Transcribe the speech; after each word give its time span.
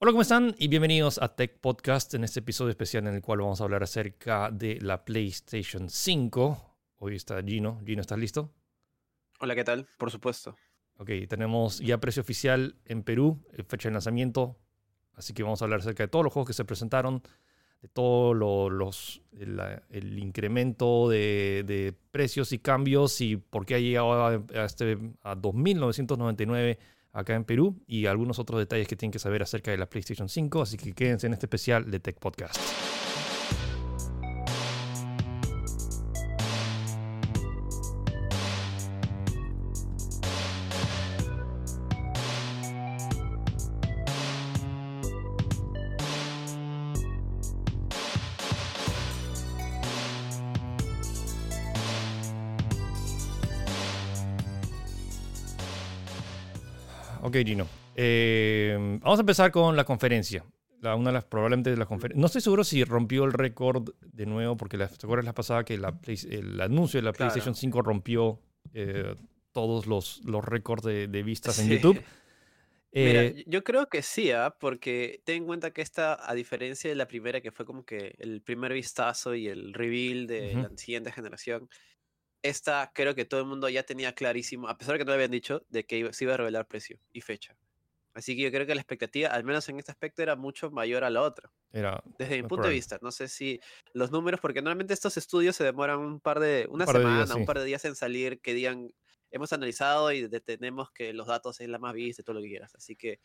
Hola, 0.00 0.12
¿cómo 0.12 0.22
están? 0.22 0.54
Y 0.58 0.68
bienvenidos 0.68 1.18
a 1.20 1.34
Tech 1.34 1.58
Podcast 1.60 2.14
en 2.14 2.22
este 2.22 2.38
episodio 2.40 2.70
especial 2.70 3.06
en 3.08 3.14
el 3.14 3.20
cual 3.20 3.40
vamos 3.40 3.60
a 3.60 3.64
hablar 3.64 3.82
acerca 3.82 4.50
de 4.50 4.78
la 4.80 5.04
PlayStation 5.04 5.88
5. 5.90 6.76
Hoy 6.98 7.16
está 7.16 7.42
Gino. 7.42 7.80
Gino, 7.84 8.00
¿estás 8.00 8.18
listo? 8.18 8.52
Hola, 9.40 9.54
¿qué 9.56 9.64
tal? 9.64 9.86
Por 9.98 10.10
supuesto. 10.10 10.56
Ok, 10.98 11.10
tenemos 11.28 11.80
ya 11.80 11.98
precio 11.98 12.20
oficial 12.22 12.76
en 12.84 13.02
Perú, 13.02 13.40
eh, 13.52 13.62
fecha 13.64 13.88
de 13.88 13.92
lanzamiento. 13.94 14.56
Así 15.14 15.32
que 15.32 15.42
vamos 15.42 15.60
a 15.62 15.64
hablar 15.64 15.80
acerca 15.80 16.04
de 16.04 16.08
todos 16.08 16.24
los 16.24 16.32
juegos 16.32 16.48
que 16.48 16.54
se 16.54 16.64
presentaron, 16.64 17.22
de 17.82 17.88
todo 17.88 18.34
lo- 18.34 18.70
los, 18.70 19.20
el, 19.32 19.60
el 19.90 20.18
incremento 20.18 21.08
de, 21.08 21.64
de 21.66 21.92
precios 22.12 22.52
y 22.52 22.60
cambios 22.60 23.20
y 23.20 23.36
por 23.36 23.66
qué 23.66 23.74
ha 23.76 23.78
llegado 23.80 24.12
a, 24.12 24.30
a 24.60 24.64
este, 24.64 24.96
a 25.22 25.34
2.999 25.34 26.78
acá 27.18 27.34
en 27.34 27.44
Perú 27.44 27.82
y 27.86 28.06
algunos 28.06 28.38
otros 28.38 28.60
detalles 28.60 28.86
que 28.86 28.96
tienen 28.96 29.12
que 29.12 29.18
saber 29.18 29.42
acerca 29.42 29.70
de 29.70 29.78
la 29.78 29.86
PlayStation 29.86 30.28
5. 30.28 30.62
Así 30.62 30.76
que 30.76 30.92
quédense 30.92 31.26
en 31.26 31.32
este 31.34 31.46
especial 31.46 31.90
de 31.90 32.00
Tech 32.00 32.18
Podcast. 32.18 32.58
Gino. 57.44 57.66
Eh, 57.94 58.98
vamos 59.02 59.18
a 59.18 59.22
empezar 59.22 59.50
con 59.50 59.76
la 59.76 59.84
conferencia. 59.84 60.44
La, 60.80 60.94
una 60.94 61.10
de 61.10 61.14
las, 61.14 61.24
probablemente 61.24 61.70
de 61.70 61.76
las 61.76 61.88
conferencias. 61.88 62.20
No 62.20 62.26
estoy 62.26 62.40
seguro 62.40 62.62
si 62.62 62.84
rompió 62.84 63.24
el 63.24 63.32
récord 63.32 63.88
de 64.00 64.26
nuevo, 64.26 64.56
porque 64.56 64.76
la, 64.76 64.86
¿te 64.88 64.94
acuerdas 65.06 65.24
la 65.24 65.34
pasada 65.34 65.64
que 65.64 65.76
la 65.76 65.92
Play- 66.00 66.28
el 66.30 66.60
anuncio 66.60 66.98
de 66.98 67.02
la 67.04 67.12
Claro. 67.12 67.32
PlayStation 67.32 67.54
5 67.56 67.82
rompió 67.82 68.40
eh, 68.74 69.14
todos 69.50 69.86
los, 69.86 70.20
los 70.24 70.44
récords 70.44 70.84
de, 70.84 71.08
de 71.08 71.22
vistas 71.24 71.58
en 71.58 71.66
Sí. 71.66 71.72
YouTube? 71.74 72.00
Mira, 72.92 73.22
Eh, 73.22 73.44
yo 73.46 73.62
creo 73.64 73.88
que 73.88 74.02
sí, 74.02 74.30
¿ah? 74.30 74.56
porque 74.58 75.20
ten 75.24 75.38
en 75.38 75.46
cuenta 75.46 75.72
que 75.72 75.82
esta, 75.82 76.16
a 76.30 76.32
diferencia 76.34 76.88
de 76.88 76.96
la 76.96 77.06
primera, 77.06 77.40
que 77.40 77.52
fue 77.52 77.66
como 77.66 77.84
que 77.84 78.14
el 78.18 78.40
primer 78.40 78.72
vistazo 78.72 79.34
y 79.34 79.46
el 79.48 79.74
reveal 79.74 80.26
de 80.26 80.52
Ujú. 80.54 80.62
la 80.62 80.70
siguiente 80.78 81.12
generación, 81.12 81.68
esta 82.42 82.92
creo 82.94 83.14
que 83.14 83.24
todo 83.24 83.40
el 83.40 83.46
mundo 83.46 83.68
ya 83.68 83.82
tenía 83.84 84.14
clarísimo, 84.14 84.68
a 84.68 84.78
pesar 84.78 84.94
de 84.94 84.98
que 85.00 85.04
no 85.04 85.10
lo 85.10 85.14
habían 85.14 85.30
dicho, 85.30 85.62
de 85.68 85.84
que 85.86 85.98
iba- 85.98 86.12
se 86.12 86.24
iba 86.24 86.34
a 86.34 86.36
revelar 86.38 86.66
precio 86.68 87.00
y 87.12 87.20
fecha. 87.22 87.56
Así 88.14 88.36
que 88.36 88.42
yo 88.42 88.50
creo 88.52 88.66
que 88.66 88.74
la 88.74 88.80
expectativa, 88.82 89.30
al 89.30 89.44
menos 89.44 89.68
en 89.68 89.78
este 89.78 89.92
aspecto, 89.92 90.22
era 90.22 90.36
mucho 90.36 90.70
mayor 90.70 91.04
a 91.04 91.10
la 91.10 91.22
otra. 91.22 91.52
era 91.72 92.02
Desde 92.18 92.36
mi 92.38 92.44
punto 92.44 92.68
de 92.68 92.74
vista, 92.74 92.98
no 93.02 93.12
sé 93.12 93.28
si 93.28 93.60
los 93.94 94.10
números, 94.10 94.40
porque 94.40 94.62
normalmente 94.62 94.94
estos 94.94 95.16
estudios 95.16 95.56
se 95.56 95.64
demoran 95.64 96.00
un 96.00 96.20
par 96.20 96.40
de, 96.40 96.66
una 96.70 96.86
par 96.86 96.98
de 96.98 97.06
semana, 97.06 97.26
días, 97.26 97.32
sí. 97.32 97.38
un 97.38 97.44
par 97.44 97.58
de 97.60 97.64
días 97.66 97.84
en 97.84 97.94
salir, 97.96 98.40
que 98.40 98.54
digan, 98.54 98.90
hemos 99.30 99.52
analizado 99.52 100.10
y 100.12 100.26
detenemos 100.28 100.90
que 100.92 101.12
los 101.12 101.26
datos 101.28 101.60
es 101.60 101.68
la 101.68 101.78
más 101.78 101.94
vista 101.94 102.22
todo 102.24 102.34
lo 102.36 102.42
que 102.42 102.48
quieras. 102.48 102.74
Así 102.74 102.96
que 102.96 103.20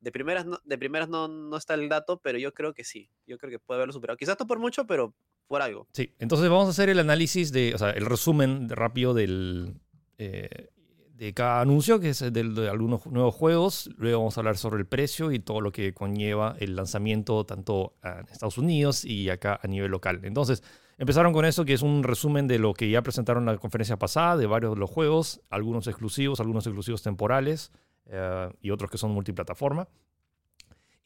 de 0.00 0.12
primeras 0.12 0.46
no, 0.46 0.58
de 0.64 0.78
primeras 0.78 1.08
no, 1.08 1.28
no 1.28 1.56
está 1.56 1.74
el 1.74 1.88
dato, 1.88 2.20
pero 2.20 2.38
yo 2.38 2.52
creo 2.54 2.74
que 2.74 2.84
sí, 2.84 3.10
yo 3.26 3.38
creo 3.38 3.50
que 3.50 3.58
puede 3.58 3.78
haberlo 3.78 3.92
superado. 3.94 4.16
Quizás 4.18 4.36
no 4.38 4.46
por 4.46 4.58
mucho, 4.58 4.86
pero 4.86 5.14
por 5.46 5.62
algo. 5.62 5.86
Sí, 5.92 6.12
entonces 6.18 6.48
vamos 6.48 6.66
a 6.66 6.70
hacer 6.70 6.88
el 6.88 6.98
análisis 6.98 7.52
de, 7.52 7.74
o 7.74 7.78
sea, 7.78 7.90
el 7.90 8.06
resumen 8.06 8.68
rápido 8.68 9.14
del, 9.14 9.74
eh, 10.18 10.68
de 11.16 11.32
cada 11.32 11.60
anuncio, 11.60 12.00
que 12.00 12.10
es 12.10 12.22
el 12.22 12.32
del- 12.32 12.54
de 12.54 12.68
algunos 12.68 13.06
nuevos 13.06 13.34
juegos. 13.34 13.88
Luego 13.96 14.18
vamos 14.18 14.36
a 14.36 14.40
hablar 14.40 14.56
sobre 14.56 14.80
el 14.80 14.86
precio 14.86 15.30
y 15.32 15.38
todo 15.38 15.60
lo 15.60 15.70
que 15.70 15.94
conlleva 15.94 16.56
el 16.58 16.74
lanzamiento 16.74 17.44
tanto 17.46 17.94
en 18.02 18.26
Estados 18.32 18.58
Unidos 18.58 19.04
y 19.04 19.30
acá 19.30 19.60
a 19.62 19.66
nivel 19.68 19.90
local. 19.92 20.20
Entonces, 20.24 20.62
empezaron 20.98 21.32
con 21.32 21.44
eso, 21.44 21.64
que 21.64 21.72
es 21.74 21.82
un 21.82 22.02
resumen 22.02 22.48
de 22.48 22.58
lo 22.58 22.74
que 22.74 22.90
ya 22.90 23.02
presentaron 23.02 23.44
en 23.48 23.54
la 23.54 23.58
conferencia 23.58 23.96
pasada, 23.96 24.36
de 24.36 24.46
varios 24.46 24.74
de 24.74 24.80
los 24.80 24.90
juegos, 24.90 25.40
algunos 25.50 25.86
exclusivos, 25.86 26.40
algunos 26.40 26.66
exclusivos 26.66 27.02
temporales 27.02 27.70
eh, 28.06 28.50
y 28.60 28.70
otros 28.70 28.90
que 28.90 28.98
son 28.98 29.12
multiplataforma. 29.12 29.88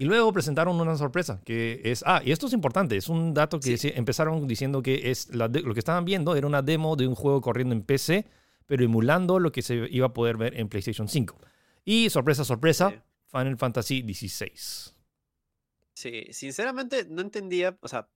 Y 0.00 0.04
luego 0.04 0.32
presentaron 0.32 0.80
una 0.80 0.96
sorpresa, 0.96 1.40
que 1.44 1.80
es, 1.84 2.04
ah, 2.06 2.22
y 2.24 2.30
esto 2.30 2.46
es 2.46 2.52
importante, 2.52 2.96
es 2.96 3.08
un 3.08 3.34
dato 3.34 3.58
que 3.58 3.76
Sí. 3.76 3.90
empezaron 3.94 4.46
diciendo 4.46 4.80
que 4.80 5.10
es 5.10 5.34
la 5.34 5.48
de- 5.48 5.60
lo 5.62 5.74
que 5.74 5.80
estaban 5.80 6.04
viendo 6.04 6.36
era 6.36 6.46
una 6.46 6.62
demo 6.62 6.94
de 6.94 7.08
un 7.08 7.16
juego 7.16 7.40
corriendo 7.40 7.74
en 7.74 7.82
PC, 7.82 8.24
pero 8.66 8.84
emulando 8.84 9.40
lo 9.40 9.50
que 9.50 9.60
se 9.60 9.88
iba 9.90 10.06
a 10.06 10.12
poder 10.14 10.36
ver 10.36 10.58
en 10.58 10.68
PlayStation 10.68 11.08
5. 11.08 11.36
Y 11.84 12.10
sorpresa, 12.10 12.44
sorpresa, 12.44 12.90
Sí. 12.90 12.96
Final 13.32 13.56
Fantasy 13.58 14.02
XVI. 14.02 14.94
Sí, 15.94 16.26
sinceramente 16.30 17.06
no 17.10 17.20
entendía, 17.22 17.76
o 17.80 17.88
sea, 17.88 18.08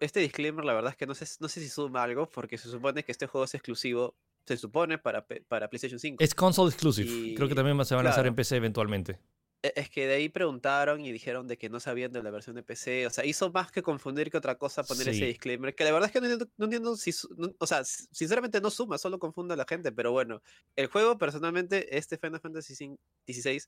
este 0.00 0.20
disclaimer 0.20 0.64
la 0.64 0.72
verdad 0.72 0.92
es 0.92 0.96
que 0.96 1.06
no 1.06 1.14
sé, 1.14 1.26
no 1.40 1.48
sé 1.48 1.60
si 1.60 1.68
suma 1.68 2.02
algo, 2.02 2.26
porque 2.28 2.56
se 2.56 2.70
supone 2.70 3.04
que 3.04 3.12
este 3.12 3.26
juego 3.26 3.44
es 3.44 3.54
exclusivo, 3.54 4.14
se 4.46 4.56
supone 4.56 4.96
para, 4.96 5.26
para 5.46 5.68
PlayStation 5.68 5.98
5. 6.00 6.24
Es 6.24 6.34
console 6.34 6.70
exclusive, 6.70 7.34
creo 7.34 7.48
que 7.48 7.54
también 7.54 7.76
se 7.84 7.94
van 7.94 8.06
a 8.06 8.08
lanzar 8.08 8.26
en. 8.26 8.34
PC 8.34 8.56
eventualmente. 8.56 9.18
E- 9.62 9.72
Es 9.76 9.88
que 9.90 10.06
de 10.06 10.14
ahí 10.14 10.28
preguntaron 10.28 11.04
y 11.04 11.12
dijeron 11.12 11.46
de 11.46 11.56
que 11.56 11.68
no 11.68 11.78
sabían 11.80 12.10
de 12.12 12.22
la 12.22 12.30
versión 12.30 12.56
de 12.56 12.62
PC. 12.62 13.06
O 13.06 13.10
sea, 13.10 13.24
hizo 13.24 13.50
más 13.52 13.70
que 13.70 13.82
confundir 13.82 14.30
que 14.30 14.36
otra 14.38 14.56
cosa 14.58 14.82
poner 14.82 15.04
Sí. 15.04 15.10
ese 15.10 15.26
disclaimer. 15.26 15.74
Que 15.74 15.84
la 15.84 15.92
verdad 15.92 16.08
es 16.08 16.12
que 16.12 16.20
no 16.20 16.26
entiendo, 16.26 16.52
no 16.56 16.64
entiendo 16.64 16.96
si. 16.96 17.12
no- 17.36 17.54
o 17.58 17.66
sea, 17.66 17.84
sinceramente 17.84 18.60
no 18.60 18.70
suma, 18.70 18.98
solo 18.98 19.18
confunde 19.18 19.54
a 19.54 19.56
la 19.56 19.64
gente. 19.68 19.92
Pero 19.92 20.10
bueno, 20.12 20.42
el 20.76 20.86
juego 20.88 21.16
personalmente, 21.18 21.96
este 21.96 22.18
Final 22.18 22.40
Fantasy 22.40 22.74
XVI, 22.74 23.60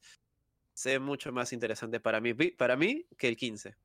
se 0.72 0.90
ve 0.90 0.98
mucho 0.98 1.30
más 1.32 1.52
interesante 1.52 2.00
para 2.00 2.20
mí, 2.20 2.34
para 2.34 2.76
mí 2.76 3.06
que 3.16 3.28
el 3.28 3.36
15. 3.36 3.76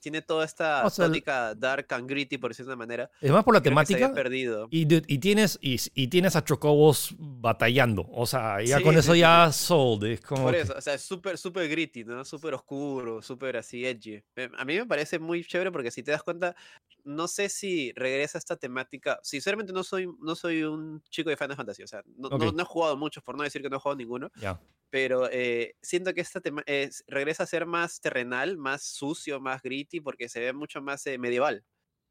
Tiene 0.00 0.22
toda 0.22 0.44
esta 0.44 0.86
O 0.86 0.90
sea, 0.90 1.06
el- 1.06 1.10
tónica 1.10 1.54
dark 1.54 1.86
and 1.92 2.08
gritty, 2.08 2.38
por 2.38 2.50
decirlo 2.50 2.70
de 2.70 2.74
una 2.74 2.78
manera. 2.84 3.10
Es 3.20 3.30
más 3.32 3.42
por 3.44 3.54
la 3.54 3.60
temática. 3.60 4.12
perdido. 4.12 4.68
Y, 4.70 4.86
tienes, 5.18 5.58
y, 5.60 5.76
y 5.94 6.08
tienes 6.08 6.36
a 6.36 6.44
Chocobos 6.44 7.14
batallando. 7.18 8.06
O 8.12 8.26
sea, 8.26 8.62
ya 8.62 8.78
Sí, 8.78 8.82
con 8.84 8.94
sí, 8.94 9.00
eso 9.00 9.12
sí, 9.14 9.18
ya 9.20 9.50
sold. 9.52 10.04
Es 10.04 10.20
como 10.20 10.44
Por 10.44 10.54
que- 10.54 10.60
eso, 10.60 10.74
o 10.76 10.80
sea, 10.80 10.94
es 10.94 11.02
súper, 11.02 11.36
súper 11.38 11.68
gritty, 11.68 12.04
¿no? 12.04 12.24
Súper 12.24 12.54
oscuro, 12.54 13.22
súper 13.22 13.56
así 13.56 13.84
edgy. 13.84 14.22
A 14.56 14.64
mí 14.64 14.76
me 14.76 14.86
parece 14.86 15.18
muy 15.18 15.44
chévere 15.44 15.72
porque 15.72 15.90
si 15.90 16.02
te 16.02 16.12
das 16.12 16.22
cuenta, 16.22 16.54
no 17.04 17.28
sé 17.28 17.48
si 17.48 17.92
regresa 17.92 18.38
esta 18.38 18.56
temática. 18.56 19.18
Sinceramente 19.22 19.72
no 19.72 19.84
soy, 19.84 20.08
no 20.20 20.34
soy 20.36 20.62
un 20.64 21.02
chico 21.10 21.30
de 21.30 21.36
Final 21.36 21.56
Fantasy, 21.56 21.82
o 21.82 21.86
sea, 21.88 22.02
no, 22.16 22.32
no- 22.36 22.62
he 22.62 22.64
jugado 22.66 22.96
muchos, 22.96 23.22
por 23.22 23.36
no 23.36 23.44
decir 23.44 23.62
que 23.62 23.70
no 23.70 23.76
he 23.76 23.80
jugado 23.80 23.96
ninguno, 23.98 24.30
pero 24.90 25.28
eh, 25.30 25.76
siento 25.82 26.14
que 26.14 26.20
esta 26.22 26.40
tema 26.40 26.62
es- 26.66 27.04
regresa 27.08 27.44
a 27.44 27.46
ser 27.46 27.66
más 27.66 28.00
terrenal, 28.00 28.56
más 28.58 28.82
sucio, 28.84 29.40
más 29.40 29.62
gritty, 29.62 30.00
porque 30.00 30.28
se 30.28 30.40
ve 30.40 30.52
mucho 30.52 30.80
más 30.82 31.06
eh, 31.06 31.18
medieval 31.18 31.64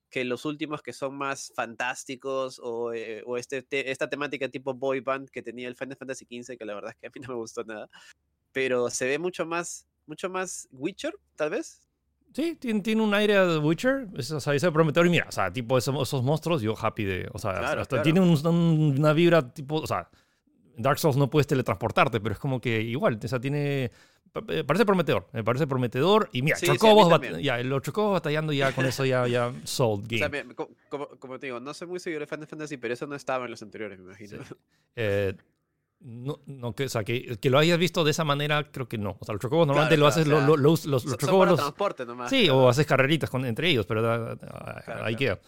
que 0.09 0.24
los 0.25 0.46
últimos 0.46 0.81
que 0.81 0.94
son 0.94 1.18
más 1.18 1.52
fantásticos 1.56 2.59
o, 2.64 2.94
eh, 2.94 3.24
o 3.25 3.38
este, 3.38 3.62
te- 3.64 3.92
esta 3.92 4.09
temática 4.09 4.50
tipo 4.50 4.74
boy 4.74 5.02
band 5.02 5.30
que 5.30 5.42
tenía 5.44 5.68
el 5.68 5.75
Final 5.75 5.98
Fantasy 5.98 6.25
XV, 6.25 6.58
que 6.58 6.66
la 6.66 6.75
verdad 6.75 6.92
es 6.92 6.98
que 6.98 7.08
a 7.08 7.12
mí 7.14 7.22
no 7.22 7.30
me 7.34 7.40
gustó 7.40 7.64
nada. 7.66 7.90
Pero 8.52 8.90
se 8.90 9.08
ve 9.08 9.19
mucho 9.19 9.46
más, 9.46 9.88
mucho 10.06 10.30
más 10.30 10.68
Witcher, 10.72 11.14
tal 11.36 11.52
vez. 11.52 11.87
Sí, 12.33 12.55
tiene, 12.59 12.81
tiene 12.81 13.01
un 13.01 13.13
aire 13.13 13.33
de 13.45 13.57
Witcher, 13.57 14.07
es, 14.15 14.29
o 14.31 14.39
sea, 14.39 14.53
ese 14.53 14.71
prometedor. 14.71 15.07
Y 15.07 15.09
mira, 15.09 15.25
o 15.27 15.31
sea, 15.31 15.51
tipo 15.51 15.77
esos, 15.77 15.95
esos 16.07 16.23
monstruos, 16.23 16.61
yo 16.61 16.75
happy 16.79 17.03
de. 17.03 17.29
O 17.33 17.39
sea, 17.39 17.53
Claro, 17.53 17.81
hasta 17.81 17.95
claro. 17.95 18.03
tiene 18.03 18.19
un- 18.19 18.29
un- 18.47 18.95
una 18.99 19.13
vibra 19.13 19.53
tipo. 19.53 19.75
O 19.77 19.88
sea, 19.88 20.09
Dark 20.77 20.99
Souls 20.99 21.17
no 21.17 21.29
puedes 21.29 21.47
teletransportarte, 21.47 22.19
pero 22.19 22.33
es 22.33 22.39
como 22.39 22.61
que 22.61 22.81
igual, 22.81 23.19
o 23.23 23.27
sea, 23.27 23.39
tiene. 23.39 23.85
eh, 24.49 24.63
Parece 24.67 24.85
prometedor, 24.85 25.27
me 25.33 25.43
parece 25.43 25.65
prometedor. 25.65 26.29
Y 26.31 26.43
mira, 26.43 26.57
Sí, 26.57 26.67
sí, 26.67 26.73
Chocobos, 26.73 27.09
también. 27.09 27.39
ya, 27.39 27.57
los 27.63 27.81
Chocobos 27.81 28.11
batallando 28.13 28.53
ya 28.53 28.71
con 28.71 28.85
eso 28.85 29.03
ya, 29.03 29.25
ya 29.27 29.51
sold 29.63 30.03
O 30.05 30.07
game. 30.07 30.17
sea, 30.19 30.29
me- 30.29 30.53
co- 30.53 30.69
como, 30.89 31.07
como 31.07 31.39
te 31.39 31.47
digo, 31.47 31.59
no 31.59 31.73
soy 31.73 31.88
muy 31.88 31.99
seguidor 31.99 32.21
de 32.23 32.27
Final 32.27 32.45
Fantasy, 32.45 32.77
pero 32.77 32.94
eso 32.94 33.07
no 33.07 33.15
estaba 33.15 33.45
en 33.45 33.51
los 33.51 33.63
anteriores, 33.63 33.97
me 33.97 34.05
imagino. 34.05 34.38
Eh, 34.95 35.33
no, 36.00 36.40
no, 36.46 36.74
que, 36.74 36.85
o 36.85 36.90
sea, 36.90 37.03
que, 37.03 37.38
que 37.38 37.50
lo 37.50 37.58
hayas 37.58 37.78
visto 37.80 38.03
de 38.03 38.12
esa 38.12 38.24
manera, 38.24 38.72
creo 38.72 38.88
que 38.88 38.97
no. 38.97 39.18
O 39.19 39.25
sea, 39.25 39.34
los 39.34 39.41
chocobos 39.41 39.66
normalmente 39.68 39.96
Claro, 39.97 40.09
lo 40.09 40.13
claro, 40.13 40.22
haces, 40.22 40.34
o 40.34 40.47
lo- 40.47 40.58
lo- 40.58 40.62
los, 40.62 40.85
los, 40.85 41.06
los 41.06 41.18
chocobos 41.18 41.47
los, 41.50 41.58
transporte 41.59 42.06
nomás. 42.06 42.30
Sí, 42.30 42.44
claro. 42.45 42.60
o 42.60 42.69
haces 42.69 42.86
carreritas 42.86 43.30
con, 43.30 43.45
entre 43.45 43.69
ellos, 43.69 43.86
pero 43.86 44.01
Claro, 44.01 44.38
ahí 45.04 45.16
claro. 45.16 45.18
queda. 45.18 45.39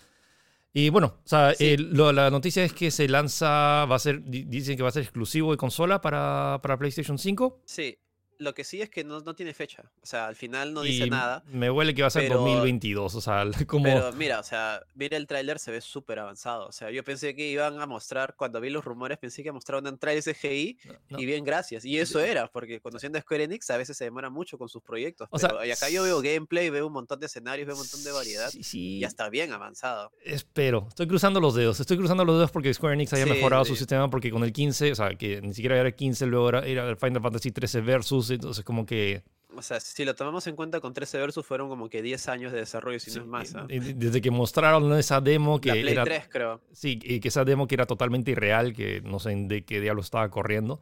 Y 0.73 0.89
bueno, 0.89 1.15
o 1.23 1.27
sea, 1.27 1.53
Sí. 1.55 1.65
eh, 1.65 1.77
lo- 1.79 2.11
la 2.13 2.29
noticia 2.29 2.63
es 2.63 2.73
que 2.73 2.91
se 2.91 3.07
lanza, 3.07 3.85
va 3.85 3.95
a 3.95 3.99
ser, 3.99 4.23
di- 4.23 4.43
dicen 4.43 4.77
que 4.77 4.83
va 4.83 4.89
a 4.89 4.91
ser 4.91 5.01
exclusivo 5.03 5.51
de 5.51 5.57
consola 5.57 5.99
para, 6.01 6.59
para 6.61 6.77
PlayStation 6.77 7.17
5. 7.17 7.61
Sí, 7.65 7.97
lo 8.39 8.53
que 8.55 8.63
sí 8.63 8.81
es 8.81 8.89
que 8.89 9.03
no, 9.03 9.19
no 9.19 9.35
tiene 9.35 9.53
fecha. 9.53 9.83
O 10.01 10.05
sea, 10.05 10.27
al 10.27 10.35
final 10.35 10.73
no 10.73 10.83
y 10.85 10.89
dice 10.89 11.07
nada. 11.07 11.43
Me 11.51 11.69
huele 11.69 11.93
que 11.93 12.01
va 12.01 12.07
a 12.07 12.11
ser 12.11 12.23
pero- 12.23 12.39
2022, 12.39 13.13
o 13.15 13.21
sea, 13.21 13.43
como... 13.67 13.83
Pero 13.83 14.11
mira, 14.13 14.39
o 14.39 14.43
sea, 14.43 14.81
mira 14.95 15.17
el 15.17 15.27
tráiler, 15.27 15.59
se 15.59 15.71
ve 15.71 15.81
súper 15.81 16.19
avanzado. 16.19 16.65
O 16.67 16.71
sea, 16.71 16.89
yo 16.91 17.03
pensé 17.03 17.35
que 17.35 17.47
iban 17.49 17.79
a 17.79 17.85
mostrar, 17.85 18.35
cuando 18.35 18.59
vi 18.61 18.69
los 18.69 18.83
rumores, 18.83 19.17
pensé 19.17 19.43
que 19.43 19.51
mostraban 19.51 19.85
un 19.87 19.99
trailer 19.99 20.23
CGI 20.23 20.77
no. 21.09 21.19
y 21.19 21.25
bien, 21.25 21.43
gracias. 21.43 21.85
Y 21.85 21.97
eso 21.99 22.19
era, 22.19 22.47
porque 22.47 22.79
conociendo 22.79 23.17
a 23.17 23.21
Square 23.21 23.43
Enix, 23.43 23.69
a 23.69 23.77
veces 23.77 23.97
se 23.97 24.05
demora 24.05 24.29
mucho 24.29 24.57
con 24.57 24.69
sus 24.69 24.81
proyectos. 24.81 25.27
O 25.31 25.37
sea, 25.37 25.49
pero 25.49 25.65
y 25.65 25.71
acá 25.71 25.89
yo 25.89 26.03
veo 26.03 26.21
gameplay, 26.21 26.69
veo 26.69 26.87
un 26.87 26.93
montón 26.93 27.19
de 27.19 27.25
escenarios, 27.25 27.67
veo 27.67 27.75
un 27.75 27.81
montón 27.81 28.03
de 28.03 28.11
variedad 28.11 28.49
Sí, 28.49 28.63
sí, 28.63 28.97
y 28.99 29.03
está 29.03 29.29
bien 29.29 29.51
avanzado. 29.51 30.11
espero. 30.23 30.85
Estoy 30.89 31.07
cruzando 31.07 31.39
los 31.39 31.55
dedos. 31.55 31.79
Estoy 31.79 31.97
cruzando 31.97 32.23
los 32.25 32.35
dedos 32.37 32.51
porque 32.51 32.73
Square 32.73 32.93
Enix 32.95 33.11
haya 33.13 33.25
Sí, 33.25 33.29
mejorado 33.31 33.65
su 33.65 33.75
sistema 33.75 34.09
porque 34.09 34.31
con 34.31 34.43
el 34.43 34.53
15, 34.53 34.91
o 34.91 34.95
sea, 34.95 35.15
que 35.15 35.41
ni 35.41 35.53
siquiera 35.53 35.77
era 35.77 35.89
el 35.89 35.95
15, 35.95 36.25
luego 36.25 36.49
era, 36.49 36.65
era 36.65 36.89
el 36.89 36.95
Final 36.97 37.21
Fantasy 37.21 37.51
13 37.51 37.81
Versus, 37.81 38.28
entonces 38.35 38.63
como 38.63 38.85
que 38.85 39.23
O 39.55 39.61
sea, 39.61 39.79
si 39.79 40.05
lo 40.05 40.15
tomamos 40.15 40.45
en 40.47 40.55
cuenta 40.55 40.79
con 40.79 40.93
13 40.93 41.17
Versus 41.17 41.45
fueron 41.45 41.69
como 41.69 41.89
que 41.89 42.01
10 42.01 42.29
años 42.29 42.51
de 42.51 42.59
desarrollo, 42.59 42.99
si 42.99 43.11
no 43.11 43.21
es 43.21 43.27
más. 43.27 43.55
¿ah? 43.55 43.65
Desde 43.67 44.21
que 44.21 44.31
mostraron 44.31 44.93
esa 44.93 45.21
demo 45.21 45.59
que 45.59 45.69
La 45.69 45.81
Play 45.81 45.93
era... 45.93 46.03
3, 46.03 46.27
creo. 46.29 46.61
Sí, 46.71 46.99
y 47.01 47.19
que 47.19 47.29
esa 47.29 47.45
demo 47.45 47.67
que 47.67 47.75
era 47.75 47.85
totalmente 47.85 48.31
irreal, 48.31 48.73
que 48.73 49.01
no 49.01 49.19
sé 49.19 49.35
de 49.35 49.65
qué 49.65 49.81
diablo 49.81 50.01
estaba 50.01 50.29
corriendo. 50.29 50.81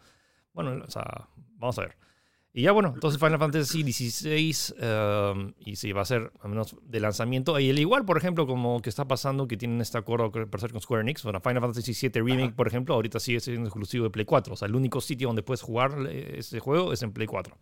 Bueno, 0.54 0.84
o 0.86 0.92
sea, 0.92 1.28
vamos 1.58 1.78
a 1.80 1.82
ver. 1.82 1.98
Y 2.58 2.64
ya 2.64 2.72
bueno, 2.72 2.92
entonces 2.96 3.20
Final 3.20 3.38
Fantasy 3.38 3.84
XVI, 3.84 4.74
um, 4.82 5.54
y 5.60 5.76
sí, 5.76 5.92
va 5.92 6.02
a 6.02 6.06
ser 6.06 6.32
al 6.42 6.50
menos 6.50 6.76
de 6.82 7.00
lanzamiento. 7.00 7.60
Y 7.60 7.70
el 7.70 7.78
igual, 7.78 8.04
por 8.04 8.18
ejemplo, 8.18 8.48
como 8.48 8.82
que 8.82 8.90
está 8.90 9.08
pasando, 9.08 9.48
que 9.48 9.58
tienen 9.58 9.80
este 9.80 10.00
acuerdo 10.00 10.32
por 10.32 10.60
ser 10.60 10.72
con 10.72 10.82
Square 10.82 11.04
Enix. 11.04 11.22
Bueno, 11.22 11.40
Final 11.40 11.62
Fantasy 11.62 11.94
VII 11.94 12.20
Remake, 12.20 12.48
Ajá. 12.48 12.56
por 12.56 12.68
ejemplo, 12.68 12.96
ahorita 12.96 13.20
sigue 13.20 13.42
siendo 13.42 13.68
exclusivo 13.68 14.06
de 14.06 14.10
Play 14.10 14.26
4. 14.26 14.56
O 14.56 14.58
sea, 14.58 14.68
el 14.68 14.74
único 14.74 15.02
sitio 15.02 15.28
donde 15.28 15.44
puedes 15.44 15.62
jugar 15.62 16.00
eh, 16.10 16.38
ese 16.40 16.60
juego 16.60 16.94
es 16.94 17.04
en 17.04 17.12
Play 17.12 17.28
4. 17.28 17.56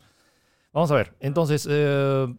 Vamos 0.71 0.89
a 0.91 0.95
ver. 0.95 1.13
Entonces, 1.19 1.67
eh, 1.69 2.33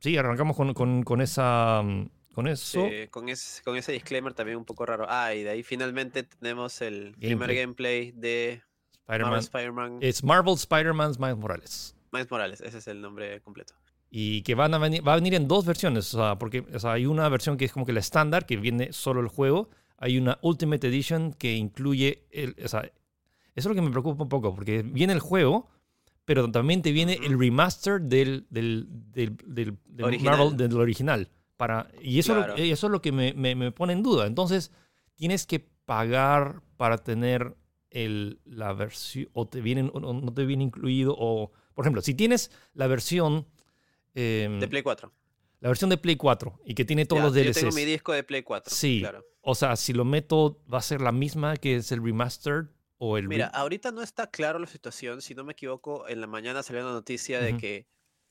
sí, 0.00 0.14
arrancamos 0.18 0.58
con, 0.58 0.74
con, 0.74 1.04
con 1.04 1.22
esa... 1.22 1.80
um, 1.80 2.10
Con 2.34 2.48
eso. 2.48 2.86
Sí, 2.86 3.08
con, 3.08 3.30
ese, 3.30 3.62
con 3.62 3.78
ese 3.78 3.92
disclaimer 3.92 4.34
también 4.34 4.58
un 4.58 4.66
poco 4.66 4.84
raro. 4.84 5.06
Ah, 5.08 5.34
y 5.34 5.42
de 5.42 5.48
ahí 5.48 5.62
finalmente 5.62 6.24
tenemos 6.24 6.82
el 6.82 7.14
primer 7.18 7.54
gameplay 7.54 8.12
de 8.12 8.62
Spider-Man. 9.06 9.30
Marvel 9.30 9.44
Spider-Man 9.44 9.98
Es 10.00 10.24
Marvel 10.24 10.54
Spider-Man's 10.54 11.18
Miles 11.18 11.36
Morales. 11.36 11.96
Miles 12.12 12.30
Morales, 12.30 12.60
ese 12.60 12.78
es 12.78 12.86
el 12.88 13.00
nombre 13.00 13.40
completo. 13.42 13.74
Y 14.10 14.42
que 14.42 14.54
van 14.54 14.72
a 14.74 14.78
venir, 14.78 15.06
va 15.06 15.12
a 15.12 15.16
venir 15.16 15.34
en 15.34 15.48
dos 15.48 15.64
versiones. 15.66 16.14
O 16.14 16.18
sea, 16.18 16.38
porque 16.38 16.64
o 16.72 16.78
sea, 16.78 16.92
hay 16.92 17.06
una 17.06 17.28
versión 17.28 17.56
que 17.56 17.64
es 17.64 17.72
como 17.72 17.84
que 17.84 17.92
la 17.92 18.00
estándar, 18.00 18.46
que 18.46 18.56
viene 18.56 18.92
solo 18.92 19.20
el 19.20 19.28
juego. 19.28 19.70
Hay 19.98 20.18
una 20.18 20.38
Ultimate 20.42 20.86
Edition 20.88 21.32
que 21.32 21.54
incluye 21.54 22.26
el. 22.30 22.54
O 22.64 22.68
sea, 22.68 22.80
eso 22.82 22.92
es 23.54 23.66
lo 23.66 23.74
que 23.74 23.82
me 23.82 23.90
preocupa 23.90 24.22
un 24.22 24.28
poco, 24.28 24.54
porque 24.54 24.82
viene 24.82 25.12
el 25.12 25.20
juego, 25.20 25.68
pero 26.24 26.50
también 26.50 26.80
te 26.82 26.92
viene 26.92 27.18
el 27.24 27.38
remaster 27.38 28.00
del, 28.00 28.46
del, 28.50 28.86
del, 29.12 29.36
del- 29.46 29.78
del 29.86 30.04
Original. 30.04 30.38
Marvel, 30.38 30.56
del 30.56 30.76
original. 30.80 31.28
Para, 31.56 31.88
y 32.00 32.18
eso, 32.18 32.34
Claro. 32.34 32.56
lo, 32.56 32.62
eso 32.62 32.86
es 32.86 32.90
lo 32.90 33.00
que 33.02 33.12
me, 33.12 33.32
me- 33.34 33.54
me 33.54 33.70
pone 33.72 33.92
en 33.92 34.02
duda. 34.02 34.26
Entonces, 34.26 34.70
tienes 35.16 35.46
que 35.46 35.60
pagar 35.84 36.62
para 36.76 36.98
tener 36.98 37.56
el, 37.94 38.40
la 38.44 38.72
versión, 38.74 39.28
o 39.32 39.46
te 39.48 39.60
vienen, 39.62 39.90
o 39.94 40.00
no 40.00 40.34
te 40.34 40.44
viene 40.44 40.64
incluido, 40.64 41.14
o, 41.18 41.50
por 41.74 41.84
ejemplo, 41.84 42.02
si 42.02 42.12
tienes 42.14 42.50
la 42.74 42.86
versión... 42.88 43.46
em, 44.14 44.60
De 44.60 44.68
Play 44.68 44.82
4. 44.82 45.10
la 45.60 45.68
versión 45.68 45.88
de 45.90 45.96
Play 45.96 46.16
4 46.16 46.60
y 46.66 46.74
que 46.74 46.84
tiene 46.84 47.06
todos 47.06 47.20
Ya, 47.22 47.26
los 47.28 47.34
Yo 47.36 47.42
DLCs. 47.42 47.60
tengo 47.60 47.72
mi 47.74 47.84
disco 47.84 48.12
de 48.12 48.22
Play 48.24 48.42
4. 48.42 48.74
Sí. 48.74 49.00
Claro. 49.00 49.24
O 49.40 49.54
sea, 49.54 49.76
si 49.76 49.92
lo 49.92 50.04
meto, 50.04 50.60
va 50.72 50.78
a 50.78 50.82
ser 50.82 51.00
la 51.00 51.12
misma 51.12 51.56
que 51.56 51.76
es 51.76 51.92
el 51.92 52.02
remastered 52.02 52.66
o 52.98 53.16
el. 53.18 53.28
Mira, 53.28 53.46
ahorita 53.48 53.92
no 53.92 54.02
está 54.02 54.28
claro 54.30 54.58
la 54.58 54.66
situación. 54.66 55.20
Si 55.22 55.34
no 55.34 55.44
me 55.44 55.52
equivoco, 55.52 56.08
en 56.08 56.20
la 56.20 56.26
mañana 56.26 56.62
salió 56.62 56.82
una 56.82 56.92
noticia 56.92 57.40
de 57.40 57.56
que 57.58 57.86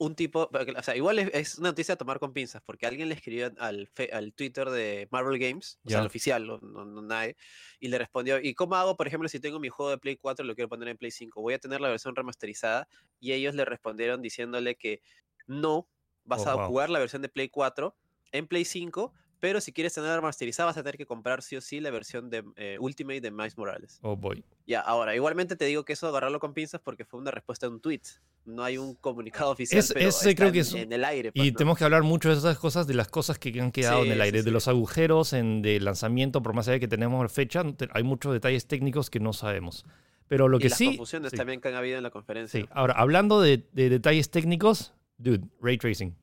un 0.06 0.16
tipo, 0.16 0.50
o 0.52 0.84
sea, 0.84 0.96
igual 0.96 1.20
es, 1.20 1.30
es 1.34 1.58
una 1.60 1.70
noticia 1.70 1.94
a 1.94 1.98
tomar 1.98 2.20
con 2.20 2.34
pinzas, 2.34 2.62
porque 2.66 2.86
alguien 2.86 3.10
le 3.10 3.16
escribió 3.16 3.52
al, 3.58 3.88
fe- 3.88 4.10
al 4.12 4.34
Twitter 4.34 4.70
de 4.70 5.08
Marvel 5.12 5.40
Games, 5.40 5.80
o 5.86 5.90
sea, 5.90 6.00
al 6.00 6.06
oficial, 6.08 6.46
no, 6.46 6.58
no- 6.60 6.86
no 6.86 7.02
nadie, 7.02 7.36
y 7.80 7.88
le 7.88 7.98
respondió, 7.98 8.40
¿y 8.42 8.54
cómo 8.54 8.76
hago, 8.76 8.98
por 8.98 9.08
ejemplo, 9.08 9.30
si 9.30 9.40
tengo 9.40 9.60
mi 9.60 9.70
juego 9.70 9.92
de 9.92 9.98
Play 9.98 10.18
4 10.18 10.44
y 10.46 10.48
lo 10.48 10.56
quiero 10.56 10.70
poner 10.70 10.88
en 10.90 10.98
Play 10.98 11.12
5? 11.12 11.42
Voy 11.42 11.54
a 11.54 11.60
tener 11.60 11.80
la 11.82 11.90
versión 11.90 12.16
remasterizada, 12.16 12.88
y 13.20 13.32
ellos 13.34 13.56
le 13.56 13.66
respondieron 13.66 14.22
diciéndole 14.22 14.76
que 14.76 15.02
no, 15.48 15.90
vas 16.24 16.46
Oh, 16.46 16.50
a 16.52 16.56
wow. 16.56 16.68
jugar 16.68 16.90
la 16.90 17.00
versión 17.00 17.22
de 17.22 17.30
Play 17.30 17.50
4 17.50 17.96
en 18.32 18.48
Play 18.48 18.66
5, 18.66 19.14
pero 19.44 19.60
si 19.60 19.74
quieres 19.74 19.94
tener 19.94 20.10
remasterizada 20.16 20.68
vas 20.68 20.78
a 20.78 20.84
tener 20.84 20.95
que 20.98 21.06
comprar 21.06 21.42
sí 21.42 21.57
o 21.57 21.60
sí 21.62 21.81
la 21.81 21.92
versión 21.92 22.30
de 22.30 22.45
eh, 22.56 22.78
Ultimate 22.80 23.19
de 23.19 23.30
Miles 23.30 23.57
Morales. 23.57 24.00
Oh 24.01 24.16
boy. 24.16 24.42
Ya, 24.66 24.80
ahora, 24.80 25.13
igualmente 25.18 25.57
te 25.57 25.66
digo 25.66 25.84
que 25.84 25.92
eso 25.92 26.07
agarrarlo 26.07 26.40
con 26.40 26.54
pinzas 26.54 26.80
porque 26.80 27.04
fue 27.04 27.19
una 27.19 27.30
respuesta 27.30 27.68
de 27.68 27.74
un 27.74 27.81
tweet. 27.81 28.00
No 28.45 28.63
hay 28.63 28.78
un 28.78 28.95
comunicado 28.95 29.51
oficial, 29.51 29.80
Es- 29.80 29.92
pero 29.94 30.07
ese 30.07 30.34
creo 30.34 30.54
que 30.54 30.60
en, 30.60 30.66
es 30.66 30.74
en 30.75 30.94
el 30.94 31.04
aire. 31.04 31.34
pues, 31.34 31.45
Y 31.45 31.51
¿no? 31.51 31.57
tenemos 31.57 31.78
que 31.78 31.84
hablar 31.84 32.04
mucho 32.04 32.30
de 32.30 32.36
esas 32.36 32.57
cosas, 32.57 32.88
de 32.88 32.94
las 32.94 33.10
cosas 33.10 33.38
que 33.38 33.50
han 33.60 33.74
quedado 33.74 34.00
en 34.04 34.06
Sí, 34.06 34.12
el 34.12 34.22
aire, 34.22 34.40
sí, 34.40 34.45
de 34.45 34.50
sí. 34.50 34.54
los 34.54 34.69
agujeros 34.69 35.34
en 35.34 35.62
de 35.62 35.78
lanzamiento, 35.81 36.42
por 36.42 36.54
más 36.54 36.69
allá 36.69 36.75
de 36.75 36.80
que 36.80 36.88
tenemos 36.88 37.30
fecha, 37.30 37.63
hay 37.92 38.04
muchos 38.04 38.31
detalles 38.31 38.66
técnicos 38.66 39.10
que 39.10 39.19
no 39.19 39.34
sabemos. 39.34 39.86
Pero 40.30 40.48
lo 40.48 40.56
y 40.56 40.62
que 40.62 40.69
las 40.69 40.78
sí. 40.78 40.86
confusiones 40.86 41.31
sí, 41.31 41.36
también 41.38 41.60
que 41.60 41.68
han 41.68 41.75
habido 41.75 41.98
en 41.98 42.04
la 42.04 42.12
conferencia. 42.12 42.62
sí. 42.62 42.66
Ahora, 42.72 42.94
hablando 42.94 43.42
de, 43.42 43.68
de 43.74 43.90
detalles 43.90 44.30
técnicos, 44.31 44.94
dude, 45.18 45.45
ray 45.62 45.78
tracing. 45.78 46.16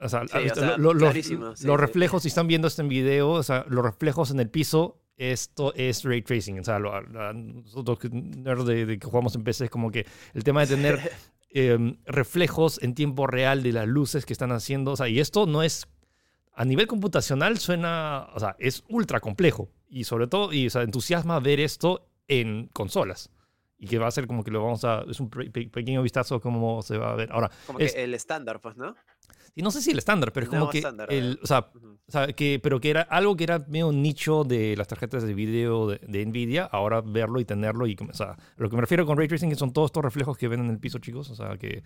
O 0.00 0.08
sea, 0.08 0.26
Sí, 0.26 0.36
¿has 0.38 0.52
o 0.52 0.54
sea, 0.54 0.76
Lo- 0.76 0.92
lo- 0.92 1.06
los, 1.12 1.14
sí, 1.24 1.34
los 1.36 1.58
sí. 1.60 1.66
reflejos, 1.76 2.22
si 2.22 2.28
están 2.28 2.46
viendo 2.46 2.68
esto 2.68 2.82
en 2.82 2.88
video, 2.88 3.30
o 3.30 3.42
sea, 3.42 3.64
los 3.68 3.84
reflejos 3.84 4.30
en 4.30 4.40
el 4.40 4.50
piso, 4.50 5.00
esto 5.16 5.72
es 5.74 6.02
ray 6.04 6.22
tracing. 6.22 6.58
O 6.58 6.64
sea, 6.64 6.78
lo- 6.78 7.00
nosotros 7.32 7.98
nerds 8.10 8.66
de, 8.66 8.86
de 8.86 8.98
que 8.98 9.06
jugamos 9.06 9.34
en 9.36 9.44
PC 9.44 9.64
es 9.66 9.70
como 9.70 9.90
que 9.90 10.06
el 10.34 10.42
tema 10.44 10.60
de 10.62 10.66
tener 10.74 10.98
eh, 11.54 11.96
reflejos 12.06 12.82
en 12.82 12.94
tiempo 12.94 13.26
real 13.26 13.62
de 13.62 13.72
las 13.72 13.86
luces 13.86 14.26
que 14.26 14.32
están 14.32 14.50
haciendo. 14.52 14.92
O 14.92 14.96
sea, 14.96 15.08
y 15.08 15.20
esto 15.20 15.46
no 15.46 15.62
es. 15.62 15.86
A 16.56 16.64
nivel 16.64 16.86
computacional 16.86 17.58
suena. 17.58 18.28
O 18.34 18.40
sea, 18.40 18.56
es 18.58 18.84
ultra 18.88 19.20
complejo. 19.20 19.70
Y 19.88 20.04
sobre 20.04 20.26
todo, 20.26 20.52
y 20.52 20.66
o 20.66 20.70
sea, 20.70 20.82
entusiasma 20.82 21.38
ver 21.40 21.60
esto 21.60 22.08
en 22.28 22.68
consolas. 22.72 23.30
Y 23.78 23.86
que 23.88 23.98
va 23.98 24.06
a 24.06 24.10
ser 24.10 24.26
como 24.26 24.42
que 24.44 24.50
lo 24.50 24.62
vamos 24.62 24.84
a. 24.84 25.02
Es 25.08 25.20
un 25.20 25.30
pe- 25.30 25.50
pe- 25.50 25.68
pequeño 25.68 26.02
vistazo 26.02 26.40
cómo 26.40 26.82
se 26.82 26.96
va 26.98 27.12
a 27.12 27.16
ver. 27.16 27.30
Ahora, 27.32 27.50
Como 27.66 27.78
es- 27.80 27.94
que 27.94 28.02
el 28.04 28.14
estándar, 28.14 28.60
pues, 28.60 28.76
¿no? 28.76 28.94
Y 29.54 29.62
no 29.62 29.70
sé 29.70 29.80
si 29.82 29.90
el 29.92 29.98
estándar, 29.98 30.32
pero 30.32 30.44
es 30.44 30.50
como 30.50 30.68
que. 30.70 30.78
estándar, 30.78 31.12
el, 31.12 31.38
o 31.42 31.46
sea, 31.46 31.70
o 32.06 32.10
sea, 32.12 32.26
que, 32.28 32.60
pero 32.62 32.80
que 32.80 32.90
era 32.90 33.02
algo 33.02 33.36
que 33.36 33.44
era 33.44 33.58
medio 33.68 33.92
nicho 33.92 34.44
de 34.44 34.76
las 34.76 34.88
tarjetas 34.88 35.22
de 35.22 35.32
video 35.34 35.88
de, 35.88 35.98
de 35.98 36.26
Nvidia, 36.26 36.64
ahora 36.64 37.00
verlo 37.00 37.40
y 37.40 37.44
tenerlo. 37.44 37.86
Y, 37.86 37.96
o 38.08 38.14
sea, 38.14 38.36
lo 38.56 38.68
que 38.68 38.76
me 38.76 38.82
refiero 38.82 39.06
con 39.06 39.16
Ray 39.16 39.28
Tracing 39.28 39.52
es 39.52 39.58
son 39.58 39.72
todos 39.72 39.86
estos 39.86 40.04
reflejos 40.04 40.36
que 40.36 40.48
ven 40.48 40.60
en 40.60 40.70
el 40.70 40.78
piso, 40.78 40.98
chicos. 40.98 41.30
O 41.30 41.34
sea, 41.34 41.56
que 41.56 41.82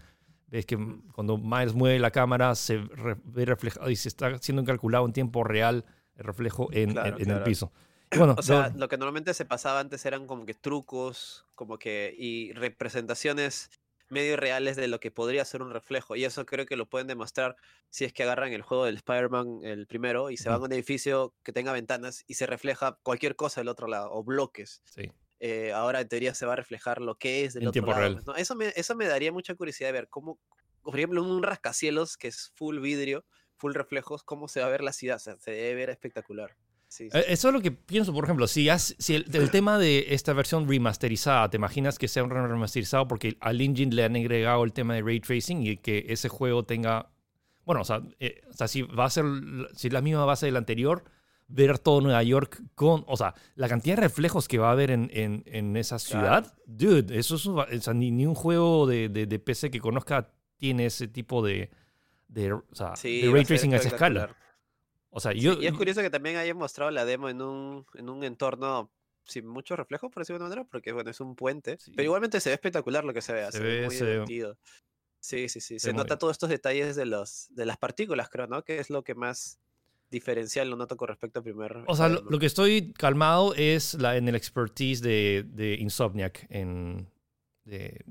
ves 0.48 0.64
que 0.66 0.78
cuando 1.14 1.36
Miles 1.38 1.74
mueve 1.74 1.98
la 1.98 2.10
cámara 2.10 2.54
se 2.54 2.78
ve 3.24 3.44
reflejado 3.44 3.90
y 3.90 3.96
se 3.96 4.08
está 4.08 4.38
siendo 4.38 4.64
calculado 4.64 5.04
en 5.06 5.12
tiempo 5.12 5.44
real 5.44 5.84
el 6.16 6.24
reflejo 6.24 6.68
en, 6.72 6.92
Claro, 6.92 7.16
en- 7.18 7.30
en 7.30 7.36
el 7.36 7.42
piso. 7.42 7.70
Y 8.10 8.16
bueno, 8.16 8.34
O 8.38 8.42
sea, 8.42 8.72
lo 8.74 8.88
que 8.88 8.96
normalmente 8.96 9.34
se 9.34 9.44
pasaba 9.44 9.80
antes 9.80 10.04
eran 10.06 10.26
como 10.26 10.46
que 10.46 10.54
trucos, 10.54 11.44
como 11.54 11.78
que 11.78 12.14
y 12.18 12.52
representaciones 12.54 13.70
medio 14.10 14.36
reales 14.36 14.76
de 14.76 14.88
lo 14.88 15.00
que 15.00 15.10
podría 15.10 15.44
ser 15.44 15.62
un 15.62 15.70
reflejo. 15.72 16.16
Y 16.16 16.24
eso 16.24 16.46
creo 16.46 16.66
que 16.66 16.76
lo 16.76 16.88
pueden 16.88 17.06
demostrar 17.08 17.56
si 17.90 18.04
es 18.04 18.12
que 18.12 18.22
agarran 18.24 18.52
el 18.52 18.62
juego 18.62 18.84
del 18.84 18.96
Spider-Man, 18.96 19.60
el 19.62 19.86
primero, 19.86 20.30
y 20.30 20.36
se 20.36 20.48
van 20.48 20.60
a 20.62 20.64
un 20.64 20.72
edificio 20.72 21.34
que 21.42 21.52
tenga 21.52 21.72
ventanas 21.72 22.24
y 22.26 22.34
se 22.34 22.46
refleja 22.46 22.98
cualquier 23.02 23.36
cosa 23.36 23.60
del 23.60 23.68
otro 23.68 23.86
lado, 23.88 24.10
o 24.12 24.24
bloques. 24.24 24.82
sí. 24.84 25.12
eh, 25.40 25.72
ahora 25.72 26.00
en 26.00 26.08
teoría 26.08 26.34
se 26.34 26.46
va 26.46 26.54
a 26.54 26.56
reflejar 26.56 27.00
lo 27.00 27.16
que 27.16 27.44
es 27.44 27.54
del 27.54 27.62
En 27.62 27.68
otro 27.68 27.72
tiempo 27.72 27.90
lado. 27.90 28.00
real. 28.00 28.12
pues, 28.12 28.26
¿no? 28.26 28.34
Eso, 28.36 28.54
me, 28.56 28.72
eso 28.76 28.96
me 28.96 29.06
daría 29.06 29.32
mucha 29.32 29.54
curiosidad 29.54 29.88
de 29.88 29.92
ver 29.92 30.08
cómo, 30.08 30.40
por 30.82 30.96
ejemplo, 30.96 31.22
un 31.22 31.42
rascacielos 31.42 32.16
que 32.16 32.28
es 32.28 32.52
full 32.56 32.80
vidrio, 32.80 33.24
full 33.56 33.74
reflejos, 33.74 34.22
cómo 34.24 34.48
se 34.48 34.60
va 34.60 34.66
a 34.66 34.70
ver 34.70 34.82
la 34.82 34.92
ciudad. 34.92 35.16
O 35.16 35.20
sea, 35.20 35.38
se 35.38 35.52
debe 35.52 35.74
ver 35.74 35.90
espectacular. 35.90 36.56
Sí, 36.88 37.10
sí. 37.10 37.16
Eh, 37.18 37.24
Eso 37.28 37.48
es 37.48 37.54
lo 37.54 37.60
que 37.60 37.70
pienso, 37.70 38.12
por 38.12 38.24
ejemplo, 38.24 38.46
si, 38.46 38.68
has- 38.68 38.94
si 38.98 39.14
el, 39.14 39.26
el 39.34 39.50
tema 39.50 39.78
de 39.78 40.06
esta 40.14 40.32
versión 40.32 40.66
remasterizada, 40.68 41.48
¿te 41.50 41.56
imaginas 41.58 41.98
que 41.98 42.08
sea 42.08 42.24
un 42.24 42.30
remasterizado 42.30 43.06
porque 43.06 43.36
al 43.40 43.60
engine 43.60 43.94
le 43.94 44.04
han 44.04 44.16
agregado 44.16 44.64
el 44.64 44.72
tema 44.72 44.94
de 44.94 45.02
ray 45.02 45.20
tracing 45.20 45.66
y 45.66 45.76
que 45.76 46.06
ese 46.08 46.28
juego 46.28 46.64
tenga, 46.64 47.10
bueno, 47.64 47.82
o 47.82 47.84
sea, 47.84 48.00
eh, 48.20 48.40
o 48.50 48.52
sea, 48.54 48.68
si 48.68 48.82
va 48.82 49.04
a 49.04 49.10
ser, 49.10 49.24
si 49.74 49.88
es 49.88 49.92
la 49.92 50.00
misma 50.00 50.24
base 50.24 50.46
del 50.46 50.56
anterior, 50.56 51.04
ver 51.50 51.78
todo 51.78 52.00
Nueva 52.00 52.22
York 52.22 52.62
con, 52.74 53.04
o 53.06 53.16
sea, 53.16 53.34
la 53.54 53.68
cantidad 53.68 53.96
de 53.96 54.02
reflejos 54.02 54.48
que 54.48 54.58
va 54.58 54.68
a 54.68 54.72
haber 54.72 54.90
en, 54.90 55.10
en- 55.12 55.42
en 55.46 55.76
esa 55.76 55.98
ciudad, 55.98 56.54
dude, 56.66 57.18
eso 57.18 57.36
es, 57.36 57.46
un- 57.46 57.58
o 57.58 57.80
sea, 57.80 57.94
ni, 57.94 58.10
ni 58.10 58.24
un 58.26 58.34
juego 58.34 58.86
de, 58.86 59.08
de- 59.08 59.26
de 59.26 59.38
PC 59.38 59.70
que 59.70 59.80
conozca 59.80 60.30
tiene 60.56 60.86
ese 60.86 61.06
tipo 61.08 61.44
de, 61.44 61.70
de, 62.28 62.52
o 62.52 62.64
sea, 62.72 62.96
Sí, 62.96 63.20
de 63.22 63.28
va 63.28 63.34
ray 63.34 63.44
tracing 63.44 63.72
a 63.74 63.76
esa 63.76 63.88
escala. 63.88 64.36
Espectacular. 65.18 65.20
O 65.20 65.20
sea, 65.20 65.32
Sí, 65.32 65.40
yo, 65.40 65.52
y 65.62 65.66
es 65.66 65.72
curioso 65.74 66.00
que 66.00 66.10
también 66.10 66.36
hayan 66.36 66.56
mostrado 66.56 66.90
la 66.90 67.04
demo 67.04 67.28
en 67.28 67.42
un, 67.42 67.86
en 67.94 68.08
un 68.08 68.24
entorno 68.24 68.90
sin 69.24 69.46
mucho 69.46 69.76
reflejo, 69.76 70.10
por 70.10 70.22
decirlo 70.22 70.38
de 70.38 70.44
una 70.46 70.48
manera, 70.54 70.68
porque 70.70 70.92
bueno, 70.92 71.10
es 71.10 71.20
un 71.20 71.36
puente. 71.36 71.76
Sí. 71.78 71.92
Pero 71.94 72.04
igualmente 72.04 72.40
se 72.40 72.50
ve 72.50 72.54
espectacular 72.54 73.04
lo 73.04 73.12
que 73.12 73.20
se 73.20 73.32
ve, 73.32 73.44
Se 73.46 73.58
se, 73.58 73.62
ve, 73.62 73.84
muy 73.86 73.94
se 73.94 74.04
ve- 74.04 74.12
divertido. 74.12 74.56
Sí, 75.20 75.48
sí, 75.48 75.60
sí. 75.60 75.78
se 75.78 75.92
nota 75.92 76.14
bien. 76.14 76.18
todos 76.20 76.32
estos 76.32 76.48
detalles 76.48 76.96
de 76.96 77.04
los 77.04 77.48
de 77.50 77.66
las 77.66 77.76
partículas, 77.76 78.28
creo, 78.30 78.46
¿no? 78.46 78.62
Que 78.64 78.78
es 78.78 78.88
lo 78.88 79.02
que 79.02 79.14
más 79.14 79.58
diferencial 80.10 80.70
lo 80.70 80.76
noto 80.76 80.96
con 80.96 81.08
respecto 81.08 81.40
al 81.40 81.44
primer. 81.44 81.84
O 81.86 81.94
sea, 81.96 82.08
lo, 82.08 82.38
que 82.38 82.46
estoy 82.46 82.92
calmado 82.94 83.52
es 83.54 83.94
la, 83.94 84.16
en 84.16 84.28
el 84.28 84.34
expertise 84.36 85.02
de, 85.02 85.44
de 85.46 85.74
Insomniac, 85.74 86.46
en 86.48 87.10
de 87.64 88.04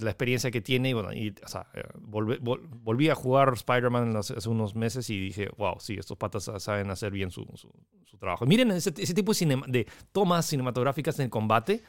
la 0.00 0.10
experiencia 0.10 0.50
que 0.50 0.60
tiene. 0.60 0.90
Y 0.90 0.92
bueno, 0.92 1.12
y, 1.12 1.34
o 1.44 1.48
sea, 1.48 1.66
eh, 1.74 1.82
vol- 2.00 2.38
volví 2.40 3.08
a 3.08 3.14
jugar 3.14 3.52
Spider-Man 3.54 4.16
hace, 4.16 4.34
hace 4.34 4.48
unos 4.48 4.74
meses 4.74 5.08
y 5.10 5.18
dije, 5.18 5.48
wow, 5.56 5.76
sí, 5.80 5.94
estos 5.98 6.16
patas 6.16 6.44
sa- 6.44 6.58
saben 6.60 6.90
hacer 6.90 7.12
bien 7.12 7.30
su, 7.30 7.44
su- 7.54 7.72
su 8.04 8.18
trabajo. 8.18 8.46
Miren 8.46 8.70
ese, 8.70 8.92
ese 8.96 9.14
tipo 9.14 9.32
de, 9.32 9.36
cinema- 9.38 9.66
de 9.68 9.86
tomas 10.12 10.46
cinematográficas 10.46 11.18
en 11.18 11.24
el 11.26 11.30
combate. 11.30 11.82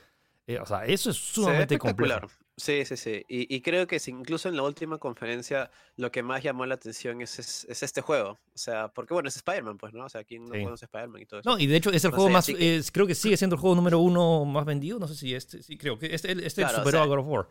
eh, 0.47 0.57
o 0.59 0.65
sea, 0.65 0.83
eso 0.85 1.11
es 1.11 1.17
Se 1.17 1.33
sumamente 1.35 1.77
complejo. 1.77 2.27
Sí, 2.57 2.83
sí, 2.83 2.97
sí. 2.97 3.23
Y, 3.29 3.55
y 3.55 3.61
creo 3.61 3.87
que 3.87 4.01
incluso 4.07 4.49
en 4.49 4.57
la 4.57 4.63
última 4.63 4.97
conferencia 4.97 5.71
lo 5.95 6.11
que 6.11 6.23
más 6.23 6.43
llamó 6.43 6.65
la 6.65 6.73
atención 6.75 7.21
es, 7.21 7.39
es, 7.39 7.65
es 7.69 7.83
este 7.83 8.01
juego. 8.01 8.31
O 8.31 8.57
sea, 8.57 8.89
porque 8.89 9.13
bueno, 9.13 9.29
es 9.29 9.37
Spider-Man, 9.37 9.77
pues, 9.77 9.93
¿no? 9.93 10.03
O 10.05 10.09
sea, 10.09 10.25
¿quién 10.25 10.43
no 10.43 10.55
Sí. 10.55 10.63
conoce 10.63 10.83
Spider-Man 10.85 11.21
y 11.21 11.25
todo 11.25 11.39
eso? 11.39 11.49
No, 11.49 11.57
y 11.57 11.67
de 11.67 11.77
hecho 11.77 11.89
es 11.91 12.03
el 12.03 12.11
No 12.11 12.15
juego 12.17 12.29
sé, 12.29 12.33
más, 12.33 12.45
que- 12.47 12.75
es- 12.77 12.91
creo 12.91 13.07
que 13.07 13.15
sigue 13.15 13.37
siendo 13.37 13.55
el 13.55 13.61
juego 13.61 13.75
número 13.77 13.99
uno 13.99 14.43
más 14.43 14.65
vendido. 14.65 14.99
No 14.99 15.07
sé 15.07 15.15
si 15.15 15.33
este, 15.33 15.63
sí, 15.63 15.77
creo 15.77 15.97
que 15.97 16.13
este, 16.13 16.31
este 16.45 16.63
Claro, 16.63 16.77
o 16.77 16.79
superó 16.79 16.97
sea, 16.97 17.03
a 17.03 17.05
God 17.05 17.19
of 17.19 17.27
War. 17.27 17.47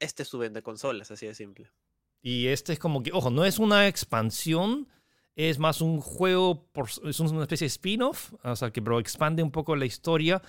Este 0.00 0.24
suben 0.24 0.52
de 0.52 0.62
consolas, 0.62 1.10
así 1.10 1.26
de 1.26 1.34
simple. 1.34 1.70
Y 2.20 2.48
este 2.48 2.72
es 2.72 2.78
como 2.78 3.02
que, 3.02 3.12
ojo, 3.12 3.30
no 3.30 3.44
es 3.44 3.58
una 3.58 3.86
expansión, 3.86 4.88
es 5.36 5.58
más 5.58 5.80
un 5.80 6.00
juego, 6.00 6.68
es 7.04 7.20
una 7.20 7.42
especie 7.42 7.64
de 7.64 7.68
spin-off, 7.68 8.34
o 8.42 8.56
sea, 8.56 8.70
que 8.70 8.82
pero 8.82 8.98
expande 8.98 9.42
un 9.42 9.52
poco 9.52 9.76
la 9.76 9.86
historia. 9.86 10.42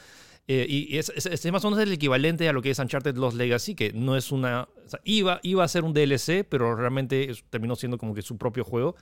Eh, 0.48 0.66
y 0.68 0.98
es, 0.98 1.10
es, 1.16 1.28
es, 1.28 1.52
más 1.52 1.64
o 1.64 1.70
menos 1.70 1.84
el 1.84 1.94
equivalente 1.94 2.50
a 2.50 2.54
lo 2.54 2.64
que 2.64 2.72
es 2.72 2.80
Uncharted 2.80 3.16
Lost 3.16 3.38
Legacy, 3.38 3.76
que 3.76 3.94
no 3.94 4.18
es 4.18 4.32
una... 4.32 4.68
O 4.84 4.90
sea, 4.90 5.00
iba, 5.04 5.40
iba 5.44 5.64
a 5.64 5.68
ser 5.68 5.84
un 5.84 5.94
DLC, 5.94 6.44
pero 6.44 6.76
realmente 6.76 7.32
terminó 7.52 7.76
siendo 7.76 8.00
como 8.00 8.16
que 8.16 8.24
su 8.24 8.36
propio 8.40 8.64
juego. 8.64 8.96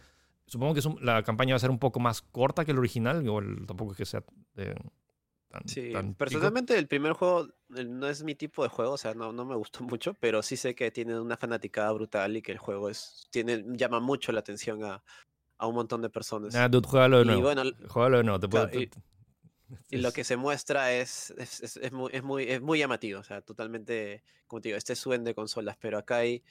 Supongo 0.45 0.73
que 0.73 0.81
la 1.05 1.23
campaña 1.23 1.53
va 1.53 1.55
a 1.55 1.59
ser 1.59 1.69
un 1.69 1.79
poco 1.79 2.01
más 2.01 2.21
corta 2.21 2.65
que 2.65 2.71
el 2.71 2.79
original, 2.79 3.23
igual 3.23 3.65
tampoco 3.65 3.93
es 3.93 3.97
que 3.97 4.05
sea... 4.05 4.23
Tan, 5.49 5.67
sí, 5.67 5.91
tan 5.93 6.13
personalmente 6.13 6.77
el 6.77 6.87
primer 6.87 7.13
juego 7.13 7.47
no 7.69 8.07
es 8.07 8.23
mi 8.23 8.35
tipo 8.35 8.63
de 8.63 8.69
juego, 8.69 8.93
o 8.93 8.97
sea, 8.97 9.13
no, 9.13 9.31
no 9.31 9.45
me 9.45 9.55
gustó 9.55 9.83
mucho, 9.83 10.13
pero 10.15 10.43
sí 10.43 10.57
sé 10.57 10.75
que 10.75 10.91
tiene 10.91 11.19
una 11.19 11.37
fanaticada 11.37 11.91
brutal 11.91 12.35
y 12.35 12.41
que 12.41 12.51
el 12.51 12.57
juego 12.57 12.89
es 12.89 13.27
tiene 13.31 13.63
llama 13.69 13.99
mucho 13.99 14.31
la 14.31 14.41
atención 14.41 14.83
a, 14.83 15.03
a 15.57 15.67
un 15.67 15.75
montón 15.75 16.01
de 16.01 16.09
personas. 16.09 16.55
Ah, 16.55 16.67
dude, 16.67 16.87
juégalo 16.87 17.19
de 17.19 17.25
nuevo. 17.25 17.39
Y 17.39 17.43
bueno, 17.43 17.63
juégalo 17.87 18.17
de 18.17 18.23
nuevo. 18.23 18.39
Te 18.39 18.49
puedo, 18.49 18.69
y, 18.73 18.89
y, 19.89 19.97
lo 19.97 20.11
que 20.11 20.23
se 20.23 20.37
muestra 20.37 20.91
es, 20.93 21.33
es, 21.37 21.61
es, 21.61 21.77
es, 21.77 21.91
muy, 21.91 22.11
es, 22.13 22.23
muy, 22.23 22.43
es 22.43 22.61
muy 22.61 22.79
llamativo, 22.79 23.19
o 23.19 23.23
sea, 23.23 23.41
totalmente, 23.41 24.23
como 24.47 24.61
te 24.61 24.69
digo, 24.69 24.77
este 24.77 24.95
suben 24.95 25.23
de 25.23 25.33
consolas, 25.33 25.77
pero 25.79 25.97
acá 25.97 26.17
hay 26.17 26.43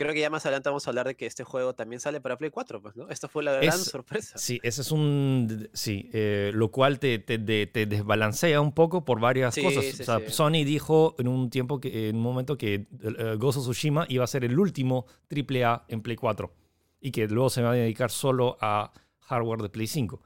creo 0.00 0.14
que 0.14 0.20
ya 0.20 0.30
más 0.30 0.46
adelante 0.46 0.70
vamos 0.70 0.86
a 0.86 0.90
hablar 0.90 1.06
de 1.06 1.14
que 1.14 1.26
este 1.26 1.44
juego 1.44 1.74
también 1.74 2.00
sale 2.00 2.22
para 2.22 2.38
Play 2.38 2.50
4, 2.50 2.80
pues, 2.80 2.96
¿no? 2.96 3.10
Esta 3.10 3.28
fue 3.28 3.42
la 3.44 3.52
gran 3.52 3.68
es, 3.68 3.84
sorpresa. 3.84 4.38
Sí, 4.38 4.58
ese 4.62 4.80
es 4.80 4.92
un... 4.92 5.68
Sí, 5.74 6.08
eh, 6.14 6.52
lo 6.54 6.70
cual 6.70 6.98
te, 6.98 7.18
te, 7.18 7.38
te, 7.38 7.84
desbalancea 7.84 8.62
un 8.62 8.72
poco 8.72 9.04
por 9.04 9.20
varias 9.20 9.54
Sí, 9.54 9.62
cosas. 9.62 9.84
sí, 9.84 10.00
o 10.00 10.04
sea, 10.06 10.18
sí. 10.20 10.24
Sony 10.30 10.64
dijo 10.64 11.16
en 11.18 11.28
un 11.28 11.50
tiempo, 11.50 11.80
que, 11.80 12.08
en 12.08 12.16
un 12.16 12.22
momento 12.22 12.56
que 12.56 12.86
uh, 13.02 13.36
Ghost 13.36 13.58
of 13.58 13.64
Tsushima 13.64 14.06
iba 14.08 14.24
a 14.24 14.26
ser 14.26 14.42
el 14.42 14.58
último 14.58 15.04
AAA 15.30 15.84
en 15.88 16.00
Play 16.00 16.16
4 16.16 16.50
y 17.02 17.10
que 17.10 17.28
luego 17.28 17.50
se 17.50 17.60
va 17.60 17.72
a 17.72 17.74
dedicar 17.74 18.10
solo 18.10 18.56
a 18.62 18.92
hardware 19.18 19.60
de 19.60 19.68
Play 19.68 19.86
5. 19.86 20.22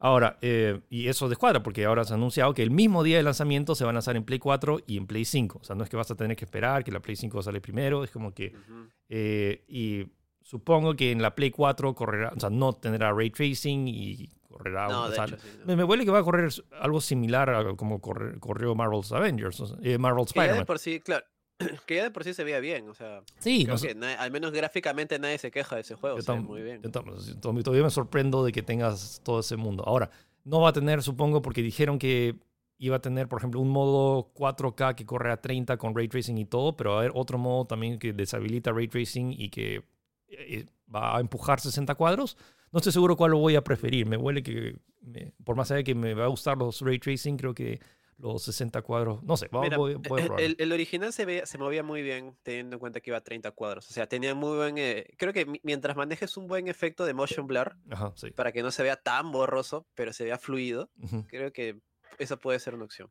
Ahora, 0.00 0.38
eh, 0.42 0.80
y 0.90 1.08
eso 1.08 1.28
descuadra 1.28 1.62
porque 1.62 1.84
ahora 1.84 2.04
se 2.04 2.12
ha 2.12 2.16
anunciado 2.16 2.54
que 2.54 2.62
el 2.62 2.70
mismo 2.70 3.02
día 3.02 3.16
de 3.16 3.22
lanzamiento 3.24 3.74
se 3.74 3.84
van 3.84 3.94
a 3.94 3.98
lanzar 3.98 4.14
en 4.16 4.22
Play 4.24 4.38
4 4.38 4.80
y 4.86 4.96
en 4.96 5.06
Play 5.08 5.24
5. 5.24 5.58
O 5.60 5.64
sea, 5.64 5.74
no 5.74 5.82
es 5.82 5.90
que 5.90 5.96
vas 5.96 6.10
a 6.10 6.14
tener 6.14 6.36
que 6.36 6.44
esperar 6.44 6.84
que 6.84 6.92
la 6.92 7.00
Play 7.00 7.16
5 7.16 7.42
sale 7.42 7.60
primero, 7.60 8.04
es 8.04 8.10
como 8.10 8.32
que... 8.32 8.52
Ujú. 8.54 8.86
eh, 9.08 9.64
y 9.66 10.06
supongo 10.42 10.94
que 10.94 11.10
en 11.10 11.20
la 11.20 11.34
Play 11.34 11.50
4 11.50 11.94
correrá, 11.94 12.32
o 12.36 12.38
sea, 12.40 12.48
no 12.48 12.72
tendrá 12.74 13.12
ray 13.12 13.30
tracing 13.30 13.88
y 13.88 14.28
correrá... 14.48 14.88
No, 14.88 15.02
o 15.04 15.08
de 15.08 15.16
sea, 15.16 15.24
hecho, 15.24 15.36
sí, 15.38 15.48
no. 15.60 15.66
me, 15.66 15.76
me 15.76 15.84
huele 15.84 16.04
que 16.04 16.10
va 16.12 16.20
a 16.20 16.22
correr 16.22 16.48
algo 16.80 17.00
similar 17.00 17.50
a 17.50 17.74
como 17.74 18.00
corre- 18.00 18.38
corrió 18.38 18.74
Marvel's 18.76 19.10
Avengers, 19.12 19.74
eh, 19.82 19.98
Marvel's 19.98 20.28
Spider-Man. 20.28 20.64
por 20.64 20.78
sí, 20.78 21.00
claro, 21.00 21.26
que 21.86 21.96
ya 21.96 22.04
de 22.04 22.10
por 22.10 22.24
sí 22.24 22.34
se 22.34 22.44
veía 22.44 22.60
bien, 22.60 22.88
o 22.88 22.94
sea, 22.94 23.22
Sí, 23.38 23.64
creo 23.64 23.74
no 23.74 23.78
sé. 23.78 23.94
que 23.96 24.06
al 24.06 24.30
menos 24.30 24.52
gráficamente 24.52 25.18
nadie 25.18 25.38
se 25.38 25.50
queja 25.50 25.74
de 25.76 25.82
ese 25.82 25.94
juego, 25.94 26.18
Yo 26.18 26.36
muy 26.36 26.62
bien. 26.62 26.82
yo 26.82 26.90
todavía 26.90 27.82
me 27.82 27.90
sorprendo 27.90 28.44
de 28.44 28.52
que 28.52 28.62
tengas 28.62 29.20
todo 29.24 29.40
ese 29.40 29.56
mundo. 29.56 29.82
Ahora, 29.86 30.10
no 30.44 30.60
va 30.60 30.70
a 30.70 30.72
tener, 30.72 31.02
supongo, 31.02 31.42
porque 31.42 31.62
dijeron 31.62 31.98
que 31.98 32.36
iba 32.78 32.96
a 32.96 33.00
tener, 33.02 33.28
por 33.28 33.40
ejemplo, 33.40 33.60
un 33.60 33.70
modo 33.70 34.30
4K 34.34 34.94
que 34.94 35.04
corre 35.04 35.32
a 35.32 35.40
30 35.40 35.76
con 35.78 35.96
ray 35.96 36.06
tracing 36.08 36.38
y 36.38 36.44
todo, 36.44 36.76
pero 36.76 36.90
va 36.90 36.96
a 36.96 36.98
haber 37.00 37.12
otro 37.14 37.36
modo 37.36 37.64
también 37.66 37.98
que 37.98 38.12
deshabilita 38.12 38.70
ray 38.72 38.86
tracing 38.86 39.32
y 39.32 39.48
que 39.50 39.82
eh, 40.28 40.64
va 40.94 41.16
a 41.16 41.20
empujar 41.20 41.58
60 41.60 41.94
cuadros. 41.96 42.36
No 42.70 42.78
estoy 42.78 42.92
seguro 42.92 43.16
cuál 43.16 43.32
lo 43.32 43.38
voy 43.38 43.56
a 43.56 43.64
preferir. 43.64 44.06
Me 44.06 44.16
huele 44.16 44.42
que, 44.44 44.76
me- 45.02 45.32
por 45.44 45.56
más 45.56 45.70
allá 45.72 45.82
que 45.82 45.94
me 45.96 46.14
va 46.14 46.24
a 46.24 46.28
gustar 46.28 46.56
los 46.56 46.80
ray 46.82 46.98
tracing, 47.00 47.36
creo 47.36 47.52
que 47.54 47.80
los 48.18 48.42
60 48.42 48.82
cuadros, 48.82 49.22
no 49.22 49.36
sé, 49.36 49.48
va- 49.48 49.60
Mira, 49.62 49.76
voy, 49.76 49.94
voy 49.94 50.18
a 50.20 50.22
el, 50.22 50.26
probar. 50.26 50.44
el- 50.44 50.56
el 50.58 50.72
original 50.72 51.12
se, 51.12 51.24
veía, 51.24 51.46
se 51.46 51.56
movía 51.56 51.82
muy 51.82 52.02
bien 52.02 52.36
teniendo 52.42 52.76
en 52.76 52.80
cuenta 52.80 53.00
que 53.00 53.10
iba 53.10 53.16
a 53.16 53.22
30 53.22 53.52
cuadros. 53.52 53.88
O 53.88 53.92
sea, 53.92 54.06
tenía 54.08 54.34
muy 54.34 54.56
buen... 54.56 54.76
eh, 54.78 55.06
creo 55.16 55.32
que 55.32 55.46
mi- 55.46 55.60
mientras 55.62 55.96
manejes 55.96 56.36
un 56.36 56.46
buen 56.48 56.68
efecto 56.68 57.04
de 57.04 57.14
motion 57.14 57.46
blur, 57.46 57.76
Ajá, 57.90 58.12
sí. 58.16 58.30
para 58.32 58.50
que 58.52 58.62
no 58.62 58.70
se 58.70 58.82
vea 58.82 58.96
tan 58.96 59.30
borroso, 59.32 59.86
pero 59.94 60.12
se 60.12 60.24
vea 60.24 60.36
fluido, 60.38 60.90
creo 61.28 61.52
que 61.52 61.78
eso 62.18 62.38
puede 62.38 62.58
ser 62.58 62.74
una 62.74 62.84
opción. 62.84 63.08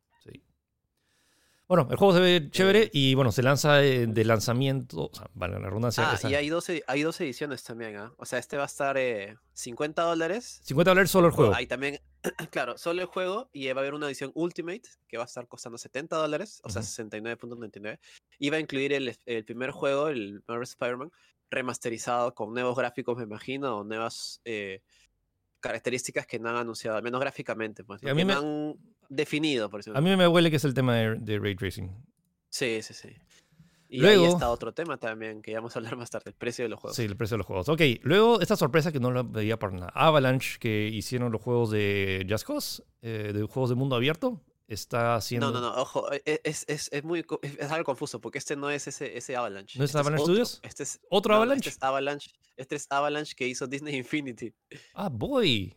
Bueno, 1.68 1.86
el 1.92 1.98
juego 1.98 2.14
se 2.14 2.20
ve 2.22 2.50
chévere 2.50 2.84
Eh, 2.84 2.90
y 2.94 3.14
bueno, 3.14 3.32
se 3.34 3.44
lanza 3.44 3.84
eh, 3.84 4.08
de 4.08 4.24
lanzamiento, 4.24 5.10
o 5.12 5.14
sea, 5.14 5.30
valga 5.34 5.60
la 5.60 5.68
redundancia. 5.68 6.10
Ah, 6.12 6.30
y 6.30 6.34
hay 6.36 6.48
dos, 6.48 6.72
hay 6.88 7.02
dos 7.02 7.20
ediciones 7.20 7.62
también, 7.64 7.98
¿ah? 7.98 8.14
O 8.18 8.26
sea, 8.26 8.40
este 8.40 8.56
va 8.56 8.64
a 8.64 8.68
estar 8.68 8.98
eh, 8.98 9.36
50 9.54 10.04
dólares. 10.04 10.62
50 10.64 10.92
dólares 10.92 11.12
solo 11.12 11.28
el 11.28 11.34
juego. 11.34 11.54
Hay 11.54 11.68
también, 11.68 12.00
claro, 12.52 12.78
solo 12.78 13.02
el 13.02 13.08
juego 13.08 13.50
y 13.52 13.68
va 13.68 13.82
a 13.82 13.84
haber 13.84 13.96
una 13.96 14.08
edición 14.08 14.32
Ultimate 14.34 14.84
que 15.10 15.18
va 15.18 15.24
a 15.24 15.26
estar 15.26 15.46
costando 15.50 15.78
70 15.78 16.16
dólares, 16.16 16.62
o 16.64 16.70
sea, 16.70 16.82
Ujú. 16.82 16.90
69.99. 16.90 18.00
Y 18.40 18.50
va 18.50 18.58
a 18.58 18.60
incluir 18.62 18.94
el, 18.94 19.18
el 19.26 19.44
primer 19.44 19.72
juego, 19.72 20.08
el 20.08 20.44
Marvel 20.48 20.64
Spider-Man, 20.64 21.12
remasterizado 21.50 22.34
con 22.34 22.54
nuevos 22.54 22.78
gráficos, 22.78 23.18
me 23.18 23.24
imagino, 23.24 23.80
o 23.80 23.84
nuevas 23.84 24.40
eh, 24.46 24.82
características 25.60 26.26
que 26.28 26.40
no 26.40 26.50
han 26.50 26.56
anunciado, 26.56 26.96
al 26.98 27.04
menos 27.04 27.20
gráficamente, 27.20 27.84
pues, 27.84 28.02
a 28.06 28.14
mí 28.14 28.24
me- 28.24 28.34
han 28.34 28.76
definido, 29.10 29.70
por 29.70 29.80
decirlo 29.80 29.98
A 29.98 30.02
mí 30.02 30.16
me 30.16 30.28
huele 30.28 30.50
que 30.50 30.58
es 30.58 30.64
el 30.66 30.74
tema 30.74 30.96
de, 30.96 31.16
de 31.16 31.40
ray 31.40 31.56
tracing. 31.56 31.90
Sí, 32.50 32.82
sí, 32.82 32.94
sí. 32.94 33.10
Y 33.90 34.02
Luego- 34.02 34.26
ahí 34.26 34.32
está 34.32 34.50
otro 34.50 34.74
tema 34.74 34.98
también, 34.98 35.42
que 35.42 35.52
ya 35.52 35.60
vamos 35.60 35.76
a 35.76 35.80
hablar 35.80 35.96
más 35.96 36.10
tarde, 36.10 36.32
el 36.32 36.36
precio 36.36 36.66
de 36.66 36.70
los 36.70 36.80
juegos. 36.80 36.96
Sí, 36.98 37.04
el 37.04 37.16
precio 37.16 37.36
de 37.36 37.40
los 37.40 37.48
juegos. 37.48 37.70
Ok, 37.70 37.82
luego 38.02 38.42
esta 38.42 38.58
sorpresa 38.58 38.92
que 38.92 39.00
no 39.00 39.12
la 39.12 39.24
veía 39.24 39.58
para 39.58 39.74
nada. 39.74 39.92
Avalanche, 39.96 40.58
que 40.60 40.90
hicieron 40.92 41.32
los 41.32 41.42
juegos 41.42 41.72
de 41.72 42.26
Just 42.30 42.46
Cause, 42.46 42.84
eh, 43.02 43.32
de 43.34 43.44
juegos 43.44 43.70
de 43.70 43.76
mundo 43.76 43.96
abierto, 43.96 44.44
está 44.68 45.16
haciendo... 45.16 45.52
No, 45.52 45.62
no, 45.62 45.74
no, 45.74 45.82
ojo, 45.82 46.12
e- 46.12 46.42
es, 46.44 46.66
es, 46.68 46.90
es 46.92 47.04
muy, 47.06 47.26
es, 47.42 47.72
algo 47.72 47.86
confuso, 47.86 48.20
porque 48.20 48.40
este 48.40 48.58
no 48.58 48.70
es 48.70 48.88
ese, 48.88 49.18
ese 49.18 49.38
Avalanche. 49.38 49.80
¿No 49.80 49.86
es 49.86 49.92
este 49.92 50.00
Avalanche 50.00 50.24
otro, 50.24 50.34
Studios? 50.34 50.60
Este 50.64 50.84
es, 50.84 51.00
¿Otro 51.10 51.32
no, 51.32 51.38
Avalanche? 51.38 51.70
Este 51.70 51.78
es 51.78 51.84
Avalanche, 51.84 52.32
este 52.58 52.76
es 52.76 52.88
Avalanche 52.90 53.36
que 53.36 53.48
hizo 53.48 53.68
Disney 53.68 53.96
Infinity. 53.96 54.54
Ah, 54.94 55.08
boy. 55.10 55.74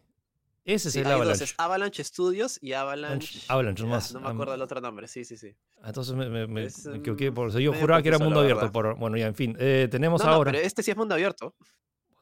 Ese 0.74 0.88
es 0.88 0.94
Sí, 0.94 1.00
el 1.00 1.06
hay 1.06 1.12
dos, 1.12 1.20
Avalanche. 1.22 1.44
es 1.44 1.54
Avalanche 1.58 2.04
Studios 2.04 2.58
y 2.62 2.72
Avalanche... 2.74 3.40
Avalanche, 3.48 3.82
nomás. 3.82 4.12
No 4.12 4.20
me 4.20 4.28
acuerdo 4.28 4.54
el 4.54 4.62
otro 4.62 4.80
nombre, 4.80 5.08
sí, 5.08 5.24
sí, 5.24 5.36
sí. 5.36 5.56
Ah, 5.82 5.88
Entonces 5.88 6.14
me, 6.14 6.28
me, 6.28 6.46
me- 6.46 6.64
Es, 6.64 6.86
me 6.86 6.98
equivoqué. 6.98 7.32
Por 7.32 7.48
eso 7.48 7.58
yo 7.58 7.72
juraba 7.72 8.02
que 8.02 8.08
era 8.08 8.18
mundo 8.18 8.40
abierto. 8.40 8.70
Pero, 8.72 8.96
bueno, 8.96 9.16
ya, 9.16 9.26
en 9.26 9.34
fin. 9.34 9.56
Eh, 9.58 9.88
tenemos 9.90 10.20
No, 10.22 10.28
no, 10.28 10.34
ahora... 10.36 10.52
pero 10.52 10.64
este 10.64 10.82
sí 10.82 10.90
es 10.90 10.96
mundo 10.96 11.14
abierto. 11.14 11.54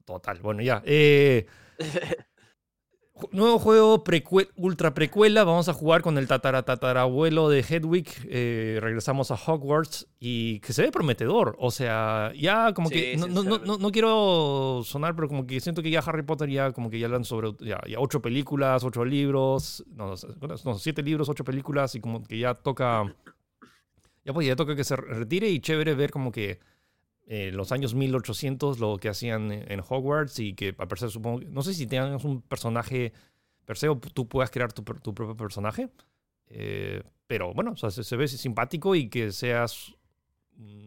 Total, 0.05 0.39
bueno, 0.41 0.63
ya. 0.63 0.83
Eh, 0.87 1.47
nuevo 3.33 3.59
juego 3.59 4.03
ultra 4.57 4.95
precuela. 4.95 5.45
Vamos 5.45 5.69
a 5.69 5.73
jugar 5.73 6.03
con 6.03 6.19
el 6.19 6.27
tataratatarabuelo 6.29 7.49
de 7.49 7.61
Hedwig. 7.61 8.09
Eh, 8.29 8.79
regresamos 8.81 9.31
a 9.31 9.35
Hogwarts 9.35 10.07
y 10.21 10.61
que 10.61 10.73
se 10.73 10.83
ve 10.83 10.91
prometedor. 10.93 11.57
O 11.59 11.71
sea, 11.71 12.33
ya 12.39 12.73
como 12.75 12.91
que. 12.91 13.15
Sí, 13.15 13.17
No, 13.21 13.27
no- 13.29 13.43
no- 13.43 13.59
no- 13.59 13.79
no 13.79 13.91
quiero 13.91 14.83
sonar, 14.85 15.15
pero 15.15 15.29
como 15.29 15.47
que 15.47 15.61
siento 15.61 15.83
que 15.83 15.91
ya 15.91 16.01
Harry 16.01 16.23
Potter 16.23 16.49
ya 16.51 16.73
como 16.73 16.91
que 16.91 16.99
ya 16.99 17.07
hablan 17.07 17.25
sobre 17.25 17.53
ya, 17.61 17.81
ya 17.89 17.99
ocho 18.01 18.21
películas, 18.23 18.85
ocho 18.85 19.05
libros. 19.05 19.85
No, 19.95 20.15
no, 20.41 20.55
no, 20.65 20.79
siete 20.79 21.03
libros, 21.03 21.29
ocho 21.29 21.45
películas 21.45 21.95
y 21.95 22.01
como 22.01 22.23
que 22.23 22.39
ya 22.39 22.55
toca. 22.55 23.05
Ya 24.25 24.33
pues 24.35 24.47
ya 24.47 24.57
toca 24.57 24.77
que 24.77 24.85
se 24.85 24.95
retire 24.97 25.49
y 25.49 25.61
chévere 25.61 25.95
ver 25.95 26.11
como 26.11 26.31
que 26.31 26.61
eh, 27.31 27.51
los 27.53 27.73
años 27.73 27.95
1800 27.95 28.79
lo 28.81 28.97
que 28.97 29.11
hacían 29.11 29.53
en 29.53 29.81
Hogwarts 29.87 30.39
y 30.39 30.55
que 30.55 30.71
a 30.71 30.87
parecer 30.89 31.11
supongo, 31.11 31.43
no 31.51 31.61
sé 31.61 31.75
si 31.75 31.87
tengas 31.87 32.25
un 32.25 32.41
personaje 32.41 33.13
per 33.67 33.77
se 33.77 33.91
o 33.91 33.99
tú 33.99 34.27
puedas 34.27 34.51
crear 34.51 34.73
tu, 34.73 34.83
tu 34.83 35.15
propio 35.15 35.37
personaje, 35.37 35.91
eh, 36.47 37.03
pero 37.27 37.53
bueno, 37.53 37.73
o 37.73 37.77
sea, 37.77 37.91
se, 37.91 38.03
se 38.03 38.17
ve 38.17 38.27
simpático 38.29 38.95
y 38.95 39.11
que 39.11 39.31
seas 39.33 39.95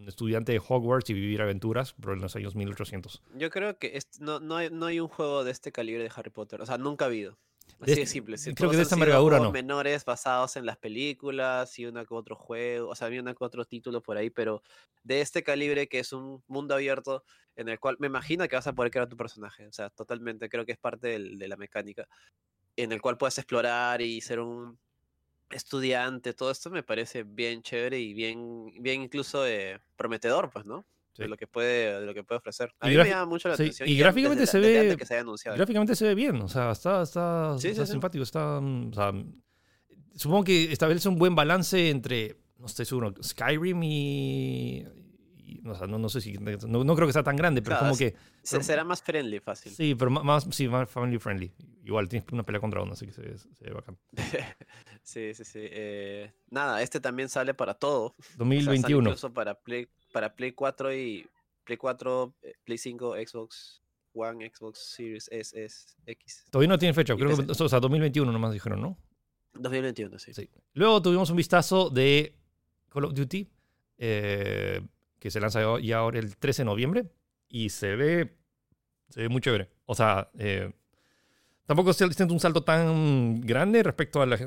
estudiante 0.08 0.52
de 0.52 0.60
Hogwarts 0.68 1.12
y 1.12 1.14
vivir 1.14 1.44
aventuras, 1.44 1.94
pero 2.02 2.14
en 2.14 2.22
los 2.22 2.36
años 2.36 2.56
1800. 2.56 3.22
Yo 3.36 3.52
creo 3.52 3.78
que 3.78 3.98
no, 4.20 4.40
no, 4.40 4.56
hay, 4.56 4.72
no 4.72 4.88
hay 4.88 5.00
un 5.00 5.08
juego 5.08 5.44
de 5.44 5.52
este 5.52 5.72
calibre 5.72 6.04
de 6.04 6.12
Harry 6.16 6.32
Potter. 6.32 6.60
O 6.60 6.66
sea, 6.66 6.80
nunca 6.80 7.06
ha 7.06 7.08
habido. 7.08 7.38
De 7.80 7.86
Así 7.86 7.96
de 7.96 8.02
este- 8.02 8.06
simple. 8.14 8.38
sí, 8.38 8.54
creo 8.54 8.70
que 8.70 8.78
de 8.78 8.84
esta 8.84 8.96
envergadura 8.96 9.40
no. 9.40 9.52
menores 9.52 10.06
basados 10.06 10.56
en 10.58 10.66
las 10.66 10.78
películas 10.78 11.78
y 11.80 11.86
una 11.86 12.06
que 12.06 12.14
otro 12.14 12.36
juego. 12.36 12.90
O 12.90 12.96
sea, 12.96 13.08
había 13.08 13.22
una 13.22 13.34
que 13.34 13.44
otro 13.44 13.66
título 13.66 14.02
por 14.02 14.18
ahí, 14.18 14.30
pero 14.30 14.62
de 15.04 15.22
este 15.22 15.44
calibre 15.44 15.88
que 15.88 16.00
es 16.00 16.14
un 16.14 16.44
mundo 16.48 16.76
abierto 16.76 17.24
en 17.56 17.70
el 17.70 17.80
cual 17.80 17.98
me 18.00 18.08
imagino 18.08 18.48
que 18.48 18.56
vas 18.56 18.68
a 18.68 18.74
poder 18.74 18.92
crear 18.92 19.08
tu 19.10 19.18
personaje. 19.18 19.68
O 19.68 19.72
sea, 19.74 19.90
totalmente 19.90 20.48
creo 20.50 20.66
que 20.66 20.72
es 20.74 20.78
parte 20.78 21.08
del- 21.10 21.38
de 21.40 21.48
la 21.48 21.58
mecánica. 21.58 22.08
En 22.78 22.92
el 22.92 23.02
cual 23.02 23.18
puedes 23.18 23.38
explorar 23.38 24.02
y 24.02 24.22
ser 24.22 24.40
un 24.40 24.80
estudiante. 25.50 26.34
Todo 26.34 26.52
esto 26.52 26.70
me 26.70 26.84
parece 26.84 27.24
bien 27.24 27.62
chévere 27.62 28.00
y 28.00 28.14
bien, 28.14 28.72
bien 28.82 29.02
incluso 29.02 29.46
eh, 29.46 29.80
prometedor, 29.98 30.50
pues, 30.50 30.66
¿no? 30.66 30.86
Sí. 31.14 31.24
De 31.24 31.28
lo 31.30 31.36
que 31.38 31.46
puede, 31.48 32.00
de 32.00 32.06
lo 32.06 32.14
que 32.14 32.24
puede 32.24 32.40
ofrecer. 32.40 32.74
A 32.80 32.88
Y 32.88 32.96
mí 32.96 33.04
me 33.04 33.10
llama 33.10 33.26
mucho 33.26 33.50
la 33.50 33.58
sí, 33.58 33.64
atención. 33.64 33.90
y 33.90 33.98
gráficamente 33.98 34.42
desde 34.42 34.52
se 34.52 34.60
desde 34.60 34.90
ve- 34.92 34.98
que 34.98 35.06
se 35.06 35.16
haya. 35.16 35.56
Gráficamente 35.56 35.96
se 35.96 36.06
ve 36.06 36.16
bien, 36.16 36.42
o 36.42 36.48
sea, 36.48 36.72
está, 36.72 37.02
está, 37.04 37.56
Sí, 37.60 37.68
está 37.70 37.86
simpático, 37.86 38.24
está, 38.24 38.60
o 38.60 38.94
sea, 38.94 39.12
supongo 40.16 40.44
que 40.46 40.72
establece 40.72 41.10
un 41.10 41.18
buen 41.18 41.36
balance 41.36 41.90
entre, 41.90 42.38
no 42.58 42.66
estoy 42.66 42.86
seguro, 42.86 43.14
Skyrim 43.22 43.84
y, 43.84 44.86
y- 45.38 45.62
o 45.68 45.76
sea, 45.76 45.86
no, 45.88 45.98
no 46.00 46.08
sé 46.10 46.22
si, 46.22 46.34
no, 46.34 46.84
no 46.84 46.96
creo 46.96 47.08
que 47.08 47.14
sea 47.14 47.24
tan 47.24 47.36
grande, 47.36 47.62
pero 47.62 47.76
Claro, 47.78 47.88
como 47.92 47.98
que, 47.98 48.16
pero- 48.50 48.64
será 48.64 48.84
más 48.86 49.02
friendly, 49.02 49.40
fácil. 49.40 49.74
sí, 49.74 49.96
pero 49.96 50.12
más, 50.12 50.48
sí, 50.52 50.68
más 50.68 50.90
family 50.90 51.20
friendly. 51.20 51.52
Igual 51.84 52.08
tienes 52.08 52.32
una 52.32 52.44
pelea 52.44 52.62
contra 52.62 52.82
uno, 52.84 52.94
así 52.94 53.08
que 53.08 53.12
se, 53.12 53.38
se 53.38 53.64
ve 53.66 53.72
bacán. 53.72 53.98
sí, 55.04 55.34
sí, 55.34 55.44
sí. 55.44 55.60
eh, 55.64 56.32
nada, 56.50 56.82
este 56.82 57.00
también 57.00 57.28
sale 57.28 57.54
para 57.54 57.74
todo. 57.74 58.16
O 58.18 58.24
sea, 58.24 58.36
2021. 58.38 59.10
incluso 59.10 59.34
para 59.34 59.56
Play, 59.56 59.88
para 60.12 60.36
Play 60.36 60.52
4 60.52 60.94
y 60.94 61.28
Play 61.64 61.78
4, 61.78 62.36
eh, 62.42 62.54
Play 62.64 62.78
5, 62.78 63.16
Xbox 63.26 63.82
One, 64.14 64.52
Xbox 64.54 64.80
Series 64.96 65.30
S, 65.32 65.64
S, 65.64 65.96
X. 66.06 66.46
Todavía 66.50 66.70
no 66.70 66.78
tiene 66.78 66.94
fecha, 66.94 67.16
creo 67.16 67.36
que, 67.36 67.52
o 67.52 67.70
sea, 67.70 67.80
2021 67.80 68.32
nomás 68.32 68.54
dijeron, 68.54 68.82
¿no? 68.82 68.98
2021, 69.54 70.20
sí. 70.20 70.34
Sí. 70.34 70.50
Luego 70.74 71.02
tuvimos 71.02 71.30
un 71.30 71.38
vistazo 71.38 71.90
de 71.90 72.36
Call 72.90 73.06
of 73.06 73.14
Duty, 73.14 73.50
eh, 73.98 74.82
que 75.20 75.32
se 75.32 75.40
lanza 75.40 75.80
ya 75.80 75.98
ahora 75.98 76.20
el 76.20 76.38
13 76.38 76.62
de 76.62 76.66
noviembre, 76.66 77.12
y 77.48 77.70
se 77.70 77.96
ve, 77.96 78.38
se 79.10 79.22
ve 79.22 79.30
muy 79.30 79.42
chévere. 79.42 79.70
O 79.86 79.96
sea, 79.96 80.30
eh, 80.38 80.72
tampoco 81.72 81.94
se 81.94 82.12
siente 82.12 82.34
un 82.34 82.40
salto 82.42 82.66
tan 82.66 83.40
grande 83.40 83.82
respecto 83.82 84.22
a 84.22 84.26
la, 84.26 84.38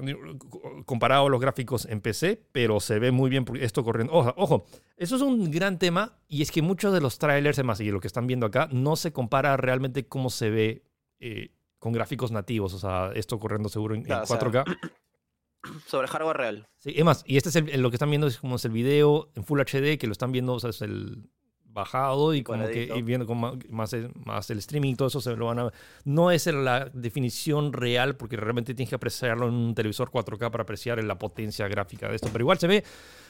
comparado 0.84 1.26
a 1.26 1.30
los 1.30 1.40
gráficos 1.40 1.86
en 1.86 2.02
PC, 2.02 2.48
pero 2.52 2.80
se 2.80 2.98
ve 2.98 3.12
muy 3.12 3.30
bien 3.30 3.46
esto 3.60 3.82
corriendo. 3.82 4.12
Ojo, 4.12 4.34
ojo, 4.36 4.66
eso 4.98 5.16
es 5.16 5.22
un 5.22 5.50
gran 5.50 5.78
tema, 5.78 6.18
y 6.28 6.42
es 6.42 6.50
que 6.50 6.60
muchos 6.60 6.92
de 6.92 7.00
los 7.00 7.18
trailers, 7.18 7.58
además, 7.58 7.80
y 7.80 7.90
lo 7.90 7.98
que 8.00 8.08
están 8.08 8.26
viendo 8.26 8.44
acá, 8.44 8.68
no 8.72 8.94
se 8.96 9.14
compara 9.14 9.56
realmente 9.56 10.06
cómo 10.06 10.28
se 10.28 10.50
ve 10.50 10.84
eh, 11.18 11.54
con 11.78 11.94
gráficos 11.94 12.30
nativos. 12.30 12.74
O 12.74 12.78
sea, 12.78 13.10
esto 13.14 13.38
corriendo 13.38 13.70
seguro 13.70 13.94
en, 13.94 14.00
en 14.02 14.06
Claro, 14.06 14.24
o 14.24 14.26
sea, 14.26 14.38
4K. 14.38 14.64
Sobre 15.86 16.08
hardware 16.08 16.36
real. 16.36 16.68
Sí, 16.76 16.92
es 16.94 17.04
más, 17.06 17.24
y 17.26 17.38
este 17.38 17.48
es 17.48 17.56
el- 17.56 17.80
lo 17.80 17.88
que 17.90 17.96
están 17.96 18.10
viendo 18.10 18.26
es 18.26 18.36
como 18.36 18.56
es 18.56 18.64
el 18.66 18.72
video 18.72 19.30
en 19.34 19.44
Full 19.44 19.60
HD, 19.62 19.96
que 19.96 20.06
lo 20.06 20.12
están 20.12 20.30
viendo, 20.30 20.52
o 20.52 20.60
sea, 20.60 20.68
es 20.68 20.82
el 20.82 21.30
bajado 21.74 22.32
y 22.34 22.42
como 22.42 22.64
que 22.72 22.88
y 22.96 23.02
viendo 23.02 23.26
con 23.26 23.58
más, 23.68 23.92
el- 23.92 24.10
más 24.24 24.48
el 24.50 24.58
streaming 24.58 24.92
y 24.92 24.94
todo 24.94 25.08
eso 25.08 25.20
se 25.20 25.34
lo 25.36 25.46
van 25.46 25.58
a 25.58 25.72
no 26.04 26.30
es 26.30 26.46
la 26.46 26.86
definición 26.94 27.72
real 27.72 28.16
porque 28.16 28.36
realmente 28.36 28.74
tienes 28.74 28.88
que 28.88 28.94
apreciarlo 28.94 29.48
en 29.48 29.54
un 29.54 29.74
televisor 29.74 30.10
4K 30.10 30.50
para 30.50 30.62
apreciar 30.62 31.02
la 31.04 31.18
potencia 31.18 31.66
gráfica 31.68 32.08
de 32.08 32.14
esto, 32.16 32.30
pero 32.30 32.44
igual 32.44 32.58
se 32.58 32.68
ve 32.68 32.84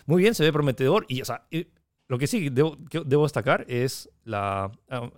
muy 0.07 0.23
bien, 0.23 0.35
se 0.35 0.45
ve 0.45 0.53
prometedor 0.53 1.07
y 1.09 1.23
o 1.23 1.25
sea, 1.25 1.47
y 1.51 1.67
lo 2.07 2.19
que 2.19 2.27
sí 2.27 2.51
debo, 2.51 2.77
que 2.91 3.01
debo 3.05 3.23
destacar 3.23 3.65
es 3.67 4.11
la 4.25 4.71
ah, 4.91 5.11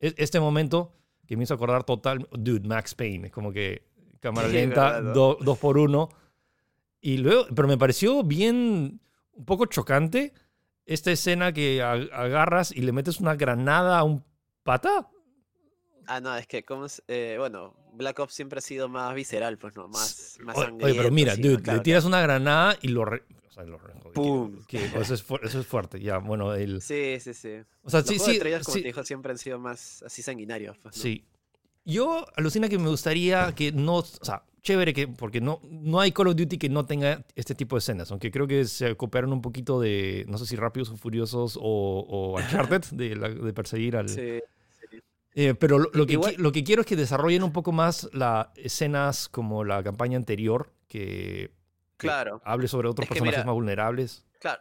eh, 0.00 0.14
este 0.16 0.40
momento 0.40 0.92
que 1.26 1.36
me 1.36 1.44
hizo 1.44 1.54
acordar 1.54 1.84
total, 1.84 2.28
dude, 2.32 2.66
Max 2.66 2.96
Payne, 2.96 3.28
es 3.28 3.32
como 3.32 3.52
que 3.52 3.84
cámara 4.18 4.48
Sí, 4.48 4.54
lenta, 4.54 4.94
verdad, 4.94 5.02
¿no? 5.02 5.12
do- 5.14 5.38
dos 5.40 5.56
por 5.58 5.78
uno 5.78 6.08
y 7.00 7.18
luego, 7.18 7.46
pero 7.54 7.68
me 7.68 7.78
pareció 7.78 8.22
bien, 8.24 9.00
un 9.32 9.44
poco 9.44 9.66
chocante 9.66 10.34
esta 10.92 11.12
escena 11.12 11.52
que 11.52 11.80
agarras 11.82 12.72
y 12.72 12.80
le 12.80 12.90
metes 12.92 13.20
una 13.20 13.36
granada 13.36 13.98
a 13.98 14.02
un 14.04 14.24
pata. 14.64 15.08
Ah, 16.06 16.20
no, 16.20 16.34
es 16.36 16.48
que, 16.48 16.64
como 16.64 16.86
es, 16.86 17.02
eh, 17.06 17.36
bueno, 17.38 17.76
Black 17.92 18.18
Ops 18.18 18.34
siempre 18.34 18.58
ha 18.58 18.62
sido 18.62 18.88
más 18.88 19.14
visceral, 19.14 19.56
pues 19.56 19.76
no, 19.76 19.86
más, 19.86 20.36
más 20.40 20.56
Oye, 20.58 20.94
pero 20.96 21.12
mira, 21.12 21.36
sí, 21.36 21.42
dude, 21.42 21.72
le 21.72 21.78
tiras 21.80 22.04
una 22.04 22.20
granada 22.20 22.76
y 22.82 22.88
lo... 22.88 23.04
re- 23.04 23.22
o 23.48 23.52
sea, 23.52 23.62
lo 23.62 23.78
re- 23.78 23.94
Pum. 24.12 24.64
que- 24.68 24.84
eso, 24.86 25.14
es, 25.14 25.24
eso 25.42 25.60
es 25.60 25.66
fuerte, 25.66 26.00
ya, 26.00 26.18
bueno, 26.18 26.52
el... 26.54 26.82
Sí, 26.82 27.18
sí, 27.20 27.34
sí. 27.34 27.52
O 27.82 27.90
sea, 27.90 28.00
Los 28.00 28.08
sí, 28.08 28.18
sí, 28.18 28.38
trailers, 28.40 28.64
como 28.64 28.74
sí, 28.74 28.82
te 28.82 28.88
dijo, 28.88 29.04
siempre 29.04 29.30
han 29.30 29.38
sido 29.38 29.60
más 29.60 30.02
así 30.02 30.22
sanguinarios. 30.22 30.76
pues, 30.78 30.96
¿no? 30.96 31.02
sí. 31.02 31.24
Yo 31.84 32.26
alucina 32.36 32.68
que 32.68 32.78
me 32.78 32.88
gustaría 32.90 33.54
que 33.54 33.70
no... 33.72 33.96
O 33.98 34.04
sea, 34.04 34.42
chévere 34.62 34.92
que... 34.94 35.08
Porque 35.08 35.40
no, 35.40 35.60
no 35.70 36.00
hay 36.00 36.12
Call 36.12 36.28
of 36.28 36.36
Duty 36.36 36.58
que 36.58 36.68
no 36.68 36.84
tenga 36.86 37.24
este 37.34 37.54
tipo 37.54 37.76
de 37.76 37.78
escenas, 37.80 38.10
aunque 38.10 38.30
creo 38.30 38.46
que 38.46 38.64
se 38.64 38.94
copiaron 38.96 39.32
un 39.32 39.42
poquito 39.42 39.80
de, 39.80 40.24
no 40.28 40.38
sé 40.38 40.46
si 40.46 40.56
Rápidos 40.56 40.90
o 40.90 40.96
Furiosos 40.96 41.56
o, 41.60 41.60
o 42.08 42.36
Uncharted, 42.38 42.82
de, 42.92 43.16
la- 43.16 43.28
de 43.30 43.52
perseguir 43.52 43.96
al... 43.96 44.08
Sí. 44.08 44.40
Eh, 45.36 45.54
pero 45.54 45.78
lo, 45.78 45.90
lo 45.94 46.06
que, 46.06 46.14
Igual- 46.14 46.34
lo 46.38 46.50
que 46.50 46.64
quiero 46.64 46.80
es 46.82 46.86
que 46.88 46.96
desarrollen 46.96 47.44
un 47.44 47.52
poco 47.52 47.70
más 47.70 48.10
las 48.12 48.48
escenas 48.56 49.28
como 49.28 49.62
la 49.64 49.80
campaña 49.82 50.16
anterior, 50.16 50.72
que, 50.88 51.52
que 51.96 52.08
Claro. 52.08 52.40
hable 52.44 52.66
sobre 52.66 52.88
otros 52.88 53.04
Es 53.04 53.08
que 53.08 53.14
personajes 53.14 53.38
mira- 53.38 53.46
más 53.46 53.54
vulnerables. 53.54 54.26
Claro, 54.40 54.60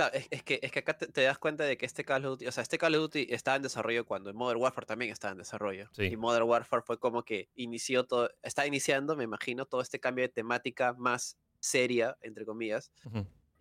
claro, 0.00 0.14
es, 0.14 0.28
es 0.30 0.42
que, 0.42 0.60
es 0.62 0.72
que 0.72 0.78
acá 0.78 0.96
te, 0.96 1.06
te 1.08 1.22
das 1.22 1.38
cuenta 1.38 1.64
de 1.64 1.76
que 1.76 1.86
este 1.86 2.04
Call 2.04 2.24
of 2.24 2.32
Duty, 2.32 2.46
o 2.46 2.52
sea, 2.52 2.62
este 2.62 2.78
Call 2.78 2.94
of 2.94 3.02
Duty 3.02 3.26
estaba 3.30 3.56
en 3.56 3.62
desarrollo 3.62 4.06
cuando 4.06 4.32
Modern 4.32 4.60
Warfare 4.60 4.86
también 4.86 5.12
estaba 5.12 5.32
en 5.32 5.38
desarrollo. 5.38 5.88
Sí. 5.92 6.04
Y 6.04 6.16
Modern 6.16 6.48
Warfare 6.48 6.82
fue 6.82 6.98
como 6.98 7.22
que 7.22 7.50
inició 7.54 8.04
todo, 8.04 8.30
está 8.42 8.66
iniciando, 8.66 9.16
me 9.16 9.24
imagino, 9.24 9.66
todo 9.66 9.82
este 9.82 10.00
cambio 10.00 10.24
de 10.24 10.30
temática 10.30 10.94
más 10.94 11.36
seria, 11.58 12.16
entre 12.22 12.46
comillas. 12.46 12.90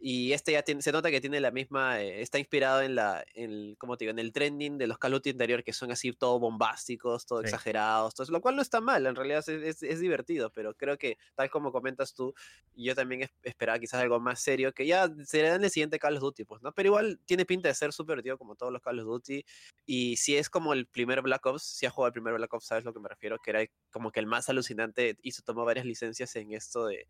Y 0.01 0.31
este 0.31 0.53
ya 0.53 0.61
tiene, 0.63 0.81
se 0.81 0.93
nota 0.93 1.11
que 1.11 1.19
tiene 1.19 1.41
la 1.41 1.51
misma, 1.51 2.01
eh, 2.01 2.21
está 2.21 2.39
inspirado 2.39 2.81
en 2.81 2.95
la, 2.95 3.25
en, 3.33 3.75
¿cómo 3.75 3.97
te 3.97 4.05
digo? 4.05 4.11
En 4.11 4.19
el 4.19 4.31
trending 4.31 4.77
de 4.77 4.87
los 4.87 4.97
Call 4.97 5.13
of 5.13 5.17
Duty 5.17 5.31
anterior 5.31 5.61
que 5.61 5.73
son 5.73 5.91
así 5.91 6.13
todo 6.13 6.39
bombásticos, 6.39 7.25
todo 7.25 7.41
Sí. 7.41 7.47
exagerados, 7.47 8.15
todo 8.15 8.23
eso, 8.23 8.31
lo 8.31 8.39
cual 8.39 8.55
no 8.55 8.61
está 8.61 8.79
mal, 8.79 9.05
en 9.05 9.15
realidad 9.15 9.39
es, 9.39 9.49
es- 9.49 9.83
es 9.83 9.99
divertido, 9.99 10.51
pero 10.53 10.73
creo 10.73 10.97
que 10.97 11.17
tal 11.35 11.49
como 11.49 11.73
comentas 11.73 12.13
tú, 12.13 12.33
yo 12.75 12.95
también 12.95 13.23
es- 13.23 13.31
esperaba 13.43 13.77
quizás 13.77 14.01
algo 14.01 14.21
más 14.21 14.39
serio, 14.39 14.71
que 14.73 14.85
ya 14.87 15.11
será 15.25 15.55
en 15.55 15.65
el 15.65 15.69
siguiente 15.69 15.99
Call 15.99 16.15
of 16.15 16.21
Duty, 16.21 16.45
pues, 16.45 16.61
¿no? 16.61 16.71
Pero 16.71 16.87
igual 16.87 17.19
tiene 17.25 17.45
pinta 17.45 17.67
de 17.67 17.75
ser 17.75 17.91
súper 17.91 18.15
divertido 18.15 18.37
como 18.37 18.55
todos 18.55 18.71
los 18.71 18.81
Call 18.81 18.99
of 19.01 19.05
Duty, 19.05 19.43
y 19.85 20.15
si 20.15 20.37
es 20.37 20.49
como 20.49 20.71
el 20.71 20.87
primer 20.87 21.21
Black 21.21 21.45
Ops, 21.45 21.61
si 21.63 21.85
has 21.85 21.91
jugado 21.91 22.07
el 22.07 22.13
primer 22.13 22.33
Black 22.35 22.53
Ops, 22.53 22.65
sabes 22.65 22.85
lo 22.85 22.93
que 22.93 23.01
me 23.01 23.09
refiero, 23.09 23.37
que 23.39 23.49
era 23.51 23.65
como 23.91 24.11
que 24.13 24.21
el 24.21 24.27
más 24.27 24.47
alucinante 24.47 25.17
y 25.21 25.31
se 25.31 25.41
tomó 25.41 25.65
varias 25.65 25.85
licencias 25.85 26.33
en 26.37 26.53
esto 26.53 26.85
de, 26.85 27.05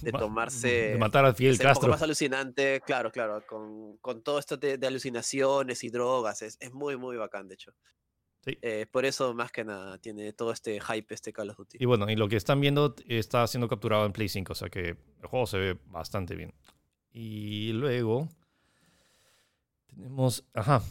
de 0.00 0.12
ma- 0.12 0.18
tomarse- 0.18 0.92
De 0.92 0.96
matar 0.98 1.26
a 1.26 1.34
Fidel 1.34 1.58
Castro. 1.58 1.88
más 1.90 2.00
alucinante, 2.22 2.80
claro, 2.84 3.10
claro, 3.10 3.44
con, 3.46 3.96
con 3.98 4.22
todo 4.22 4.38
esto 4.38 4.56
de, 4.56 4.78
de 4.78 4.86
alucinaciones 4.86 5.82
y 5.84 5.90
drogas, 5.90 6.42
es, 6.42 6.56
es 6.60 6.72
muy, 6.72 6.96
muy 6.96 7.16
bacán, 7.16 7.48
de 7.48 7.54
hecho. 7.54 7.72
Sí. 8.44 8.58
Eh, 8.60 8.86
por 8.90 9.04
eso, 9.04 9.34
más 9.34 9.52
que 9.52 9.64
nada, 9.64 9.98
tiene 9.98 10.32
todo 10.32 10.52
este 10.52 10.80
hype 10.80 11.14
este 11.14 11.32
Call 11.32 11.50
of 11.50 11.56
Duty. 11.56 11.78
Y 11.80 11.84
bueno, 11.86 12.10
y 12.10 12.16
lo 12.16 12.28
que 12.28 12.36
están 12.36 12.60
viendo 12.60 12.94
está 13.06 13.46
siendo 13.46 13.68
capturado 13.68 14.04
en 14.04 14.12
Play 14.12 14.28
5, 14.28 14.52
o 14.52 14.56
sea 14.56 14.68
que 14.68 14.96
el 15.20 15.26
juego 15.26 15.46
se 15.46 15.58
ve 15.58 15.78
bastante 15.86 16.34
bien. 16.34 16.52
Y 17.12 17.72
luego 17.72 18.28
tenemos, 19.86 20.44
ajá, 20.54 20.82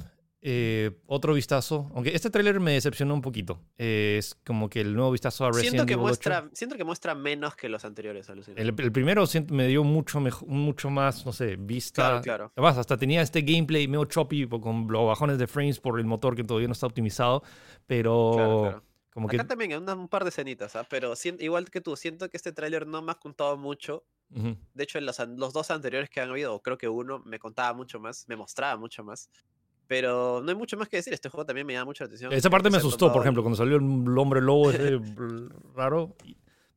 eh, 0.44 0.92
otro 1.06 1.34
vistazo, 1.36 1.92
aunque 1.94 2.16
este 2.16 2.30
tráiler 2.32 2.60
me 2.60 2.72
decepcionó 2.74 3.14
un 3.14 3.22
poquito. 3.22 3.62
Eh, 3.78 4.16
es 4.18 4.36
como 4.46 4.70
que 4.70 4.82
el 4.82 4.96
nuevo 4.96 5.12
vistazo 5.12 5.46
a 5.46 5.50
Resident 5.50 5.70
Siento 5.72 5.86
que, 5.86 5.94
Evil 5.94 6.04
8. 6.06 6.08
muestra, 6.08 6.50
siento 6.54 6.76
que 6.78 6.84
muestra 6.84 7.14
menos 7.16 7.56
que 7.56 7.70
los 7.70 7.86
anteriores. 7.86 8.28
El, 8.30 8.74
el 8.80 8.92
primero 8.92 9.26
me 9.52 9.68
dio 9.68 9.84
mucho, 9.84 10.20
mucho 10.48 10.90
más, 10.90 11.26
no 11.26 11.32
sé, 11.34 11.58
vista. 11.58 12.02
Claro, 12.04 12.22
claro. 12.22 12.52
Además, 12.56 12.78
hasta 12.80 12.98
tenía 12.98 13.22
este 13.22 13.42
gameplay 13.42 13.88
medio 13.88 14.06
choppy 14.06 14.48
con 14.48 14.88
los 14.90 15.06
bajones 15.08 15.38
de 15.38 15.46
frames 15.48 15.80
por 15.80 16.00
el 16.00 16.06
motor 16.06 16.36
que 16.36 16.44
todavía 16.44 16.68
no 16.68 16.74
está 16.74 16.88
optimizado, 16.88 17.44
pero 17.86 18.32
Claro, 18.34 18.62
claro. 18.62 18.84
como 19.14 19.28
que... 19.28 19.36
Acá 19.36 19.48
también 19.48 19.72
hay 19.74 19.78
una- 19.78 19.94
un 19.94 20.08
par 20.08 20.24
de 20.24 20.30
escenitas, 20.30 20.76
¿ah? 20.76 20.86
pero 20.90 21.16
sien- 21.16 21.38
igual 21.40 21.70
que 21.70 21.82
tú, 21.82 21.96
siento 21.96 22.30
que 22.30 22.38
este 22.38 22.52
tráiler 22.52 22.88
no 22.88 23.02
me 23.04 23.12
ha 23.12 23.16
contado 23.16 23.58
mucho. 23.58 24.06
Ujú. 24.34 24.58
De 24.74 24.84
hecho, 24.84 24.98
en 24.98 25.06
los, 25.06 25.20
los 25.38 25.54
dos 25.54 25.70
anteriores 25.72 26.10
que 26.10 26.22
han 26.22 26.30
habido, 26.30 26.60
creo 26.62 26.78
que 26.78 26.88
uno, 26.88 27.20
me 27.26 27.38
contaba 27.38 27.74
mucho 27.74 28.00
más, 28.00 28.26
me 28.28 28.36
mostraba 28.38 28.78
mucho 28.78 29.04
más. 29.04 29.30
Pero 29.92 30.40
no 30.42 30.50
hay 30.50 30.56
mucho 30.56 30.78
más 30.78 30.88
que 30.88 30.96
decir. 30.96 31.12
Este 31.12 31.28
juego 31.28 31.46
también 31.46 31.68
me 31.68 31.74
llama 31.74 31.84
mucho 31.84 32.06
la 32.06 32.06
atención. 32.06 32.32
Esa 32.32 32.50
parte 32.50 32.70
me 32.70 32.78
asustó, 32.78 33.12
por 33.12 33.24
ejemplo, 33.24 33.44
cuando 33.44 33.58
salió 33.58 33.76
el 33.76 34.18
hombre 34.18 34.40
lobo 34.40 34.72
ese 34.72 34.98
raro. 35.76 36.16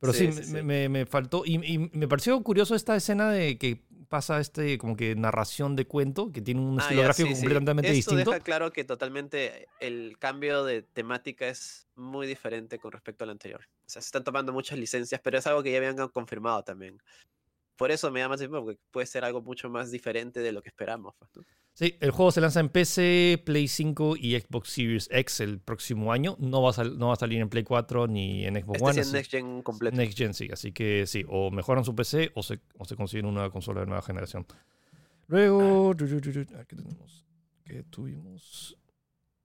Pero 0.01 0.11
sí, 0.11 0.33
Sí, 0.33 0.43
sí, 0.43 0.51
me, 0.51 0.59
sí. 0.59 0.65
me- 0.65 0.89
me 0.89 1.05
faltó. 1.05 1.43
Y, 1.45 1.55
y 1.65 1.77
me 1.93 2.09
pareció 2.09 2.37
curioso 2.43 2.75
esta 2.75 2.93
escena 2.93 3.31
de 3.31 3.57
que 3.57 3.81
pasa 4.09 4.41
este 4.41 4.77
como 4.77 4.97
que 4.97 5.15
narración 5.15 5.77
de 5.77 5.87
cuento, 5.87 6.29
que 6.33 6.41
tiene 6.41 6.59
un 6.59 6.77
Ah, 6.77 6.81
estilo 6.83 6.99
ya, 7.03 7.05
gráfico 7.05 7.29
completamente 7.31 7.87
Esto 7.89 8.11
distinto. 8.11 8.31
deja 8.31 8.43
claro 8.43 8.73
que 8.73 8.83
totalmente 8.83 9.67
el 9.79 10.17
cambio 10.19 10.65
de 10.65 10.81
temática 10.81 11.47
es 11.47 11.87
muy 11.95 12.27
diferente 12.27 12.79
con 12.79 12.91
respecto 12.91 13.23
al 13.23 13.29
anterior. 13.29 13.61
O 13.61 13.89
sea, 13.89 14.01
se 14.01 14.07
están 14.07 14.25
tomando 14.25 14.51
muchas 14.51 14.77
licencias, 14.77 15.21
pero 15.23 15.37
es 15.37 15.47
algo 15.47 15.63
que 15.63 15.71
ya 15.71 15.77
habían 15.77 15.95
confirmado 16.09 16.63
también. 16.63 17.01
Por 17.75 17.91
eso 17.91 18.09
me 18.11 18.19
llama 18.21 18.35
la 18.35 18.43
atención, 18.43 18.63
porque 18.63 18.79
puede 18.91 19.05
ser 19.07 19.25
algo 19.25 19.41
mucho 19.41 19.69
más 19.69 19.91
diferente 19.91 20.39
de 20.39 20.51
lo 20.51 20.61
que 20.61 20.69
esperamos. 20.69 21.13
pues, 21.19 21.29
¿no? 21.35 21.43
Sí, 21.73 21.97
el 21.99 22.11
juego 22.11 22.31
se 22.31 22.39
lanza 22.39 22.61
en 22.61 22.69
PC, 22.69 23.43
Play 23.45 23.67
5 23.67 24.15
y 24.15 24.39
Xbox 24.39 24.69
Series 24.69 25.09
X 25.11 25.41
el 25.41 25.59
próximo 25.59 26.13
año. 26.13 26.37
No 26.39 26.61
va 26.61 26.69
a, 26.69 26.73
sal- 26.73 26.97
no 26.97 27.07
va 27.07 27.13
a 27.13 27.17
salir 27.17 27.41
en 27.41 27.49
Play 27.49 27.65
4 27.65 28.07
ni 28.07 28.45
en 28.45 28.55
Xbox 28.55 28.77
Este 28.77 28.89
One. 28.91 29.01
es 29.01 29.11
Next 29.11 29.31
Gen 29.31 29.61
completo. 29.61 29.97
Next 29.97 30.17
Gen, 30.17 30.33
sí. 30.33 30.47
Así 30.53 30.71
que 30.71 31.05
sí, 31.05 31.25
o 31.27 31.51
mejoran 31.51 31.83
su 31.83 31.93
PC 31.93 32.31
o 32.33 32.43
se, 32.43 32.61
o 32.77 32.85
se 32.85 32.95
consiguen 32.95 33.25
una 33.25 33.49
consola 33.49 33.81
de 33.81 33.87
nueva 33.87 34.01
generación. 34.01 34.45
Luego, 35.27 35.93
tu, 35.95 36.05
¿qué 36.07 36.75
tenemos? 36.75 37.25
¿Qué 37.65 37.83
tuvimos? 37.83 38.77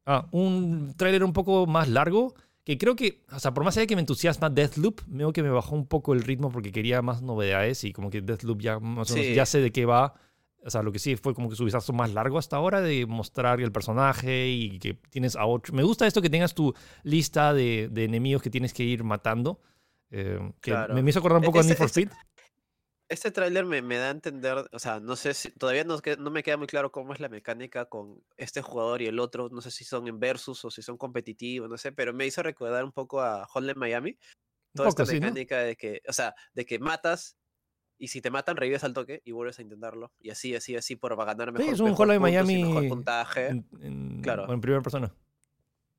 Ah, 0.07 0.29
un 0.31 0.95
tráiler 0.97 1.25
un 1.25 1.33
poco 1.33 1.67
más 1.67 1.89
largo. 1.89 2.35
Que 2.65 2.77
creo 2.77 2.95
que, 2.95 3.23
o 3.33 3.41
sea, 3.41 3.53
por 3.55 3.65
más 3.65 3.75
allá 3.77 3.83
de 3.83 3.87
que 3.87 3.97
me 3.97 4.01
entusiasma 4.03 4.51
Deathloop, 4.51 5.01
veo 5.07 5.33
que 5.33 5.43
me 5.43 5.49
bajó 5.51 5.75
un 5.75 5.87
poco 5.87 6.13
el 6.13 6.23
ritmo 6.23 6.51
porque 6.51 6.71
quería 6.73 7.01
más 7.03 7.23
novedades 7.23 7.85
y 7.85 7.93
como 7.93 8.11
que 8.11 8.21
Deathloop 8.21 8.61
ya 8.61 8.79
más 8.79 9.11
o 9.11 9.15
menos 9.15 9.29
Sí. 9.29 9.35
ya 9.35 9.47
sé 9.47 9.61
de 9.61 9.73
qué 9.73 9.87
va. 9.87 10.15
O 10.63 10.69
sea, 10.69 10.83
lo 10.83 10.93
que 10.93 10.99
sí 10.99 11.17
fue 11.17 11.33
como 11.35 11.49
que 11.49 11.57
su 11.57 11.65
vistazo 11.65 11.95
más 11.95 12.13
largo 12.13 12.37
hasta 12.37 12.57
ahora 12.57 12.83
de 12.83 13.07
mostrar 13.07 13.63
el 13.63 13.73
personaje 13.73 14.49
y 14.49 14.79
que 14.79 14.93
tienes 15.09 15.35
a 15.37 15.47
ocho. 15.47 15.73
Me 15.73 15.83
gusta 15.83 16.07
esto 16.07 16.21
que 16.21 16.29
tengas 16.29 16.55
tu 16.55 16.75
lista 17.03 17.55
de, 17.55 17.89
de 17.91 18.05
enemigos 18.05 18.43
que 18.43 18.51
tienes 18.51 18.75
que 18.75 18.85
ir 18.85 19.03
matando. 19.05 19.61
eh, 20.13 20.39
que 20.61 20.73
Claro. 20.73 20.93
me, 20.95 21.03
me 21.05 21.11
hizo 21.11 21.21
acordar 21.21 21.39
un 21.39 21.45
poco 21.45 21.59
a 21.59 21.61
Ese- 21.61 21.69
Need 21.71 21.79
for 21.79 21.87
Speed. 21.87 22.09
Este 23.11 23.33
tráiler 23.33 23.67
me, 23.67 23.83
me 23.83 23.97
da 23.97 24.07
a 24.07 24.11
entender, 24.13 24.69
o 24.71 24.79
sea, 24.79 25.01
no 25.01 25.17
sé 25.17 25.35
si, 25.35 25.51
todavía 25.51 25.83
no, 25.83 25.97
no 26.21 26.31
me 26.31 26.45
queda 26.45 26.57
muy 26.57 26.69
claro 26.69 26.93
cómo 26.93 27.13
es 27.13 27.19
la 27.19 27.29
mecánica 27.29 27.87
con 27.87 28.23
este 28.37 28.63
jugador 28.63 29.03
y 29.03 29.07
el 29.07 29.19
otro, 29.19 29.49
no 29.51 29.61
sé 29.61 29.73
si 29.73 29.83
son 29.85 30.07
en 30.07 30.21
versus 30.21 30.65
o 30.65 30.71
si 30.71 30.81
son 30.81 30.97
competitivos, 30.97 31.69
no 31.69 31.77
sé, 31.77 31.91
pero 31.91 32.15
me 32.15 32.25
hizo 32.25 32.41
recordar 32.45 32.85
un 32.85 32.93
poco 32.93 33.21
a 33.21 33.47
Hotline 33.47 33.77
Miami, 33.77 34.17
toda 34.75 34.89
poco, 34.91 35.03
esta 35.03 35.13
sí, 35.13 35.21
¿no? 35.21 35.27
mecánica 35.27 35.59
de 35.59 35.77
que, 35.77 36.03
o 36.09 36.13
sea, 36.13 36.35
de 36.55 36.67
que 36.67 36.79
matas 36.79 37.37
Y 37.99 38.09
si 38.09 38.21
te 38.23 38.31
matan, 38.31 38.57
revives 38.57 38.85
al 38.85 38.95
toque 38.95 39.23
y 39.25 39.33
vuelves 39.33 39.59
a 39.61 39.63
intentarlo. 39.63 40.13
Y 40.21 40.31
así, 40.31 40.55
así, 40.57 40.77
así, 40.77 40.97
por 40.97 41.17
ganar 41.17 41.49
Sí, 41.49 41.53
mejor, 41.55 41.75
es 41.75 41.81
un 41.81 41.87
mejor 41.91 42.09
Hotline 42.09 42.21
puntos 42.21 42.53
Miami 42.53 42.65
mejor 42.65 42.89
puntaje. 42.89 43.49
en, 43.49 43.69
en- 43.83 44.23
Claro. 44.23 44.53
en 44.53 44.61
primera 44.61 44.83
persona. 44.83 45.15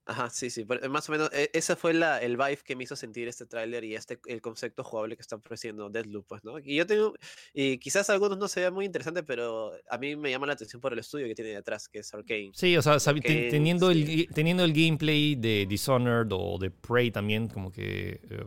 Ajá, 0.06 0.30
sí, 0.32 0.50
sí. 0.50 0.66
pero, 0.66 0.90
Más 0.90 1.08
o 1.10 1.12
menos, 1.12 1.30
e- 1.32 1.52
ese 1.54 1.76
fue 1.76 1.94
la, 1.94 2.20
el 2.20 2.36
vibe 2.36 2.58
que 2.66 2.76
me 2.76 2.84
hizo 2.84 2.96
sentir 2.96 3.28
este 3.28 3.46
tráiler 3.46 3.84
y 3.84 3.96
este 3.96 4.20
el 4.26 4.42
concepto 4.42 4.84
jugable 4.84 5.16
que 5.16 5.22
está 5.22 5.36
ofreciendo 5.36 5.90
Deathloop, 5.90 6.26
pues, 6.28 6.44
¿no? 6.44 6.58
Y 6.60 6.76
yo 6.76 6.88
tengo, 6.88 7.14
y 7.54 7.78
quizás 7.78 8.10
a 8.10 8.14
algunos 8.14 8.38
no 8.40 8.48
se 8.48 8.62
vea 8.62 8.72
muy 8.72 8.86
interesante, 8.86 9.22
pero 9.24 9.72
a 9.90 9.98
mí 10.00 10.16
me 10.16 10.32
llama 10.32 10.48
la 10.48 10.54
atención 10.54 10.82
por 10.82 10.92
el 10.94 11.00
estudio 11.00 11.28
que 11.28 11.36
tiene 11.36 11.52
detrás, 11.52 11.88
que 11.88 12.00
es 12.00 12.14
Arcane. 12.14 12.52
Sí, 12.54 12.76
o 12.76 12.82
sea, 12.82 12.98
teniendo, 13.00 13.92
el, 13.92 14.06
sí. 14.06 14.26
ga- 14.28 14.34
teniendo 14.34 14.64
el 14.64 14.74
gameplay 14.74 15.36
de 15.36 15.66
Dishonored 15.70 16.30
o 16.32 16.58
de 16.58 16.72
Prey 16.72 17.12
también, 17.12 17.48
como 17.48 17.72
que 17.72 18.20
eh, 18.30 18.44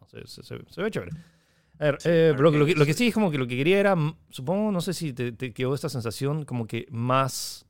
no 0.00 0.06
sé, 0.08 0.26
se- 0.26 0.42
se- 0.42 0.64
se 0.70 0.82
ve 0.82 0.90
chévere. 0.90 1.12
A 1.78 1.84
ver, 1.84 2.00
Sí, 2.00 2.08
eh, 2.10 2.34
lo, 2.38 2.50
que- 2.50 2.58
lo 2.58 2.64
que, 2.64 2.74
lo 2.74 2.86
que 2.86 2.94
sí. 2.94 3.08
es 3.08 3.14
como 3.14 3.30
que 3.30 3.36
lo 3.36 3.46
que 3.46 3.54
quería 3.58 3.78
era, 3.78 3.94
supongo, 4.30 4.72
no 4.72 4.80
sé 4.80 4.94
si 4.94 5.12
te, 5.12 5.32
te 5.32 5.52
quedó 5.52 5.74
esta 5.74 5.90
sensación 5.90 6.46
como 6.46 6.66
que 6.66 6.86
más, 6.90 7.66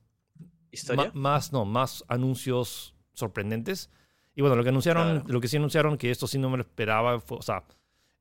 ¿Historia? 0.71 1.11
ma- 1.13 1.33
más, 1.33 1.51
no, 1.51 1.65
más 1.65 2.05
anuncios 2.07 2.93
sorprendentes. 3.17 3.89
Y 4.35 4.41
bueno, 4.41 4.55
lo 4.55 4.63
que 4.63 4.69
anunciaron, 4.69 5.19
Claro. 5.21 5.33
lo 5.33 5.41
que 5.41 5.47
sí 5.47 5.57
anunciaron, 5.57 5.97
que 5.97 6.11
esto 6.11 6.27
sí 6.27 6.37
no 6.37 6.49
me 6.49 6.57
lo 6.57 6.63
esperaba, 6.63 7.19
fue, 7.19 7.37
o 7.37 7.41
sea, 7.41 7.63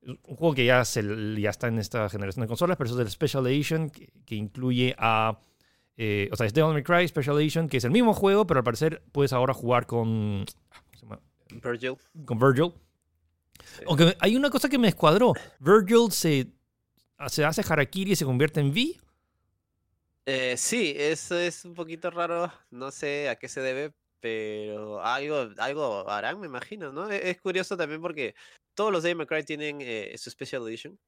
un 0.02 0.36
juego 0.36 0.54
que 0.54 0.64
ya, 0.64 0.84
se, 0.84 1.02
ya 1.40 1.50
está 1.50 1.68
en 1.68 1.78
esta 1.78 2.08
generación 2.08 2.42
de 2.42 2.48
consolas, 2.48 2.76
pero 2.76 2.86
eso 2.88 2.94
es 2.94 2.98
del 2.98 3.10
Special 3.10 3.46
Edition, 3.46 3.90
que, 3.90 4.12
que 4.24 4.34
incluye 4.34 4.94
a... 4.98 5.38
eh, 5.96 6.28
o 6.32 6.36
sea, 6.36 6.46
es 6.46 6.54
Devil 6.54 6.72
May 6.72 6.82
Cry 6.84 7.06
Special 7.08 7.36
Edition, 7.38 7.68
que 7.68 7.76
es 7.78 7.84
el 7.84 7.90
mismo 7.90 8.14
juego, 8.14 8.46
pero 8.46 8.58
al 8.58 8.64
parecer 8.64 9.02
puedes 9.12 9.32
ahora 9.32 9.52
jugar 9.52 9.86
con... 9.86 10.44
ah, 10.70 10.82
¿cómo 10.84 10.94
se 10.96 11.02
llama? 11.06 11.20
Virgil. 11.62 11.96
Con 12.24 12.38
Virgil. 12.38 12.72
Sí. 13.78 13.84
Aunque 13.88 14.16
hay 14.20 14.36
una 14.36 14.48
cosa 14.50 14.68
que 14.68 14.78
me 14.78 14.88
escuadró. 14.88 15.32
Virgil 15.58 16.10
se, 16.12 16.46
se 17.28 17.44
hace 17.44 17.62
harakiri 17.68 18.12
y 18.12 18.16
se 18.16 18.24
convierte 18.24 18.60
en 18.60 18.70
V. 18.70 18.98
Eh, 20.26 20.54
sí, 20.56 20.94
eso 20.96 21.38
es 21.38 21.64
un 21.64 21.74
poquito 21.74 22.10
raro, 22.10 22.52
no 22.70 22.90
sé 22.90 23.28
a 23.28 23.36
qué 23.36 23.48
se 23.48 23.60
debe, 23.60 23.94
pero 24.20 25.02
algo, 25.02 25.48
algo 25.58 26.08
harán, 26.10 26.40
me 26.40 26.46
imagino, 26.46 26.92
¿no? 26.92 27.10
E- 27.10 27.30
Es 27.30 27.40
curioso 27.40 27.76
también 27.76 28.00
porque 28.00 28.34
todos 28.74 28.92
los 28.92 29.02
Devil 29.02 29.16
May 29.18 29.26
Cry 29.26 29.44
tienen 29.44 29.78
eh, 29.80 30.14
su 30.18 30.30
Special 30.30 30.66
Edition, 30.68 30.98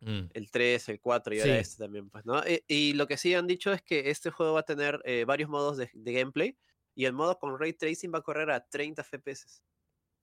el 0.00 0.50
3, 0.50 0.88
el 0.90 1.00
4 1.00 1.34
y 1.34 1.40
ahora 1.40 1.54
Sí. 1.54 1.58
este 1.60 1.82
también, 1.84 2.08
pues, 2.08 2.24
¿no? 2.24 2.40
Y, 2.68 2.92
lo 2.92 3.06
que 3.08 3.16
sí 3.16 3.34
han 3.34 3.46
dicho 3.48 3.72
es 3.72 3.82
que 3.82 4.10
este 4.10 4.30
juego 4.30 4.52
va 4.54 4.60
a 4.60 4.64
tener 4.64 5.00
eh, 5.04 5.24
varios 5.26 5.50
modos 5.50 5.76
de, 5.76 5.90
de 5.92 6.12
gameplay 6.12 6.56
y 6.94 7.04
el 7.04 7.12
modo 7.12 7.36
con 7.38 7.58
Ray 7.58 7.72
Tracing 7.72 8.12
va 8.14 8.18
a 8.18 8.22
correr 8.22 8.50
a 8.50 8.64
30 8.64 9.02
FPS. 9.02 9.60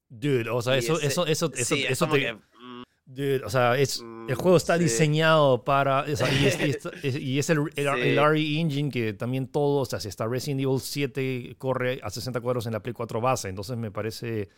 Dude, 0.07 0.49
o 0.49 0.61
sea, 0.61 0.75
Y 0.75 0.79
eso, 0.79 0.95
ese- 0.97 1.07
eso, 1.07 1.25
eso, 1.25 1.51
eso, 1.53 1.75
sí, 1.75 1.83
eso 1.85 2.05
como 2.05 2.15
te- 2.15 2.21
que, 2.21 2.33
mm, 2.33 2.41
Dude, 3.07 3.43
o 3.45 3.49
sea, 3.51 3.77
es, 3.77 3.99
el 3.99 4.05
Mm, 4.05 4.33
juego 4.35 4.57
está 4.57 4.77
sí. 4.77 4.83
diseñado 4.85 5.63
para. 5.63 6.01
o 6.01 6.15
sea, 6.15 6.27
y, 6.33 6.45
es, 6.47 6.59
y 6.59 6.71
es- 7.03 7.15
y 7.21 7.39
es 7.39 7.49
el, 7.51 7.59
el, 7.75 7.87
el 7.87 8.15
Sí. 8.15 8.19
RE 8.19 8.59
Engine 8.59 8.89
que 8.89 9.13
también 9.13 9.47
todo. 9.47 9.81
O 9.81 9.85
sea, 9.85 9.99
si 9.99 10.07
está 10.07 10.25
Resident 10.27 10.61
Evil 10.61 10.79
7 10.79 11.55
corre 11.59 11.99
a 12.01 12.09
60 12.09 12.41
cuadros 12.41 12.65
en 12.65 12.73
la 12.73 12.81
Play 12.81 12.93
4 12.93 13.21
base. 13.21 13.47
Entonces 13.49 13.77
me 13.77 13.91
parece 13.91 14.49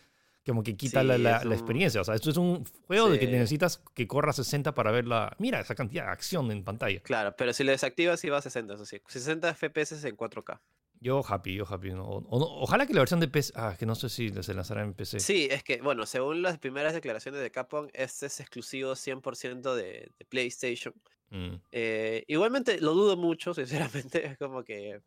como 0.45 0.63
que 0.63 0.77
quita 0.77 1.03
la, 1.03 1.17
Sí, 1.17 1.21
la- 1.23 1.39
la 1.39 1.45
un- 1.47 1.51
experiencia. 1.51 1.99
O 1.99 2.03
sea, 2.05 2.15
esto 2.15 2.29
es 2.29 2.37
un 2.37 2.63
juego 2.87 3.09
de 3.09 3.19
que 3.19 3.27
necesitas 3.27 3.83
que 3.93 4.07
corra 4.07 4.29
a 4.29 4.33
60 4.33 4.73
para 4.73 4.91
ver 4.91 5.05
la. 5.05 5.35
Mira 5.39 5.59
esa 5.59 5.75
cantidad 5.75 6.05
de 6.05 6.11
acción 6.11 6.49
en 6.51 6.63
pantalla. 6.63 7.01
Claro, 7.01 7.35
pero 7.37 7.51
si 7.51 7.65
lo 7.65 7.71
desactivas 7.71 8.21
sí 8.21 8.29
va 8.29 8.37
a 8.37 8.41
60, 8.41 8.75
eso 8.75 8.85
sí. 8.85 9.01
60 9.09 9.53
FPS 9.53 10.07
en 10.07 10.15
4K. 10.15 10.61
Yo 10.99 11.23
happy, 11.27 11.53
yo 11.55 11.65
happy. 11.67 11.91
¿no? 11.91 12.03
O- 12.05 12.61
ojalá 12.63 12.85
que 12.87 12.93
la 12.93 13.01
versión 13.01 13.19
de 13.19 13.27
PC. 13.27 13.53
Ah, 13.55 13.75
que 13.77 13.85
no 13.85 13.95
sé 13.95 14.09
si 14.09 14.29
se 14.41 14.53
lanzará 14.53 14.83
en 14.83 14.93
PC. 14.93 15.19
Sí, 15.19 15.47
es 15.51 15.63
que, 15.63 15.81
bueno, 15.81 16.05
según 16.05 16.41
las 16.41 16.57
primeras 16.57 16.93
declaraciones 16.93 17.41
de 17.41 17.51
Capcom, 17.51 17.87
este 17.93 18.25
es 18.25 18.39
exclusivo 18.39 18.93
100% 18.95 19.75
de, 19.75 20.11
de 20.17 20.25
PlayStation. 20.29 20.93
Mm. 21.29 21.55
Eh, 21.71 22.23
igualmente 22.27 22.79
lo 22.81 22.93
dudo 22.93 23.15
mucho, 23.17 23.53
sinceramente. 24.09 24.25
Es 24.25 24.37
como 24.37 24.63
que 24.63 25.01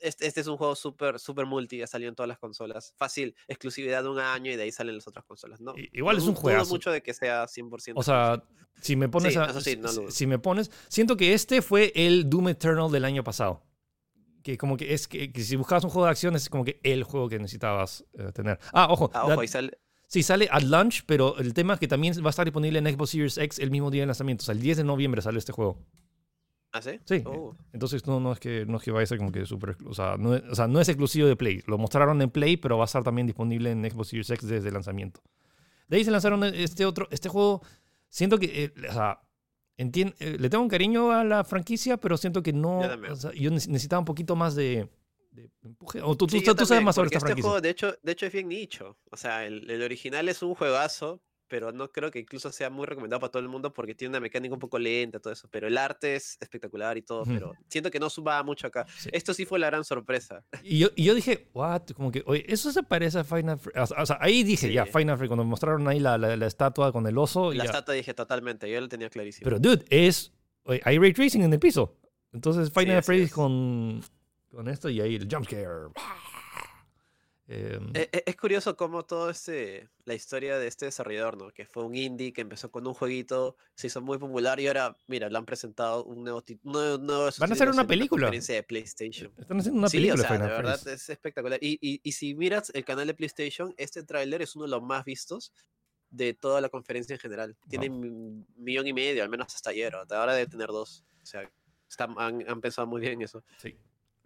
este, 0.00 0.26
este 0.26 0.40
es 0.42 0.46
un 0.46 0.56
juego 0.58 0.74
súper, 0.74 1.18
súper 1.18 1.46
multi, 1.46 1.78
ya 1.78 1.86
salió 1.86 2.08
en 2.08 2.14
todas 2.14 2.28
las 2.28 2.38
consolas. 2.38 2.92
Fácil, 2.96 3.34
exclusividad 3.48 4.02
de 4.02 4.08
un 4.10 4.18
año 4.18 4.50
y 4.52 4.56
de 4.56 4.64
ahí 4.64 4.72
salen 4.72 4.94
las 4.96 5.06
otras 5.08 5.24
consolas. 5.24 5.60
No, 5.60 5.72
igual 5.92 6.18
es 6.18 6.24
un 6.24 6.34
juegazo. 6.34 6.64
Dudo 6.66 6.74
mucho 6.74 6.90
de 6.90 7.02
que 7.02 7.14
sea 7.14 7.46
100%. 7.46 7.92
O 7.96 8.02
sea, 8.02 8.42
si 8.80 8.94
me 8.96 9.08
pones 9.08 9.32
Sí, 9.32 9.38
a- 9.38 9.44
eso 9.46 9.60
sí, 9.60 9.76
no 9.76 9.88
si- 9.88 10.02
lo- 10.02 10.10
si 10.10 10.26
me 10.26 10.38
pones, 10.38 10.70
siento 10.88 11.16
que 11.16 11.32
este 11.32 11.62
fue 11.62 11.92
el 11.94 12.28
Doom 12.28 12.48
Eternal 12.48 12.90
del 12.90 13.04
año 13.06 13.24
pasado. 13.24 13.62
Que 14.46 14.56
como 14.56 14.76
que 14.76 14.94
es 14.94 15.08
que, 15.08 15.32
que 15.32 15.40
si 15.42 15.56
buscabas 15.56 15.82
un 15.82 15.90
juego 15.90 16.04
de 16.04 16.12
acción 16.12 16.36
es 16.36 16.48
como 16.48 16.64
que 16.64 16.78
el 16.84 17.02
juego 17.02 17.28
que 17.28 17.36
necesitabas 17.40 18.04
eh, 18.16 18.30
tener. 18.32 18.60
Ah, 18.72 18.86
ojo, 18.90 19.10
Ah, 19.12 19.26
ojo, 19.26 19.42
y 19.42 19.48
sale. 19.48 19.72
sí 20.06 20.22
sale 20.22 20.48
at 20.52 20.62
launch, 20.62 21.02
pero 21.04 21.36
el 21.38 21.52
tema 21.52 21.74
es 21.74 21.80
que 21.80 21.88
también 21.88 22.14
va 22.22 22.28
a 22.28 22.30
estar 22.30 22.44
disponible 22.46 22.78
en 22.78 22.86
Xbox 22.86 23.10
Series 23.10 23.38
X 23.38 23.58
el 23.58 23.72
mismo 23.72 23.90
día 23.90 24.02
de 24.02 24.06
lanzamiento, 24.06 24.42
o 24.42 24.46
sea, 24.46 24.52
el 24.54 24.60
10 24.62 24.76
de 24.76 24.84
noviembre 24.84 25.20
sale 25.20 25.38
este 25.40 25.50
juego. 25.50 25.82
¿Ah, 26.72 26.80
sí? 26.80 27.00
Sí. 27.06 27.22
Oh, 27.26 27.56
Entonces 27.72 28.06
no, 28.06 28.20
no 28.20 28.32
es 28.32 28.38
que 28.38 28.66
no 28.66 28.76
es 28.76 28.82
que 28.84 28.92
vaya 28.92 29.02
a 29.02 29.06
ser 29.06 29.18
como 29.18 29.32
que 29.32 29.44
súper, 29.46 29.76
exclu- 29.76 29.88
o 29.90 29.94
sea, 29.94 30.16
no 30.16 30.36
es, 30.36 30.42
o 30.48 30.54
sea, 30.54 30.68
no 30.68 30.80
es 30.80 30.88
exclusivo 30.88 31.26
de 31.26 31.34
Play. 31.34 31.62
Lo 31.66 31.76
mostraron 31.76 32.22
en 32.22 32.30
Play, 32.30 32.56
pero 32.56 32.76
va 32.78 32.84
a 32.84 32.86
estar 32.86 33.02
también 33.02 33.26
disponible 33.26 33.70
en 33.72 33.82
Xbox 33.90 34.08
Series 34.10 34.30
X 34.30 34.48
desde 34.48 34.68
el 34.68 34.74
lanzamiento. 34.74 35.22
De 35.88 35.96
ahí 35.96 36.04
se 36.04 36.10
lanzaron 36.12 36.44
este 36.44 36.84
otro, 36.86 37.08
este 37.10 37.28
juego. 37.28 37.62
Siento 38.10 38.38
que, 38.38 38.64
eh, 38.64 38.74
o 38.88 38.92
sea, 38.92 39.20
entien- 39.78 40.14
eh, 40.18 40.36
le 40.38 40.48
tengo 40.50 40.62
un 40.64 40.70
cariño 40.70 41.10
a 41.12 41.24
la 41.24 41.44
franquicia, 41.44 41.96
pero 41.96 42.16
siento 42.16 42.42
que 42.42 42.52
no, 42.52 42.82
Yo 42.82 42.88
también. 42.88 43.12
o 43.12 43.16
sea, 43.16 43.32
yo 43.32 43.50
nece- 43.50 43.68
necesitaba 43.68 44.00
un 44.00 44.04
poquito 44.06 44.34
más 44.36 44.54
de, 44.54 44.88
de 45.32 45.50
empuje. 45.64 46.00
O 46.02 46.16
tú, 46.16 46.26
tú- 46.26 46.38
Sí, 46.38 46.44
tú 46.44 46.54
yo 46.56 46.66
sabes 46.66 46.82
más 46.84 46.94
sobre 46.94 47.06
esta 47.08 47.18
este 47.18 47.26
franquicia. 47.26 47.48
juego, 47.50 47.60
de 47.60 47.70
hecho, 47.70 47.94
de 48.02 48.12
hecho, 48.12 48.26
es 48.26 48.32
bien 48.32 48.48
nicho. 48.48 48.96
O 49.10 49.16
sea, 49.16 49.44
el, 49.46 49.70
el 49.70 49.82
original 49.82 50.28
es 50.28 50.42
un 50.42 50.54
juegazo, 50.54 51.20
pero 51.48 51.72
no 51.72 51.90
creo 51.92 52.10
que 52.10 52.18
incluso 52.18 52.50
sea 52.52 52.70
muy 52.70 52.86
recomendado 52.86 53.20
para 53.20 53.30
todo 53.30 53.42
el 53.42 53.48
mundo 53.48 53.72
porque 53.72 53.94
tiene 53.94 54.10
una 54.10 54.20
mecánica 54.20 54.54
un 54.54 54.60
poco 54.60 54.78
lenta, 54.78 55.18
todo 55.20 55.32
eso. 55.32 55.48
Pero 55.50 55.66
el 55.66 55.78
arte 55.78 56.16
es 56.16 56.36
espectacular 56.40 56.96
y 56.98 57.02
todo, 57.02 57.22
Ujú. 57.22 57.32
pero 57.32 57.52
siento 57.68 57.90
que 57.90 57.98
no 58.00 58.10
suba 58.10 58.42
mucho 58.42 58.66
acá. 58.66 58.86
Sí. 58.98 59.08
Esto 59.12 59.32
sí 59.34 59.44
fue 59.46 59.58
la 59.58 59.66
gran 59.66 59.84
sorpresa. 59.84 60.44
Y 60.62 60.78
yo, 60.78 60.88
y 60.96 61.04
yo 61.04 61.14
dije, 61.14 61.48
what? 61.54 61.82
Como 61.94 62.10
que, 62.10 62.22
oye, 62.26 62.44
eso 62.48 62.72
se 62.72 62.82
parece 62.82 63.18
a 63.20 63.24
Final 63.24 63.58
Fantasy. 63.58 63.94
O 63.98 64.06
sea, 64.06 64.18
ahí 64.20 64.42
dije, 64.42 64.68
Sí. 64.68 64.72
ya, 64.74 64.84
Final 64.86 65.16
Fantasy, 65.16 65.28
cuando 65.28 65.44
mostraron 65.44 65.86
ahí 65.88 66.00
la, 66.00 66.18
la- 66.18 66.36
la 66.36 66.46
estatua 66.46 66.92
con 66.92 67.06
el 67.06 67.16
oso. 67.18 67.52
La 67.52 67.64
ya. 67.64 67.70
estatua 67.70 67.94
dije 67.94 68.14
totalmente, 68.14 68.70
yo 68.70 68.80
lo 68.80 68.88
tenía 68.88 69.08
clarísimo. 69.10 69.44
Pero, 69.44 69.58
dude, 69.58 69.84
es. 69.90 70.32
oye, 70.64 70.80
hay 70.84 70.98
ray 70.98 71.12
tracing 71.12 71.42
en 71.42 71.52
el 71.52 71.58
piso. 71.60 71.96
Entonces, 72.32 72.70
Final 72.72 72.96
así 72.98 73.06
Fantasy 73.12 73.30
con, 73.32 74.00
con 74.50 74.68
esto 74.68 74.88
y 74.90 75.00
ahí 75.00 75.14
el 75.16 75.28
jumpscare. 75.30 75.66
Em, 77.48 77.90
E- 77.94 78.08
e- 78.12 78.22
Es, 78.26 78.36
curioso 78.36 78.76
cómo 78.76 79.04
todo 79.04 79.30
este, 79.30 79.88
la 80.04 80.14
historia 80.14 80.58
de 80.58 80.66
este 80.66 80.86
desarrollador, 80.86 81.36
¿no? 81.36 81.50
Que 81.52 81.64
fue 81.64 81.84
un 81.84 81.94
indie 81.94 82.32
que 82.32 82.40
empezó 82.40 82.72
con 82.72 82.84
un 82.86 82.92
jueguito, 82.94 83.56
se 83.76 83.86
hizo 83.86 84.00
muy 84.02 84.18
popular 84.18 84.58
y 84.58 84.66
ahora, 84.66 84.96
mira, 85.06 85.28
le 85.30 85.38
han 85.38 85.46
presentado 85.46 86.02
un 86.04 86.24
nuevo 86.24 86.42
título. 86.42 86.98
Van 86.98 87.10
a 87.20 87.28
hacer 87.52 87.68
una 87.68 87.86
película. 87.86 88.26
conferencia 88.26 88.56
de 88.56 88.62
PlayStation. 88.64 89.32
están 89.38 89.60
haciendo 89.60 89.78
una 89.78 89.88
sí, 89.88 89.98
película 89.98 90.24
o 90.24 90.26
sea, 90.26 90.32
de 90.32 90.38
de 90.38 90.44
Final 90.48 90.56
verdad 90.62 90.78
Fantasy. 90.78 90.94
es 90.96 91.08
espectacular. 91.10 91.58
Y, 91.62 91.78
y, 91.80 92.00
y 92.02 92.12
si 92.12 92.34
miras 92.34 92.70
el 92.74 92.84
canal 92.84 93.06
de 93.06 93.14
PlayStation, 93.14 93.72
este 93.76 94.02
tráiler 94.02 94.42
es 94.42 94.56
uno 94.56 94.64
de 94.64 94.70
los 94.72 94.82
más 94.82 95.04
vistos 95.04 95.52
de 96.10 96.34
toda 96.34 96.60
la 96.60 96.68
conferencia 96.68 97.14
en 97.14 97.20
general. 97.20 97.56
Tiene 97.68 97.88
un 97.90 98.44
millón 98.56 98.88
y 98.88 98.92
medio, 98.92 99.22
al 99.22 99.28
menos 99.28 99.54
hasta 99.54 99.70
ayer. 99.70 99.94
Hasta 99.94 100.18
ahora 100.18 100.34
debe 100.34 100.50
tener 100.50 100.68
dos. 100.68 101.04
O 101.22 101.26
sea, 101.26 101.48
están- 101.88 102.14
han, 102.18 102.44
han 102.48 102.60
pensado 102.60 102.86
muy 102.88 103.00
bien 103.00 103.12
en 103.14 103.22
eso. 103.22 103.44
Sí. 103.58 103.76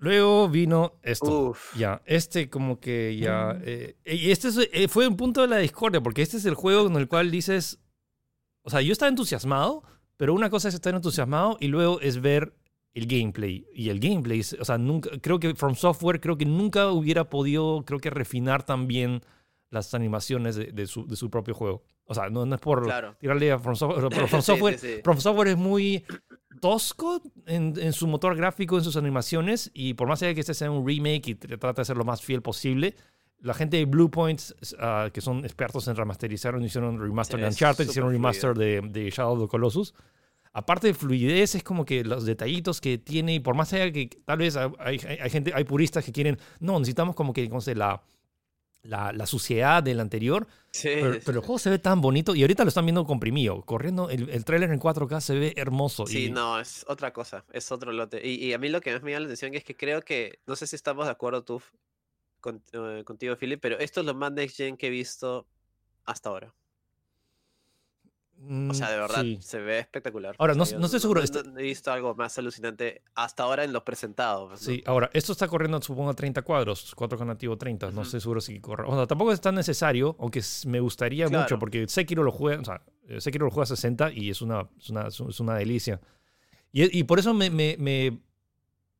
Luego 0.00 0.48
vino 0.48 0.94
esto. 1.02 1.50
Uf. 1.50 1.76
Ya, 1.76 2.02
este 2.06 2.48
como 2.50 2.80
que 2.80 3.16
ya... 3.18 3.58
eh, 3.62 3.96
y 4.04 4.30
este 4.30 4.48
es- 4.48 4.68
eh, 4.72 4.88
fue 4.88 5.06
un 5.06 5.16
punto 5.16 5.42
de 5.42 5.48
la 5.48 5.58
discordia, 5.58 6.00
porque 6.00 6.22
este 6.22 6.38
es 6.38 6.44
el 6.46 6.54
juego 6.54 6.86
en 6.88 6.96
el 6.96 7.06
cual 7.08 7.30
dices... 7.30 7.78
O 8.62 8.70
sea, 8.70 8.80
yo 8.82 8.92
estaba 8.92 9.08
entusiasmado, 9.08 9.82
pero 10.16 10.34
una 10.34 10.50
cosa 10.50 10.68
es 10.68 10.74
estar 10.74 10.94
entusiasmado 10.94 11.56
y 11.60 11.68
luego 11.68 12.00
es 12.00 12.20
ver 12.20 12.54
el 12.94 13.06
gameplay. 13.06 13.66
Y 13.74 13.88
el 13.90 14.00
gameplay, 14.00 14.40
o 14.58 14.64
sea, 14.64 14.76
nunca, 14.78 15.10
creo 15.22 15.38
que 15.38 15.54
From 15.54 15.74
Software 15.74 16.20
creo 16.20 16.36
que 16.36 16.44
nunca 16.44 16.88
hubiera 16.88 17.28
podido, 17.30 17.84
creo 17.86 18.00
que 18.00 18.10
refinar 18.10 18.64
tan 18.64 18.86
bien 18.86 19.22
las 19.70 19.94
animaciones 19.94 20.56
de, 20.56 20.72
de 20.72 20.86
su, 20.86 21.06
de 21.06 21.16
su 21.16 21.30
propio 21.30 21.54
juego. 21.54 21.82
O 22.04 22.14
sea, 22.14 22.28
no, 22.28 22.44
no 22.44 22.54
es 22.56 22.60
por 22.60 22.82
Claro. 22.84 23.16
tirarle 23.20 23.52
a 23.52 23.58
From 23.58 23.76
Software, 23.76 24.08
pero 24.10 24.26
From 24.28 24.42
Sí, 24.42 24.46
Software, 24.46 24.78
sí, 24.78 24.94
sí. 24.96 25.00
From 25.04 25.18
Software 25.20 25.48
es 25.48 25.56
muy 25.56 26.04
tosco 26.60 27.22
en, 27.46 27.74
en 27.80 27.92
su 27.92 28.06
motor 28.06 28.36
gráfico, 28.36 28.76
en 28.78 28.84
sus 28.84 28.96
animaciones, 28.96 29.70
y 29.74 29.94
por 29.94 30.08
más 30.08 30.22
allá 30.22 30.34
que 30.34 30.40
este 30.40 30.54
sea 30.54 30.70
un 30.70 30.86
remake 30.86 31.28
y 31.28 31.34
tr- 31.34 31.58
trata 31.58 31.82
de 31.82 31.84
ser 31.84 31.96
lo 31.96 32.04
más 32.04 32.22
fiel 32.22 32.42
posible, 32.42 32.96
la 33.40 33.54
gente 33.54 33.76
de 33.78 33.84
Blue 33.86 34.10
Point, 34.10 34.40
ah, 34.80 35.08
que 35.12 35.20
son 35.20 35.44
expertos 35.44 35.88
en 35.88 35.96
remasterizar, 35.96 36.60
hicieron 36.60 36.98
remaster 37.00 37.36
Sí, 37.38 37.42
de 37.42 37.48
Uncharted, 37.48 37.84
hicieron 37.88 38.10
remaster 38.12 38.54
de, 38.54 38.80
de 38.82 39.10
Shadow 39.10 39.34
of 39.34 39.42
the 39.42 39.48
Colossus. 39.48 39.94
Aparte 40.52 40.88
de 40.88 40.94
fluidez, 40.94 41.54
es 41.54 41.62
como 41.62 41.84
que 41.84 42.04
los 42.04 42.26
detallitos 42.26 42.80
que 42.80 42.98
tiene, 42.98 43.34
y 43.34 43.40
por 43.40 43.54
más 43.54 43.72
allá 43.72 43.90
que 43.92 44.10
tal 44.24 44.38
vez 44.38 44.56
hay, 44.56 44.68
hay- 44.80 44.98
hay 45.22 45.30
gente, 45.30 45.52
hay 45.54 45.64
puristas 45.64 46.04
que 46.04 46.12
quieren, 46.12 46.38
no, 46.58 46.78
necesitamos 46.80 47.14
como 47.14 47.32
que, 47.32 47.48
no 47.48 47.60
sé, 47.60 47.74
la, 47.76 48.02
la, 48.82 49.12
la 49.12 49.26
suciedad 49.26 49.82
del 49.82 50.00
anterior, 50.00 50.46
Sí, 50.72 50.88
pero, 50.92 51.14
sí, 51.14 51.20
pero 51.24 51.38
el 51.40 51.44
juego 51.44 51.58
se 51.58 51.70
ve 51.70 51.78
tan 51.78 52.00
bonito 52.00 52.34
y 52.34 52.42
ahorita 52.42 52.64
lo 52.64 52.68
están 52.68 52.86
viendo 52.86 53.04
comprimido. 53.04 53.62
Corriendo, 53.62 54.08
el, 54.08 54.30
el 54.30 54.44
trailer 54.44 54.70
en 54.70 54.78
4K 54.78 55.20
se 55.20 55.34
ve 55.34 55.52
hermoso. 55.56 56.06
Sí, 56.06 56.26
y, 56.26 56.30
no, 56.30 56.60
es 56.60 56.84
otra 56.88 57.12
cosa, 57.12 57.44
es 57.52 57.70
otro 57.72 57.92
lote. 57.92 58.26
Y, 58.26 58.44
y 58.46 58.52
a 58.52 58.58
mí 58.58 58.68
lo 58.68 58.80
que 58.80 58.92
más 58.92 59.02
me 59.02 59.10
llama 59.10 59.20
la 59.20 59.26
atención 59.26 59.54
es 59.54 59.64
que 59.64 59.76
creo 59.76 60.02
que, 60.02 60.38
no 60.46 60.56
sé 60.56 60.66
si 60.66 60.76
estamos 60.76 61.06
de 61.06 61.12
acuerdo 61.12 61.42
tú, 61.42 61.62
con- 62.40 62.62
eh, 62.72 63.02
contigo, 63.04 63.36
Philip, 63.36 63.60
pero 63.60 63.78
esto 63.78 64.00
es 64.00 64.06
lo 64.06 64.14
más 64.14 64.32
next 64.32 64.56
gen 64.56 64.76
que 64.76 64.86
he 64.86 64.90
visto 64.90 65.46
hasta 66.04 66.28
ahora. 66.30 66.54
O 68.42 68.72
sea, 68.74 68.88
de 68.90 68.96
Mm, 68.96 69.00
verdad, 69.02 69.22
sí. 69.22 69.38
se 69.42 69.60
ve 69.60 69.80
espectacular. 69.80 70.34
Ahora, 70.38 70.54
O 70.54 70.56
no- 70.56 70.64
sea, 70.64 70.78
no 70.78 70.86
estoy 70.86 70.98
seguro, 71.00 71.20
No, 71.20 71.24
este- 71.24 71.40
he 71.58 71.62
visto 71.62 71.92
algo 71.92 72.14
más 72.14 72.38
alucinante 72.38 73.02
hasta 73.14 73.42
ahora 73.42 73.64
en 73.64 73.72
los 73.74 73.82
presentados. 73.82 74.48
pues. 74.48 74.60
Sí, 74.60 74.82
ahora, 74.86 75.10
esto 75.12 75.32
está 75.32 75.46
corriendo, 75.46 75.80
supongo, 75.82 76.08
a 76.10 76.14
30 76.14 76.40
cuadros, 76.40 76.94
4K 76.94 77.24
nativo 77.26 77.58
30, 77.58 77.90
no 77.90 78.00
estoy 78.02 78.20
seguro 78.20 78.40
si 78.40 78.58
corre. 78.60 78.84
O 78.86 78.94
sea, 78.96 79.06
tampoco 79.06 79.32
es 79.32 79.40
tan 79.42 79.54
necesario, 79.56 80.16
aunque 80.18 80.40
me 80.66 80.80
gustaría 80.80 81.28
mucho, 81.28 81.58
porque 81.58 81.86
Sekiro 81.86 82.22
lo 82.22 82.32
juega, 82.32 82.62
o 82.62 82.64
sea, 82.64 82.82
eh, 83.08 83.20
Sekiro 83.20 83.44
lo 83.44 83.50
juega 83.50 83.64
a 83.64 83.66
60 83.66 84.10
y 84.10 84.30
es 84.30 84.40
una, 84.40 84.66
es 84.78 84.88
una, 84.88 85.06
es 85.08 85.40
una 85.40 85.54
delicia. 85.56 86.00
Y, 86.72 86.98
y 86.98 87.04
por 87.04 87.18
eso 87.18 87.34
me, 87.34 87.50
me, 87.50 87.76
me 87.78 88.20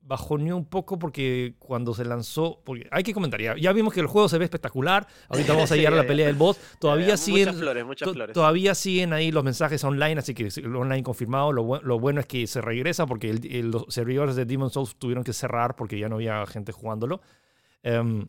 bajoneó 0.03 0.57
un 0.57 0.65
poco, 0.65 0.99
porque 0.99 1.55
cuando 1.59 1.95
se 1.95 2.05
lanzó, 2.05 2.61
porque 2.65 2.89
hay 2.91 3.03
que 3.03 3.13
comentar, 3.15 3.41
ya, 3.41 3.55
ya 3.57 3.73
vimos 3.73 3.93
que 3.95 4.01
el 4.01 4.07
juego 4.07 4.29
se 4.29 4.39
ve 4.39 4.45
espectacular, 4.45 5.07
ahorita 5.29 5.53
vamos 5.53 5.71
a 5.71 5.75
Sí, 5.75 5.79
llegar 5.81 5.93
a 5.93 5.97
la 5.97 6.07
pelea 6.07 6.27
del 6.27 6.35
boss, 6.37 6.59
todavía 6.81 7.05
Muchas 7.07 7.21
siguen... 7.21 7.55
flores, 7.55 7.85
muchas 7.87 8.07
To- 8.09 8.15
flores. 8.15 8.35
Todavía 8.35 8.75
siguen 8.75 9.13
ahí 9.13 9.31
los 9.31 9.45
mensajes 9.45 9.85
online, 9.85 10.19
así 10.19 10.35
que 10.35 10.49
el 10.57 10.75
online 10.75 11.03
confirmado. 11.03 11.53
Lo, 11.53 11.81
lo 11.83 11.99
bueno 12.01 12.21
es 12.21 12.27
que 12.27 12.47
se 12.47 12.61
regresa 12.61 13.07
porque 13.07 13.31
el- 13.31 13.47
el- 13.55 13.71
los 13.71 13.85
servidores 13.89 14.35
de 14.37 14.47
Demon's 14.47 14.73
Souls 14.73 14.97
tuvieron 14.97 15.23
que 15.23 15.33
cerrar 15.33 15.77
porque 15.77 15.99
ya 15.99 16.09
no 16.09 16.17
había 16.17 16.45
gente 16.47 16.73
jugándolo. 16.73 17.21
Em, 17.83 18.27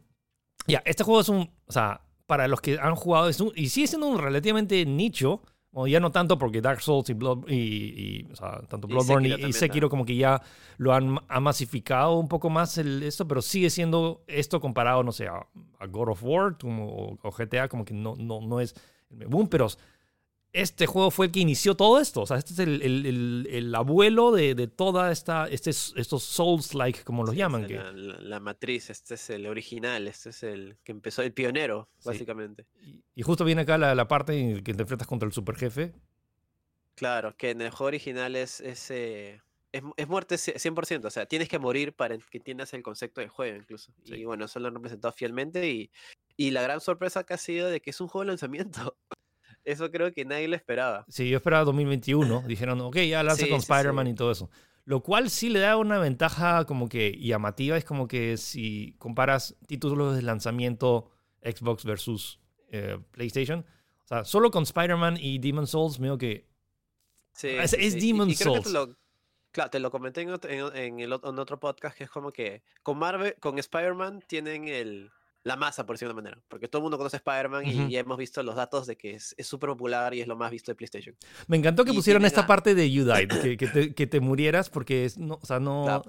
ya, 0.67 0.83
este 0.85 1.03
juego 1.03 1.21
es 1.21 1.29
un. 1.29 1.49
O 1.65 1.71
sea, 1.71 2.01
para 2.27 2.47
los 2.47 2.61
que 2.61 2.77
han 2.79 2.95
jugado, 2.95 3.27
es 3.29 3.39
un- 3.41 3.51
y 3.55 3.69
sigue 3.69 3.87
siendo 3.87 4.07
un 4.07 4.19
relativamente 4.19 4.85
nicho. 4.85 5.41
O 5.73 5.87
ya 5.87 6.01
no 6.01 6.11
tanto 6.11 6.37
porque 6.37 6.61
Dark 6.61 6.81
Souls 6.81 7.09
y, 7.09 7.13
Blood, 7.13 7.47
y, 7.47 7.55
y, 7.55 8.27
o 8.31 8.35
sea, 8.35 8.59
tanto 8.67 8.87
Bloodborne 8.89 9.29
y, 9.29 9.53
Sekiro 9.53 9.89
como 9.89 10.03
que 10.05 10.17
ya 10.17 10.41
lo 10.77 10.93
han 10.93 11.17
ha 11.29 11.39
masificado 11.39 12.15
un 12.19 12.27
poco 12.27 12.49
más 12.49 12.77
el, 12.77 13.03
esto, 13.03 13.25
pero 13.25 13.41
sigue 13.41 13.69
siendo 13.69 14.21
esto 14.27 14.59
comparado, 14.59 15.01
no 15.01 15.13
sé, 15.13 15.27
a, 15.27 15.47
a 15.79 15.87
God 15.87 16.09
of 16.09 16.23
War 16.23 16.57
como- 16.57 16.89
o, 16.89 17.17
o 17.21 17.31
GTA, 17.31 17.69
como 17.69 17.85
que 17.85 17.93
no, 17.93 18.15
no, 18.17 18.41
no 18.41 18.59
es 18.59 18.75
el 19.17 19.27
boom, 19.27 19.47
pero 19.47 19.67
este 20.53 20.85
juego 20.85 21.11
fue 21.11 21.27
el 21.27 21.31
que 21.31 21.39
inició 21.39 21.75
todo 21.75 21.99
esto. 21.99 22.21
O 22.21 22.25
sea, 22.25 22.37
este 22.37 22.53
es 22.53 22.59
el, 22.59 22.81
el- 22.81 23.05
el- 23.05 23.47
el 23.49 23.75
abuelo 23.75 24.31
de, 24.31 24.53
de 24.55 24.67
toda 24.67 25.11
esta, 25.11 25.47
este, 25.47 25.69
es- 25.69 25.93
estos 25.95 26.23
Souls-like, 26.23 27.03
como 27.03 27.23
los 27.23 27.31
Sí, 27.31 27.37
llaman. 27.37 27.67
que, 27.67 27.75
la, 27.75 27.91
la- 27.93 28.19
la 28.21 28.39
matriz, 28.39 28.89
este 28.89 29.15
es 29.15 29.29
el 29.29 29.45
original, 29.47 30.07
este 30.07 30.29
es 30.31 30.43
el 30.43 30.77
que 30.83 30.91
empezó, 30.91 31.21
el 31.21 31.31
pionero, 31.33 31.87
Sí. 31.99 32.09
básicamente. 32.09 32.65
y, 32.81 33.01
y 33.15 33.21
justo 33.23 33.45
viene 33.45 33.61
acá 33.61 33.77
la, 33.77 33.95
la 33.95 34.07
parte 34.07 34.37
en 34.37 34.63
que 34.63 34.73
te 34.73 34.81
enfrentas 34.81 35.07
contra 35.07 35.25
el 35.27 35.33
super 35.33 35.55
jefe. 35.55 35.93
Claro, 36.95 37.35
que 37.37 37.49
en 37.51 37.61
el 37.61 37.69
juego 37.71 37.87
original 37.87 38.35
es, 38.35 38.59
es, 38.61 38.91
eh, 38.91 39.41
es, 39.71 39.81
es 39.95 40.07
muerte 40.07 40.37
ce- 40.37 40.59
100%, 40.59 41.05
o 41.05 41.09
sea, 41.09 41.25
tienes 41.25 41.47
que 41.47 41.57
morir 41.59 41.93
para 41.93 42.17
que 42.17 42.37
entiendas 42.37 42.73
el 42.73 42.83
concepto 42.83 43.21
del 43.21 43.29
juego 43.29 43.55
incluso. 43.57 43.93
Sí. 44.03 44.15
Y 44.15 44.25
bueno, 44.25 44.45
eso 44.45 44.59
lo 44.59 44.67
han 44.67 44.75
representado 44.75 45.13
fielmente 45.13 45.69
y, 45.69 45.89
y 46.35 46.51
la 46.51 46.61
gran 46.61 46.81
sorpresa 46.81 47.23
que 47.23 47.33
ha 47.33 47.37
sido 47.37 47.69
de 47.69 47.81
que 47.81 47.91
es 47.91 48.01
un 48.01 48.07
juego 48.09 48.23
de 48.23 48.27
lanzamiento. 48.27 48.97
Eso 49.63 49.91
creo 49.91 50.11
que 50.13 50.25
nadie 50.25 50.47
lo 50.47 50.55
esperaba. 50.55 51.05
Sí, 51.07 51.29
yo 51.29 51.37
esperaba 51.37 51.63
2021. 51.65 52.43
Dijeron, 52.47 52.81
ok, 52.81 52.97
ya 52.97 53.21
lanza 53.23 53.43
Sí, 53.45 53.49
con 53.49 53.61
sí, 53.61 53.71
Spider-Man 53.71 54.07
sí. 54.07 54.11
y 54.13 54.15
todo 54.15 54.31
eso. 54.31 54.49
Lo 54.85 55.01
cual 55.03 55.29
sí 55.29 55.49
le 55.49 55.59
da 55.59 55.77
una 55.77 55.99
ventaja 55.99 56.65
como 56.65 56.89
que 56.89 57.11
llamativa. 57.19 57.77
Es 57.77 57.85
como 57.85 58.07
que 58.07 58.37
si 58.37 58.95
comparas 58.97 59.55
títulos 59.67 60.15
de 60.15 60.23
lanzamiento 60.23 61.11
Xbox 61.43 61.85
versus 61.85 62.39
eh, 62.69 62.97
PlayStation. 63.11 63.65
O 64.03 64.07
sea, 64.07 64.25
solo 64.25 64.49
con 64.51 64.63
Spider-Man 64.63 65.17
y 65.19 65.37
Demon 65.39 65.67
Souls, 65.67 65.99
veo 65.99 66.17
que 66.17 66.47
Sí, 67.33 67.47
Es- 67.49 67.73
es. 67.73 67.95
Y- 68.03 68.11
creo 68.11 68.25
que 68.55 68.59
te 68.61 68.69
Souls. 68.69 68.95
claro, 69.51 69.69
te 69.69 69.79
lo 69.79 69.89
comenté 69.91 70.21
en 70.21 70.31
otro, 70.31 70.51
en, 70.51 70.75
en 70.75 70.99
el, 70.99 71.11
ot- 71.13 71.29
en 71.29 71.39
otro 71.39 71.59
podcast 71.59 71.97
que 71.97 72.03
es 72.05 72.09
como 72.09 72.31
que 72.31 72.61
con 72.83 72.97
Marvel, 72.97 73.35
con 73.39 73.57
Spider-Man 73.59 74.21
tienen 74.27 74.67
el, 74.67 75.11
la 75.43 75.55
masa, 75.55 75.85
por 75.85 75.95
decirlo 75.95 76.13
de 76.13 76.19
una 76.19 76.29
manera. 76.29 76.43
Porque 76.47 76.67
todo 76.67 76.79
el 76.79 76.83
mundo 76.83 76.97
conoce 76.97 77.17
Spider-Man 77.17 77.65
y 77.65 77.89
ya 77.91 77.99
hemos 77.99 78.17
visto 78.17 78.43
los 78.43 78.55
datos 78.55 78.85
de 78.87 78.95
que 78.97 79.15
es 79.15 79.35
súper 79.39 79.69
popular 79.69 80.13
y 80.13 80.21
es 80.21 80.27
lo 80.27 80.35
más 80.35 80.51
visto 80.51 80.71
de 80.71 80.75
PlayStation. 80.75 81.15
Me 81.47 81.57
encantó 81.57 81.83
que 81.83 81.91
Y 81.91 81.95
pusieron 81.95 82.25
esta 82.25 82.41
a- 82.41 82.47
parte 82.47 82.75
de 82.75 82.91
You 82.91 83.05
Died, 83.05 83.27
que, 83.41 83.57
que 83.57 83.67
te, 83.67 83.93
que 83.95 84.07
te 84.07 84.19
murieras 84.19 84.69
porque, 84.69 85.05
es, 85.05 85.17
no, 85.17 85.39
o 85.41 85.45
sea, 85.45 85.59
no... 85.59 86.03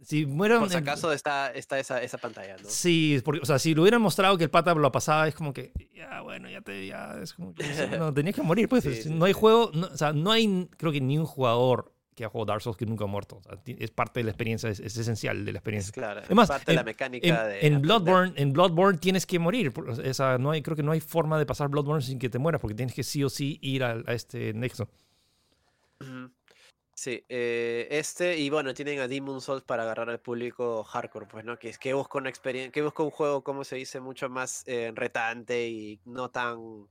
Si 0.00 0.24
mueran... 0.24 0.60
Por 0.60 0.70
si 0.70 0.76
acaso 0.76 1.12
está, 1.12 1.50
está 1.50 1.78
esa, 1.78 2.00
esa 2.02 2.16
pantalla, 2.16 2.56
¿no? 2.56 2.68
Sí, 2.68 3.20
porque, 3.24 3.40
o 3.42 3.44
sea, 3.44 3.58
si 3.58 3.74
lo 3.74 3.82
hubieran 3.82 4.00
mostrado 4.00 4.38
que 4.38 4.44
el 4.44 4.50
pata 4.50 4.72
lo 4.74 4.90
pasaba, 4.90 5.28
es 5.28 5.34
como 5.34 5.52
que, 5.52 5.72
ya, 5.94 6.22
bueno, 6.22 6.48
ya 6.48 6.62
te, 6.62 6.86
ya, 6.86 7.18
es 7.20 7.34
como 7.34 7.52
que, 7.54 7.64
no, 7.98 8.14
tenías 8.14 8.34
que 8.34 8.42
morir, 8.42 8.68
pues, 8.70 8.84
Sí, 8.84 9.10
no 9.10 9.26
hay 9.26 9.34
juego, 9.34 9.70
no, 9.74 9.88
o 9.88 9.96
sea, 9.98 10.12
no 10.14 10.30
hay, 10.32 10.68
creo 10.78 10.92
que 10.92 11.00
ni 11.02 11.18
un 11.18 11.26
jugador 11.26 11.92
que 12.18 12.24
ha 12.26 12.28
jugado 12.28 12.46
Dark 12.46 12.60
Souls 12.62 12.76
que 12.76 12.84
nunca 12.84 13.04
ha 13.04 13.06
muerto, 13.06 13.36
o 13.36 13.42
sea, 13.42 13.56
ti- 13.56 13.76
es 13.78 13.90
parte 13.90 14.20
de 14.20 14.24
la 14.24 14.30
experiencia, 14.32 14.68
es, 14.68 14.80
es 14.80 14.96
esencial 14.96 15.44
de 15.44 15.52
la 15.52 15.58
Es 15.58 15.60
experiencia. 15.60 15.92
Es 16.18 16.24
Además, 16.26 16.48
parte 16.48 16.72
de 16.72 16.74
la 16.74 16.80
en- 16.80 16.84
mecánica 16.86 17.26
En, 17.44 17.48
de. 17.50 17.66
en. 17.66 17.82
Bloodborne, 17.82 18.32
en 18.36 18.52
Bloodborne 18.52 18.98
tienes 18.98 19.24
que 19.24 19.38
morir, 19.38 19.72
no 20.40 20.50
hay, 20.50 20.62
creo 20.62 20.76
que 20.76 20.82
no 20.82 20.92
hay 20.92 21.00
forma 21.00 21.38
de 21.38 21.46
pasar 21.46 21.68
Bloodborne 21.68 22.02
sin 22.02 22.18
que 22.18 22.28
te 22.28 22.38
mueras, 22.38 22.60
porque 22.60 22.74
tienes 22.74 22.94
que 22.94 23.02
sí 23.04 23.22
o 23.24 23.30
sí 23.30 23.58
ir 23.62 23.84
a, 23.84 24.02
a 24.06 24.12
este 24.12 24.52
nexo. 24.52 24.88
Sí, 26.94 27.24
eh, 27.28 27.86
este, 27.92 28.36
y 28.38 28.50
bueno, 28.50 28.74
tienen 28.74 28.98
a 28.98 29.06
Demon 29.06 29.40
Souls 29.40 29.62
para 29.62 29.84
agarrar 29.84 30.10
al 30.10 30.18
público 30.20 30.82
hardcore, 30.82 31.26
pues, 31.26 31.44
¿no? 31.44 31.56
Que 31.56 31.68
es 31.68 31.78
que 31.78 31.94
busca 31.94 32.18
una 32.18 32.28
experiencia, 32.28 32.72
que 32.72 32.82
busca 32.82 33.04
un 33.04 33.10
juego, 33.10 33.44
como 33.44 33.62
se 33.62 33.76
dice, 33.76 34.00
mucho 34.00 34.28
más 34.28 34.64
eh, 34.66 34.90
retante 34.94 35.68
y 35.68 36.00
no 36.04 36.28
tan 36.30 36.88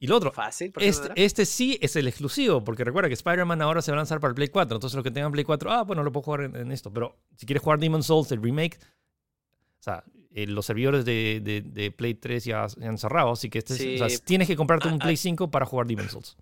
Y 0.00 0.06
lo 0.06 0.16
otro, 0.16 0.32
fácil. 0.32 0.72
Este, 0.80 1.08
este 1.16 1.46
sí 1.46 1.78
es 1.80 1.96
el 1.96 2.06
exclusivo, 2.08 2.62
porque 2.62 2.84
recuerda 2.84 3.08
que 3.08 3.14
Spider-Man 3.14 3.62
ahora 3.62 3.80
se 3.80 3.90
va 3.90 3.96
a 3.96 3.98
lanzar 3.98 4.20
para 4.20 4.30
el 4.30 4.34
Play 4.34 4.48
4. 4.48 4.76
Entonces, 4.76 4.94
los 4.96 5.02
que 5.04 5.10
tengan 5.10 5.32
Play 5.32 5.44
4, 5.44 5.70
ah, 5.72 5.82
bueno, 5.84 6.02
lo 6.02 6.12
puedo 6.12 6.24
jugar 6.24 6.42
en, 6.42 6.56
en 6.56 6.72
esto. 6.72 6.92
Pero 6.92 7.16
si 7.36 7.46
quieres 7.46 7.62
jugar 7.62 7.78
Demon 7.78 8.02
Souls, 8.02 8.30
el 8.32 8.42
remake, 8.42 8.76
o 8.82 9.82
sea, 9.82 10.04
eh, 10.32 10.46
los 10.46 10.66
servidores 10.66 11.04
de, 11.04 11.40
de- 11.42 11.62
de 11.62 11.90
Play 11.90 12.14
3 12.14 12.44
ya, 12.44 12.66
han 12.82 12.98
cerrado. 12.98 13.30
Así 13.32 13.48
que 13.48 13.58
este 13.58 13.74
es- 13.94 14.00
o 14.02 14.08
sea, 14.08 14.16
Sí. 14.18 14.22
tienes 14.24 14.48
que 14.48 14.56
comprarte 14.56 14.88
Ah, 14.88 14.92
un 14.92 15.00
ah. 15.00 15.04
Play 15.04 15.16
5 15.16 15.50
para 15.50 15.64
jugar 15.64 15.86
Demon 15.86 16.08
Souls. 16.10 16.36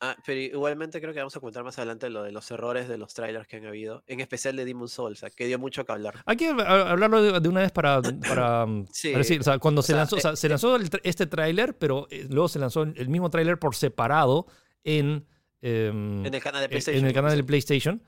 Ah, 0.00 0.14
pero 0.26 0.38
igualmente 0.38 1.00
creo 1.00 1.14
que 1.14 1.20
vamos 1.20 1.34
a 1.36 1.40
comentar 1.40 1.64
más 1.64 1.78
adelante 1.78 2.10
lo 2.10 2.22
de 2.22 2.30
los 2.30 2.50
errores 2.50 2.86
de 2.86 2.98
los 2.98 3.14
trailers 3.14 3.46
que 3.48 3.56
han 3.56 3.64
habido, 3.64 4.04
en 4.06 4.20
especial 4.20 4.54
de 4.54 4.66
Demon 4.66 4.88
Souls, 4.88 5.18
o 5.18 5.20
sea, 5.20 5.30
que 5.30 5.46
dio 5.46 5.58
mucho 5.58 5.86
que 5.86 5.92
hablar. 5.92 6.22
Hay 6.26 6.36
que 6.36 6.48
hablarlo 6.48 7.40
de, 7.40 7.48
una 7.48 7.60
vez 7.62 7.72
para, 7.72 8.02
para, 8.28 8.64
um, 8.64 8.86
Sí, 8.92 9.08
para 9.08 9.18
decir, 9.18 9.40
o 9.40 9.42
sea, 9.42 9.58
cuando 9.58 9.78
o 9.80 9.82
se 9.82 9.88
sea, 9.88 9.96
lanzó, 9.96 10.16
o 10.16 10.20
sea, 10.20 10.32
eh, 10.32 10.36
se 10.36 10.48
lanzó 10.50 10.76
el 10.76 10.90
tra- 10.90 11.00
este 11.02 11.26
tráiler, 11.26 11.78
pero 11.78 12.08
eh, 12.10 12.26
luego 12.28 12.48
se 12.48 12.58
lanzó 12.58 12.82
el 12.82 13.08
mismo 13.08 13.30
tráiler 13.30 13.58
por 13.58 13.74
separado 13.74 14.46
en, 14.84 15.26
em, 15.62 16.26
En 16.26 16.34
el 16.34 16.42
canal 16.42 16.60
de 16.60 16.64
en- 16.66 16.70
PlayStation. 16.70 17.00
en 17.02 17.06
el 17.06 17.14
canal 17.14 17.30
de 17.30 17.36
incluso. 17.38 17.46
PlayStation. 17.46 18.02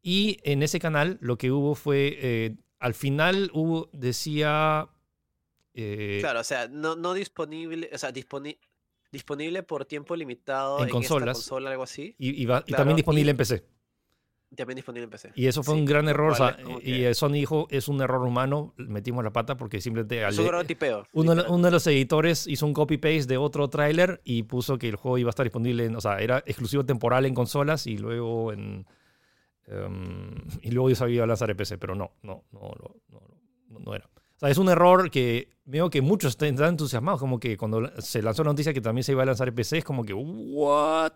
Y 0.00 0.38
en 0.44 0.62
ese 0.62 0.78
canal 0.80 1.18
lo 1.20 1.36
que 1.36 1.50
hubo 1.50 1.74
fue, 1.74 2.16
eh, 2.22 2.56
al 2.78 2.94
final 2.94 3.50
hubo, 3.52 3.90
decía... 3.92 4.88
eh, 5.74 6.18
Claro, 6.20 6.40
o 6.40 6.44
sea, 6.44 6.68
no, 6.68 6.96
no 6.96 7.12
disponible, 7.14 7.90
o 7.92 7.98
sea, 7.98 8.12
disponi- 8.12 8.58
disponible 9.14 9.62
por 9.62 9.86
tiempo 9.86 10.14
limitado 10.14 10.78
En 10.80 10.84
en, 10.84 10.90
consolas. 10.90 11.38
esta 11.38 11.48
consola, 11.50 11.70
algo 11.70 11.82
así, 11.84 12.14
y, 12.18 12.42
y 12.42 12.44
va- 12.44 12.60
y 12.60 12.64
claro, 12.68 12.80
también 12.82 12.96
disponible 12.96 13.28
y- 13.28 13.32
en 13.32 13.36
PC. 13.38 13.64
también 14.54 14.76
disponible 14.76 15.04
en 15.04 15.10
PC. 15.10 15.32
Y 15.34 15.46
eso 15.46 15.62
fue 15.64 15.74
Sí, 15.74 15.80
un 15.80 15.86
gran 15.86 16.06
error. 16.08 16.30
o 16.30 16.34
sea, 16.36 16.56
y 16.82 17.12
Sony 17.14 17.32
dijo, 17.32 17.66
es 17.70 17.88
un 17.88 18.00
error 18.02 18.22
humano, 18.22 18.72
metimos 18.76 19.24
la 19.24 19.32
pata 19.32 19.56
porque 19.56 19.80
simplemente... 19.80 20.24
Es 20.28 20.38
un 20.38 20.66
tipeo. 20.66 21.06
Uno, 21.12 21.30
de- 21.32 21.36
literal. 21.38 21.54
uno 21.54 21.64
de 21.66 21.70
los 21.72 21.86
editores 21.88 22.46
hizo 22.46 22.64
un 22.66 22.72
copy-paste 22.72 23.26
de 23.26 23.36
otro 23.36 23.68
tráiler 23.68 24.20
y 24.22 24.44
puso 24.44 24.78
que 24.78 24.88
el 24.88 24.94
juego 24.96 25.18
iba 25.18 25.28
a 25.28 25.30
estar 25.30 25.44
disponible, 25.44 25.86
en, 25.86 25.96
o 25.96 26.00
sea, 26.00 26.18
era 26.20 26.38
exclusivo 26.46 26.84
temporal 26.84 27.24
en 27.26 27.34
consolas 27.34 27.86
y 27.88 27.98
luego 27.98 28.52
en... 28.52 28.86
em, 29.66 30.34
y 30.62 30.70
luego 30.70 30.88
yo 30.90 30.94
sabía 30.96 31.26
lanzar 31.26 31.50
en 31.50 31.56
PC, 31.56 31.78
pero 31.78 31.94
no, 31.96 32.12
no, 32.22 32.44
no, 32.52 32.60
no, 32.60 33.20
no, 33.70 33.78
no 33.80 33.94
era. 33.94 34.08
O 34.36 34.38
sea, 34.40 34.48
es 34.50 34.58
un 34.58 34.68
error 34.68 35.10
que 35.10 35.48
veo 35.64 35.90
que 35.90 36.02
muchos 36.02 36.32
están 36.32 36.58
entusiasmados, 36.62 37.20
como 37.20 37.38
que 37.38 37.56
cuando 37.56 37.90
se 38.00 38.20
lanzó 38.22 38.42
la 38.44 38.50
noticia 38.50 38.72
que 38.74 38.80
también 38.80 39.04
se 39.04 39.12
iba 39.12 39.22
a 39.22 39.26
lanzar 39.26 39.48
en 39.48 39.54
PC, 39.54 39.78
es 39.78 39.84
como 39.84 40.04
que, 40.04 40.12
¿what? 40.14 41.12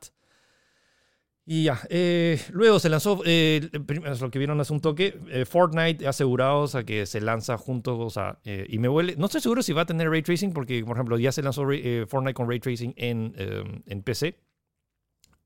Y 1.50 1.64
ya, 1.64 1.80
eh, 1.88 2.38
luego 2.50 2.78
se 2.78 2.90
lanzó, 2.90 3.22
eh, 3.24 3.70
es 4.04 4.20
lo 4.20 4.30
que 4.30 4.38
vieron 4.38 4.60
hace 4.60 4.72
un 4.74 4.80
toque, 4.82 5.18
eh, 5.30 5.46
Fortnite 5.46 6.06
asegurado, 6.06 6.60
o 6.60 6.68
sea, 6.68 6.84
que 6.84 7.06
se 7.06 7.22
lanza 7.22 7.56
junto, 7.56 7.98
o 7.98 8.10
sea, 8.10 8.38
y 8.44 8.78
me 8.78 8.88
huele, 8.90 9.16
no 9.16 9.26
estoy 9.26 9.40
seguro 9.40 9.62
si 9.62 9.72
va 9.72 9.82
a 9.82 9.86
tener 9.86 10.10
ray 10.10 10.20
tracing, 10.22 10.52
porque, 10.52 10.84
por 10.84 10.96
ejemplo, 10.96 11.18
ya 11.18 11.32
se 11.32 11.42
lanzó 11.42 11.62
Fortnite 11.62 12.34
con 12.34 12.48
ray 12.50 12.60
tracing 12.60 12.92
en, 12.98 13.32
eh, 13.38 13.82
en 13.86 14.02
PC. 14.02 14.38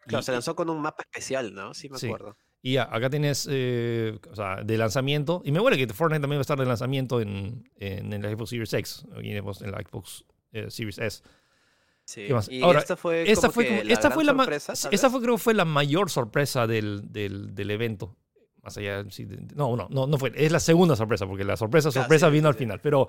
Claro, 0.07 0.23
Y- 0.23 0.25
se 0.25 0.33
lanzó 0.33 0.57
con 0.57 0.69
un 0.71 0.81
mapa 0.83 1.05
especial, 1.05 1.55
¿no? 1.55 1.73
Sí, 1.73 1.89
me 1.89 1.97
Sí. 1.99 2.07
acuerdo. 2.07 2.37
Y 2.65 2.77
acá 2.77 3.11
tienes, 3.11 3.49
eh, 3.51 4.17
o 4.31 4.37
sea, 4.37 4.63
de 4.63 4.79
lanzamiento, 4.79 5.43
y 5.45 5.51
me 5.51 5.59
huele 5.59 5.77
que 5.77 5.93
Fortnite 5.93 6.21
también 6.21 6.39
va 6.39 6.43
a 6.43 6.43
estar 6.43 6.59
de 6.59 6.65
lanzamiento 6.65 7.21
en, 7.21 7.69
en, 7.75 8.13
el 8.13 8.23
Xbox 8.37 8.51
Series 8.51 8.73
X, 8.73 9.05
y 9.21 9.31
en 9.33 9.71
la 9.73 9.81
Xbox 9.83 10.25
eh, 10.53 10.71
Series 10.71 10.99
S. 10.99 11.23
Sí. 12.05 12.25
¿Qué 12.29 12.35
más? 12.35 12.49
Y 12.49 12.63
Ahora, 12.63 12.79
esta 12.79 12.97
fue, 12.97 13.29
Esta 13.31 13.51
fue, 13.51 13.67
como- 13.67 13.83
la 13.83 13.93
esta 13.93 14.11
fue 14.13 14.23
la 14.25 14.33
sorpresa, 14.35 14.73
esta 14.91 15.11
fue, 15.11 15.21
creo 15.23 15.39
fue 15.39 15.55
la 15.55 15.65
mayor 15.65 16.09
sorpresa 16.09 16.67
del, 16.69 17.03
del, 17.13 17.53
del 17.55 17.71
evento. 17.73 18.17
Más 18.63 18.77
allá, 18.79 19.05
sí, 19.11 19.25
de- 19.25 19.39
de- 19.39 19.55
no, 19.57 19.75
no, 19.77 19.89
no, 19.91 20.07
no 20.07 20.19
fue. 20.19 20.33
Es 20.37 20.53
la 20.53 20.61
segunda 20.61 20.95
sorpresa, 20.95 21.27
porque 21.27 21.43
la 21.43 21.57
sorpresa, 21.57 21.91
Claro, 21.91 22.05
sorpresa 22.05 22.27
sí, 22.29 22.33
vino 22.33 22.47
al 22.49 22.55
final. 22.55 22.81
Pero 22.81 23.09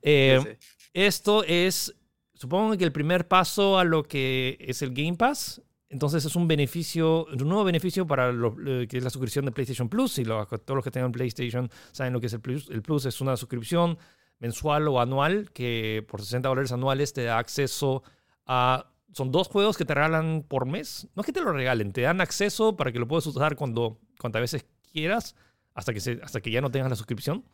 eh, 0.00 0.58
esto 0.92 1.42
es, 1.42 1.92
supongo 2.34 2.76
que 2.76 2.84
el 2.84 2.92
primer 2.92 3.26
paso 3.26 3.80
a 3.80 3.84
lo 3.84 4.04
que 4.04 4.58
es 4.60 4.80
el 4.82 4.92
Game 4.94 5.14
Pass. 5.16 5.60
Entonces 5.92 6.24
es 6.24 6.34
un 6.36 6.48
beneficio, 6.48 7.26
un 7.26 7.48
nuevo 7.48 7.64
beneficio 7.64 8.06
para 8.06 8.32
lo 8.32 8.56
eh, 8.66 8.88
que 8.88 8.96
es 8.96 9.04
la 9.04 9.10
suscripción 9.10 9.44
de 9.44 9.52
PlayStation 9.52 9.88
Plus. 9.88 10.18
Y 10.18 10.24
lo- 10.24 10.44
todos 10.46 10.74
los 10.76 10.82
que 10.84 10.90
tengan 10.90 11.12
PlayStation 11.12 11.70
saben 11.92 12.12
lo 12.14 12.20
que 12.20 12.26
es 12.26 12.32
el 12.32 12.40
Plus. 12.40 12.68
El 12.70 12.80
Plus 12.82 13.04
es 13.04 13.20
una 13.20 13.36
suscripción 13.36 13.98
mensual 14.38 14.88
o 14.88 15.00
anual 15.00 15.50
que 15.52 16.04
por 16.08 16.20
60 16.22 16.48
dólares 16.48 16.72
anuales 16.72 17.12
te 17.12 17.22
da 17.24 17.38
acceso 17.38 18.02
a 18.46 18.88
son 19.12 19.30
dos 19.30 19.48
juegos 19.48 19.76
que 19.76 19.84
te 19.84 19.92
regalan 19.94 20.42
por 20.48 20.64
mes. 20.66 21.06
No 21.14 21.20
es 21.20 21.26
que 21.26 21.32
te 21.32 21.42
lo 21.42 21.52
regalen, 21.52 21.92
te 21.92 22.00
dan 22.00 22.22
acceso 22.22 22.74
para 22.74 22.90
que 22.90 22.98
lo 22.98 23.06
puedas 23.06 23.26
usar 23.26 23.54
cuando, 23.56 24.00
cuantas 24.18 24.40
veces 24.40 24.64
quieras, 24.90 25.36
hasta 25.74 25.92
que, 25.92 26.00
se, 26.00 26.18
hasta 26.22 26.40
que 26.40 26.50
ya 26.50 26.62
no 26.62 26.70
tengas 26.70 26.88
la 26.88 26.96
suscripción. 26.96 27.44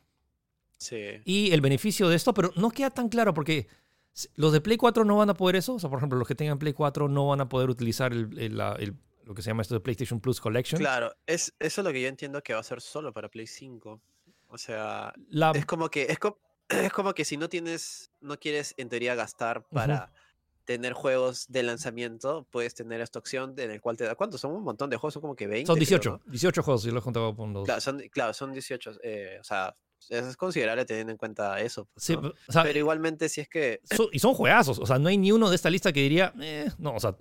Sí. 0.77 0.97
Y 1.25 1.51
el 1.51 1.61
beneficio 1.61 2.09
de 2.09 2.15
esto, 2.15 2.33
pero 2.33 2.53
no 2.55 2.71
queda 2.71 2.91
tan 2.91 3.09
claro 3.09 3.35
porque 3.35 3.67
los 4.35 4.53
de 4.53 4.61
Play 4.61 4.77
4 4.77 5.05
no 5.05 5.17
van 5.17 5.31
a 5.31 5.35
poder 5.35 5.57
eso. 5.57 5.75
O 5.75 5.79
sea, 5.79 5.89
por 5.91 5.99
ejemplo, 5.99 6.19
los 6.19 6.27
que 6.29 6.35
tengan 6.35 6.59
Play 6.59 6.73
4 6.73 7.09
no 7.09 7.27
van 7.29 7.41
a 7.41 7.49
poder 7.49 7.71
utilizar 7.71 8.13
el- 8.13 8.39
el- 8.39 8.57
la- 8.57 8.73
el- 8.79 8.95
lo 9.25 9.35
que 9.35 9.43
se 9.43 9.51
llama 9.51 9.63
esto 9.63 9.75
de 9.75 9.81
PlayStation 9.81 10.21
Plus 10.21 10.41
Collection. 10.41 10.79
Claro, 10.81 11.13
es, 11.27 11.55
eso 11.59 11.81
es 11.81 11.85
lo 11.85 11.93
que 11.93 12.01
yo 12.03 12.09
entiendo 12.09 12.43
que 12.43 12.55
va 12.55 12.61
a 12.61 12.63
ser 12.65 12.81
solo 12.81 13.13
para 13.13 13.29
Play 13.29 13.47
5. 13.47 14.01
O 14.49 14.57
sea, 14.59 15.13
La, 15.29 15.51
es 15.53 15.67
como 15.67 15.91
que 15.91 16.05
es, 16.09 16.19
co- 16.19 16.39
es 16.69 16.93
como 16.93 17.13
que 17.15 17.25
si 17.25 17.37
no 17.37 17.49
tienes, 17.49 18.11
no 18.21 18.39
quieres 18.39 18.75
en 18.79 18.89
teoría 18.89 19.15
gastar 19.15 19.67
para 19.69 20.11
tener 20.65 20.93
juegos 20.93 21.47
de 21.49 21.63
lanzamiento, 21.63 22.47
puedes 22.51 22.75
tener 22.75 23.01
esta 23.01 23.19
opción 23.19 23.55
en 23.57 23.71
el 23.71 23.81
cual 23.81 23.97
te 23.97 24.05
da. 24.05 24.15
¿Cuántos? 24.15 24.41
Son 24.41 24.53
un 24.53 24.63
montón 24.63 24.91
de 24.91 24.97
juegos, 24.97 25.15
son 25.15 25.23
como 25.23 25.35
que 25.37 25.47
20. 25.47 25.67
son 25.67 25.77
creo, 25.77 25.81
18. 25.99 26.11
¿no? 26.27 26.31
18 26.33 26.63
juegos, 26.63 26.83
si 26.83 26.91
los 26.91 27.03
he 27.03 27.05
contado 27.05 27.35
con 27.37 27.53
los. 27.55 27.65
Claro, 27.65 27.81
son, 27.81 28.01
claro, 28.11 28.35
son 28.35 28.53
18. 28.53 28.93
eh, 29.03 29.39
o 29.41 29.45
sea, 29.45 29.75
es 30.09 30.37
considerable 30.37 30.85
teniendo 30.85 31.13
en 31.13 31.19
cuenta 31.19 31.61
eso. 31.61 31.87
pues, 31.93 32.05
Sí, 32.05 32.17
¿no? 32.17 32.29
o 32.49 32.53
sea, 32.53 32.63
Pero 32.63 32.79
igualmente, 32.79 33.29
si 33.29 33.41
es 33.41 33.49
que. 33.49 33.81
so- 33.85 34.09
y 34.13 34.19
son 34.19 34.35
juegazos. 34.35 34.79
O 34.79 34.87
sea, 34.87 34.99
no 34.99 35.09
hay 35.09 35.19
ni 35.19 35.33
uno 35.33 35.49
de 35.51 35.57
esta 35.57 35.71
lista 35.71 35.93
que 35.93 36.01
diría, 36.03 36.33
eh, 36.41 36.71
no, 36.79 36.95
o 36.95 37.01
sea, 37.01 37.17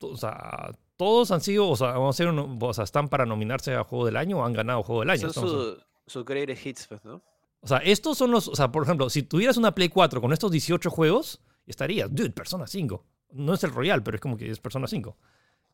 o 0.00 0.16
sea, 0.16 0.70
todos 0.96 1.30
han 1.30 1.40
sido, 1.40 1.68
o 1.68 1.76
sea, 1.76 1.88
vamos 1.92 2.08
a 2.08 2.10
hacer 2.16 2.28
uno- 2.28 2.56
o 2.60 2.74
sea, 2.74 2.84
están 2.84 3.08
para 3.08 3.26
nominarse 3.26 3.74
a 3.74 3.84
Juego 3.84 4.06
del 4.06 4.16
Año 4.16 4.38
o 4.38 4.44
han 4.44 4.52
ganado 4.52 4.82
Juego 4.82 5.00
del 5.00 5.10
Año. 5.10 5.20
Son 5.32 5.44
Estamos- 5.44 5.78
su, 6.06 6.24
greatest 6.24 6.66
hits, 6.66 6.86
pues, 6.88 7.04
¿no? 7.04 7.22
O 7.60 7.66
sea, 7.66 7.78
estos 7.78 8.16
son 8.16 8.30
los. 8.30 8.46
O 8.48 8.54
sea, 8.54 8.70
por 8.70 8.82
ejemplo, 8.84 9.10
si 9.10 9.22
tuvieras 9.24 9.56
una 9.56 9.74
Play 9.74 9.88
4 9.88 10.20
con 10.20 10.32
estos 10.32 10.50
18 10.52 10.90
juegos, 10.90 11.40
estarías, 11.66 12.08
dude, 12.14 12.30
Persona 12.30 12.66
5. 12.66 13.04
No 13.32 13.54
es 13.54 13.64
el 13.64 13.72
Royal, 13.72 14.02
pero 14.02 14.14
es 14.14 14.20
como 14.20 14.36
que 14.36 14.48
es 14.50 14.60
Persona 14.60 14.86
5. 14.86 15.16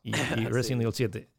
Y, 0.03 0.09
y 0.09 0.13
Resident 0.49 0.81
Evil 0.81 0.93
7. 0.93 1.29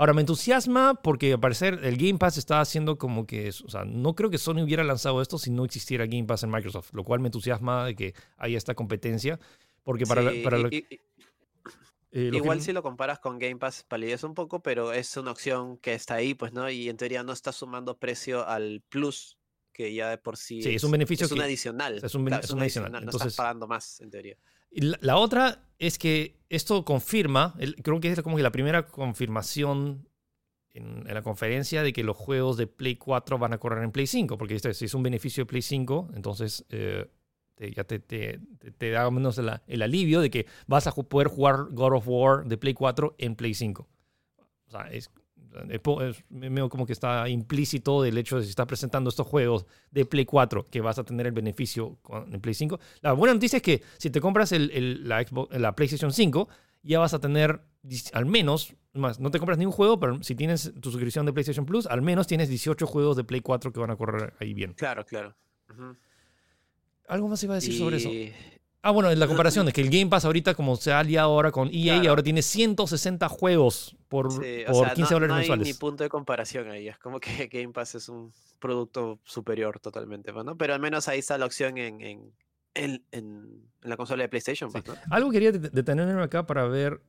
Ahora, 0.00 0.14
me 0.14 0.22
entusiasma 0.22 0.94
porque 0.94 1.34
al 1.34 1.40
parecer 1.40 1.78
el 1.82 1.98
Game 1.98 2.16
Pass 2.18 2.38
está 2.38 2.62
haciendo 2.62 2.96
como 2.96 3.26
que. 3.26 3.48
es- 3.48 3.60
O 3.60 3.68
sea, 3.68 3.84
no 3.84 4.14
creo 4.14 4.30
que 4.30 4.38
Sony 4.38 4.62
hubiera 4.62 4.82
lanzado 4.82 5.20
esto 5.20 5.36
si 5.36 5.50
no 5.50 5.62
existiera 5.66 6.06
Game 6.06 6.24
Pass 6.24 6.42
en 6.42 6.50
Microsoft, 6.50 6.94
lo 6.94 7.04
cual 7.04 7.20
me 7.20 7.28
entusiasma 7.28 7.84
de 7.84 7.94
que 7.94 8.14
haya 8.38 8.56
esta 8.56 8.74
competencia. 8.74 9.38
Porque 9.84 10.06
para, 10.06 10.30
Sí, 10.30 10.40
para 10.42 10.58
y- 10.58 10.62
la- 10.62 10.68
y- 10.72 10.86
eh, 12.12 12.24
lo 12.24 12.30
que- 12.30 12.36
Igual 12.38 12.62
si 12.62 12.72
lo 12.72 12.82
comparas 12.82 13.18
con 13.18 13.38
Game 13.38 13.56
Pass, 13.56 13.84
palidece 13.86 14.24
un 14.24 14.32
poco, 14.34 14.62
pero 14.62 14.94
es 14.94 15.14
una 15.18 15.32
opción 15.32 15.76
que 15.76 15.92
está 15.92 16.14
ahí, 16.14 16.32
pues, 16.32 16.54
¿no? 16.54 16.70
Y 16.70 16.88
en 16.88 16.96
teoría 16.96 17.22
no 17.22 17.32
está 17.34 17.52
sumando 17.52 17.98
precio 17.98 18.48
al 18.48 18.82
Plus, 18.88 19.36
que 19.70 19.92
ya 19.92 20.08
de 20.08 20.16
por 20.16 20.38
sí, 20.38 20.62
Sí, 20.62 20.76
es 20.76 20.82
un 20.84 20.92
beneficio 20.92 21.26
es 21.26 21.32
un 21.32 21.38
que- 21.38 21.44
adicional. 21.44 22.00
es 22.02 22.14
un 22.14 22.24
claro, 22.24 22.42
es 22.42 22.50
un 22.50 22.60
adicional, 22.62 22.92
No 22.92 22.98
entonces- 23.00 23.20
estás 23.32 23.36
pagando 23.36 23.68
más, 23.68 24.00
en 24.00 24.10
teoría. 24.10 24.38
La, 24.70 25.16
otra 25.16 25.64
es 25.78 25.98
que 25.98 26.36
esto 26.48 26.84
confirma, 26.84 27.54
creo 27.82 28.00
que 28.00 28.12
es 28.12 28.22
como 28.22 28.36
que 28.36 28.42
la 28.42 28.52
primera 28.52 28.86
confirmación 28.86 30.08
en, 30.72 31.04
la 31.04 31.22
conferencia 31.22 31.82
de 31.82 31.92
que 31.92 32.04
los 32.04 32.16
juegos 32.16 32.56
de 32.56 32.66
Play 32.66 32.96
4 32.96 33.38
van 33.38 33.52
a 33.52 33.58
correr 33.58 33.82
en 33.82 33.92
Play 33.92 34.06
5, 34.06 34.38
porque 34.38 34.54
este, 34.54 34.72
si 34.74 34.84
es 34.84 34.94
un 34.94 35.02
beneficio 35.02 35.42
de 35.42 35.46
Play 35.46 35.62
5, 35.62 36.10
entonces 36.14 36.64
eh, 36.70 37.08
ya 37.74 37.84
te, 37.84 37.98
te- 37.98 38.40
te- 38.78 38.90
da 38.90 39.10
menos 39.10 39.38
el, 39.38 39.50
el 39.66 39.82
alivio 39.82 40.20
de 40.20 40.30
que 40.30 40.46
vas 40.66 40.86
a 40.86 40.92
poder 40.92 41.28
jugar 41.28 41.66
God 41.70 41.94
of 41.94 42.04
War 42.06 42.44
de 42.46 42.56
Play 42.56 42.74
4 42.74 43.16
en 43.18 43.36
Play 43.36 43.54
5. 43.54 43.88
O 44.66 44.70
sea, 44.70 44.82
es, 44.90 45.10
es 46.02 46.24
medio 46.30 46.68
como 46.68 46.86
que 46.86 46.92
está 46.92 47.28
implícito 47.28 48.02
del 48.02 48.16
hecho 48.18 48.36
de 48.38 48.44
si 48.44 48.50
estás 48.50 48.66
presentando 48.66 49.10
estos 49.10 49.26
juegos 49.26 49.66
de 49.90 50.04
Play 50.06 50.24
4 50.24 50.66
que 50.70 50.80
vas 50.80 50.98
a 50.98 51.04
tener 51.04 51.26
el 51.26 51.32
beneficio 51.32 51.96
con 52.02 52.32
el 52.32 52.40
Play 52.40 52.54
5. 52.54 52.78
La 53.00 53.12
buena 53.12 53.34
noticia 53.34 53.56
es 53.56 53.62
que 53.62 53.82
si 53.98 54.10
te 54.10 54.20
compras 54.20 54.52
el- 54.52 54.70
el- 54.72 55.08
la, 55.08 55.22
Xbox- 55.22 55.50
la 55.58 55.74
PlayStation 55.74 56.12
5, 56.12 56.48
ya 56.82 56.98
vas 56.98 57.14
a 57.14 57.18
tener 57.20 57.60
al 58.12 58.26
menos, 58.26 58.74
más, 58.92 59.20
no 59.20 59.30
te 59.30 59.38
compras 59.38 59.58
ni 59.58 59.64
un 59.66 59.72
juego, 59.72 59.98
pero 59.98 60.22
si 60.22 60.34
tienes 60.34 60.72
tu 60.80 60.90
suscripción 60.90 61.24
de 61.26 61.32
PlayStation 61.32 61.64
Plus, 61.66 61.86
al 61.86 62.02
menos 62.02 62.26
tienes 62.26 62.48
18 62.48 62.86
juegos 62.86 63.16
de 63.16 63.24
Play 63.24 63.40
4 63.40 63.72
que 63.72 63.80
van 63.80 63.90
a 63.90 63.96
correr 63.96 64.34
ahí 64.40 64.52
bien. 64.54 64.74
Claro, 64.74 65.04
claro. 65.04 65.34
¿Algo 67.08 67.28
más 67.28 67.42
iba 67.42 67.54
a 67.54 67.56
decir 67.56 67.76
sobre 67.76 67.96
eso? 67.96 68.10
Ah, 68.82 68.92
bueno, 68.92 69.14
la 69.14 69.26
comparación 69.26 69.68
es 69.68 69.74
que 69.74 69.82
el 69.82 69.90
Game 69.90 70.06
Pass 70.06 70.24
ahorita, 70.24 70.54
como 70.54 70.74
se 70.76 70.90
ha 70.92 71.00
aliado 71.00 71.30
ahora 71.32 71.50
con 71.52 71.68
EA, 71.72 71.96
Claro. 71.96 72.10
ahora 72.10 72.22
tiene 72.22 72.40
160 72.40 73.28
juegos 73.28 73.94
por, 74.08 74.32
sí, 74.32 74.62
por 74.66 74.86
sea, 74.86 74.94
15 74.94 75.02
no, 75.02 75.16
dólares 75.16 75.28
no 75.28 75.34
hay 75.34 75.40
mensuales. 75.40 75.66
ni 75.68 75.74
punto 75.74 76.02
de 76.04 76.08
comparación 76.08 76.68
ahí. 76.70 76.88
Es 76.88 76.98
como 76.98 77.20
que 77.20 77.46
Game 77.52 77.72
Pass 77.74 77.94
es 77.96 78.08
un 78.08 78.32
producto 78.58 79.20
superior 79.24 79.80
totalmente, 79.80 80.32
pues, 80.32 80.44
¿no? 80.46 80.56
Pero 80.56 80.72
al 80.74 80.80
menos 80.80 81.08
ahí 81.08 81.18
está 81.18 81.36
la 81.36 81.44
opción 81.46 81.76
en, 81.76 82.00
en, 82.00 82.32
en, 82.74 83.04
en- 83.12 83.70
en 83.82 83.88
la 83.90 83.96
consola 83.98 84.22
de 84.22 84.28
PlayStation, 84.30 84.70
pues, 84.72 84.86
¿no? 84.86 84.94
Algo 85.10 85.30
quería 85.30 85.52
det- 85.52 85.70
detenerme 85.72 86.22
acá 86.22 86.46
para 86.46 86.66
ver. 86.66 87.02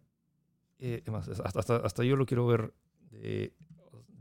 eh, 0.80 1.04
más, 1.12 1.28
hasta, 1.30 1.60
hasta, 1.60 1.76
hasta 1.78 2.04
yo 2.04 2.16
lo 2.18 2.26
quiero 2.26 2.46
ver 2.48 2.74
de, 3.12 3.54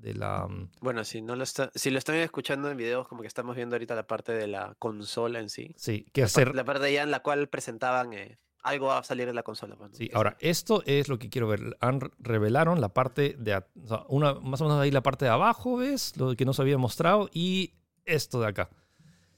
de 0.00 0.14
la. 0.14 0.46
mm, 0.48 0.70
Bueno, 0.80 1.04
si 1.04 1.22
no 1.22 1.36
lo 1.36 1.44
está, 1.44 1.70
si 1.74 1.90
lo 1.90 1.98
están 1.98 2.16
escuchando 2.16 2.70
en 2.70 2.76
videos, 2.76 3.06
como 3.08 3.20
que 3.22 3.28
estamos 3.28 3.56
viendo 3.56 3.76
ahorita 3.76 3.94
la 3.94 4.06
parte 4.06 4.32
de 4.32 4.46
la 4.46 4.74
consola 4.78 5.38
en 5.40 5.48
sí. 5.48 5.74
Sí, 5.76 6.06
que 6.12 6.22
La, 6.22 6.26
hacer. 6.26 6.54
la 6.54 6.64
parte 6.64 6.92
ya 6.92 7.02
en 7.02 7.10
la 7.10 7.20
cual 7.20 7.48
presentaban 7.48 8.12
eh, 8.12 8.38
algo 8.62 8.86
va 8.88 8.98
a 8.98 9.02
salir 9.04 9.28
en 9.28 9.34
la 9.34 9.42
consola. 9.42 9.76
pues, 9.76 9.90
¿no? 9.90 9.96
Sí, 9.96 10.10
ahora, 10.12 10.36
esto 10.40 10.82
es 10.86 11.08
lo 11.08 11.18
que 11.18 11.28
quiero 11.30 11.48
ver. 11.48 11.76
Han 11.80 12.00
re- 12.00 12.10
revelaron 12.18 12.80
la 12.80 12.90
parte 12.90 13.36
de. 13.38 13.54
a- 13.54 13.66
o 13.82 13.86
sea, 13.88 14.04
una, 14.08 14.34
más 14.34 14.60
o 14.60 14.64
menos 14.64 14.80
ahí 14.80 14.90
la 14.90 15.02
parte 15.02 15.24
de 15.24 15.30
abajo, 15.30 15.76
¿ves? 15.78 16.16
Lo 16.16 16.34
que 16.36 16.44
nos 16.44 16.58
había 16.60 16.78
mostrado. 16.78 17.28
Y 17.32 17.74
esto 18.04 18.40
de 18.40 18.48
acá. 18.48 18.70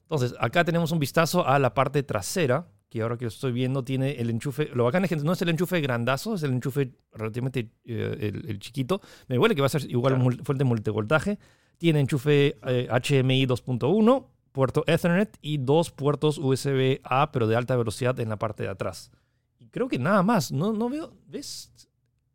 Entonces, 0.02 0.34
acá 0.38 0.64
tenemos 0.64 0.92
un 0.92 0.98
vistazo 0.98 1.46
a 1.46 1.58
la 1.58 1.72
parte 1.74 2.02
trasera, 2.02 2.66
que 2.92 3.00
ahora 3.00 3.16
que 3.16 3.24
estoy 3.24 3.52
viendo 3.52 3.82
tiene 3.82 4.12
el 4.20 4.28
enchufe. 4.28 4.66
Lo 4.74 4.84
bacán 4.84 5.02
es 5.04 5.08
que 5.08 5.16
no 5.16 5.32
es 5.32 5.40
el 5.40 5.48
enchufe 5.48 5.80
grandazo, 5.80 6.34
es 6.34 6.42
el 6.42 6.52
enchufe 6.52 6.92
relativamente 7.14 7.70
eh, 7.86 8.16
el, 8.20 8.50
el 8.50 8.58
chiquito. 8.58 9.00
Me 9.28 9.38
huele 9.38 9.54
que 9.54 9.62
va 9.62 9.66
a 9.66 9.70
ser 9.70 9.90
igual 9.90 10.14
Claro. 10.16 10.28
mul- 10.30 10.44
fuente 10.44 10.64
multivoltaje. 10.64 11.38
Tiene 11.78 12.00
enchufe 12.00 12.58
eh, 12.66 12.88
HMI 12.90 13.46
2.1, 13.46 14.26
puerto 14.52 14.84
Ethernet 14.86 15.38
y 15.40 15.56
dos 15.56 15.90
puertos 15.90 16.36
USB-A, 16.36 17.32
pero 17.32 17.46
de 17.46 17.56
alta 17.56 17.76
velocidad 17.76 18.20
en 18.20 18.28
la 18.28 18.36
parte 18.38 18.64
de 18.64 18.68
atrás. 18.68 19.10
Y 19.58 19.68
creo 19.68 19.88
que 19.88 19.98
nada 19.98 20.22
más. 20.22 20.52
No, 20.52 20.74
no 20.74 20.90
veo. 20.90 21.14
¿Ves? 21.26 21.72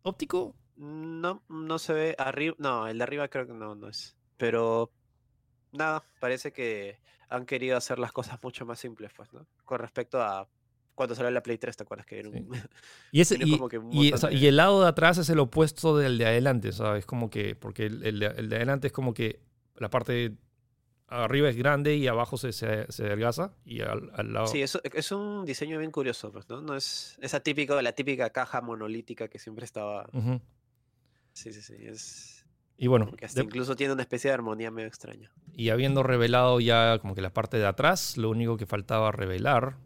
Óptico. 0.02 0.56
No, 0.76 1.43
no 1.50 1.78
se 1.78 1.93
ve 1.93 2.15
arriba. 2.17 2.56
No, 2.58 2.88
el 2.88 2.98
de 2.98 3.04
arriba 3.04 3.28
creo 3.28 3.46
que 3.46 3.54
no, 3.54 3.76
no 3.76 3.89
es. 3.89 4.17
Pero 4.38 4.91
nada, 5.71 6.03
parece 6.19 6.51
que 6.51 6.99
han 7.30 7.45
querido 7.45 7.77
hacer 7.77 7.99
las 7.99 8.12
cosas 8.12 8.39
mucho 8.41 8.65
más 8.65 8.80
simples, 8.80 9.12
pues, 9.15 9.32
¿no? 9.34 9.45
Con 9.65 9.80
respecto 9.80 10.21
a 10.21 10.47
cuando 10.95 11.13
salió 11.13 11.30
la 11.30 11.43
Play 11.43 11.58
3, 11.60 11.77
¿te 11.77 11.84
acuerdas 11.84 12.08
que 12.08 12.19
era 12.19 12.30
un... 12.30 12.49
Y, 13.12 13.21
ese, 13.21 13.38
y, 13.39 13.51
como 13.51 13.69
que 13.69 13.77
un 13.77 13.91
y, 13.93 13.95
montón 14.12 14.13
o 14.13 14.17
sea, 14.17 14.30
de- 14.30 14.36
y 14.36 14.47
el 14.47 14.56
lado 14.58 14.82
de 14.82 14.88
atrás 14.89 15.17
es 15.19 15.30
el 15.30 15.39
opuesto 15.39 15.95
del 15.97 16.17
de 16.17 16.25
adelante, 16.25 16.71
¿sabes? 16.71 17.06
Como 17.06 17.30
que, 17.30 17.56
porque 17.56 17.86
el, 17.86 18.03
el 18.03 18.19
de, 18.19 18.25
el 18.27 18.49
de 18.49 18.56
adelante 18.56 18.88
es 18.88 18.93
como 18.93 19.13
que 19.13 19.39
la 19.75 19.89
parte 19.89 20.34
arriba 21.10 21.49
es 21.49 21.56
grande 21.56 21.95
y 21.95 22.08
abajo 22.08 22.38
se, 22.38 22.51
se, 22.51 22.91
se 22.91 23.06
adelgaza 23.06 23.53
y 23.63 23.82
al, 23.82 24.10
al 24.13 24.34
lado... 24.34 24.47
Sí, 24.47 24.62
es, 24.62 24.77
es 24.84 25.12
un 25.12 25.45
diseño 25.45 25.77
bien 25.77 25.91
curioso, 25.91 26.32
pues, 26.32 26.49
¿no? 26.49 26.62
No 26.62 26.75
es 26.75 27.17
esa 27.21 27.39
típica, 27.41 27.80
la 27.82 27.91
típica 27.93 28.32
caja 28.32 28.62
monolítica 28.62 29.27
que 29.27 29.39
siempre 29.39 29.65
estaba. 29.65 30.10
Sí, 31.34 31.53
sí, 31.53 31.62
sí. 31.62 31.75
Es 31.80 32.37
Y 32.78 32.88
bueno, 32.88 33.12
hasta 33.24 33.40
de- 33.42 33.46
incluso 33.46 33.76
tiene 33.76 33.94
una 33.94 34.04
especie 34.04 34.30
de 34.30 34.36
armonía 34.36 34.70
medio 34.72 34.88
extraña. 34.88 35.32
y 35.54 35.70
habiendo 35.70 36.04
revelado 36.04 36.60
ya 36.60 37.00
como 37.00 37.16
que 37.16 37.22
la 37.22 37.34
parte 37.34 37.58
de 37.58 37.66
atrás, 37.66 38.18
lo 38.18 38.30
único 38.30 38.56
que 38.58 38.66
faltaba 38.68 39.12
revelar 39.12 39.78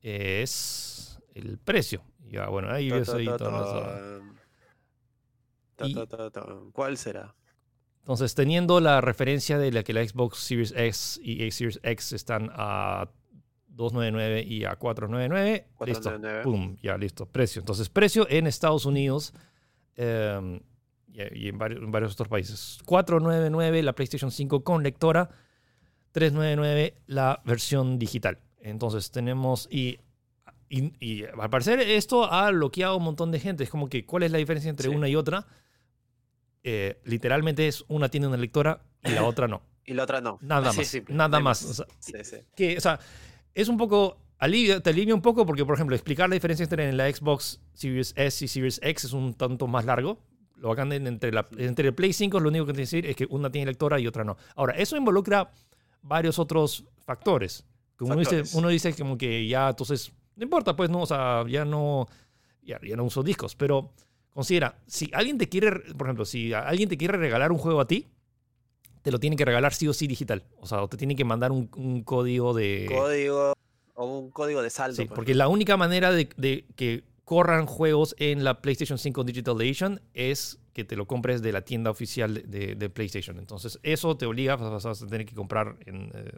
es 0.00 1.18
el 1.34 1.58
precio. 1.58 2.02
Ya, 2.30 2.48
bueno, 2.48 2.70
ahí 2.72 2.90
ahí 2.90 3.26
ta, 3.26 3.36
todo. 6.30 6.70
¿Cuál 6.72 6.96
será? 6.96 7.34
Entonces, 8.00 8.34
teniendo 8.34 8.80
la 8.80 9.00
referencia 9.00 9.58
de 9.58 9.72
la 9.72 9.82
que 9.82 9.92
la 9.92 10.06
Xbox 10.06 10.38
Series 10.38 10.72
X 10.76 11.20
y 11.22 11.50
Series 11.50 11.80
X 11.82 12.12
están 12.12 12.50
a 12.52 13.08
299 13.68 14.42
y 14.42 14.64
a 14.64 14.76
499, 14.76 15.52
listo, 15.52 15.74
499. 15.78 16.42
pum, 16.44 16.76
ya 16.82 16.96
listo, 16.98 17.26
precio. 17.26 17.60
Entonces, 17.60 17.88
precio 17.88 18.26
en 18.28 18.46
Estados 18.46 18.84
Unidos 18.86 19.32
eh, 19.96 20.60
y, 21.14 21.48
en, 21.48 21.58
varios, 21.58 21.80
en 21.82 21.90
varios 21.92 22.12
otros 22.12 22.28
países. 22.28 22.78
499 22.84 23.82
la 23.82 23.94
PlayStation 23.94 24.30
5 24.30 24.64
con 24.64 24.82
lectora, 24.82 25.30
399 26.12 26.94
la 27.06 27.40
versión 27.44 27.98
digital. 27.98 28.38
Entonces, 28.60 29.10
tenemos 29.10 29.68
y 29.70 29.98
y, 30.70 30.92
y 30.98 31.24
al 31.24 31.50
parecer 31.50 31.78
esto 31.80 32.24
ha 32.24 32.50
bloqueado 32.50 32.96
un 32.96 33.04
montón 33.04 33.30
de 33.30 33.38
gente. 33.38 33.62
Es 33.62 33.70
como 33.70 33.88
que, 33.88 34.04
¿cuál 34.06 34.24
es 34.24 34.32
la 34.32 34.38
diferencia 34.38 34.70
entre 34.70 34.88
Sí. 34.90 34.94
una 34.96 35.08
y 35.08 35.14
otra? 35.14 35.46
Eh, 36.62 36.98
literalmente 37.04 37.68
es 37.68 37.84
una 37.88 38.08
tiene 38.08 38.26
una 38.26 38.38
lectora 38.38 38.80
y 39.04 39.10
la 39.10 39.24
otra 39.24 39.46
no. 39.48 39.62
Y 39.86 39.92
la 39.92 40.04
otra 40.04 40.22
no. 40.22 40.38
Nada 40.40 40.70
Así 40.70 40.78
más. 40.78 40.86
simple, 40.88 41.14
nada 41.14 41.28
no 41.28 41.36
hay 41.36 41.42
más. 41.42 41.62
O 41.64 41.74
sea, 41.74 41.86
Sí, 41.98 42.12
sí. 42.24 42.36
que, 42.56 42.78
o 42.78 42.80
sea, 42.80 42.98
es 43.54 43.68
un 43.68 43.76
poco. 43.76 44.16
Alivia, 44.38 44.80
te 44.80 44.90
alivia 44.90 45.14
un 45.14 45.20
poco 45.22 45.44
porque, 45.46 45.64
por 45.64 45.74
ejemplo, 45.74 45.94
explicar 45.94 46.28
la 46.28 46.34
diferencia 46.34 46.64
entre 46.64 46.90
la 46.92 47.12
Xbox 47.12 47.60
Series 47.74 48.12
S 48.16 48.44
y 48.44 48.48
Series 48.48 48.80
X 48.82 49.04
es 49.04 49.12
un 49.12 49.34
tanto 49.34 49.66
más 49.66 49.84
largo. 49.84 50.18
Lo 50.56 50.68
bacán 50.68 50.88
de- 50.88 50.96
entre, 50.96 51.32
la, 51.32 51.46
entre 51.58 51.88
el 51.88 51.94
Play 51.94 52.12
5 52.12 52.38
lo 52.40 52.48
único 52.48 52.66
que 52.66 52.72
tiene 52.72 52.88
que 52.88 52.96
decir 52.96 53.06
es 53.06 53.16
que 53.16 53.26
una 53.28 53.50
tiene 53.50 53.66
lectora 53.66 53.98
y 54.00 54.06
otra 54.06 54.24
no. 54.24 54.36
Ahora, 54.56 54.74
eso 54.74 54.96
involucra 54.96 55.50
varios 56.02 56.38
otros 56.38 56.84
factores. 57.04 57.64
Como 57.96 58.12
uno 58.12 58.20
dice, 58.20 58.30
Factores. 58.36 58.54
uno 58.54 58.68
dice 58.68 58.94
como 58.94 59.16
que 59.18 59.46
ya, 59.46 59.68
entonces, 59.70 60.12
no 60.36 60.44
importa, 60.44 60.74
pues, 60.76 60.90
no, 60.90 61.02
o 61.02 61.06
sea, 61.06 61.44
ya 61.48 61.64
no. 61.64 62.06
ya, 62.62 62.80
ya 62.82 62.96
no 62.96 63.04
uso 63.04 63.22
discos. 63.22 63.54
Pero 63.56 63.92
considera, 64.32 64.78
si 64.86 65.10
alguien 65.12 65.38
te 65.38 65.48
quiere, 65.48 65.70
por 65.96 66.06
ejemplo, 66.06 66.24
si 66.24 66.52
alguien 66.52 66.88
te 66.88 66.96
quiere 66.96 67.16
regalar 67.18 67.52
un 67.52 67.58
juego 67.58 67.80
a 67.80 67.86
ti, 67.86 68.08
te 69.02 69.10
lo 69.12 69.18
tiene 69.20 69.36
que 69.36 69.44
regalar 69.44 69.74
sí 69.74 69.86
o 69.86 69.92
sí 69.92 70.06
digital. 70.06 70.42
O 70.60 70.66
sea, 70.66 70.82
o 70.82 70.88
te 70.88 70.96
tiene 70.96 71.14
que 71.14 71.24
mandar 71.24 71.52
un, 71.52 71.68
un 71.76 72.02
código 72.02 72.54
de... 72.54 72.86
Código 72.88 73.52
o 73.94 74.06
un 74.18 74.30
código 74.30 74.62
de 74.62 74.70
saldo. 74.70 74.96
Sí, 74.96 75.04
pues, 75.04 75.14
porque 75.14 75.34
la 75.34 75.46
única 75.48 75.76
manera 75.76 76.10
de, 76.10 76.28
de 76.36 76.64
que 76.74 77.04
corran 77.24 77.66
juegos 77.66 78.14
en 78.18 78.44
la 78.44 78.60
PlayStation 78.60 78.98
5 78.98 79.24
Digital 79.24 79.60
Edition 79.60 80.00
es 80.12 80.58
que 80.72 80.84
te 80.84 80.96
lo 80.96 81.06
compres 81.06 81.40
de 81.42 81.52
la 81.52 81.62
tienda 81.62 81.90
oficial 81.90 82.42
de, 82.46 82.74
de 82.74 82.90
PlayStation. 82.90 83.38
Entonces, 83.38 83.78
eso 83.82 84.16
te 84.16 84.26
obliga, 84.26 84.56
vas 84.56 84.84
a 84.84 84.94
tener 85.06 85.24
que 85.24 85.34
comprar 85.34 85.76
en, 85.86 86.10
eh, 86.14 86.32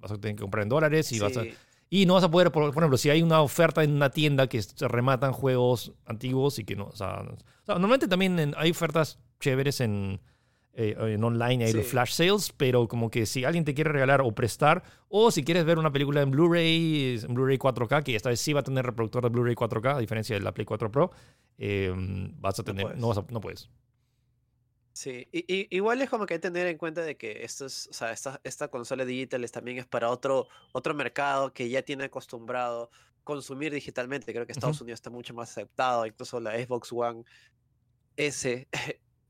vas 0.00 0.10
a 0.12 0.18
tener 0.18 0.36
que 0.36 0.42
comprar 0.42 0.62
en 0.62 0.68
dólares 0.70 1.12
y 1.12 1.18
vas 1.20 1.36
a, 1.36 1.42
y 1.90 2.06
no 2.06 2.14
vas 2.14 2.24
a 2.24 2.30
poder, 2.30 2.50
por, 2.50 2.72
por 2.72 2.82
ejemplo, 2.82 2.96
si 2.96 3.10
hay 3.10 3.22
una 3.22 3.40
oferta 3.42 3.84
en 3.84 3.92
una 3.92 4.10
tienda 4.10 4.48
que 4.48 4.60
se 4.62 4.88
rematan 4.88 5.32
juegos 5.32 5.92
antiguos 6.06 6.58
y 6.58 6.64
que 6.64 6.74
no. 6.76 6.86
O 6.86 6.96
sea, 6.96 7.20
o 7.20 7.36
sea, 7.66 7.74
normalmente 7.74 8.08
también 8.08 8.38
en- 8.38 8.54
hay 8.56 8.70
ofertas 8.70 9.18
chéveres 9.38 9.80
en, 9.80 10.20
eh, 10.76 10.96
en 10.98 11.22
online, 11.22 11.64
hay 11.66 11.72
los 11.72 11.86
flash 11.86 12.12
sales, 12.12 12.52
pero 12.56 12.88
como 12.88 13.10
que 13.10 13.26
si 13.26 13.44
alguien 13.44 13.64
te 13.64 13.74
quiere 13.74 13.92
regalar 13.92 14.20
o 14.22 14.32
prestar, 14.32 14.82
o 15.08 15.30
si 15.30 15.44
quieres 15.44 15.64
ver 15.64 15.78
una 15.78 15.92
película 15.92 16.20
en 16.22 16.30
Blu-ray, 16.30 17.20
en 17.22 17.34
Blu-ray 17.34 17.58
4K, 17.58 18.02
que 18.02 18.16
esta 18.16 18.28
vez 18.30 18.40
sí 18.40 18.52
va 18.52 18.60
a 18.60 18.64
tener 18.64 18.84
reproductor 18.84 19.22
de 19.22 19.28
Blu-ray 19.28 19.54
4K, 19.54 19.96
a 19.96 19.98
diferencia 20.00 20.34
de 20.36 20.42
la 20.42 20.52
Play 20.52 20.64
4 20.64 20.90
Pro, 20.90 21.10
eh, 21.58 21.92
vas 22.38 22.58
a 22.58 22.62
No 22.62 22.64
tener. 22.64 22.82
puedes. 22.86 23.00
No, 23.00 23.08
vas 23.08 23.18
a- 23.18 23.26
no 23.30 23.40
puedes. 23.40 23.70
Sí, 24.92 25.26
y, 25.32 25.38
y- 25.52 25.66
igual 25.70 26.00
es 26.02 26.08
como 26.08 26.24
que 26.24 26.34
hay 26.34 26.38
que 26.38 26.48
tener 26.50 26.68
en 26.68 26.78
cuenta 26.78 27.02
de 27.02 27.16
que 27.16 27.42
esto 27.44 27.66
es, 27.66 27.88
o 27.88 27.92
sea, 27.92 28.12
esta, 28.12 28.40
esta 28.44 28.68
consola 28.68 29.04
digital 29.04 29.42
es 29.42 29.50
también 29.50 29.78
es 29.78 29.86
para 29.86 30.08
otro, 30.08 30.46
otro 30.72 30.94
mercado 30.94 31.52
que 31.52 31.68
ya 31.68 31.82
tiene 31.82 32.04
acostumbrado 32.04 32.90
consumir 33.24 33.72
digitalmente. 33.72 34.32
Creo 34.32 34.46
que 34.46 34.52
Estados 34.52 34.80
Unidos 34.80 34.98
está 34.98 35.10
mucho 35.10 35.34
más 35.34 35.50
aceptado, 35.50 36.06
incluso 36.06 36.38
la 36.38 36.52
Xbox 36.62 36.92
One 36.92 37.24
S 38.16 38.68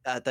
ah, 0.05 0.23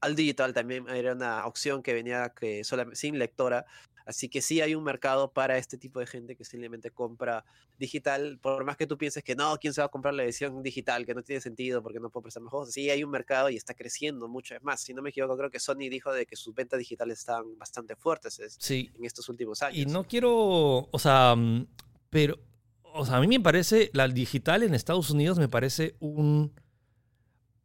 al 0.00 0.16
digital 0.16 0.52
también 0.52 0.88
era 0.88 1.12
una 1.12 1.46
opción 1.46 1.82
que 1.82 1.92
venía 1.94 2.30
que 2.30 2.64
solamente, 2.64 2.96
sin 2.96 3.18
lectora. 3.18 3.64
Así 4.04 4.28
que 4.28 4.42
sí 4.42 4.60
hay 4.60 4.74
un 4.74 4.82
mercado 4.82 5.30
para 5.32 5.56
este 5.58 5.78
tipo 5.78 6.00
de 6.00 6.08
gente 6.08 6.34
que 6.34 6.44
simplemente 6.44 6.90
compra 6.90 7.44
digital, 7.78 8.36
por 8.42 8.64
más 8.64 8.76
que 8.76 8.86
tú 8.86 8.98
pienses 8.98 9.22
que 9.22 9.36
no, 9.36 9.56
¿quién 9.58 9.72
se 9.72 9.80
va 9.80 9.86
a 9.86 9.90
comprar 9.90 10.12
la 10.14 10.24
edición 10.24 10.60
digital? 10.60 11.06
Que 11.06 11.14
no 11.14 11.22
tiene 11.22 11.40
sentido 11.40 11.84
porque 11.84 12.00
no 12.00 12.10
puedo 12.10 12.22
prestar 12.22 12.42
más 12.42 12.50
juegos. 12.50 12.72
Sí, 12.72 12.90
hay 12.90 13.04
un 13.04 13.10
mercado 13.10 13.48
y 13.48 13.56
está 13.56 13.74
creciendo 13.74 14.26
mucho. 14.26 14.56
Es 14.56 14.62
más, 14.64 14.80
si 14.80 14.92
no 14.92 15.02
me 15.02 15.10
equivoco, 15.10 15.36
creo 15.36 15.50
que 15.50 15.60
Sony 15.60 15.88
dijo 15.88 16.12
de 16.12 16.26
que 16.26 16.34
sus 16.34 16.52
ventas 16.52 16.80
digitales 16.80 17.20
están 17.20 17.56
bastante 17.58 17.94
fuertes 17.94 18.40
es- 18.40 18.56
Sí, 18.58 18.90
en 18.98 19.04
estos 19.04 19.28
últimos 19.28 19.62
años. 19.62 19.78
Y 19.78 19.86
no 19.86 20.02
quiero, 20.02 20.88
o 20.90 20.98
sea, 20.98 21.36
mm, 21.36 21.66
pero, 22.10 22.40
o 22.82 23.06
sea, 23.06 23.18
a 23.18 23.20
mí 23.20 23.28
me 23.28 23.38
parece, 23.40 23.90
la 23.94 24.08
digital 24.08 24.64
en 24.64 24.74
Estados 24.74 25.10
Unidos 25.10 25.38
me 25.38 25.48
parece 25.48 25.94
un, 26.00 26.52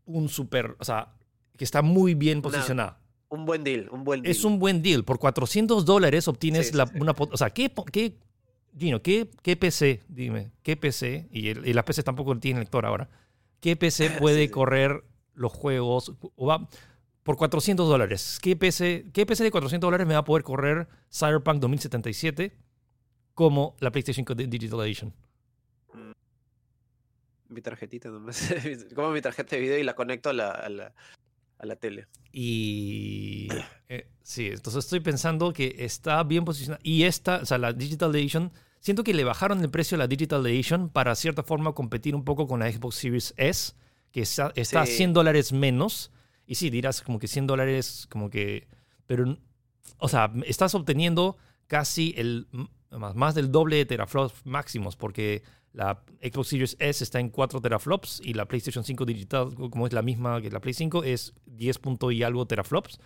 un 0.06 0.30
súper, 0.30 0.76
o 0.80 0.84
sea, 0.86 1.14
que 1.58 1.64
está 1.66 1.82
muy 1.82 2.14
bien 2.14 2.38
Una- 2.40 2.44
posicionada. 2.50 3.00
Un 3.30 3.46
buen 3.46 3.64
deal, 3.64 3.90
un 3.92 4.04
buen 4.06 4.22
deal. 4.22 4.32
Es 4.32 4.46
un 4.46 4.58
buen 4.60 4.82
deal. 4.82 5.04
Por 5.04 5.20
400 5.20 5.84
dólares 5.84 6.28
obtienes 6.30 6.68
Sí, 6.68 6.72
sí, 6.72 6.78
la, 6.78 6.88
sí. 6.88 6.94
una, 7.00 7.12
o 7.18 7.36
sea, 7.38 7.50
¿qué, 7.50 7.74
qué, 7.92 8.16
Gino, 8.78 9.02
¿qué, 9.02 9.30
qué 9.42 9.58
PC, 9.58 10.04
dime, 10.08 10.52
qué 10.64 10.78
PC, 10.78 11.28
y, 11.32 11.50
el- 11.50 11.68
y 11.68 11.74
las 11.74 11.84
PC 11.84 12.04
tampoco 12.04 12.38
tienen 12.40 12.62
lector 12.62 12.86
ahora, 12.86 13.10
qué 13.60 13.76
PC 13.76 14.10
puede 14.22 14.46
sí. 14.46 14.50
correr 14.52 15.04
los 15.34 15.52
juegos, 15.52 16.14
o 16.36 16.46
va, 16.46 16.70
por 17.24 17.36
400 17.38 17.90
dólares, 17.90 18.40
¿qué 18.42 18.56
PC, 18.56 19.08
¿qué 19.14 19.26
PC 19.26 19.44
de 19.44 19.52
400 19.52 19.86
dólares 19.88 20.08
me 20.08 20.14
va 20.14 20.20
a 20.22 20.24
poder 20.26 20.44
correr 20.44 20.88
Cyberpunk 21.12 21.60
2077 21.60 22.56
como 23.34 23.76
la 23.82 23.92
PlayStation 23.92 24.22
5 24.26 24.36
de- 24.36 24.48
Digital 24.48 24.80
Edition? 24.82 25.14
Mi 27.50 27.62
tarjetita 27.62 28.10
nomás. 28.10 28.54
Como 28.96 29.12
mi 29.12 29.22
tarjeta 29.22 29.56
de 29.56 29.62
video 29.62 29.78
y 29.78 29.84
la 29.84 29.96
conecto 29.96 30.30
a 30.30 30.34
la, 30.34 30.52
a 30.52 30.68
la, 30.70 30.94
a 31.60 31.66
la 31.66 31.76
tele. 31.76 32.08
Y 32.32 33.48
eh, 33.90 34.08
sí, 34.22 34.48
entonces 34.48 34.86
estoy 34.86 35.00
pensando 35.00 35.54
que 35.54 35.76
está 35.80 36.24
bien 36.24 36.46
posicionada. 36.46 36.80
Y 36.84 37.04
esta, 37.04 37.38
o 37.38 37.46
sea, 37.46 37.58
la 37.58 37.74
Digital 37.74 38.16
Edition, 38.16 38.52
siento 38.80 39.04
que 39.04 39.14
le 39.14 39.24
bajaron 39.24 39.62
el 39.62 39.70
precio 39.70 39.96
a 39.96 40.00
la 40.00 40.08
Digital 40.08 40.46
Edition 40.46 40.90
para 40.90 41.16
cierta 41.16 41.44
forma 41.44 41.74
competir 41.74 42.16
un 42.16 42.24
poco 42.24 42.48
con 42.48 42.60
la 42.60 42.72
Xbox 42.72 42.96
Series 42.96 43.34
S, 43.38 43.74
que 44.12 44.22
está, 44.22 44.52
está 44.56 44.82
a 44.82 44.86
Sí. 44.86 44.94
100 44.94 45.14
dólares 45.14 45.52
menos. 45.52 46.12
Y 46.46 46.56
sí, 46.56 46.70
dirás 46.70 47.02
como 47.02 47.20
que 47.20 47.28
100 47.28 47.48
dólares, 47.48 48.08
como 48.10 48.30
que. 48.30 48.68
Pero, 49.06 49.38
o 49.98 50.08
sea, 50.08 50.32
estás 50.46 50.76
obteniendo 50.76 51.38
casi 51.68 52.14
el 52.18 52.48
más, 52.92 53.16
más 53.16 53.36
del 53.36 53.52
doble 53.52 53.78
de 53.78 53.86
teraflops 53.86 54.46
máximos, 54.46 54.96
porque 54.96 55.44
la 55.78 56.04
Xbox 56.24 56.48
Series 56.48 56.76
S 56.80 57.04
está 57.04 57.20
en 57.20 57.30
4 57.30 57.62
teraflops 57.62 58.20
y 58.24 58.34
la 58.34 58.48
PlayStation 58.48 58.84
5 58.84 59.06
digital, 59.06 59.54
como 59.54 59.86
es 59.86 59.94
la 59.94 60.02
misma 60.02 60.42
que 60.42 60.50
la 60.50 60.60
Play 60.60 60.74
5, 60.74 61.04
es 61.04 61.36
10 61.46 61.78
punto 61.78 62.10
y 62.12 62.24
algo 62.24 62.48
teraflops. 62.48 63.00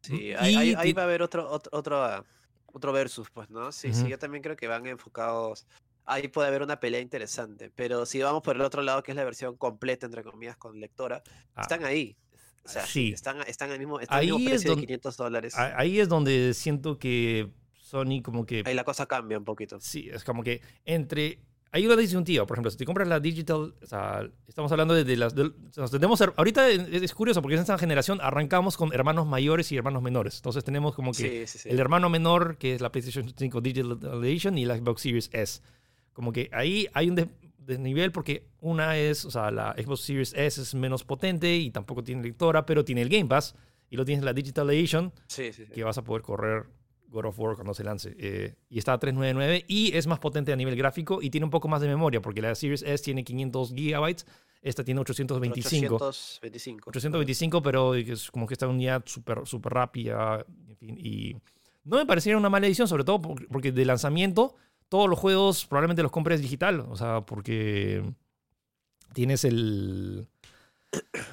Sí, 0.00 0.16
Y 0.16 0.32
ahí, 0.32 0.56
ahí- 0.56 0.74
ahí 0.76 0.88
ti- 0.88 0.92
va 0.94 1.02
a 1.02 1.04
haber 1.04 1.22
otro, 1.22 1.48
otro, 1.48 1.70
otro, 1.78 2.24
otro 2.66 2.92
versus, 2.92 3.30
pues, 3.30 3.48
¿no? 3.50 3.70
Sí, 3.70 3.92
sí, 3.92 4.08
yo 4.08 4.18
también 4.18 4.42
creo 4.42 4.56
que 4.56 4.66
van 4.66 4.84
enfocados. 4.88 5.66
Ahí 6.06 6.26
puede 6.26 6.48
haber 6.48 6.62
una 6.62 6.80
pelea 6.80 7.00
interesante. 7.00 7.70
Pero 7.76 8.04
si 8.04 8.20
vamos 8.20 8.42
por 8.42 8.56
el 8.56 8.62
otro 8.62 8.82
lado, 8.82 9.02
que 9.04 9.12
es 9.12 9.16
la 9.16 9.24
versión 9.24 9.56
completa, 9.56 10.06
entre 10.06 10.24
comillas, 10.24 10.56
con 10.56 10.80
lectora, 10.80 11.22
Ah, 11.54 11.62
están 11.62 11.84
ahí. 11.84 12.16
O 12.64 12.68
sea, 12.68 12.84
sí. 12.84 13.12
están, 13.12 13.42
están 13.42 13.70
al 13.70 13.78
mismo, 13.78 14.00
están 14.00 14.16
al 14.18 14.22
Ahí 14.22 14.26
mismo 14.32 14.38
es 14.40 14.50
precio 14.50 14.70
donde- 14.70 14.80
de 14.82 14.86
500 14.88 15.16
dólares. 15.16 15.54
Ahí 15.56 16.00
es 16.00 16.08
donde 16.08 16.52
siento 16.54 16.98
que 16.98 17.48
Sony 17.74 18.22
como 18.24 18.44
que... 18.44 18.62
Ahí 18.66 18.74
la 18.74 18.84
cosa 18.84 19.06
cambia 19.06 19.38
un 19.38 19.44
poquito. 19.44 19.78
Sí, 19.80 20.08
es 20.12 20.24
como 20.24 20.42
que 20.42 20.60
entre... 20.84 21.40
Hay 21.70 21.84
una 21.86 21.96
disyuntiva, 21.96 22.46
por 22.46 22.56
ejemplo, 22.56 22.70
si 22.70 22.78
te 22.78 22.86
compras 22.86 23.06
la 23.08 23.20
digital, 23.20 23.74
o 23.82 23.86
sea, 23.86 24.26
estamos 24.46 24.72
hablando 24.72 24.94
de, 24.94 25.04
de 25.04 25.16
las... 25.16 25.34
de- 25.34 25.52
sea, 25.70 25.86
tenemos, 25.88 26.18
ahorita 26.20 26.68
es 26.70 27.12
curioso 27.14 27.42
porque 27.42 27.56
en 27.56 27.60
esta 27.60 27.76
generación 27.76 28.20
arrancamos 28.22 28.76
con 28.78 28.92
hermanos 28.94 29.26
mayores 29.26 29.70
y 29.70 29.76
hermanos 29.76 30.02
menores. 30.02 30.36
Entonces 30.36 30.64
tenemos 30.64 30.94
como 30.94 31.12
que 31.12 31.46
Sí, 31.46 31.46
sí, 31.46 31.58
sí. 31.64 31.68
el 31.68 31.78
hermano 31.78 32.08
menor, 32.08 32.56
que 32.56 32.74
es 32.74 32.80
la 32.80 32.90
PlayStation 32.90 33.32
5 33.36 33.60
Digital 33.60 33.98
Edition, 34.24 34.56
y 34.56 34.64
la 34.64 34.76
Xbox 34.78 35.02
Series 35.02 35.28
S. 35.32 35.60
Como 36.14 36.32
que 36.32 36.48
ahí 36.52 36.88
hay 36.94 37.10
un 37.10 37.16
des- 37.16 37.28
desnivel 37.58 38.12
porque 38.12 38.46
una 38.60 38.96
es, 38.96 39.26
o 39.26 39.30
sea, 39.30 39.50
la 39.50 39.74
Xbox 39.74 40.00
Series 40.00 40.32
S 40.34 40.62
es 40.62 40.74
menos 40.74 41.04
potente 41.04 41.54
y 41.54 41.70
tampoco 41.70 42.02
tiene 42.02 42.22
lectora, 42.22 42.64
pero 42.64 42.82
tiene 42.82 43.02
el 43.02 43.10
Game 43.10 43.26
Pass 43.26 43.54
y 43.90 43.96
lo 43.96 44.06
tienes 44.06 44.20
en 44.20 44.24
la 44.24 44.32
Digital 44.32 44.70
Edition 44.70 45.12
que 45.74 45.84
vas 45.84 45.98
a 45.98 46.02
poder 46.02 46.22
correr 46.22 46.64
God 47.08 47.26
of 47.26 47.38
War 47.38 47.54
cuando 47.54 47.74
se 47.74 47.84
lance. 47.84 48.14
Eh, 48.18 48.54
y 48.68 48.78
está 48.78 48.92
a 48.92 48.98
399 48.98 49.64
y 49.68 49.96
es 49.96 50.06
más 50.06 50.18
potente 50.18 50.52
a 50.52 50.56
nivel 50.56 50.76
gráfico 50.76 51.20
y 51.22 51.30
tiene 51.30 51.44
un 51.44 51.50
poco 51.50 51.68
más 51.68 51.80
de 51.80 51.88
memoria 51.88 52.20
porque 52.22 52.40
la 52.42 52.54
Series 52.54 52.82
S 52.82 53.02
tiene 53.04 53.24
500 53.24 53.72
gigabytes, 53.74 54.26
esta 54.62 54.84
tiene 54.84 55.00
825. 55.00 55.94
825. 55.96 56.90
825, 56.90 57.62
pero 57.62 57.94
es 57.94 58.30
como 58.30 58.46
que 58.46 58.54
está 58.54 58.66
unidad 58.68 59.02
súper 59.06 59.46
super 59.46 59.72
rápida. 59.72 60.44
En 60.68 60.76
fin, 60.76 60.98
y 60.98 61.36
no 61.84 61.96
me 61.96 62.06
pareciera 62.06 62.36
una 62.38 62.50
mala 62.50 62.66
edición, 62.66 62.88
sobre 62.88 63.04
todo 63.04 63.20
por- 63.20 63.46
porque 63.48 63.72
de 63.72 63.84
lanzamiento 63.84 64.54
todos 64.88 65.08
los 65.08 65.18
juegos 65.18 65.66
probablemente 65.66 66.02
los 66.02 66.10
compres 66.12 66.40
digital. 66.40 66.80
O 66.88 66.96
sea, 66.96 67.20
porque 67.22 68.02
tienes 69.12 69.44
el. 69.44 70.26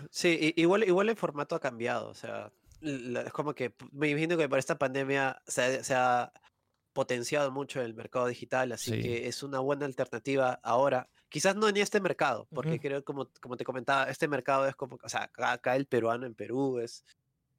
Sí, 0.09 0.53
igual, 0.57 0.83
igual 0.83 1.09
el 1.09 1.15
formato 1.15 1.55
ha 1.55 1.59
cambiado, 1.59 2.09
o 2.09 2.13
sea, 2.13 2.51
es 2.85 3.33
como 3.33 3.53
que 3.55 3.75
me 3.91 4.09
imagino 4.09 4.37
que 4.37 4.49
por 4.49 4.59
esta 4.59 4.77
pandemia 4.77 5.41
se 5.47 5.61
ha, 5.61 5.83
se 5.83 5.93
ha 5.95 6.31
potenciado 6.93 7.51
mucho 7.51 7.81
el 7.81 7.93
mercado 7.95 8.27
digital, 8.27 8.71
así 8.71 8.93
Sí. 8.93 9.01
que 9.01 9.27
es 9.27 9.43
una 9.43 9.59
buena 9.59 9.85
alternativa 9.85 10.59
ahora. 10.63 11.09
Quizás 11.29 11.55
no 11.55 11.67
en 11.69 11.77
este 11.77 11.99
mercado, 12.01 12.47
porque 12.53 12.75
Ujú. 12.75 12.81
creo, 12.81 13.03
como, 13.03 13.29
como 13.41 13.57
te 13.57 13.65
comentaba, 13.65 14.09
este 14.09 14.27
mercado 14.27 14.67
es 14.67 14.75
como, 14.75 14.97
o 15.03 15.09
sea, 15.09 15.23
acá, 15.23 15.51
acá 15.53 15.75
el 15.75 15.87
peruano 15.87 16.25
en 16.25 16.35
Perú 16.35 16.79
es, 16.79 17.03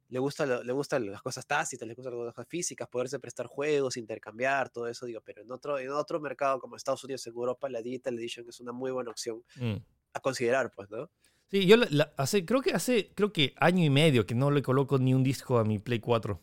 le 0.09 0.19
gusta, 0.19 0.45
le 0.45 0.73
gustan 0.73 1.11
las 1.11 1.21
cosas 1.21 1.45
tácitas, 1.47 1.87
le 1.87 1.93
gustan 1.95 2.13
las 2.17 2.33
cosas 2.35 2.47
físicas, 2.49 2.87
poderse 2.89 3.19
prestar 3.19 3.47
juegos, 3.47 3.97
intercambiar, 3.97 4.69
todo 4.69 4.87
eso, 4.87 5.05
digo, 5.05 5.21
pero 5.21 5.41
en 5.43 5.51
otro, 5.51 5.79
en 5.79 5.91
otro 5.91 6.19
mercado 6.21 6.59
como 6.59 6.75
Estados 6.77 7.03
Unidos, 7.03 7.27
en 7.27 7.33
Europa, 7.35 7.69
la 7.69 7.81
Digital 7.81 8.17
Edition 8.19 8.47
es 8.49 8.59
una 8.61 8.71
muy 8.73 8.91
buena 8.91 9.11
opción 9.11 9.43
Mm. 9.55 9.77
a 10.13 10.19
considerar, 10.21 10.71
pues, 10.71 10.89
¿no? 10.89 11.11
Sí, 11.49 11.65
yo 11.65 11.77
la- 11.77 11.87
la- 11.91 12.11
hace, 12.17 12.45
creo 12.45 12.61
que 12.61 12.71
hace, 12.71 13.11
creo 13.15 13.31
que 13.31 13.53
año 13.57 13.83
y 13.83 13.89
medio 13.89 14.25
que 14.25 14.35
no 14.35 14.51
le 14.51 14.61
coloco 14.61 14.97
ni 14.97 15.13
un 15.13 15.23
disco 15.23 15.57
a 15.59 15.63
mi 15.63 15.79
Play 15.79 15.99
4. 15.99 16.41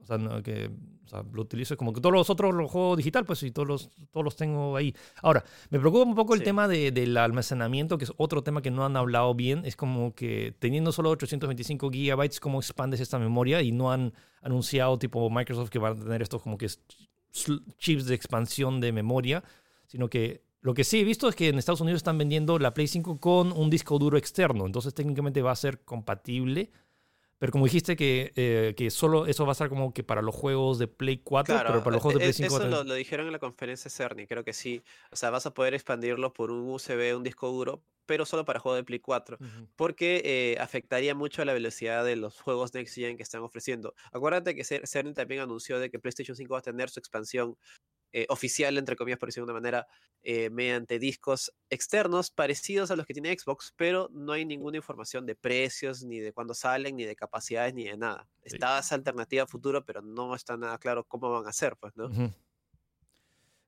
O 0.00 0.04
sea, 0.04 0.18
no, 0.18 0.42
que, 0.42 0.68
o 1.04 1.08
sea, 1.08 1.22
lo 1.32 1.42
utilizo 1.42 1.76
como 1.76 1.92
que 1.92 2.00
todos 2.00 2.12
los 2.12 2.30
otros 2.30 2.52
los 2.52 2.68
juego 2.68 2.96
digital, 2.96 3.24
pues, 3.24 3.42
y 3.44 3.52
todos 3.52 3.68
los, 3.68 3.90
todos 4.10 4.24
los 4.24 4.34
tengo 4.34 4.76
ahí. 4.76 4.92
Ahora, 5.22 5.44
me 5.70 5.78
preocupa 5.78 6.02
un 6.04 6.16
poco 6.16 6.34
el 6.34 6.40
Sí. 6.40 6.44
tema 6.46 6.66
de- 6.66 6.90
del 6.90 7.16
almacenamiento, 7.16 7.96
que 7.96 8.04
es 8.06 8.12
otro 8.16 8.42
tema 8.42 8.60
que 8.60 8.72
no 8.72 8.84
han 8.84 8.96
hablado 8.96 9.34
bien. 9.34 9.62
Es 9.64 9.76
como 9.76 10.14
que 10.16 10.52
teniendo 10.58 10.90
solo 10.90 11.10
825 11.10 11.88
gigabytes, 11.90 12.40
¿cómo 12.40 12.58
expandes 12.58 12.98
esta 13.00 13.20
memoria? 13.20 13.62
Y 13.62 13.70
no 13.70 13.92
han 13.92 14.12
anunciado, 14.42 14.98
tipo 14.98 15.30
Microsoft, 15.30 15.68
que 15.70 15.78
van 15.78 15.92
a 15.96 16.02
tener 16.02 16.22
estos 16.22 16.42
como 16.42 16.58
que 16.58 16.66
chips 17.78 18.06
de 18.06 18.14
expansión 18.14 18.80
de 18.80 18.90
memoria, 18.92 19.44
sino 19.86 20.08
que 20.08 20.42
lo 20.62 20.74
que 20.74 20.84
sí 20.84 21.00
he 21.00 21.04
visto 21.04 21.28
es 21.28 21.34
que 21.34 21.48
en 21.48 21.58
Estados 21.58 21.80
Unidos 21.80 21.98
están 21.98 22.18
vendiendo 22.18 22.58
la 22.58 22.74
Play 22.74 22.86
5 22.86 23.18
con 23.18 23.52
un 23.52 23.70
disco 23.70 23.98
duro 23.98 24.18
externo, 24.18 24.66
entonces 24.66 24.94
técnicamente 24.94 25.42
va 25.42 25.52
a 25.52 25.56
ser 25.56 25.82
compatible, 25.84 26.70
Pero 27.38 27.52
como 27.52 27.64
dijiste 27.64 27.96
que, 27.96 28.34
eh, 28.36 28.74
que 28.76 28.90
solo 28.90 29.24
eso 29.24 29.46
va 29.46 29.52
a 29.52 29.54
ser 29.54 29.70
como 29.70 29.94
que 29.94 30.04
para 30.04 30.20
los 30.20 30.34
juegos 30.34 30.78
de 30.78 30.88
Play 30.88 31.22
4, 31.24 31.56
pero 31.66 31.82
para 31.82 31.94
los 31.94 32.02
juegos 32.02 32.20
de 32.20 32.26
e, 32.26 32.32
Play 32.34 32.48
5 32.48 32.58
eso 32.58 32.68
lo, 32.68 32.84
lo, 32.84 32.94
dijeron 32.94 33.24
en 33.24 33.32
la 33.32 33.38
conferencia 33.38 33.90
Cerny, 33.90 34.26
creo 34.26 34.44
que 34.44 34.52
sí. 34.52 34.82
O 35.10 35.16
sea, 35.16 35.30
vas 35.30 35.46
a 35.46 35.54
poder 35.54 35.72
expandirlo 35.72 36.34
por 36.34 36.50
un 36.50 36.68
USB, 36.68 37.16
un 37.16 37.22
disco 37.22 37.50
duro, 37.50 37.82
pero 38.04 38.26
solo 38.26 38.44
para 38.44 38.60
juegos 38.60 38.80
de 38.80 38.84
Play 38.84 38.98
4, 38.98 39.38
uh 39.40 39.42
-huh. 39.42 39.68
porque 39.76 40.20
eh, 40.24 40.60
afectaría 40.60 41.14
mucho 41.14 41.40
a 41.40 41.46
la 41.46 41.54
velocidad 41.54 42.04
de 42.04 42.16
los 42.16 42.38
juegos 42.40 42.74
Next 42.74 42.96
Gen 42.96 43.16
que 43.16 43.22
están 43.22 43.40
ofreciendo. 43.40 43.94
Acuérdate 44.12 44.54
que 44.54 44.64
Cerny 44.64 45.14
también 45.14 45.40
anunció 45.40 45.78
de 45.78 45.90
que 45.90 45.98
PlayStation 45.98 46.36
5 46.36 46.52
va 46.52 46.58
a 46.58 46.62
tener 46.62 46.90
su 46.90 46.98
expansión 46.98 47.56
eh, 48.12 48.26
oficial, 48.28 48.76
entre 48.78 48.96
comillas, 48.96 49.18
por 49.18 49.28
decirlo 49.28 49.46
de 49.46 49.52
una 49.52 49.60
manera, 49.60 49.86
eh, 50.22 50.50
mediante 50.50 50.98
discos 50.98 51.52
externos 51.68 52.30
parecidos 52.30 52.90
a 52.90 52.96
los 52.96 53.06
que 53.06 53.14
tiene 53.14 53.36
Xbox, 53.36 53.72
pero 53.76 54.08
no 54.12 54.32
hay 54.32 54.44
ninguna 54.44 54.76
información 54.76 55.26
de 55.26 55.34
precios, 55.34 56.02
ni 56.02 56.18
de 56.18 56.32
cuándo 56.32 56.54
salen, 56.54 56.96
ni 56.96 57.04
de 57.04 57.16
capacidades, 57.16 57.74
ni 57.74 57.84
de 57.84 57.96
nada. 57.96 58.28
Sí. 58.44 58.54
Está 58.54 58.78
esa 58.78 58.94
alternativa 58.94 59.46
futuro, 59.46 59.84
pero 59.84 60.02
no 60.02 60.34
está 60.34 60.56
nada 60.56 60.78
claro 60.78 61.04
cómo 61.04 61.30
van 61.30 61.46
a 61.46 61.52
ser, 61.52 61.76
pues, 61.76 61.96
¿no? 61.96 62.06
Uh 62.06 62.10
-huh. 62.10 62.34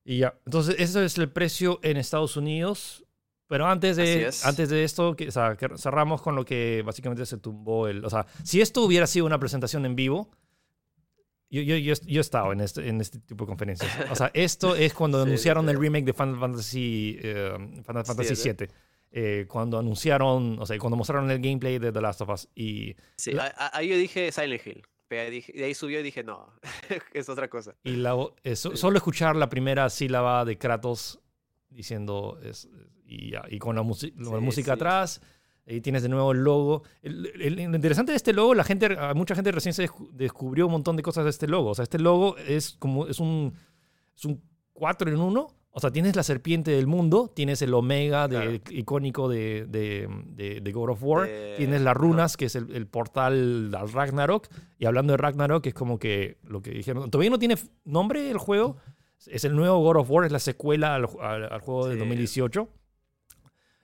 Y 0.05 0.19
ya, 0.19 0.39
entonces, 0.45 0.77
ese 0.79 1.05
es 1.05 1.17
el 1.19 1.31
precio 1.31 1.79
en 1.83 1.97
Estados 1.97 2.37
Unidos. 2.37 3.05
Pero 3.49 3.67
antes 3.67 3.97
de, 3.97 4.31
antes 4.45 4.71
de 4.71 4.83
esto, 4.83 5.15
que, 5.15 5.29
o 5.29 5.31
sea, 5.31 5.57
que 5.57 5.69
cerramos 5.77 6.23
con 6.23 6.35
lo 6.35 6.43
que 6.43 6.83
básicamente 6.87 7.27
se 7.27 7.37
tumbó 7.37 7.87
el... 7.87 8.03
O 8.03 8.09
sea, 8.09 8.27
si 8.45 8.63
esto 8.63 8.83
hubiera 8.83 9.07
sido 9.07 9.27
una 9.27 9.39
presentación 9.39 9.85
en 9.85 9.95
vivo, 9.95 10.31
yo, 11.53 11.61
yo, 11.61 11.77
yo, 11.77 11.95
yo 12.07 12.21
he 12.21 12.21
estado 12.21 12.53
en 12.53 12.63
este, 12.63 12.89
en 12.89 13.01
este 13.01 13.19
tipo 13.19 13.45
de 13.45 13.49
conferencias. 13.49 13.91
O 14.11 14.17
sea, 14.17 14.31
esto 14.33 14.75
es 14.75 14.95
cuando 14.95 15.19
sí, 15.19 15.29
anunciaron 15.29 15.67
sí. 15.67 15.71
el 15.71 15.79
remake 15.79 16.07
de 16.07 16.13
Final 16.15 16.39
Fantasy, 16.41 17.19
uh, 17.21 17.83
Final 17.85 18.05
Fantasy 18.07 18.37
sí, 18.37 18.51
VII. 18.51 18.69
Eh, 19.15 19.45
cuando 19.47 19.79
anunciaron, 19.79 20.59
o 20.59 20.65
sea, 20.65 20.79
cuando 20.79 20.97
mostraron 20.97 21.31
el 21.31 21.39
gameplay 21.39 21.79
de 21.79 21.93
The 21.93 22.01
Last 22.01 22.23
of 22.23 22.31
Us. 22.31 22.49
Y 22.55 22.97
sí, 23.17 23.33
la, 23.33 23.55
ahí 23.75 23.89
yo 23.89 23.97
dije 23.97 24.33
Silent 24.33 24.67
Hill. 24.67 24.83
Pero 25.09 25.31
de 25.31 25.65
ahí 25.65 25.75
subió 25.75 26.01
y 26.01 26.03
dije, 26.03 26.25
no, 26.25 26.55
es 27.13 27.29
otra 27.29 27.49
cosa. 27.49 27.77
Y 27.85 27.97
la, 27.97 28.17
solo 28.55 28.97
escuchar 28.97 29.37
la 29.37 29.51
primera 29.51 29.91
sílaba 29.91 30.47
de 30.47 30.57
Kratos 30.57 31.21
diciendo, 31.69 32.41
es, 32.43 32.67
y, 33.05 33.35
y, 33.51 33.59
con 33.59 33.77
la, 33.77 33.83
la 33.83 34.41
música 34.41 34.73
atrás, 34.73 35.21
y 35.67 35.81
tienes 35.81 36.03
de 36.03 36.09
nuevo 36.09 36.33
el 36.33 36.39
logo. 36.39 36.83
El, 37.03 37.27
el, 37.35 37.59
el, 37.59 37.75
interesante 37.75 38.13
de 38.13 38.17
este 38.17 38.33
logo, 38.33 38.55
la 38.55 38.65
gente, 38.65 38.97
mucha 39.15 39.35
gente 39.35 39.53
recién 39.53 39.75
se 39.75 39.89
descubrió 40.13 40.67
un 40.67 40.73
montón 40.73 40.97
de 40.97 41.03
cosas 41.03 41.25
de 41.25 41.31
este 41.31 41.47
logo. 41.47 41.71
O 41.71 41.75
sea, 41.75 41.85
este 41.85 41.99
logo 41.99 42.37
es 42.37 42.77
como, 42.79 43.07
es 43.07 43.21
un, 43.21 43.55
es 44.17 44.25
un 44.25 44.43
4 44.73 45.11
en 45.11 45.21
1. 45.21 45.47
O 45.75 45.81
sea, 45.81 45.91
tienes 45.91 46.17
la 46.17 46.23
serpiente 46.23 46.71
del 46.73 46.87
mundo, 46.87 47.33
tienes 47.35 47.63
el 47.63 47.73
omega 47.73 48.29
de, 48.29 48.61
claro. 48.61 48.79
icónico 48.79 49.29
de, 49.29 49.65
de, 49.67 50.07
de, 50.27 50.61
de, 50.61 50.73
God 50.73 50.91
of 50.91 51.03
War, 51.03 51.27
eh, 51.27 51.55
tienes 51.57 51.81
las 51.81 51.97
runas, 51.97 52.35
no. 52.35 52.37
que 52.37 52.45
es 52.45 52.57
el, 52.57 52.71
el, 52.77 52.87
portal 52.87 53.75
al 53.75 53.91
Ragnarok. 53.91 54.49
Y 54.79 54.85
hablando 54.85 55.15
de 55.15 55.17
Ragnarok, 55.17 55.67
es 55.67 55.73
como 55.73 55.99
que 55.99 56.37
lo 56.43 56.61
que 56.61 56.73
dijeron. 56.73 57.11
Todavía 57.11 57.31
no 57.31 57.39
tiene 57.39 57.57
nombre 57.85 58.31
el 58.31 58.37
juego. 58.37 58.77
Es 59.27 59.45
el 59.45 59.57
nuevo 59.57 59.79
God 59.79 59.97
of 59.97 60.11
War, 60.11 60.27
es 60.27 60.33
la 60.33 60.41
secuela 60.41 60.95
al, 60.95 61.09
al, 61.21 61.51
al 61.51 61.61
juego 61.61 61.85
sí. 61.85 61.91
de 61.91 61.97
2018 61.97 62.69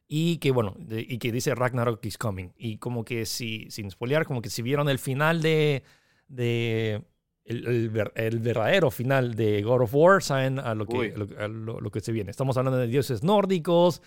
y 0.09 0.39
que 0.39 0.51
bueno, 0.51 0.75
de, 0.79 1.05
y 1.07 1.19
que 1.19 1.31
dice 1.31 1.55
Ragnarok 1.55 2.05
is 2.07 2.17
coming. 2.17 2.49
Y 2.57 2.79
como 2.79 3.05
que 3.05 3.27
si, 3.27 3.71
sin 3.71 3.91
spoilear, 3.91 4.25
como 4.25 4.41
que 4.41 4.49
si 4.49 4.63
vieron 4.63 4.89
el 4.89 4.99
final 4.99 5.43
de, 5.43 5.83
de 6.29 7.03
el, 7.45 7.67
el, 7.67 8.11
el, 8.15 8.39
verdadero 8.41 8.91
final 8.91 9.35
de 9.35 9.63
God 9.63 9.83
of 9.83 9.95
War, 9.95 10.23
saben 10.23 10.59
a 10.59 10.75
lo 10.75 10.87
que, 10.87 11.15
a 11.39 11.47
lo, 11.47 11.79
lo, 11.81 11.91
que 11.91 12.01
se 12.01 12.13
viene. 12.13 12.31
Estamos 12.31 12.57
hablando 12.57 12.79
de 12.79 12.87
dioses 12.87 13.23
nórdicos, 13.23 14.01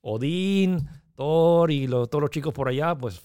Odín, 0.00 0.88
Thor 1.16 1.72
y 1.72 1.88
lo, 1.88 2.06
todos 2.06 2.22
los 2.22 2.30
chicos 2.30 2.54
por 2.54 2.68
allá, 2.68 2.94
pues 2.94 3.20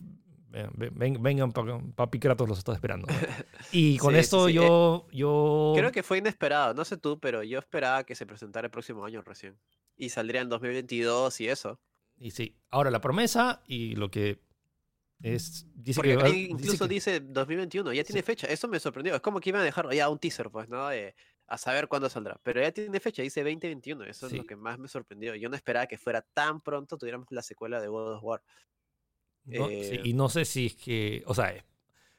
ven, 0.50 1.22
vengan, 1.22 1.52
papi 1.52 2.20
Kratos 2.20 2.50
los 2.50 2.58
está 2.58 2.74
esperando. 2.74 3.08
Y 3.72 3.98
con 3.98 4.14
sí, 4.14 4.20
esto 4.20 4.48
sí, 4.48 4.54
sí. 4.54 4.60
Yo, 4.60 5.08
yo... 5.12 5.74
Creo 5.76 5.92
que 5.92 6.04
fue 6.04 6.18
inesperado, 6.18 6.74
no 6.74 6.86
sé 6.86 6.98
tú, 6.98 7.20
pero 7.20 7.44
yo 7.44 7.60
esperaba 7.60 8.04
que 8.04 8.16
se 8.16 8.26
presentara 8.26 8.66
el 8.66 8.72
próximo 8.72 9.06
año 9.06 9.22
recién. 9.22 9.58
Y 9.96 10.10
saldría 10.10 10.42
en 10.42 10.50
2022 10.50 11.42
y 11.42 11.48
eso. 11.48 11.80
Y 12.18 12.32
sí, 12.32 12.58
ahora 12.70 12.92
la 12.92 13.02
promesa 13.02 13.64
y 13.68 13.96
lo 13.96 14.10
que 14.10 14.42
es... 15.22 15.66
Dice 15.74 15.98
Porque 15.98 16.18
que, 16.18 16.30
incluso 16.30 16.88
dice, 16.88 17.12
que... 17.12 17.20
dice, 17.20 17.34
2021, 17.34 17.94
ya 17.94 18.04
tiene 18.04 18.22
sí. 18.22 18.26
fecha. 18.26 18.48
Eso 18.48 18.68
me 18.68 18.80
sorprendió. 18.80 19.16
Es 19.16 19.22
como 19.22 19.40
que 19.40 19.50
iban 19.50 19.62
a 19.62 19.66
dejar 19.66 19.92
ya 19.94 20.10
un 20.10 20.20
teaser, 20.20 20.50
pues, 20.50 20.70
¿no? 20.70 20.92
Eh, 20.92 21.16
a 21.48 21.58
saber 21.58 21.88
cuándo 21.88 22.10
saldrá. 22.10 22.40
Pero 22.44 22.62
ya 22.62 22.72
tiene 22.72 23.00
fecha, 23.00 23.22
dice 23.22 23.42
2021. 23.42 24.06
Eso 24.06 24.30
sí. 24.30 24.36
es 24.36 24.42
lo 24.42 24.48
que 24.48 24.56
más 24.56 24.80
me 24.80 24.88
sorprendió. 24.88 25.36
Yo 25.36 25.50
no 25.50 25.56
esperaba 25.56 25.88
que 25.88 25.98
fuera 25.98 26.22
tan 26.22 26.62
pronto 26.62 26.98
tuviéramos 26.98 27.28
la 27.32 27.42
secuela 27.42 27.82
de 27.82 27.88
God 27.88 28.16
of 28.16 28.24
War. 28.24 28.44
No, 29.46 29.70
eh... 29.70 30.02
y 30.04 30.14
no 30.14 30.30
sé 30.30 30.46
si 30.46 30.68
es 30.68 30.76
que, 30.76 31.24
o 31.26 31.34
sea, 31.34 31.54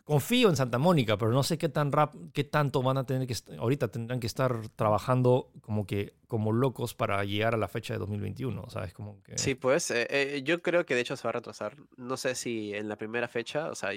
confío 0.05 0.49
en 0.51 0.57
Santa 0.57 0.79
Mónica, 0.79 1.17
pero 1.17 1.33
no 1.33 1.43
sé 1.43 1.59
qué 1.59 1.69
tan 1.69 1.91
rap, 1.91 2.15
qué 2.33 2.45
tanto 2.45 2.83
van 2.83 2.99
a 2.99 3.07
tener 3.07 3.27
que 3.27 3.35
ahorita 3.59 3.89
tendrán 3.89 4.21
que 4.21 4.27
estar 4.27 4.69
trabajando 4.77 5.51
como 5.63 5.87
que 5.87 6.15
como 6.29 6.53
locos 6.53 6.95
para 6.95 7.25
llegar 7.25 7.55
a 7.55 7.59
la 7.59 7.69
fecha 7.69 7.95
de 7.95 8.01
2021, 8.01 8.63
o 8.63 8.71
sea, 8.71 8.85
es 8.85 8.93
como 8.93 9.23
que 9.23 9.39
Sí, 9.39 9.55
pues 9.55 9.91
eh, 9.91 10.07
eh, 10.11 10.43
yo 10.45 10.63
creo 10.63 10.85
que 10.85 10.95
de 10.95 11.01
hecho 11.01 11.17
se 11.17 11.25
va 11.25 11.31
a 11.31 11.33
retrasar. 11.33 11.77
No 11.97 12.17
sé 12.17 12.35
si 12.35 12.75
en 12.75 12.89
la 12.89 12.97
primera 12.97 13.29
fecha, 13.29 13.71
o 13.71 13.75
sea, 13.75 13.91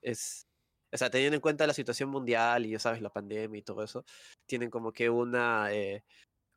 es 0.00 0.46
o 0.92 0.96
sea, 0.98 1.08
teniendo 1.08 1.36
en 1.36 1.40
cuenta 1.40 1.66
la 1.66 1.72
situación 1.72 2.10
mundial 2.10 2.66
y 2.66 2.70
ya 2.70 2.78
sabes 2.78 3.00
la 3.00 3.08
pandemia 3.08 3.58
y 3.58 3.62
todo 3.62 3.82
eso, 3.82 4.04
tienen 4.46 4.68
como 4.68 4.92
que 4.92 5.08
una 5.08 5.72
eh, 5.72 6.04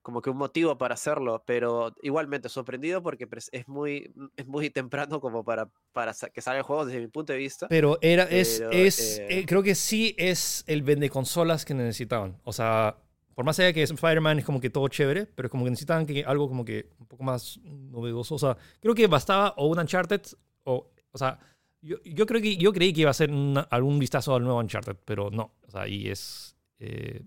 como 0.06 0.22
que 0.22 0.30
un 0.30 0.38
motivo 0.38 0.78
para 0.78 0.93
hacerlo, 0.93 1.41
pero 1.47 1.95
igualmente 2.03 2.47
sorprendido 2.47 3.01
porque 3.01 3.28
es 3.51 3.68
muy, 3.68 4.14
es 4.38 4.45
muy 4.45 4.70
temprano 4.70 5.20
como 5.20 5.43
para, 5.43 5.68
para 5.93 6.14
que 6.32 6.41
salga 6.41 6.60
el 6.60 6.64
juego 6.64 6.86
desde 6.86 6.99
mi 6.99 7.08
punto 7.08 7.34
de 7.34 7.39
vista. 7.39 7.68
Pero 7.70 7.97
era, 8.01 8.26
pero, 8.26 8.38
es, 8.38 8.64
es 8.72 9.18
eh... 9.18 9.39
Eh, 9.39 9.45
creo 9.47 9.64
que 9.64 9.74
sí 9.74 10.14
es 10.20 10.64
el 10.68 10.84
vende 10.84 11.10
consolas 11.10 11.66
que 11.66 11.74
necesitaban. 11.74 12.38
O 12.43 12.53
sea, 12.53 12.97
por 13.34 13.45
más 13.45 13.58
allá 13.58 13.74
que 13.74 13.82
Spider-Man 13.82 14.38
es 14.38 14.45
como 14.45 14.62
que 14.62 14.70
todo 14.70 14.88
chévere, 14.89 15.26
pero 15.26 15.49
como 15.49 15.64
que 15.64 15.72
necesitaban 15.72 16.06
que 16.06 16.24
algo 16.24 16.47
como 16.47 16.64
que 16.64 16.91
un 16.99 17.08
poco 17.08 17.24
más 17.24 17.60
novedoso. 17.64 18.36
O 18.36 18.39
sea, 18.39 18.56
creo 18.80 18.93
que 18.93 19.08
bastaba 19.08 19.56
o 19.58 19.66
un 19.66 19.80
Uncharted 19.80 20.22
o, 20.66 20.88
o 21.10 21.18
sea, 21.18 21.39
yo, 21.82 21.97
yo 22.03 22.28
creo 22.28 22.41
que 22.43 22.58
yo 22.58 22.72
creí 22.74 22.93
que 22.93 23.01
iba 23.01 23.10
a 23.10 23.16
ser 23.16 23.32
una, 23.32 23.62
algún 23.62 23.97
vistazo 23.97 24.36
al 24.36 24.43
nuevo 24.43 24.60
Uncharted, 24.60 24.97
pero 25.03 25.32
no. 25.32 25.56
O 25.68 25.72
sea, 25.72 25.88
y 25.88 26.10
es... 26.10 26.56
Eh, 26.78 27.24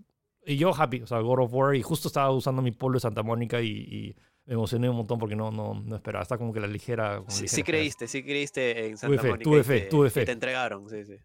y 0.49 0.57
yo 0.57 0.73
happy, 0.75 1.01
o 1.01 1.07
sea, 1.07 1.19
God 1.19 1.39
of 1.39 1.53
War, 1.53 1.75
y 1.75 1.81
justo 1.81 2.07
estaba 2.07 2.31
usando 2.31 2.61
mi 2.61 2.71
polo 2.71 2.95
de 2.95 3.01
Santa 3.01 3.23
Mónica 3.23 3.61
y, 3.61 3.67
y 3.67 4.15
me 4.45 4.55
emocioné 4.55 4.89
un 4.89 4.97
montón 4.97 5.19
porque 5.19 5.35
no, 5.35 5.51
no, 5.51 5.75
no 5.75 5.95
esperaba, 5.95 6.23
está 6.23 6.37
como 6.37 6.51
que 6.51 6.59
la 6.59 6.67
ligera... 6.67 7.23
Sí, 7.27 7.43
ligera 7.43 7.55
sí 7.55 7.63
creíste, 7.63 8.07
sí 8.07 8.23
creíste 8.23 8.87
en 8.87 8.97
Santa 8.97 9.15
tuve 9.15 9.21
fe, 9.21 9.29
Mónica. 9.29 9.43
Tuve 9.43 9.63
fe, 9.63 9.79
te, 9.81 9.87
tuve 9.87 10.09
fe. 10.09 10.25
te 10.25 10.31
entregaron, 10.31 10.89
sí, 10.89 11.05
sí. 11.05 11.17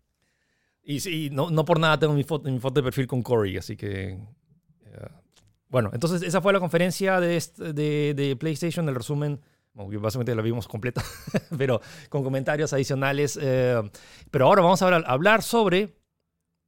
Y 0.82 1.00
sí, 1.00 1.30
no, 1.32 1.50
no 1.50 1.64
por 1.64 1.80
nada 1.80 1.98
tengo 1.98 2.12
mi 2.12 2.24
foto, 2.24 2.50
mi 2.50 2.58
foto 2.58 2.80
de 2.80 2.84
perfil 2.84 3.06
con 3.06 3.22
Corey, 3.22 3.56
así 3.56 3.76
que... 3.76 4.18
Uh, 4.82 5.08
bueno, 5.68 5.90
entonces 5.94 6.22
esa 6.22 6.42
fue 6.42 6.52
la 6.52 6.60
conferencia 6.60 7.18
de, 7.18 7.42
de, 7.56 8.14
de 8.14 8.36
PlayStation, 8.36 8.88
el 8.88 8.94
resumen 8.94 9.40
básicamente 9.74 10.34
la 10.34 10.42
vimos 10.42 10.68
completa, 10.68 11.02
pero 11.58 11.80
con 12.08 12.22
comentarios 12.22 12.72
adicionales. 12.72 13.38
Eh, 13.40 13.80
pero 14.30 14.46
ahora 14.46 14.62
vamos 14.62 14.82
a 14.82 14.96
hablar 14.96 15.42
sobre 15.42 15.96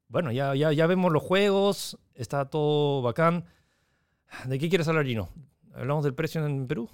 bueno, 0.08 0.32
ya, 0.32 0.54
ya, 0.54 0.72
ya 0.72 0.86
vemos 0.86 1.12
los 1.12 1.22
juegos, 1.22 1.98
está 2.14 2.48
todo 2.48 3.02
bacán. 3.02 3.44
¿De 4.44 4.58
qué 4.58 4.68
quieres 4.68 4.88
hablar, 4.88 5.06
Gino? 5.06 5.28
¿Hablamos 5.74 6.04
del 6.04 6.14
precio 6.14 6.44
en 6.44 6.66
Perú? 6.66 6.90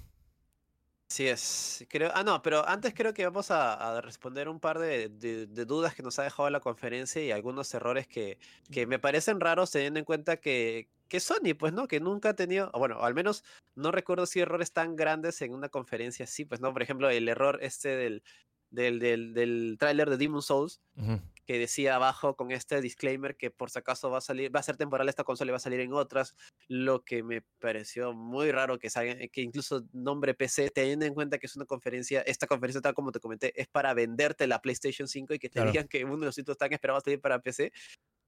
Sí 1.09 1.27
es. 1.27 1.85
Creo, 1.89 2.11
ah, 2.15 2.23
no, 2.23 2.41
pero 2.41 2.67
antes 2.67 2.93
creo 2.95 3.13
que 3.13 3.23
vamos 3.25 3.51
a, 3.51 3.97
a 3.97 4.01
responder 4.01 4.49
un 4.49 4.59
par 4.59 4.79
de, 4.79 5.09
de, 5.09 5.45
de, 5.45 5.65
dudas 5.65 5.93
que 5.93 6.01
nos 6.01 6.17
ha 6.17 6.23
dejado 6.23 6.49
la 6.49 6.59
conferencia 6.59 7.23
y 7.23 7.29
algunos 7.31 7.71
errores 7.75 8.07
que, 8.07 8.39
que 8.71 8.87
me 8.87 8.97
parecen 8.97 9.39
raros 9.39 9.69
teniendo 9.69 9.99
en 9.99 10.05
cuenta 10.05 10.37
que, 10.37 10.89
que 11.07 11.19
Sony, 11.19 11.53
pues, 11.57 11.71
¿no? 11.71 11.87
Que 11.87 11.99
nunca 11.99 12.29
ha 12.29 12.33
tenido, 12.35 12.71
bueno, 12.73 12.99
al 13.01 13.13
menos 13.13 13.43
no 13.75 13.91
recuerdo 13.91 14.25
si 14.25 14.39
errores 14.39 14.71
tan 14.73 14.95
grandes 14.95 15.39
en 15.43 15.53
una 15.53 15.69
conferencia 15.69 16.25
así, 16.25 16.45
pues, 16.45 16.61
¿no? 16.61 16.73
Por 16.73 16.81
ejemplo, 16.81 17.09
el 17.11 17.29
error 17.29 17.59
este 17.61 17.89
del, 17.89 18.23
del, 18.71 18.99
del, 18.99 19.33
del 19.35 19.75
tráiler 19.79 20.09
de 20.09 20.17
Demon 20.17 20.41
Souls, 20.41 20.81
uh 20.95 21.01
-huh. 21.01 21.21
Que 21.45 21.59
decía 21.59 21.95
abajo 21.95 22.35
con 22.35 22.51
este 22.51 22.81
disclaimer 22.81 23.35
que 23.35 23.51
por 23.51 23.69
si 23.69 23.79
acaso 23.79 24.09
va 24.09 24.19
a 24.19 24.21
salir, 24.21 24.55
va 24.55 24.59
a 24.59 24.63
ser 24.63 24.77
temporal 24.77 25.09
esta 25.09 25.23
consola 25.23 25.49
y 25.49 25.53
va 25.53 25.57
a 25.57 25.59
salir 25.59 25.79
en 25.79 25.93
otras, 25.93 26.35
lo 26.67 27.03
que 27.03 27.23
me 27.23 27.41
pareció 27.59 28.13
muy 28.13 28.51
raro 28.51 28.79
que 28.79 28.89
salga, 28.89 29.15
que 29.31 29.41
incluso 29.41 29.85
nombre 29.91 30.33
PC, 30.33 30.69
teniendo 30.69 31.05
en 31.05 31.13
cuenta 31.13 31.37
que 31.37 31.47
es 31.47 31.55
una 31.55 31.65
conferencia, 31.65 32.21
esta 32.21 32.47
conferencia 32.47 32.81
tal 32.81 32.93
como 32.93 33.11
te 33.11 33.19
comenté, 33.19 33.59
es 33.59 33.67
para 33.67 33.93
venderte 33.93 34.47
la 34.47 34.59
PlayStation 34.59 35.07
5 35.07 35.33
y 35.33 35.39
que 35.39 35.49
te 35.49 35.53
claro. 35.53 35.71
digan 35.71 35.87
que 35.87 36.05
uno 36.05 36.19
de 36.19 36.25
los 36.27 36.35
sitios 36.35 36.55
están 36.55 36.73
esperados 36.73 37.03
salir 37.03 37.19
para 37.19 37.39
PC, 37.39 37.71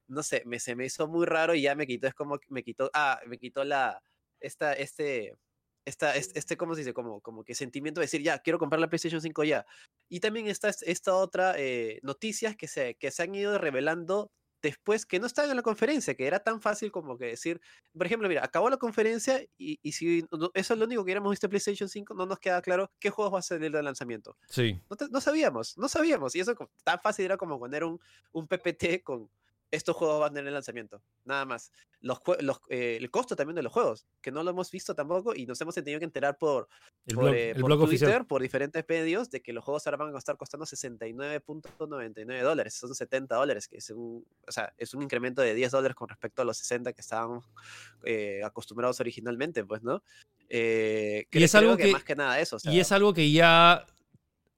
no 0.08 0.24
sé, 0.24 0.44
me, 0.46 0.60
se 0.60 0.76
me 0.76 0.86
hizo 0.86 1.08
muy 1.08 1.26
raro 1.26 1.56
y 1.56 1.64
ya 1.64 1.76
me 1.76 1.88
quitó, 1.88 2.08
es 2.08 2.14
como, 2.14 2.40
me 2.50 2.64
quitó, 2.64 2.90
ah, 2.94 3.20
me 3.28 3.38
quitó 3.38 3.64
la, 3.64 4.02
esta, 4.40 4.74
este, 4.74 5.34
esta, 5.86 6.16
este, 6.16 6.58
¿cómo 6.58 6.74
se 6.74 6.82
dice? 6.82 6.94
Como, 6.94 7.22
como 7.22 7.44
que 7.44 7.56
sentimiento 7.56 8.02
de 8.02 8.06
decir, 8.06 8.22
ya, 8.22 8.40
quiero 8.40 8.60
comprar 8.60 8.80
la 8.80 8.90
PlayStation 8.90 9.22
5 9.22 9.44
ya. 9.44 9.66
Y 10.10 10.20
también 10.20 10.48
está 10.48 10.70
esta 10.70 11.16
otra 11.16 11.56
eh, 11.58 12.00
noticias 12.04 12.56
que 12.56 12.68
se, 12.68 12.96
que 12.96 13.12
se 13.12 13.24
han 13.24 13.34
ido 13.36 13.58
revelando 13.58 14.32
después 14.62 15.06
que 15.06 15.20
no 15.20 15.28
estaban 15.28 15.52
en 15.52 15.58
la 15.58 15.62
conferencia, 15.62 16.16
que 16.16 16.26
era 16.26 16.40
tan 16.40 16.60
fácil 16.60 16.92
como 16.92 17.20
que 17.20 17.26
decir, 17.26 17.62
por 17.96 18.08
ejemplo, 18.08 18.28
mira, 18.28 18.44
acabó 18.44 18.68
la 18.70 18.78
conferencia 18.78 19.44
y, 19.60 19.80
y 19.84 19.92
si 19.92 20.26
eso 20.56 20.74
es 20.74 20.80
lo 20.80 20.86
único 20.86 21.02
que 21.02 21.06
hubiéramos 21.06 21.30
visto 21.30 21.48
PlayStation 21.48 21.88
5, 21.88 22.16
no 22.16 22.26
nos 22.26 22.40
queda 22.40 22.64
claro 22.64 22.92
qué 23.00 23.12
juegos 23.12 23.36
va 23.36 23.40
a 23.40 23.44
salir 23.44 23.72
de 23.72 23.84
lanzamiento. 23.84 24.36
Sí. 24.50 24.82
No, 24.90 24.98
no 25.12 25.22
sabíamos, 25.22 25.78
no 25.78 25.88
sabíamos. 25.88 26.36
Y 26.36 26.40
eso 26.40 26.56
tan 26.84 27.00
fácil 27.00 27.26
era 27.26 27.38
como 27.38 27.60
poner 27.60 27.84
un, 27.84 28.00
un 28.32 28.48
PPT 28.48 29.04
con 29.04 29.30
estos 29.76 29.96
juegos 29.96 30.20
van 30.22 30.32
a 30.32 30.36
tener 30.36 30.52
lanzamiento, 30.54 31.02
nada 31.24 31.46
más. 31.46 31.72
Los, 32.02 32.20
los 32.42 32.60
eh, 32.70 32.98
el 33.00 33.10
costo 33.10 33.36
también 33.36 33.56
de 33.56 33.64
los 33.64 33.72
juegos, 33.74 34.06
que 34.22 34.32
no 34.32 34.44
lo 34.44 34.52
hemos 34.52 34.70
visto 34.70 34.94
tampoco 34.94 35.34
y 35.36 35.46
nos 35.48 35.60
hemos 35.62 35.74
tenido 35.76 35.98
que 36.00 36.06
enterar 36.06 36.38
por, 36.38 36.68
El 37.08 37.16
por, 37.16 37.24
blog, 37.26 37.36
eh, 37.36 37.50
el 37.52 37.56
por 37.62 37.66
blog 37.66 37.80
Twitter, 37.88 38.08
oficial. 38.08 38.28
por 38.28 38.42
diferentes 38.42 38.86
medios, 38.88 39.30
de 39.32 39.42
que 39.42 39.54
los 39.54 39.64
juegos 39.64 39.86
ahora 39.88 39.98
van 39.98 40.16
a 40.16 40.18
estar 40.20 40.38
costando 40.38 40.66
69.99 40.66 42.42
dólares, 42.44 42.74
son 42.76 42.94
70 42.94 43.36
dólares, 43.36 43.68
que 43.68 43.78
es 43.78 43.90
un, 43.90 44.26
o 44.48 44.52
sea, 44.52 44.74
es 44.78 44.94
un 44.94 45.02
incremento 45.02 45.42
de 45.42 45.54
10 45.54 45.72
dólares 45.72 45.96
con 45.96 46.08
respecto 46.10 46.42
a 46.42 46.46
los 46.46 46.58
60 46.58 46.94
que 46.94 47.02
estábamos 47.02 47.46
eh, 48.04 48.42
acostumbrados 48.44 49.00
originalmente, 49.00 49.64
pues, 49.66 49.82
¿no? 49.84 50.04
Eh, 50.50 51.26
Y 51.32 51.44
es 51.44 51.56
algo 51.56 51.76
que, 51.76 51.84
que- 51.86 51.92
más 51.92 52.04
que 52.04 52.16
nada 52.16 52.40
eso. 52.40 52.58
o 52.58 52.60
Y 52.60 52.62
sea, 52.62 52.82
es 52.82 52.92
algo 52.92 53.14
que 53.14 53.32
ya. 53.32 53.86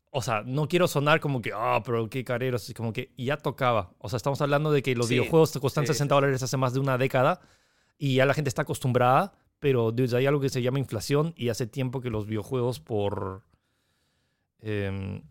O 0.10 0.22
sea, 0.22 0.42
no 0.46 0.68
quiero 0.68 0.88
sonar 0.88 1.20
como 1.20 1.42
que, 1.42 1.52
ah, 1.54 1.82
pero 1.86 2.10
qué 2.10 2.24
careros. 2.24 2.72
Como 2.76 2.94
que 2.94 3.14
ya 3.18 3.38
tocaba. 3.38 3.92
O 4.00 4.10
sea, 4.10 4.18
estamos 4.18 4.42
hablando 4.42 4.72
de 4.72 4.82
que 4.82 4.96
los 4.96 5.08
Sí, 5.08 5.16
videojuegos 5.16 5.52
te 5.52 5.60
cuestan 5.60 5.86
sí, 5.86 5.94
60 5.94 6.16
dólares 6.16 6.42
hace 6.44 6.58
más 6.58 6.74
de 6.74 6.80
una 6.80 6.98
década 6.98 7.42
y 7.98 8.16
ya 8.16 8.26
la 8.26 8.34
gente 8.34 8.50
está 8.50 8.62
acostumbrada. 8.64 9.34
Pero 9.60 9.92
dude, 9.92 10.16
hay 10.16 10.26
algo 10.26 10.40
que 10.40 10.50
se 10.50 10.62
llama 10.62 10.80
inflación 10.80 11.34
y 11.36 11.50
hace 11.50 11.68
tiempo 11.68 12.00
que 12.02 12.10
los 12.10 12.26
videojuegos 12.28 12.80
por. 12.80 13.44
em, 14.60 15.22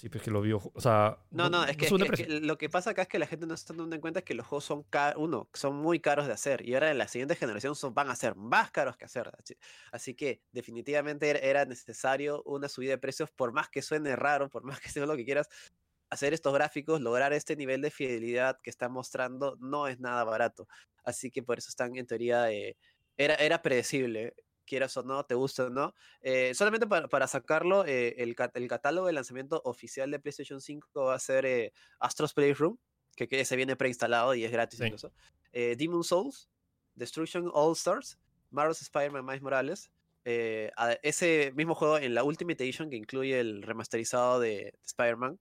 sí, 0.00 0.08
pues 0.08 0.24
que 0.24 0.30
los 0.30 0.42
videojuegos. 0.42 0.76
O 0.76 0.80
sea. 0.80 1.18
No, 1.30 1.50
no, 1.50 1.62
es 1.64 1.76
que, 1.76 1.86
es 1.86 1.92
que- 1.92 2.02
es 2.02 2.08
precio. 2.08 2.26
que 2.26 2.40
lo 2.40 2.56
que 2.56 2.68
pasa 2.70 2.90
acá 2.90 3.02
es 3.02 3.08
que 3.08 3.18
la 3.18 3.26
gente 3.26 3.46
no 3.46 3.56
se 3.56 3.62
está 3.62 3.74
dando 3.74 3.94
en 3.94 4.00
cuenta 4.00 4.22
que 4.22 4.34
los 4.34 4.46
juegos 4.46 4.64
son, 4.64 4.82
ca- 4.84 5.14
uno, 5.16 5.48
son 5.52 5.76
muy 5.76 6.00
caros 6.00 6.26
de 6.26 6.32
hacer 6.32 6.66
y 6.66 6.74
ahora 6.74 6.90
en 6.90 6.98
la 6.98 7.06
siguiente 7.06 7.36
generación 7.36 7.76
son, 7.76 7.92
van 7.94 8.08
a 8.10 8.16
ser 8.16 8.34
más 8.34 8.70
caros 8.70 8.96
que 8.96 9.04
hacer. 9.04 9.30
Así, 9.92 10.14
que 10.14 10.42
definitivamente 10.52 11.28
era, 11.48 11.64
necesario 11.66 12.42
una 12.44 12.68
subida 12.68 12.92
de 12.92 12.98
precios, 12.98 13.30
por 13.30 13.52
más 13.52 13.68
que 13.68 13.82
suene 13.82 14.16
raro, 14.16 14.48
por 14.48 14.64
más 14.64 14.80
que 14.80 14.88
sea 14.88 15.04
lo 15.06 15.16
que 15.16 15.24
quieras, 15.24 15.48
hacer 16.08 16.32
estos 16.34 16.52
gráficos, 16.54 17.00
lograr 17.00 17.32
este 17.32 17.54
nivel 17.54 17.82
de 17.82 17.90
fidelidad 17.90 18.58
que 18.62 18.70
está 18.70 18.88
mostrando, 18.88 19.56
no 19.60 19.86
es 19.86 20.00
nada 20.00 20.24
barato. 20.24 20.66
Así 21.04 21.30
que 21.30 21.42
por 21.42 21.58
eso 21.58 21.68
están 21.68 21.94
en 21.96 22.06
teoría, 22.06 22.50
eh, 22.50 22.76
era, 23.16 23.34
era 23.34 23.62
predecible. 23.62 24.34
Quieras 24.70 24.96
o 24.96 25.02
no, 25.02 25.24
te 25.24 25.34
guste 25.34 25.62
o 25.62 25.68
no. 25.70 25.92
Eh, 26.22 26.54
solamente 26.54 26.86
para, 26.86 27.08
para 27.08 27.26
sacarlo, 27.26 27.84
eh, 27.84 28.14
el, 28.18 28.36
el 28.54 28.68
catálogo 28.68 29.08
de 29.08 29.12
lanzamiento 29.12 29.60
oficial 29.64 30.08
de 30.12 30.20
PlayStation 30.20 30.60
5 30.60 31.06
va 31.06 31.14
a 31.16 31.18
ser 31.18 31.44
eh, 31.44 31.72
Astro's 31.98 32.32
Playroom, 32.32 32.76
que, 33.16 33.26
que 33.26 33.44
se 33.44 33.56
viene 33.56 33.74
preinstalado 33.74 34.34
y 34.36 34.44
es 34.44 34.52
gratis 34.52 34.78
Sí. 34.78 34.84
incluso. 34.84 35.12
Eh, 35.52 35.74
Demon 35.76 36.04
Souls, 36.04 36.48
Destruction 36.94 37.50
All 37.52 37.72
Stars, 37.72 38.16
Marvel's 38.50 38.80
Spider-Man 38.82 39.24
Miles 39.26 39.42
Morales. 39.42 39.90
eh, 40.24 40.70
a- 40.76 40.92
ese 41.02 41.50
mismo 41.56 41.74
juego 41.74 41.96
en 41.98 42.14
la 42.14 42.22
Ultimate 42.22 42.62
Edition 42.62 42.90
que 42.90 42.96
incluye 42.96 43.40
el 43.40 43.62
remasterizado 43.62 44.38
de, 44.38 44.48
de 44.48 44.78
Spider-Man. 44.84 45.38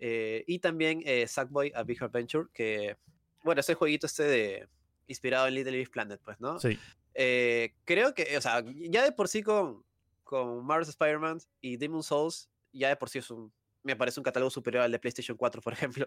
Eh, 0.00 0.44
y 0.46 0.58
también 0.58 1.02
eh, 1.06 1.26
Sackboy 1.26 1.72
A 1.74 1.82
Big 1.84 2.02
Adventure, 2.02 2.48
que, 2.52 2.96
bueno, 3.44 3.60
ese 3.60 3.74
jueguito 3.74 4.06
este 4.06 4.24
de 4.24 4.68
inspirado 5.06 5.46
en 5.48 5.54
Little 5.54 5.76
Big 5.78 5.90
Planet, 5.90 6.20
pues, 6.22 6.38
¿no? 6.40 6.58
Sí. 6.60 6.78
Eh, 7.20 7.74
creo 7.84 8.14
que, 8.14 8.36
o 8.36 8.40
sea, 8.40 8.62
ya 8.76 9.02
de 9.02 9.10
por 9.10 9.26
sí 9.26 9.42
con, 9.42 9.84
con 10.22 10.64
Marvel's 10.64 10.90
Spider-Man 10.90 11.38
y 11.60 11.76
Demon 11.76 12.04
Souls, 12.04 12.48
ya 12.72 12.88
de 12.90 12.96
por 12.96 13.08
sí 13.10 13.18
es 13.18 13.28
un, 13.30 13.52
me 13.82 13.96
parece 13.96 14.20
un 14.20 14.24
catálogo 14.24 14.50
superior 14.50 14.84
al 14.84 14.92
de 14.92 15.00
PlayStation 15.00 15.36
4, 15.36 15.60
por 15.60 15.72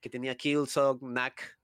que 0.00 0.10
tenía 0.10 0.36
Killzone, 0.36 0.98
Knack 0.98 1.56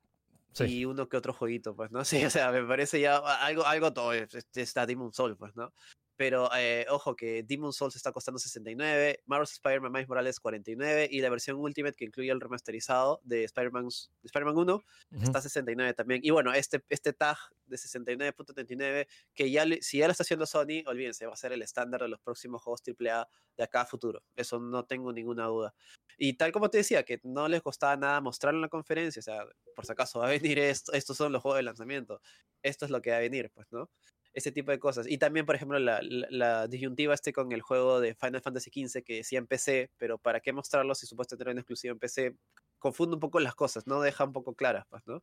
Sí. 0.52 0.64
y 0.66 0.84
uno 0.84 1.08
que 1.08 1.16
otro 1.16 1.32
jueguito, 1.32 1.74
pues, 1.74 1.90
¿no? 1.90 2.04
Sí, 2.04 2.24
o 2.24 2.30
sea, 2.30 2.52
me 2.52 2.62
parece 2.62 3.00
ya 3.00 3.16
algo, 3.16 3.66
algo 3.66 3.92
todo, 3.92 4.12
es- 4.12 4.32
es- 4.32 4.46
está 4.54 4.86
Demon 4.86 5.12
Souls, 5.12 5.36
pues, 5.36 5.56
¿no? 5.56 5.72
Pero 6.16 6.48
eh, 6.56 6.86
ojo 6.90 7.16
que 7.16 7.42
Demon 7.42 7.72
Souls 7.72 7.96
está 7.96 8.12
costando 8.12 8.38
69, 8.38 9.22
Marvel's 9.26 9.52
Spider-Man 9.52 9.92
Miles 9.92 10.08
Morales 10.08 10.40
49 10.40 11.08
y 11.10 11.20
la 11.20 11.30
versión 11.30 11.56
Ultimate 11.58 11.96
que 11.96 12.04
incluye 12.04 12.30
el 12.30 12.40
remasterizado 12.40 13.20
de 13.24 13.44
Spider-Man 13.44 13.88
Spider 14.22 14.48
1 14.48 14.84
Ujú. 15.10 15.22
está 15.22 15.38
a 15.38 15.42
69 15.42 15.94
también. 15.94 16.20
Y 16.22 16.30
bueno, 16.30 16.52
este, 16.52 16.84
este 16.88 17.12
tag 17.12 17.36
de 17.66 17.76
69.39, 17.76 19.08
que 19.34 19.50
ya 19.50 19.64
si 19.80 19.98
ya 19.98 20.06
lo 20.06 20.12
está 20.12 20.22
haciendo 20.22 20.46
Sony, 20.46 20.82
olvídense, 20.86 21.26
va 21.26 21.34
a 21.34 21.36
ser 21.36 21.52
el 21.52 21.62
estándar 21.62 22.02
de 22.02 22.08
los 22.08 22.20
próximos 22.20 22.62
juegos 22.62 22.82
AAA 22.86 23.28
de 23.56 23.64
acá 23.64 23.82
a 23.82 23.86
futuro. 23.86 24.22
Eso 24.36 24.60
no 24.60 24.84
tengo 24.84 25.12
ninguna 25.12 25.46
duda. 25.46 25.74
Y 26.18 26.34
tal 26.34 26.52
como 26.52 26.70
te 26.70 26.78
decía, 26.78 27.02
que 27.04 27.20
no 27.24 27.48
les 27.48 27.62
costaba 27.62 27.96
nada 27.96 28.20
mostrarlo 28.20 28.58
en 28.58 28.62
la 28.62 28.68
conferencia, 28.68 29.20
o 29.20 29.22
sea, 29.22 29.46
por 29.74 29.86
si 29.86 29.92
acaso 29.92 30.20
va 30.20 30.26
a 30.26 30.30
venir 30.30 30.58
esto, 30.58 30.92
estos 30.92 31.16
son 31.16 31.32
los 31.32 31.42
juegos 31.42 31.58
de 31.58 31.64
lanzamiento, 31.64 32.20
esto 32.62 32.84
es 32.84 32.90
lo 32.90 33.02
que 33.02 33.10
va 33.10 33.16
a 33.16 33.20
venir, 33.20 33.50
pues, 33.52 33.66
¿no? 33.72 33.90
Ese 34.34 34.50
tipo 34.52 34.72
de 34.72 34.78
cosas. 34.80 35.06
Y 35.08 35.16
también, 35.18 35.46
por 35.46 35.54
ejemplo, 35.54 35.78
la, 35.78 36.00
la- 36.02 36.26
la 36.30 36.66
disyuntiva 36.68 37.14
este 37.14 37.32
con 37.32 37.52
el 37.52 37.62
juego 37.62 38.00
de 38.00 38.14
Final 38.16 38.42
Fantasy 38.42 38.70
XV 38.70 39.02
que 39.04 39.16
decía 39.16 39.38
en 39.38 39.46
PC, 39.46 39.90
pero 39.96 40.18
¿para 40.18 40.40
qué 40.40 40.52
mostrarlo 40.52 40.94
si 40.94 41.06
supuestamente 41.06 41.44
era 41.44 41.52
un 41.52 41.58
exclusivo 41.58 41.92
en 41.92 41.98
PC? 42.00 42.34
Confunde 42.78 43.14
un 43.14 43.20
poco 43.20 43.38
las 43.40 43.54
cosas, 43.54 43.86
¿no? 43.86 44.00
Deja 44.00 44.24
un 44.24 44.32
poco 44.32 44.54
claras, 44.54 44.86
pues, 44.90 45.06
¿no? 45.06 45.22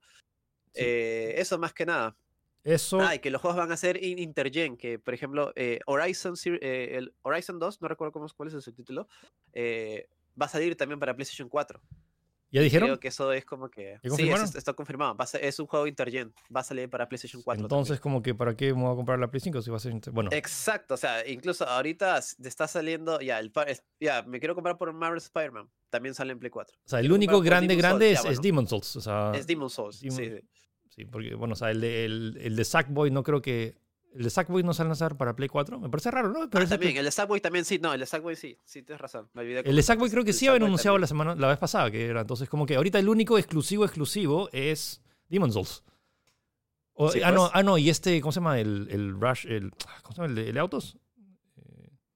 Sí. 0.74 0.82
Eh, 0.86 1.34
eso 1.38 1.60
más 1.60 1.74
que 1.74 1.86
nada. 1.86 2.16
Eso. 2.64 3.02
Ah, 3.02 3.16
y 3.16 3.20
que 3.20 3.32
los 3.32 3.42
juegos 3.42 3.58
van 3.58 3.72
a 3.72 3.78
ser 3.78 4.02
in- 4.04 4.20
intergen, 4.20 4.78
que 4.78 4.98
por 5.00 5.14
ejemplo, 5.14 5.52
eh, 5.56 5.80
Horizon, 5.88 6.36
eh, 6.46 6.92
el 6.94 7.14
Horizon 7.24 7.60
2, 7.60 7.82
no 7.82 7.88
recuerdo 7.90 8.12
cómo, 8.14 8.28
cuál 8.38 8.50
es 8.50 8.56
el 8.56 8.62
subtítulo, 8.62 9.08
eh, 9.52 10.08
va 10.40 10.46
a 10.46 10.50
salir 10.50 10.76
también 10.78 11.00
para 11.00 11.14
PlayStation 11.16 11.50
4. 11.50 11.82
¿Ya 12.52 12.62
dijeron? 12.62 12.90
Creo 12.90 13.00
que 13.00 13.08
eso 13.08 13.32
es 13.32 13.46
como 13.46 13.70
que... 13.70 13.98
¿Ya 14.04 14.10
Sí, 14.12 14.30
es- 14.30 14.56
está 14.56 14.74
confirmado. 14.74 15.16
Va 15.16 15.24
a 15.24 15.28
ser- 15.28 15.44
es 15.46 15.58
un 15.60 15.68
juego 15.68 15.88
intergen. 15.88 16.34
Va 16.54 16.60
a 16.60 16.64
salir 16.64 16.90
para 16.90 17.08
PlayStation 17.08 17.42
4. 17.42 17.64
Entonces, 17.64 17.98
también. 17.98 18.02
como 18.02 18.22
que, 18.22 18.36
¿para 18.36 18.56
qué 18.56 18.74
me 18.74 18.82
voy 18.82 18.92
a 18.92 18.96
comprar 18.96 19.20
la 19.20 19.30
Play 19.32 19.40
5 19.40 19.62
si 19.62 19.70
va 19.72 19.78
a 19.78 19.80
ser. 19.80 19.94
Bueno, 20.12 20.30
Exacto, 20.34 20.96
o 20.96 20.98
sea, 20.98 21.26
incluso 21.28 21.66
ahorita 21.66 22.18
está 22.18 22.68
saliendo, 22.68 23.22
ya, 23.22 23.40
el, 23.40 23.52
es- 23.68 23.84
ya, 24.00 24.24
me 24.24 24.40
quiero 24.40 24.54
comprar 24.54 24.78
por 24.78 24.92
Marvel 24.92 25.18
Spider-Man, 25.20 25.70
también 25.90 26.14
sale 26.14 26.34
en 26.34 26.40
Play 26.40 26.50
4. 26.52 26.78
o 26.86 26.90
sea, 26.90 27.00
el 27.00 27.12
único 27.12 27.40
grande, 27.42 27.76
grande 27.76 28.16
Souls, 28.16 28.20
es, 28.20 28.24
ya, 28.24 28.30
es 28.32 28.38
bueno, 28.38 28.42
Demon 28.42 28.68
Souls. 28.68 28.96
O 28.98 29.02
sea, 29.02 29.32
Es 29.34 29.48
Demon 29.48 29.70
Souls, 29.70 29.96
sí. 29.98 30.10
sí, 30.90 31.06
porque, 31.06 31.36
bueno, 31.36 31.54
o 31.54 31.56
sea, 31.56 31.72
el 31.72 31.80
de, 31.80 32.04
el, 32.06 32.38
el 32.42 32.56
de 32.58 32.66
Sackboy 32.66 33.12
no 33.12 33.24
creo 33.24 33.42
que. 33.42 33.76
El 34.14 34.30
Sackboy 34.30 34.62
no 34.64 34.74
sale 34.74 34.88
a 34.88 34.90
lanzar 34.90 35.16
para 35.16 35.36
Play 35.36 35.48
4. 35.48 35.80
Me 35.80 35.90
parece 35.90 36.12
raro, 36.12 36.30
¿no? 36.30 36.50
Pero 36.50 36.62
Ah, 36.62 36.66
ese- 36.66 36.78
también, 36.78 36.98
el 36.98 37.12
Sackboy 37.12 37.40
también 37.40 37.64
sí, 37.66 37.80
no, 37.80 37.94
el 37.94 38.06
Sackboy 38.06 38.36
sí, 38.36 38.58
sí, 38.66 38.82
tienes 38.84 39.00
razón, 39.02 39.30
me 39.34 39.42
olvidé. 39.42 39.62
El 39.62 39.82
Sackboy 39.84 40.10
creo 40.10 40.24
que 40.26 40.34
sí 40.34 40.48
habían 40.48 40.64
anunciado 40.64 40.96
también. 40.96 41.02
la 41.02 41.08
semana, 41.08 41.36
la 41.36 41.48
vez 41.48 41.58
pasada 41.58 41.90
que 41.90 42.06
era. 42.08 42.22
Entonces, 42.22 42.50
como 42.50 42.66
que 42.66 42.76
ahorita 42.76 43.00
el 43.00 43.08
único 43.08 43.38
exclusivo 43.38 43.86
exclusivo 43.86 44.50
es 44.52 45.02
Demon 45.30 45.52
Souls. 45.54 45.84
O- 46.94 47.10
Sí, 47.12 47.22
ah, 47.24 47.32
no, 47.32 47.42
pues. 47.44 47.52
ah, 47.54 47.64
no, 47.64 47.78
y 47.78 47.90
este, 47.90 48.20
¿cómo 48.22 48.32
se 48.34 48.42
llama? 48.42 48.60
El, 48.60 48.88
el 48.92 49.20
Rush, 49.20 49.46
el. 49.48 49.72
¿Cómo 50.04 50.14
se 50.14 50.22
llama? 50.22 50.26
El 50.30 50.36
de, 50.36 50.48
el 50.50 50.54
de 50.56 50.60
autos. 50.60 50.98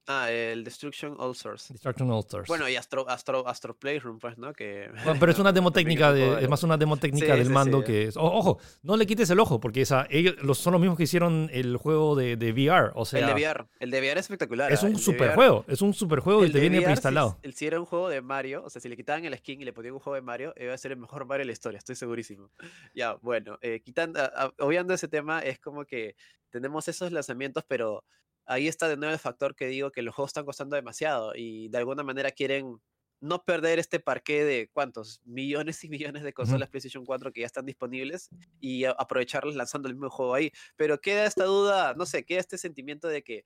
Ah, 0.08 0.30
el 0.32 0.64
Destruction 0.64 1.16
All 1.18 1.36
Source. 1.36 1.74
Destruction 1.74 2.12
All 2.12 2.20
Stars. 2.20 2.48
Bueno, 2.48 2.70
y 2.70 2.76
Astro, 2.76 3.10
Astro, 3.10 3.48
Astro 3.48 3.76
Playroom, 3.76 4.20
pues, 4.20 4.38
¿no? 4.38 4.54
Que... 4.54 4.90
Bueno, 5.04 5.20
pero 5.20 5.32
es 5.32 5.40
una 5.40 5.52
demo 5.54 5.72
técnica, 5.72 6.14
de, 6.14 6.44
es 6.44 6.48
más 6.50 6.62
una 6.64 6.78
demo 6.78 6.98
técnica 6.98 7.34
Sí, 7.34 7.40
del 7.40 7.50
mando 7.50 7.80
sí. 7.80 7.86
que 7.86 8.04
es. 8.04 8.18
o- 8.18 8.22
ojo, 8.22 8.60
no 8.84 8.98
le 8.98 9.08
quites 9.08 9.30
el 9.32 9.40
ojo, 9.40 9.60
porque 9.60 9.82
esa, 9.82 10.06
ellos 10.12 10.36
los, 10.44 10.60
son 10.60 10.74
los 10.74 10.80
mismos 10.82 10.98
que 10.98 11.04
hicieron 11.06 11.50
el 11.52 11.78
juego 11.78 12.16
de, 12.16 12.36
de 12.38 12.52
VR. 12.52 12.92
O 12.94 13.04
sea, 13.06 13.20
el 13.20 13.26
de 13.28 13.34
VR, 13.34 13.66
el 13.80 13.90
de 13.90 13.98
VR 14.00 14.20
es 14.20 14.26
espectacular. 14.26 14.72
es 14.72 14.84
ah, 14.84 14.88
un 14.88 14.98
super 15.00 15.34
juego. 15.34 15.66
Es 15.68 15.82
un 15.82 15.94
super 15.94 16.20
juego 16.20 16.44
y 16.44 16.48
el 16.48 16.52
te 16.52 16.60
viene 16.60 16.78
VR, 16.78 16.82
si- 16.82 16.86
preinstalado. 16.86 17.40
el- 17.42 17.54
Si 17.56 17.66
era 17.66 17.80
un 17.80 17.86
juego 17.88 18.08
de 18.10 18.22
Mario, 18.22 18.64
o 18.64 18.70
sea, 18.70 18.80
si 18.82 18.90
le 18.90 18.96
quitaban 18.96 19.26
el 19.26 19.36
skin 19.38 19.62
y 19.62 19.66
le 19.66 19.74
ponían 19.74 19.96
un 19.96 20.00
juego 20.00 20.16
de 20.16 20.22
Mario, 20.22 20.54
iba 20.58 20.74
a 20.74 20.78
ser 20.78 20.92
el 20.92 20.98
mejor 21.00 21.26
Mario 21.26 21.42
de 21.42 21.46
la 21.48 21.54
historia, 21.54 21.80
estoy 21.80 21.96
segurísimo. 21.96 22.52
Ya, 22.94 23.16
bueno, 23.22 23.58
eh, 23.62 23.82
quitando, 23.84 24.20
obviando 24.60 24.94
ese 24.94 25.08
tema, 25.08 25.40
es 25.40 25.60
como 25.60 25.84
que 25.86 26.16
tenemos 26.52 26.88
esos 26.88 27.12
lanzamientos, 27.12 27.64
pero 27.68 28.04
ahí 28.46 28.68
está 28.68 28.88
de 28.88 28.98
nuevo 28.98 29.14
el 29.14 29.20
factor 29.20 29.56
que 29.56 29.68
digo 29.68 29.92
que 29.92 30.02
los 30.02 30.14
juegos 30.16 30.30
están 30.30 30.46
costando 30.46 30.76
demasiado 30.76 31.34
y 31.36 31.70
de 31.70 31.78
alguna 31.78 32.04
manera 32.04 32.32
quieren 32.32 32.80
no 33.22 33.44
perder 33.44 33.80
este 33.80 34.00
parque 34.00 34.44
de 34.44 34.70
cuántos 34.72 35.22
millones 35.24 35.84
y 35.84 35.90
millones 35.90 36.24
de 36.24 36.34
consolas 36.34 36.70
PlayStation 36.70 37.06
4 37.06 37.32
que 37.32 37.42
ya 37.42 37.46
están 37.48 37.66
disponibles 37.66 38.30
y 38.60 38.84
aprovecharlas 38.86 39.56
lanzando 39.56 39.88
el 39.88 39.96
mismo 39.96 40.10
juego 40.10 40.34
ahí. 40.36 40.52
Pero 40.76 41.00
queda 41.00 41.26
esta 41.26 41.46
duda, 41.46 41.94
no 41.96 42.06
sé, 42.06 42.24
queda 42.26 42.40
este 42.42 42.58
sentimiento 42.58 43.08
de 43.08 43.24
que 43.24 43.46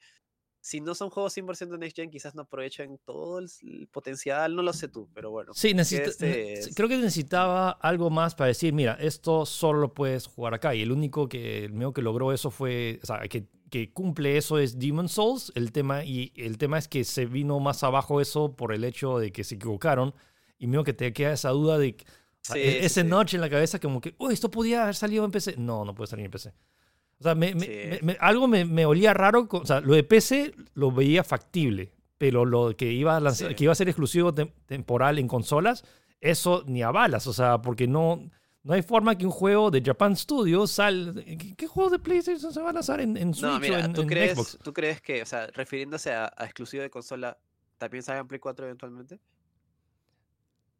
si 0.61 0.81
no 0.81 0.93
son 0.95 1.09
juegos 1.09 1.33
100% 1.37 1.77
Next 1.77 1.95
Gen, 1.95 2.09
quizás 2.11 2.35
no 2.35 2.41
aprovechen 2.41 2.99
todo 3.05 3.39
el, 3.39 3.87
potencial, 3.91 4.53
no 4.55 4.61
lo 4.61 4.73
sé 4.73 4.89
tú, 4.89 5.09
pero 5.13 5.31
bueno. 5.31 5.53
Sí, 5.53 5.73
necesita- 5.73 6.09
este 6.09 6.53
es- 6.53 6.75
creo 6.75 6.89
que 6.89 6.97
necesitaba 6.97 7.69
algo 7.71 8.09
más 8.09 8.35
para 8.35 8.49
decir, 8.49 8.73
mira, 8.73 8.97
esto 8.99 9.45
solo 9.45 9.79
lo 9.79 9.93
puedes 9.93 10.27
jugar 10.27 10.53
acá. 10.55 10.75
Y 10.75 10.81
el 10.81 10.91
único 10.91 11.29
que, 11.29 11.63
el 11.63 11.71
mío 11.71 11.93
que 11.93 12.01
logró 12.01 12.33
eso 12.33 12.51
fue, 12.51 12.99
o 13.01 13.05
sea, 13.05 13.19
que, 13.29 13.47
que 13.69 13.91
cumple 13.93 14.37
eso 14.37 14.57
es 14.59 14.79
Demon 14.79 15.09
Souls. 15.09 15.51
El 15.55 15.71
tema, 15.71 16.03
y 16.03 16.31
el 16.35 16.57
tema 16.57 16.77
es 16.77 16.87
que 16.87 17.03
se 17.03 17.25
vino 17.25 17.59
más 17.59 17.83
abajo 17.83 18.21
eso 18.21 18.55
por 18.55 18.73
el 18.73 18.83
hecho 18.83 19.19
de 19.19 19.31
que 19.31 19.43
se 19.43 19.55
equivocaron. 19.55 20.13
Y 20.57 20.67
mío 20.67 20.83
que 20.83 20.93
te 20.93 21.13
queda 21.13 21.33
esa 21.33 21.49
duda 21.49 21.77
de, 21.77 21.95
Sí, 22.41 22.57
e- 22.59 22.85
ese 22.85 23.01
sí. 23.03 23.07
notch 23.07 23.33
en 23.33 23.41
la 23.41 23.49
cabeza 23.49 23.79
como 23.79 24.01
que, 24.01 24.15
oh, 24.17 24.29
esto 24.31 24.49
podía 24.51 24.83
haber 24.83 24.95
salido 24.95 25.23
en 25.25 25.31
PC. 25.31 25.55
No, 25.57 25.85
no 25.85 25.93
puede 25.95 26.07
salir 26.07 26.25
en 26.25 26.31
PC. 26.31 26.53
O 27.19 27.23
sea, 27.23 27.35
me- 27.35 27.53
me- 27.53 27.65
Sí. 27.65 27.71
me- 27.91 27.99
me- 28.13 28.17
algo 28.19 28.47
me, 28.47 28.85
olía 28.85 29.13
raro. 29.13 29.47
con- 29.47 29.63
o 29.63 29.65
sea, 29.65 29.81
lo 29.81 29.93
de 29.93 30.03
PC 30.03 30.53
lo 30.73 30.91
veía 30.91 31.23
factible. 31.23 31.91
Pero 32.17 32.43
lo 32.43 32.75
que 32.75 32.91
iba 32.91 33.15
a, 33.15 33.19
lanzar, 33.21 33.55
que 33.55 33.63
iba 33.63 33.71
a 33.71 33.75
ser 33.75 33.87
exclusivo 33.87 34.33
tem- 34.33 34.51
temporal 34.65 35.19
en 35.19 35.27
consolas, 35.29 35.85
eso 36.19 36.63
ni 36.67 36.81
a 36.83 36.91
balas. 36.91 37.27
O 37.27 37.33
sea, 37.33 37.61
porque 37.61 37.87
no, 37.87 38.29
No 38.61 38.73
hay 38.73 38.81
forma 38.81 39.17
que 39.17 39.25
un 39.25 39.31
juego 39.31 39.71
de 39.71 39.81
Japan 39.81 40.15
Studios 40.17 40.71
sal. 40.71 41.23
¿Qué, 41.25 41.55
qué 41.55 41.65
juegos 41.67 41.93
de 41.93 41.99
PlayStation 41.99 42.51
se 42.53 42.59
van 42.59 42.69
a 42.69 42.73
lanzar 42.73 42.99
en, 42.99 43.15
en 43.15 43.33
Switch 43.33 43.49
No, 43.49 43.55
o 43.55 43.59
mira, 43.59 43.79
en, 43.79 43.93
¿tú 43.93 44.01
en 44.01 44.07
crees, 44.07 44.33
Xbox? 44.33 44.57
¿tú 44.61 44.73
crees 44.73 45.01
que, 45.01 45.21
o 45.21 45.25
sea, 45.25 45.47
refiriéndose 45.47 46.11
a, 46.13 46.31
a 46.35 46.43
exclusivo 46.45 46.83
de 46.83 46.89
consola, 46.89 47.37
también 47.77 48.03
salga 48.03 48.21
en 48.21 48.27
Play 48.27 48.39
4 48.39 48.65
eventualmente? 48.65 49.19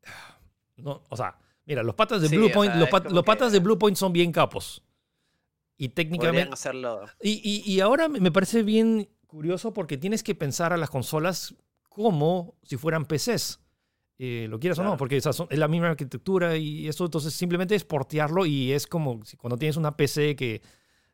No, 0.78 1.04
o 1.10 1.18
sea, 1.18 1.38
mira, 1.66 1.84
los 1.84 1.94
patas 1.96 2.22
de 2.22 2.30
Sí, 2.30 2.38
Blue 2.38 2.48
o 2.48 2.52
Point, 2.52 2.72
sea, 2.72 2.80
los, 2.80 2.90
pat- 2.90 3.26
patas 3.26 3.50
que- 3.50 3.54
de 3.54 3.60
Blue 3.60 3.78
Point 3.78 3.98
son 3.98 4.14
bien 4.14 4.32
capos. 4.32 4.82
Y 5.78 5.90
técnicamente. 5.90 6.54
hacerlo. 6.54 7.02
Y, 7.22 7.42
y- 7.44 7.70
y 7.70 7.80
ahora 7.82 8.08
me 8.10 8.32
parece 8.32 8.64
bien 8.64 9.10
curioso 9.28 9.74
porque 9.74 9.98
tienes 9.98 10.24
que 10.24 10.36
pensar 10.36 10.72
a 10.74 10.78
las 10.78 10.90
consolas 10.90 11.56
como 11.90 12.56
si 12.64 12.78
fueran 12.78 13.06
PCs. 13.06 13.60
Eh, 14.20 14.48
lo 14.50 14.60
quieras 14.60 14.78
o 14.80 14.84
no, 14.84 14.90
Claro. 14.90 14.98
porque 14.98 15.18
o 15.18 15.22
sea, 15.22 15.32
son- 15.34 15.48
es 15.50 15.58
la 15.58 15.68
misma 15.70 15.88
arquitectura 15.90 16.58
y 16.58 16.88
eso, 16.88 17.06
entonces 17.06 17.34
simplemente 17.34 17.74
es 17.74 17.86
portearlo 17.86 18.46
y 18.46 18.72
es 18.74 18.86
como 18.86 19.24
si 19.26 19.38
cuando 19.38 19.58
tienes 19.58 19.78
una 19.78 19.96
PC 19.96 20.36
que, 20.36 20.62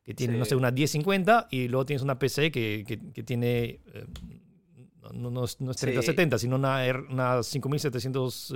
que 0.02 0.12
tiene, 0.14 0.36
no 0.36 0.44
Sí. 0.44 0.50
sé, 0.50 0.56
una 0.56 0.70
1050 0.72 1.46
y 1.50 1.68
luego 1.68 1.86
tienes 1.86 2.02
una 2.02 2.18
PC 2.18 2.50
que, 2.50 2.84
que- 2.86 2.98
que 3.12 3.22
tiene, 3.22 3.80
eh, 3.94 4.06
no, 5.14 5.30
no 5.30 5.44
es, 5.44 5.60
no 5.60 5.70
es 5.70 5.76
Sí. 5.76 5.82
3070, 5.86 6.36
sino 6.38 6.56
una, 6.56 6.80
una 7.08 7.42
5700 7.44 8.52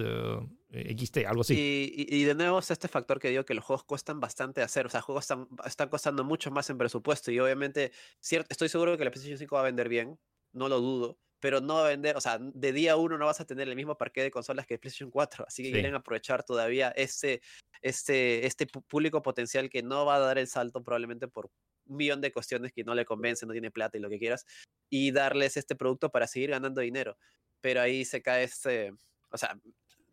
eh, 0.73 0.95
XT, 0.97 1.27
algo 1.27 1.43
así. 1.43 1.55
Y, 1.55 2.07
y- 2.09 2.17
y 2.21 2.25
de 2.25 2.35
nuevo 2.35 2.59
es 2.59 2.71
este 2.73 2.89
factor 2.89 3.19
que 3.21 3.29
digo 3.31 3.45
que 3.45 3.55
los 3.55 3.65
juegos 3.65 3.85
cuestan 3.85 4.19
bastante 4.21 4.63
hacer. 4.63 4.87
O 4.87 4.89
sea, 4.89 5.01
juegos 5.01 5.25
están, 5.25 5.47
están 5.65 5.89
costando 5.89 6.25
mucho 6.25 6.51
más 6.51 6.69
en 6.71 6.79
presupuesto. 6.79 7.31
Y 7.31 7.39
obviamente, 7.41 7.93
cierto, 8.21 8.49
estoy 8.51 8.69
seguro 8.69 8.97
que 8.97 9.05
la 9.05 9.11
PlayStation 9.11 9.39
5 9.39 9.55
va 9.57 9.63
a 9.63 9.65
vender 9.65 9.89
bien. 9.89 10.19
No 10.53 10.69
lo 10.69 10.81
dudo. 10.81 11.19
Pero 11.41 11.61
no 11.61 11.75
va 11.77 11.87
a 11.87 11.89
vender, 11.89 12.17
o 12.17 12.21
sea, 12.21 12.39
de 12.41 12.73
día 12.73 12.97
uno 12.97 13.19
no 13.19 13.27
vas 13.27 13.41
a 13.41 13.47
tener 13.47 13.69
el 13.69 13.77
mismo 13.77 13.97
parque 13.97 14.23
de 14.23 14.31
consolas 14.31 14.67
que 14.67 14.79
PlayStation 14.79 15.11
4. 15.11 15.45
Así 15.49 15.63
que 15.63 15.71
Sí. 15.71 15.73
quieren 15.73 15.95
aprovechar 15.95 16.45
todavía 16.45 16.91
este, 16.91 17.41
este, 17.83 18.47
este 18.47 18.67
público 18.67 19.23
potencial 19.23 19.71
que 19.71 19.83
no 19.83 20.05
va 20.07 20.17
a 20.17 20.19
dar 20.21 20.39
el 20.39 20.47
salto 20.49 20.83
probablemente 20.83 21.29
por 21.29 21.51
un 21.87 21.97
millón 21.97 22.21
de 22.21 22.33
cuestiones 22.33 22.73
que 22.73 22.85
no 22.85 22.95
le 22.95 23.05
convencen, 23.05 23.49
no 23.49 23.53
tiene 23.53 23.71
plata 23.71 23.97
y 23.99 24.01
lo 24.01 24.11
que 24.11 24.19
quieras. 24.19 24.45
Y 24.91 25.13
darles 25.13 25.57
este 25.57 25.75
producto 25.77 26.11
para 26.11 26.27
seguir 26.27 26.51
ganando 26.51 26.81
dinero. 26.81 27.17
Pero 27.61 27.81
ahí 27.81 28.05
se 28.05 28.23
cae 28.23 28.45
este, 28.45 28.93
o 29.31 29.39
sea, 29.39 29.59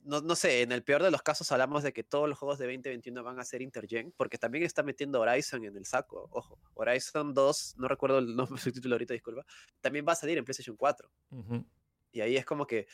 no, 0.07 0.21
no 0.21 0.35
sé, 0.35 0.61
en 0.61 0.71
el 0.71 0.83
peor 0.83 1.03
de 1.03 1.11
los 1.11 1.21
casos 1.21 1.51
hablamos 1.51 1.83
de 1.83 1.93
que 1.93 2.03
todos 2.03 2.29
los 2.29 2.37
juegos 2.37 2.57
de 2.57 2.65
2021 2.65 3.23
van 3.23 3.39
a 3.39 3.43
ser 3.43 3.61
intergen, 3.61 4.13
porque 4.15 4.37
también 4.37 4.63
está 4.63 4.81
metiendo 4.81 5.21
Horizon 5.21 5.65
en 5.65 5.75
el 5.75 5.85
saco, 5.85 6.27
ojo. 6.31 6.59
Horizon 6.73 7.33
2, 7.33 7.75
no 7.77 7.87
recuerdo 7.87 8.19
el 8.19 8.35
nombre 8.35 8.57
su 8.61 8.71
título 8.71 8.95
ahorita, 8.95 9.13
disculpa, 9.13 9.45
también 9.81 10.05
va 10.07 10.13
a 10.13 10.15
salir 10.15 10.37
en 10.37 10.45
PlayStation 10.45 10.77
4. 10.77 11.11
Ujú. 11.31 11.65
Y 12.13 12.21
ahí 12.21 12.37
es 12.37 12.45
como 12.45 12.65
que 12.65 12.87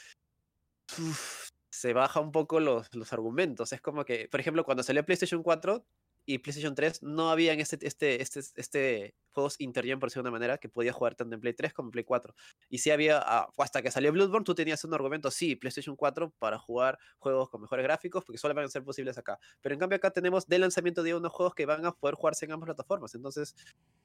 uf, 1.00 1.50
se 1.70 1.94
baja 1.94 2.20
un 2.20 2.32
poco 2.32 2.60
los, 2.60 2.94
los 2.96 3.14
argumentos. 3.14 3.72
Es 3.74 3.82
como 3.82 4.06
que, 4.06 4.28
por 4.30 4.40
ejemplo, 4.40 4.64
cuando 4.64 4.84
salió 4.84 5.06
PlayStation 5.06 5.44
4 5.44 5.86
y 6.26 6.38
PlayStation 6.40 6.74
3, 6.76 7.04
no 7.04 7.30
habían 7.30 7.60
este, 7.60 7.78
este, 7.86 8.22
este, 8.22 8.42
este 8.56 9.16
juegos 9.32 9.56
intergen, 9.60 10.00
por 10.00 10.10
decirlo 10.10 10.24
de 10.24 10.30
una 10.30 10.40
manera, 10.40 10.58
que 10.58 10.70
podía 10.70 10.94
jugar 10.94 11.16
tanto 11.16 11.36
en 11.36 11.42
Play 11.42 11.54
3 11.54 11.74
como 11.74 11.88
en 11.88 11.92
Play 11.92 12.04
4. 12.04 12.34
Y 12.70 12.78
sí 12.78 12.92
había, 12.92 13.22
ah, 13.24 13.50
hasta 13.58 13.82
que 13.82 13.92
salió 13.92 14.12
Bloodborne, 14.12 14.46
tú 14.46 14.56
tenías 14.56 14.84
un 14.86 14.94
argumento, 14.94 15.32
sí, 15.32 15.56
PlayStation 15.56 15.96
4 15.96 16.34
para 16.40 16.58
jugar 16.58 16.98
juegos 17.18 17.50
con 17.50 17.62
mejores 17.62 17.84
gráficos, 17.84 18.24
porque 18.24 18.38
solo 18.38 18.54
van 18.54 18.66
a 18.66 18.70
ser 18.70 18.84
posibles 18.84 19.18
acá. 19.18 19.40
Pero 19.62 19.74
en 19.74 19.80
cambio 19.80 19.98
acá 19.98 20.12
tenemos 20.12 20.48
de 20.48 20.60
lanzamiento 20.60 21.04
de 21.04 21.16
unos 21.16 21.32
juegos 21.32 21.56
que 21.56 21.66
van 21.66 21.86
a 21.86 21.92
poder 21.92 22.16
jugarse 22.16 22.46
en 22.46 22.54
ambas 22.54 22.68
plataformas. 22.68 23.16
Entonces, 23.16 23.56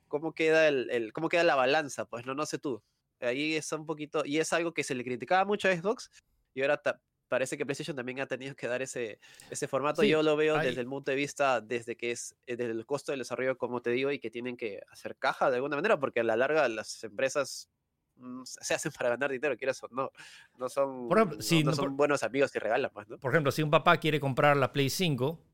¿cómo 0.08 0.34
queda, 0.34 0.68
el, 0.68 1.12
cómo 1.12 1.28
queda 1.28 1.44
la 1.44 1.54
balanza? 1.54 2.06
Pues 2.06 2.26
no, 2.26 2.34
no 2.34 2.46
sé 2.46 2.58
tú. 2.58 2.82
Ahí 3.20 3.54
está 3.54 3.76
un 3.76 3.86
poquito, 3.86 4.24
y 4.24 4.38
es 4.38 4.52
algo 4.52 4.72
que 4.72 4.84
se 4.84 4.94
le 4.94 5.04
criticaba 5.04 5.44
mucho 5.44 5.68
a 5.68 5.76
Xbox, 5.76 6.10
y 6.54 6.62
ahora 6.62 6.80
parece 7.28 7.56
que 7.58 7.64
PlayStation 7.66 7.96
también 7.96 8.20
ha 8.20 8.26
tenido 8.26 8.54
que 8.56 8.66
dar 8.66 8.82
ese, 8.82 9.20
ese 9.50 9.68
formato. 9.68 10.02
Sí, 10.02 10.08
Yo 10.08 10.22
lo 10.22 10.36
veo 10.36 10.56
hay- 10.56 10.68
desde 10.68 10.80
el 10.80 10.86
punto 10.88 11.10
de 11.10 11.16
vista, 11.16 11.60
desde 11.60 11.96
que 11.96 12.10
es 12.10 12.34
eh, 12.46 12.56
desde 12.56 12.72
el 12.72 12.86
costo 12.86 13.12
del 13.12 13.20
desarrollo, 13.20 13.56
como 13.58 13.80
te 13.82 13.90
digo, 13.90 14.10
y 14.10 14.18
que 14.18 14.30
tienen 14.30 14.56
que 14.56 14.80
hacer 14.90 15.16
caja 15.16 15.50
de 15.50 15.56
alguna 15.56 15.76
manera, 15.76 15.98
porque 16.00 16.20
a 16.20 16.24
la 16.24 16.36
larga 16.36 16.68
las 16.68 17.04
empresas 17.04 17.68
mm, 18.16 18.42
se 18.44 18.74
hacen 18.74 18.90
para 18.98 19.10
ganar 19.10 19.30
dinero, 19.30 19.56
quieras 19.56 19.82
o 19.82 19.88
no. 19.90 20.10
No 20.58 20.68
son, 20.68 21.08
Por 21.08 21.18
ejemplo, 21.18 21.36
no- 21.36 21.42
sí, 21.42 21.62
no 21.62 21.72
son 21.72 21.84
por- 21.86 21.92
buenos 21.96 22.22
amigos 22.22 22.50
que 22.50 22.58
regalan, 22.60 22.90
pues, 22.92 23.08
¿no? 23.08 23.18
Por 23.18 23.32
ejemplo, 23.32 23.52
si 23.52 23.62
un 23.62 23.70
papá 23.70 23.98
quiere 23.98 24.18
comprar 24.20 24.56
la 24.56 24.72
Play 24.72 24.90
5 24.90 25.44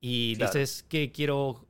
y 0.00 0.36
Claro. 0.36 0.52
dices 0.52 0.82
que 0.82 1.12
quiero 1.12 1.68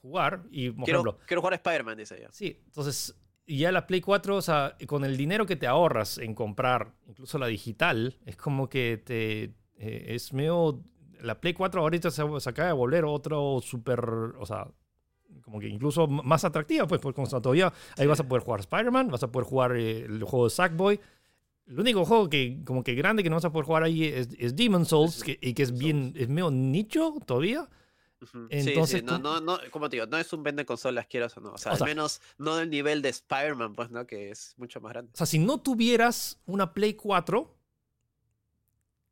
jugar, 0.00 0.42
y 0.50 0.70
por 0.70 0.84
Quiero, 0.84 1.00
ejemplo, 1.00 1.18
quiero 1.26 1.40
jugar 1.42 1.52
a 1.52 1.56
Spider-Man, 1.56 1.96
dice 1.98 2.16
ella. 2.16 2.28
sí, 2.32 2.60
entonces 2.66 3.14
ya 3.46 3.72
la 3.72 3.86
Play 3.86 4.00
4, 4.00 4.36
o 4.36 4.42
sea, 4.42 4.76
con 4.86 5.04
el 5.04 5.16
dinero 5.16 5.46
que 5.46 5.56
te 5.56 5.66
ahorras 5.66 6.18
en 6.18 6.34
comprar, 6.34 6.92
incluso 7.06 7.38
la 7.38 7.46
digital, 7.46 8.18
es 8.24 8.36
como 8.36 8.68
que 8.68 9.02
te 9.04 9.54
eh, 9.78 10.14
es 10.14 10.32
medio. 10.32 10.80
La 11.20 11.40
Play 11.40 11.54
4 11.54 11.80
ahorita 11.80 12.10
se, 12.10 12.22
se 12.40 12.50
acaba 12.50 12.68
de 12.68 12.74
volver 12.74 13.04
otro 13.04 13.60
súper. 13.62 14.00
O 14.38 14.46
sea, 14.46 14.68
como 15.42 15.58
que 15.58 15.68
incluso 15.68 16.06
más 16.06 16.44
atractiva, 16.44 16.86
pues, 16.86 17.00
porque 17.00 17.16
como 17.16 17.26
está 17.26 17.40
todavía 17.40 17.66
ahí 17.96 18.04
Sí. 18.04 18.06
vas 18.06 18.20
a 18.20 18.28
poder 18.28 18.44
jugar 18.44 18.60
Spider-Man, 18.60 19.08
vas 19.08 19.22
a 19.22 19.32
poder 19.32 19.46
jugar 19.48 19.76
eh, 19.76 20.04
el 20.04 20.22
juego 20.24 20.44
de 20.44 20.50
Sackboy. 20.50 21.00
El 21.66 21.80
único 21.80 22.04
juego 22.04 22.28
que, 22.28 22.60
como 22.64 22.84
que 22.84 22.94
grande 22.94 23.22
que 23.22 23.30
no 23.30 23.36
vas 23.36 23.44
a 23.46 23.50
poder 23.52 23.64
jugar 23.64 23.82
ahí 23.84 24.04
es, 24.04 24.28
es 24.38 24.54
Demon's 24.54 24.88
Souls, 24.88 25.22
que, 25.24 25.38
y 25.40 25.54
que 25.54 25.62
es 25.62 25.76
bien, 25.76 26.12
es 26.14 26.28
medio 26.28 26.50
nicho 26.50 27.14
todavía. 27.26 27.68
Entonces, 28.20 28.64
sí, 28.90 28.98
sí, 28.98 29.02
no, 29.04 29.18
no, 29.18 29.40
no, 29.40 29.58
como 29.70 29.88
te 29.88 29.96
digo, 29.96 30.06
no 30.06 30.16
es 30.18 30.32
un 30.32 30.42
vende 30.42 30.64
consolas, 30.64 31.06
quieras 31.06 31.36
o 31.36 31.40
no. 31.40 31.52
O 31.52 31.58
sea, 31.58 31.72
O 31.72 31.74
al 31.74 31.78
sea- 31.78 31.86
menos 31.86 32.20
no 32.38 32.56
del 32.56 32.70
nivel 32.70 33.02
de 33.02 33.10
Spider-Man, 33.10 33.74
pues, 33.74 33.90
¿no? 33.90 34.06
Que 34.06 34.30
es 34.30 34.54
mucho 34.56 34.80
más 34.80 34.92
grande. 34.92 35.10
O 35.14 35.16
sea, 35.16 35.26
si 35.26 35.38
no 35.38 35.58
tuvieras 35.60 36.38
una 36.46 36.72
Play 36.72 36.94
4, 36.94 37.54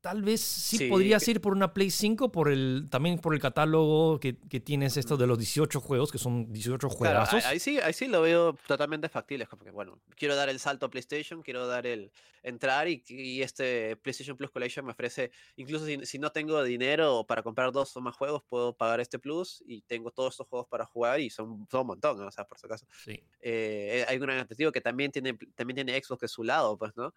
tal 0.03 0.21
vez 0.23 0.41
sí, 0.43 0.77
Sí, 0.77 0.89
podrías 0.89 1.27
ir 1.29 1.41
por 1.41 1.53
una 1.55 1.73
Play 1.73 1.91
5, 1.91 2.31
por 2.33 2.51
el, 2.51 2.89
también 2.91 3.19
por 3.19 3.33
el 3.35 3.41
catálogo 3.41 4.19
que, 4.21 4.37
que 4.37 4.61
tienes 4.61 4.97
esto 4.97 5.17
de 5.17 5.27
los 5.27 5.39
18 5.39 5.81
juegos, 5.81 6.11
que 6.13 6.19
son 6.19 6.53
18 6.53 6.89
Claro, 6.89 6.99
juegazos. 6.99 7.45
ahí, 7.47 7.53
ahí 7.53 7.59
sí, 7.61 7.79
ahí 7.79 7.93
sí 7.93 8.09
lo 8.09 8.21
veo 8.21 8.59
totalmente 8.67 9.09
factible. 9.09 9.45
Es 9.45 9.49
como 9.49 9.63
que, 9.65 9.71
bueno, 9.71 10.01
quiero 10.17 10.35
dar 10.37 10.49
el 10.49 10.59
salto 10.59 10.87
a 10.87 10.91
PlayStation, 10.91 11.41
quiero 11.43 11.67
dar 11.67 11.87
el 11.87 12.11
entrar 12.43 12.89
y, 12.89 13.03
y 13.07 13.41
este 13.43 13.95
PlayStation 13.97 14.37
Plus 14.37 14.51
Collection 14.51 14.85
me 14.85 14.91
ofrece, 14.91 15.31
incluso 15.55 15.87
si, 15.87 16.05
si 16.05 16.19
no 16.19 16.33
tengo 16.33 16.65
dinero 16.65 17.25
para 17.25 17.45
comprar 17.45 17.71
dos 17.71 17.97
o 17.97 18.01
más 18.01 18.17
juegos, 18.17 18.43
puedo 18.49 18.77
pagar 18.77 18.99
este 18.99 19.21
Plus 19.21 19.63
y 19.65 19.83
tengo 19.83 20.11
todos 20.11 20.35
estos 20.35 20.49
juegos 20.49 20.67
para 20.67 20.85
jugar 20.85 21.21
y 21.21 21.31
son, 21.31 21.67
son 21.71 21.83
un 21.83 21.87
montón, 21.87 22.19
¿no? 22.19 22.27
o 22.27 22.31
sea, 22.33 22.45
por 22.45 22.59
si 22.59 22.67
acaso. 22.67 22.85
Sí. 23.05 23.23
Eh, 23.41 24.05
hay 24.09 24.17
un 24.17 24.23
gran 24.23 24.39
atractivo 24.41 24.73
que 24.73 24.81
también 24.81 25.13
tiene, 25.13 25.39
también 25.55 25.77
tiene 25.77 26.03
Xbox 26.03 26.23
de 26.23 26.29
su 26.29 26.43
lado, 26.43 26.77
pues, 26.77 26.91
¿no? 26.97 27.15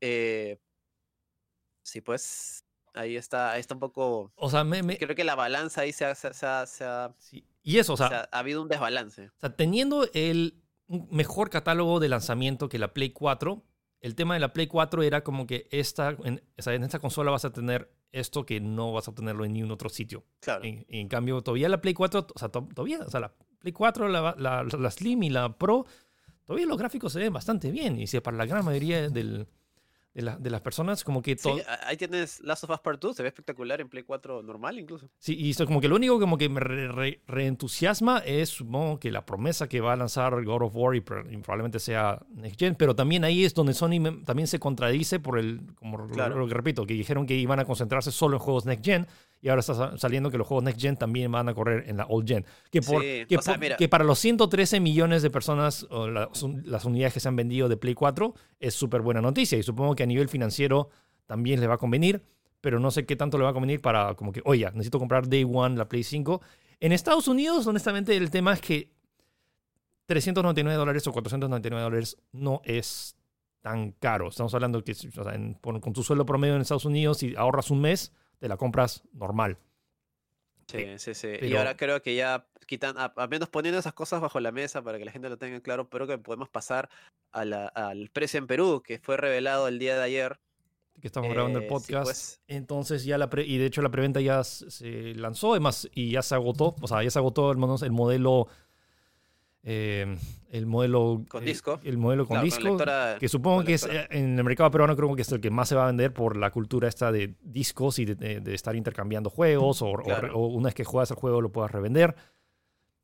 Eh, 0.00 0.58
sí, 1.82 2.00
pues 2.00 2.64
ahí 2.94 3.16
está, 3.16 3.52
ahí 3.52 3.60
está 3.60 3.74
un 3.74 3.80
poco... 3.80 4.32
O 4.36 4.50
sea, 4.50 4.64
me- 4.64 4.82
me- 4.82 4.98
Creo 4.98 5.14
que 5.16 5.24
la 5.24 5.34
balanza 5.34 5.82
ahí 5.82 5.92
se 5.92 6.04
ha, 6.04 6.14
se 6.14 6.32
se 6.34 6.84
sí. 7.18 7.44
y 7.62 7.78
eso, 7.78 7.94
o 7.94 7.96
sea, 7.96 8.08
se 8.08 8.14
ha- 8.14 8.28
ha 8.30 8.38
habido 8.38 8.62
un 8.62 8.68
desbalance. 8.68 9.28
O 9.28 9.40
sea, 9.40 9.56
teniendo 9.56 10.06
el 10.14 10.62
mejor 10.88 11.48
catálogo 11.50 12.00
de 12.00 12.08
lanzamiento 12.08 12.68
que 12.68 12.78
la 12.78 12.92
Play 12.92 13.10
4, 13.10 13.62
el 14.00 14.14
tema 14.14 14.34
de 14.34 14.40
la 14.40 14.52
Play 14.52 14.66
4 14.66 15.02
era 15.02 15.22
como 15.24 15.46
que 15.46 15.68
esta, 15.70 16.16
en, 16.24 16.42
o 16.58 16.62
sea, 16.62 16.74
en 16.74 16.82
esta 16.82 16.98
consola 16.98 17.30
vas 17.30 17.44
a 17.44 17.52
tener 17.52 17.90
esto 18.10 18.44
que 18.44 18.60
no 18.60 18.92
vas 18.92 19.08
a 19.08 19.12
obtenerlo 19.12 19.44
en 19.46 19.54
ningún 19.54 19.70
otro 19.70 19.88
sitio. 19.88 20.24
Claro. 20.40 20.64
En, 20.64 20.84
en 20.88 21.08
cambio, 21.08 21.40
todavía 21.40 21.68
la 21.70 21.80
Play 21.80 21.94
4, 21.94 22.26
o 22.34 22.38
sea, 22.38 22.50
to- 22.50 22.68
todavía, 22.74 23.00
o 23.06 23.10
sea, 23.10 23.20
la 23.20 23.32
Play 23.60 23.72
4, 23.72 24.08
la, 24.08 24.34
la- 24.36 24.64
la 24.64 24.90
Slim 24.90 25.22
y 25.22 25.30
la 25.30 25.56
Pro, 25.56 25.86
todavía 26.44 26.66
los 26.66 26.76
gráficos 26.76 27.12
se 27.14 27.20
ven 27.20 27.32
bastante 27.32 27.70
bien. 27.70 27.98
Y 27.98 28.06
si 28.06 28.20
para 28.20 28.36
la 28.36 28.44
gran 28.44 28.64
mayoría 28.66 29.08
del- 29.08 29.46
de, 30.14 30.22
la- 30.22 30.36
de 30.36 30.50
las 30.50 30.60
personas, 30.60 31.04
como 31.04 31.22
que 31.22 31.36
Sí, 31.36 31.42
todo. 31.42 31.60
a- 31.66 31.88
ahí 31.88 31.96
tienes 31.96 32.40
Last 32.40 32.64
of 32.64 32.70
Us 32.70 32.80
Part 32.80 33.00
2, 33.00 33.16
se 33.16 33.22
ve 33.22 33.28
espectacular 33.28 33.80
en 33.80 33.88
Play 33.88 34.02
4 34.02 34.42
normal 34.42 34.78
incluso. 34.78 35.08
Sí, 35.18 35.34
y 35.36 35.50
esto 35.50 35.64
como 35.66 35.80
que 35.80 35.88
lo 35.88 35.96
único 35.96 36.20
como 36.20 36.36
que 36.38 36.48
me 36.48 36.60
re- 36.60 36.88
re- 36.92 37.20
reentusiasma 37.26 38.18
es, 38.18 38.48
supongo 38.50 38.98
que 38.98 39.10
la 39.10 39.24
promesa 39.24 39.68
que 39.68 39.80
va 39.80 39.92
a 39.92 39.96
lanzar 39.96 40.32
God 40.44 40.62
of 40.62 40.72
War 40.76 40.94
y, 40.94 40.98
y 40.98 41.00
probablemente 41.38 41.78
sea 41.78 42.20
Next 42.34 42.58
Gen, 42.58 42.74
pero 42.74 42.94
también 42.94 43.24
ahí 43.24 43.44
es 43.44 43.54
donde 43.54 43.74
Sony 43.74 44.00
me- 44.00 44.22
también 44.24 44.46
se 44.46 44.58
contradice 44.58 45.20
por 45.20 45.38
el, 45.38 45.60
como 45.76 45.96
lo- 45.98 46.08
Claro. 46.08 46.36
lo, 46.38 46.46
que 46.46 46.54
repito, 46.54 46.86
que 46.86 46.94
dijeron 46.94 47.26
que 47.26 47.34
iban 47.34 47.58
a 47.60 47.64
concentrarse 47.64 48.10
solo 48.12 48.36
en 48.36 48.40
juegos 48.42 48.66
Next 48.66 48.84
Gen 48.84 49.06
y 49.42 49.48
ahora 49.50 49.60
está 49.60 49.74
sa- 49.74 49.98
saliendo 49.98 50.30
que 50.30 50.38
los 50.38 50.46
juegos 50.46 50.64
Next 50.64 50.80
Gen 50.80 50.96
también 50.96 51.30
van 51.30 51.48
a 51.50 51.54
correr 51.54 51.84
en 51.90 51.98
la 51.98 52.06
Old 52.06 52.26
Gen. 52.26 52.46
Que, 52.70 52.80
por, 52.80 53.02
Sí, 53.02 53.24
que, 53.28 53.36
o 53.36 53.42
sea, 53.42 53.54
por- 53.54 53.60
mira. 53.60 53.76
que 53.76 53.88
para 53.88 54.04
los 54.04 54.18
113 54.18 54.80
millones 54.80 55.20
de 55.22 55.28
personas, 55.30 55.86
o 55.90 56.08
las, 56.08 56.42
un- 56.42 56.62
las 56.64 56.84
unidades 56.86 57.12
que 57.12 57.20
se 57.20 57.28
han 57.28 57.36
vendido 57.36 57.68
de 57.68 57.76
Play 57.76 57.94
4, 57.94 58.34
es 58.60 58.72
súper 58.74 59.02
buena 59.02 59.20
noticia 59.20 59.58
y 59.58 59.62
supongo 59.62 59.94
que 59.96 60.04
a 60.04 60.06
nivel 60.06 60.28
financiero 60.30 60.88
también 61.26 61.60
le 61.60 61.66
va 61.66 61.74
a 61.74 61.78
convenir 61.78 62.22
pero 62.60 62.78
no 62.78 62.92
sé 62.92 63.04
qué 63.06 63.16
tanto 63.16 63.38
le 63.38 63.42
va 63.44 63.50
a 63.50 63.52
convenir 63.54 63.80
para 63.80 64.14
como 64.14 64.30
que, 64.30 64.40
oye, 64.44 64.64
necesito 64.70 65.00
comprar 65.00 65.28
Day 65.28 65.42
One 65.44 65.76
la 65.76 65.88
Play 65.88 66.04
5. 66.04 66.40
En 66.78 66.92
Estados 66.92 67.26
Unidos, 67.26 67.66
honestamente, 67.66 68.16
el 68.16 68.30
tema 68.30 68.52
es 68.52 68.60
que 68.60 68.92
399 70.06 70.76
dólares 70.76 71.04
o 71.06 71.12
499 71.12 71.82
dólares 71.82 72.16
no 72.32 72.60
es 72.64 73.16
tan 73.62 73.92
caro. 73.92 74.28
Estamos 74.28 74.54
hablando 74.54 74.82
que 74.84 74.92
o 74.92 74.94
sea, 74.94 75.34
en- 75.34 75.54
por- 75.54 75.80
con 75.80 75.92
tu 75.92 76.02
sueldo 76.02 76.26
promedio 76.26 76.54
en 76.54 76.60
Estados 76.62 76.84
Unidos, 76.84 77.18
si 77.18 77.34
ahorras 77.36 77.70
un 77.72 77.80
mes, 77.80 78.12
te 78.42 78.48
la 78.48 78.56
compras 78.56 79.04
normal. 79.12 79.56
Sí, 80.66 80.84
sí, 80.98 81.14
sí. 81.14 81.28
Y 81.42 81.54
ahora 81.54 81.76
creo 81.76 82.02
que 82.02 82.16
ya 82.16 82.44
quitan, 82.66 82.96
al 82.98 83.28
menos 83.28 83.48
poniendo 83.48 83.78
esas 83.78 83.92
cosas 83.92 84.20
bajo 84.20 84.40
la 84.40 84.50
mesa 84.50 84.82
para 84.82 84.98
que 84.98 85.04
la 85.04 85.12
gente 85.12 85.28
lo 85.28 85.36
tenga 85.38 85.60
claro, 85.60 85.88
pero 85.88 86.08
que 86.08 86.18
podemos 86.18 86.48
pasar 86.48 86.88
a 87.30 87.44
la- 87.44 87.68
al 87.68 88.08
precio 88.10 88.38
en 88.38 88.48
Perú, 88.48 88.82
que 88.84 88.98
fue 88.98 89.16
revelado 89.16 89.68
el 89.68 89.78
día 89.78 89.96
de 89.96 90.02
ayer. 90.02 90.40
que 91.00 91.06
estamos 91.08 91.30
grabando 91.32 91.58
el 91.58 91.64
Eh, 91.64 91.68
sí, 91.68 91.72
podcast. 91.72 92.04
pues. 92.04 92.40
Entonces 92.48 93.04
ya 93.04 93.16
la 93.16 93.28
pre- 93.30 93.46
y 93.46 93.58
de 93.58 93.66
hecho 93.66 93.80
la 93.80 93.90
preventa 93.90 94.20
ya 94.20 94.44
se 94.44 95.14
lanzó, 95.14 95.52
además, 95.52 95.88
y 95.94 96.12
ya 96.12 96.22
se 96.22 96.34
agotó, 96.34 96.76
o 96.80 96.86
sea, 96.86 97.02
ya 97.02 97.10
se 97.10 97.18
agotó 97.18 97.50
el, 97.50 97.58
el 97.82 97.92
modelo, 97.92 98.46
eh, 99.64 100.16
el 100.50 100.66
modelo 100.66 101.24
Con 101.28 101.42
eh, 101.42 101.46
disco. 101.46 101.80
el 101.84 101.96
modelo 101.96 102.26
con 102.26 102.42
disco, 102.42 102.62
lectora- 102.64 103.16
que 103.18 103.28
supongo 103.28 103.64
que 103.64 103.74
es, 103.74 103.84
eh, 103.86 104.06
en 104.10 104.36
el 104.38 104.44
mercado 104.44 104.70
peruano 104.70 104.96
creo 104.96 105.14
que 105.14 105.22
es 105.22 105.30
el 105.32 105.40
que 105.40 105.50
más 105.50 105.68
se 105.68 105.74
va 105.76 105.84
a 105.84 105.86
vender 105.86 106.12
por 106.12 106.36
la 106.36 106.50
cultura 106.50 106.88
esta 106.88 107.12
de 107.12 107.34
discos 107.42 107.98
y 107.98 108.04
de, 108.04 108.14
de- 108.16 108.40
de 108.40 108.54
estar 108.54 108.74
intercambiando 108.74 109.30
juegos 109.30 109.80
o, 109.82 109.92
Claro. 109.94 110.36
una 110.38 110.66
vez 110.66 110.74
que 110.74 110.84
juegas 110.84 111.10
el 111.10 111.16
juego 111.16 111.40
lo 111.40 111.52
puedas 111.52 111.70
revender. 111.70 112.14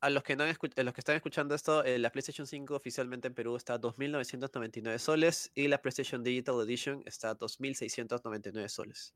A 0.01 0.09
los 0.09 0.23
que, 0.23 0.35
no 0.37 0.43
han 0.43 0.49
escu- 0.53 0.71
a 0.79 0.83
los 0.83 0.93
que 0.93 1.01
están 1.01 1.15
escuchando 1.17 1.53
esto, 1.55 1.83
eh, 1.83 1.99
la 1.99 2.09
PlayStation 2.09 2.47
5 2.47 2.73
oficialmente 2.75 3.27
en 3.27 3.33
Perú 3.33 3.55
está 3.57 3.73
a 3.73 3.79
2.999 3.81 4.97
soles 4.97 5.51
y 5.55 5.67
la 5.67 5.81
PlayStation 5.81 6.23
Digital 6.23 6.55
Edition 6.61 7.03
está 7.05 7.31
a 7.31 7.35
2.699 7.37 8.67
soles. 8.69 9.13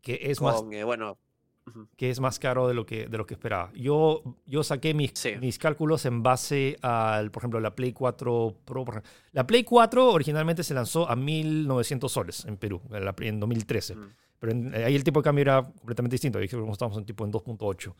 Que 0.00 0.18
es 0.22 0.40
más 0.40 0.56
Con, 0.56 0.72
eh, 0.72 0.82
bueno, 0.82 1.18
que 1.96 2.10
es 2.10 2.18
más 2.20 2.38
caro 2.38 2.66
de 2.68 2.74
lo 2.74 2.84
que, 2.86 3.06
de 3.06 3.16
lo 3.18 3.24
que 3.26 3.34
esperaba. 3.34 3.70
Yo, 3.74 4.22
yo 4.46 4.62
saqué 4.64 4.94
mis, 4.94 5.12
Sí. 5.14 5.32
mis 5.40 5.58
cálculos 5.58 6.04
en 6.06 6.22
base 6.22 6.76
al, 6.82 7.30
por 7.30 7.40
ejemplo, 7.42 7.60
la 7.60 7.74
Play 7.74 7.92
4 7.92 8.56
Pro. 8.64 8.84
por 8.84 8.94
ejemplo. 8.94 9.10
La 9.32 9.46
Play 9.46 9.62
4 9.64 10.10
originalmente 10.12 10.64
se 10.64 10.74
lanzó 10.74 11.08
a 11.08 11.14
1.900 11.16 12.08
soles 12.12 12.44
en 12.46 12.56
Perú, 12.56 12.80
en, 12.90 13.04
la- 13.04 13.14
en 13.20 13.38
2013. 13.40 13.94
ujú. 13.94 14.02
Pero 14.40 14.52
en- 14.52 14.74
ahí 14.74 14.94
el 14.96 15.04
tipo 15.04 15.20
de 15.20 15.24
cambio 15.24 15.42
era 15.42 15.62
completamente 15.62 16.14
distinto. 16.14 16.38
Ahí 16.38 16.46
estamos 16.46 16.98
en 16.98 17.04
tipo 17.04 17.24
en 17.24 17.30
2.8. 17.30 17.94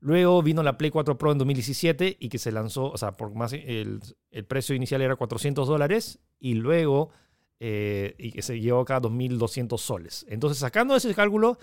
Luego 0.00 0.40
vino 0.44 0.62
la 0.62 0.78
Play 0.78 0.90
4 0.92 1.18
Pro 1.18 1.32
en 1.32 1.38
2017 1.38 2.16
y 2.20 2.28
que 2.28 2.38
se 2.38 2.52
lanzó, 2.52 2.84
o 2.92 2.96
sea, 2.96 3.12
por 3.16 3.34
más 3.34 3.52
el, 3.52 3.98
el 4.30 4.44
precio 4.44 4.76
inicial 4.76 5.02
era 5.02 5.16
400 5.16 5.66
dólares 5.66 6.20
y 6.38 6.54
luego 6.54 7.10
eh, 7.58 8.14
y 8.18 8.30
que 8.30 8.42
se 8.42 8.60
llevó 8.60 8.78
acá 8.82 8.96
a 8.96 9.00
2.200 9.02 9.76
soles. 9.80 10.24
Entonces, 10.28 10.58
sacando 10.58 10.94
ese 10.94 11.12
cálculo, 11.16 11.58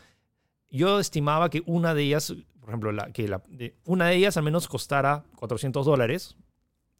yo 0.75 0.99
estimaba 0.99 1.49
que 1.49 1.61
una 1.65 1.93
de 1.93 2.03
ellas, 2.03 2.33
por 2.59 2.69
ejemplo, 2.69 2.91
la, 2.91 3.11
que 3.11 3.27
la, 3.27 3.41
de- 3.49 3.75
una 3.85 4.07
de 4.07 4.15
ellas 4.17 4.37
al 4.37 4.43
menos 4.43 4.67
costara 4.67 5.23
400 5.35 5.85
dólares, 5.85 6.35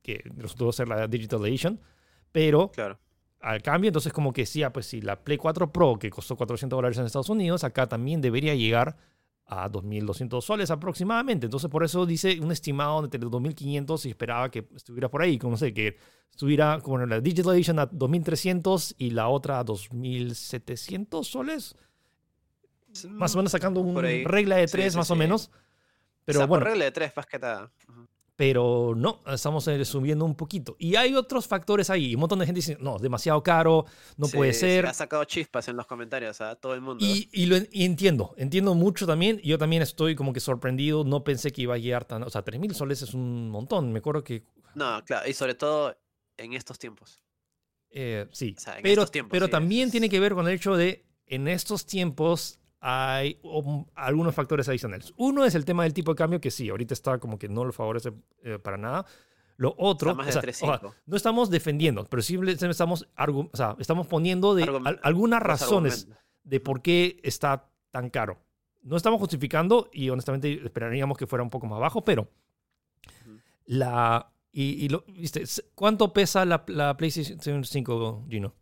que 0.01 0.21
resultó 0.37 0.71
ser 0.71 0.87
la 0.87 1.07
Digital 1.07 1.45
Edition, 1.45 1.79
pero 2.31 2.71
Claro. 2.71 2.99
al 3.39 3.61
cambio, 3.61 3.89
entonces 3.89 4.13
como 4.13 4.33
que 4.33 4.41
decía, 4.41 4.71
pues 4.71 4.85
si 4.85 5.01
la 5.01 5.23
Play 5.23 5.37
4 5.37 5.71
Pro, 5.71 5.97
que 5.97 6.09
costó 6.09 6.35
400 6.35 6.77
dólares 6.77 6.97
en 6.97 7.05
Estados 7.05 7.29
Unidos, 7.29 7.63
acá 7.63 7.87
también 7.87 8.21
debería 8.21 8.53
llegar 8.55 8.97
a 9.47 9.69
2.200 9.69 10.41
soles 10.41 10.71
aproximadamente. 10.71 11.45
Entonces 11.45 11.69
por 11.69 11.83
eso 11.83 12.05
dice 12.07 12.39
un 12.39 12.51
estimado 12.51 13.03
entre 13.03 13.19
los 13.21 13.31
2.500 13.31 14.05
y 14.05 14.09
esperaba 14.09 14.49
que 14.49 14.67
estuviera 14.75 15.09
por 15.09 15.21
ahí, 15.21 15.37
como 15.37 15.55
sé, 15.57 15.73
que 15.73 15.97
estuviera 16.31 16.79
como 16.81 16.99
en 17.01 17.09
la 17.09 17.19
Digital 17.21 17.53
Edition 17.55 17.77
a 17.79 17.89
2.300 17.89 18.95
y 18.97 19.11
la 19.11 19.27
otra 19.27 19.59
a 19.59 19.65
2.700 19.65 21.23
soles. 21.25 21.75
Más 23.09 23.33
o 23.35 23.37
menos 23.37 23.51
sacando 23.51 23.81
una 23.81 24.01
regla 24.01 24.55
de 24.57 24.67
tres 24.67 24.93
sí, 24.93 24.97
más 24.97 25.11
o 25.11 25.15
menos. 25.15 25.51
Pero 26.25 26.39
o 26.39 26.41
sea, 26.41 26.47
por 26.47 26.59
bueno, 26.59 26.65
regla 26.71 26.85
de 26.85 26.91
tres, 26.91 27.11
más 27.15 27.25
que 27.25 27.37
nada. 27.39 27.71
Pero 28.37 28.93
no, 28.97 29.21
estamos 29.27 29.65
eh, 29.69 29.85
subiendo 29.85 30.25
un 30.25 30.35
poquito. 30.35 30.75
Y 30.77 30.95
hay 30.97 31.15
otros 31.15 31.47
factores 31.47 31.89
ahí. 31.89 32.15
Un 32.15 32.19
montón 32.19 32.39
de 32.39 32.45
gente 32.45 32.57
dice, 32.57 32.77
no, 32.81 32.99
demasiado 32.99 33.41
caro, 33.41 33.85
no 34.17 34.27
puede 34.27 34.51
ser. 34.53 34.87
Ha 34.87 34.93
sacado 34.93 35.23
chispas 35.23 35.69
en 35.69 35.77
los 35.77 35.87
comentarios 35.87 36.41
a 36.41 36.55
todo 36.55 36.73
el 36.73 36.81
mundo. 36.81 37.05
Y, 37.05 37.29
y 37.31 37.45
lo 37.45 37.55
y 37.71 37.85
entiendo, 37.85 38.33
entiendo 38.37 38.75
mucho 38.75 39.07
también. 39.07 39.39
Yo 39.41 39.57
también 39.57 39.81
estoy 39.83 40.15
como 40.15 40.33
que 40.33 40.41
sorprendido. 40.41 41.05
No 41.05 41.23
pensé 41.23 41.51
que 41.51 41.61
iba 41.61 41.75
a 41.75 41.77
llegar 41.77 42.03
tan. 42.03 42.23
O 42.23 42.29
sea, 42.29 42.43
3.000 42.43 42.73
soles 42.73 43.01
es 43.03 43.13
un 43.13 43.49
montón. 43.49 43.93
Me 43.93 43.99
acuerdo 43.99 44.21
que. 44.21 44.43
No, 44.73 45.01
claro, 45.05 45.29
y 45.29 45.33
sobre 45.33 45.55
todo 45.55 45.95
en 46.37 46.51
estos 46.53 46.77
tiempos. 46.77 47.23
eh, 47.89 48.27
sí. 48.33 48.53
O 48.57 48.59
sea, 48.59 48.75
en 48.75 48.83
pero 48.83 49.03
estos 49.03 49.11
tiempos, 49.11 49.31
pero 49.31 49.45
sí, 49.45 49.51
también 49.53 49.85
es- 49.85 49.91
tiene 49.91 50.09
que 50.09 50.19
ver 50.19 50.33
con 50.33 50.45
el 50.45 50.53
hecho 50.55 50.75
de. 50.75 51.05
En 51.27 51.47
estos 51.47 51.85
tiempos 51.85 52.59
hay 52.87 53.39
um, 53.41 53.83
algunos 53.95 54.35
factores 54.35 54.69
adicionales. 54.69 55.11
Uno 55.17 55.43
es 55.43 55.55
el 55.55 55.65
tema 55.65 55.83
del 55.83 55.93
tipo 55.93 56.11
de 56.11 56.15
cambio, 56.17 56.39
que 56.39 56.51
sí, 56.51 56.69
ahorita 56.69 56.93
está 56.93 57.17
como 57.17 57.39
que 57.39 57.49
no 57.49 57.65
lo 57.65 57.71
favorece 57.73 58.13
eh, 58.43 58.59
para 58.59 58.77
nada. 58.77 59.05
Lo 59.57 59.73
otro, 59.77 60.11
o 60.11 60.31
sea, 60.31 60.41
3.5. 60.43 60.63
ojalá, 60.63 60.93
no 61.07 61.15
estamos 61.17 61.49
defendiendo, 61.49 62.05
pero 62.05 62.21
simplemente 62.21 62.67
estamos, 62.69 63.07
o 63.17 63.49
sea, 63.53 63.75
estamos 63.79 64.05
poniendo 64.05 64.53
de 64.53 64.63
al- 64.85 64.99
algunas 65.01 65.41
razones 65.41 66.07
de 66.43 66.59
por 66.59 66.81
qué 66.83 67.19
está 67.23 67.69
tan 67.89 68.09
caro. 68.11 68.37
No 68.83 68.97
estamos 68.97 69.19
justificando 69.19 69.89
y 69.91 70.09
honestamente 70.09 70.61
esperaríamos 70.63 71.17
que 71.17 71.25
fuera 71.25 71.41
un 71.41 71.49
poco 71.49 71.65
más 71.65 71.79
bajo, 71.79 72.03
pero 72.05 72.29
la... 73.65 74.31
Y, 74.51 74.85
y 74.85 74.89
lo, 74.89 75.03
¿viste? 75.07 75.43
¿Cuánto 75.73 76.13
pesa 76.13 76.45
la, 76.45 76.63
la 76.67 76.95
PlayStation 76.95 77.63
5, 77.65 78.25
Gino? 78.29 78.53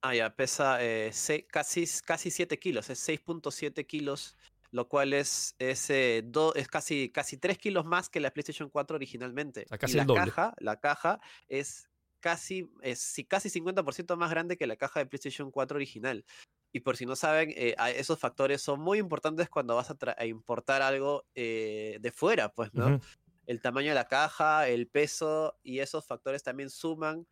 Ah, 0.00 0.14
ya, 0.14 0.34
pesa 0.34 0.78
eh, 0.80 1.10
casi, 1.50 1.84
casi 2.04 2.30
7 2.30 2.58
kilos, 2.58 2.88
es 2.88 3.00
6.7 3.00 3.84
kilos, 3.84 4.36
lo 4.70 4.88
cual 4.88 5.12
es, 5.12 5.56
es, 5.58 5.90
eh, 5.90 6.22
do- 6.24 6.54
es 6.54 6.68
casi, 6.68 7.10
casi 7.10 7.36
3 7.36 7.58
kilos 7.58 7.84
más 7.84 8.08
que 8.08 8.20
la 8.20 8.30
PlayStation 8.30 8.70
4 8.70 8.94
originalmente. 8.96 9.64
sea, 9.68 9.78
casi 9.78 9.94
y 9.94 9.96
la 9.96 10.04
doble. 10.04 10.26
caja, 10.26 10.54
la 10.58 10.78
caja 10.78 11.20
es 11.48 11.90
casi, 12.20 12.70
es 12.82 13.16
casi 13.28 13.50
50% 13.50 14.16
más 14.16 14.30
grande 14.30 14.56
que 14.56 14.68
la 14.68 14.76
caja 14.76 15.00
de 15.00 15.06
PlayStation 15.06 15.50
4 15.50 15.76
original. 15.76 16.24
Y 16.72 16.80
por 16.80 16.96
si 16.96 17.04
no 17.06 17.16
saben, 17.16 17.50
eh, 17.56 17.74
esos 17.96 18.20
factores 18.20 18.62
son 18.62 18.80
muy 18.80 18.98
importantes 18.98 19.48
cuando 19.48 19.74
vas 19.74 19.90
a, 19.90 20.24
importar 20.26 20.82
algo 20.82 21.24
eh, 21.34 21.98
de 22.00 22.12
fuera, 22.12 22.50
pues, 22.52 22.72
¿no? 22.74 23.00
El 23.46 23.62
tamaño 23.62 23.88
de 23.88 23.94
la 23.94 24.06
caja, 24.06 24.68
el 24.68 24.86
peso 24.86 25.58
y 25.62 25.78
esos 25.78 26.06
factores 26.06 26.42
también 26.42 26.68
suman, 26.68 27.26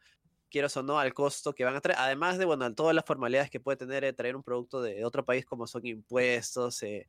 quieras 0.50 0.76
o 0.76 0.82
no, 0.82 0.98
al 0.98 1.14
costo 1.14 1.54
que 1.54 1.64
van 1.64 1.76
a 1.76 1.80
traer. 1.80 1.98
Además 1.98 2.38
de, 2.38 2.44
bueno, 2.44 2.72
todas 2.74 2.94
las 2.94 3.04
formalidades 3.04 3.50
que 3.50 3.60
puede 3.60 3.76
tener 3.76 4.04
eh, 4.04 4.12
traer 4.12 4.36
un 4.36 4.42
producto 4.42 4.82
de 4.82 5.04
otro 5.04 5.24
país 5.24 5.44
como 5.46 5.66
son 5.66 5.86
impuestos, 5.86 6.82
eh, 6.82 7.06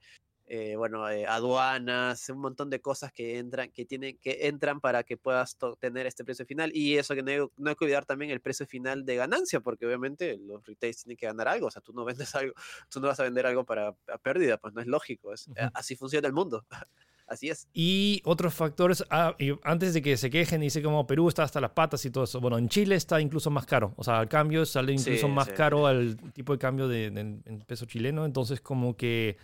eh, 0.49 0.77
bueno, 0.77 1.09
eh, 1.09 1.25
aduanas, 1.27 2.29
un 2.29 2.39
montón 2.39 2.69
de 2.69 2.79
cosas 2.79 3.11
que 3.11 3.37
entran, 3.37 3.69
que 3.69 3.85
tienen, 3.85 4.17
que 4.17 4.47
entran 4.47 4.79
para 4.79 5.03
que 5.03 5.17
puedas 5.17 5.57
tener 5.79 6.07
este 6.07 6.23
precio 6.23 6.45
final. 6.45 6.71
Y 6.73 6.97
eso 6.97 7.15
que 7.15 7.21
no 7.21 7.31
hay, 7.31 7.39
no 7.57 7.69
hay 7.69 7.75
que 7.75 7.83
olvidar 7.83 8.05
también 8.05 8.31
el 8.31 8.39
precio 8.39 8.65
final 8.65 9.03
de 9.05 9.17
ganancia, 9.17 9.59
porque 9.59 9.85
obviamente 9.85 10.37
los 10.37 10.65
retails 10.65 11.03
tienen 11.03 11.17
que 11.17 11.25
ganar 11.25 11.49
algo. 11.49 11.67
O 11.67 11.71
sea, 11.71 11.81
tú 11.81 11.91
no 11.91 12.05
vendes 12.05 12.33
algo, 12.33 12.53
tú 12.89 13.01
no 13.01 13.07
vas 13.07 13.19
a 13.19 13.23
vender 13.23 13.45
algo 13.45 13.65
para 13.65 13.89
a 13.89 14.17
pérdida, 14.19 14.57
pues 14.57 14.73
no 14.73 14.79
es 14.79 14.87
lógico. 14.87 15.33
Es. 15.33 15.49
Así 15.73 15.97
funciona 15.97 16.27
el 16.27 16.33
mundo. 16.33 16.65
Así 17.27 17.49
es. 17.49 17.67
Y 17.73 18.21
otros 18.23 18.53
factores, 18.53 19.03
ah, 19.09 19.35
y 19.37 19.51
antes 19.63 19.93
de 19.93 20.01
que 20.01 20.15
se 20.15 20.29
quejen, 20.29 20.61
dice 20.61 20.81
como 20.81 21.05
Perú 21.05 21.27
está 21.27 21.43
hasta 21.43 21.59
las 21.59 21.71
patas 21.71 22.05
y 22.05 22.09
todo 22.09 22.23
eso. 22.23 22.39
Bueno, 22.39 22.57
en 22.57 22.69
Chile 22.69 22.95
está 22.95 23.19
incluso 23.19 23.49
más 23.51 23.65
caro. 23.65 23.93
O 23.97 24.03
sea, 24.03 24.21
el 24.21 24.29
cambio 24.29 24.65
sale 24.65 24.93
incluso 24.93 25.27
Sí, 25.27 25.33
más 25.33 25.47
sí. 25.47 25.53
caro 25.53 25.87
al 25.87 26.15
tipo 26.31 26.53
de 26.53 26.59
cambio 26.59 26.87
de, 26.87 27.11
de- 27.11 27.19
en 27.19 27.63
peso 27.67 27.85
chileno. 27.85 28.25
Entonces, 28.25 28.61
como 28.61 28.95
que. 28.95 29.35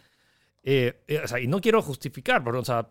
eh, 0.63 1.03
eh, 1.07 1.19
o 1.23 1.27
sea, 1.27 1.41
y 1.41 1.47
no 1.47 1.59
quiero 1.59 1.81
justificar, 1.81 2.41
pero, 2.41 2.61
o 2.61 2.65
sea, 2.65 2.87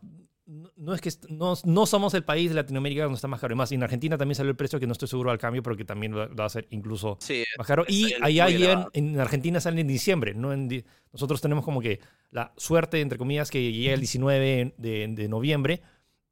no, 0.52 0.70
no 0.76 0.94
es 0.94 1.00
que 1.00 1.10
no, 1.28 1.54
no 1.64 1.86
somos 1.86 2.14
el 2.14 2.24
país 2.24 2.50
de 2.50 2.56
Latinoamérica 2.56 3.04
donde 3.04 3.16
está 3.16 3.28
más 3.28 3.40
caro. 3.40 3.54
Y 3.54 3.56
más, 3.56 3.72
en 3.72 3.82
Argentina 3.82 4.18
también 4.18 4.36
salió 4.36 4.50
el 4.50 4.56
precio 4.56 4.78
que 4.78 4.86
no 4.86 4.92
estoy 4.92 5.08
seguro 5.08 5.30
al 5.30 5.38
cambio, 5.38 5.62
pero 5.62 5.76
que 5.76 5.84
también 5.84 6.16
va, 6.16 6.26
va 6.28 6.44
a 6.44 6.48
ser 6.48 6.66
incluso 6.70 7.16
Sí, 7.20 7.42
más 7.56 7.66
caro. 7.66 7.84
Y 7.88 8.12
allá 8.20 8.46
elevado. 8.48 8.90
en 8.92 9.18
Argentina 9.18 9.60
salen 9.60 9.80
en 9.80 9.86
diciembre. 9.88 10.34
No 10.34 10.52
en 10.52 10.68
di- 10.68 10.84
Nosotros 11.12 11.40
tenemos 11.40 11.64
como 11.64 11.80
que 11.80 12.00
la 12.30 12.52
suerte, 12.56 13.00
entre 13.00 13.18
comillas, 13.18 13.50
que 13.50 13.72
llega 13.72 13.94
el 13.94 14.00
19 14.00 14.74
de, 14.76 15.08
de 15.08 15.28
noviembre. 15.28 15.82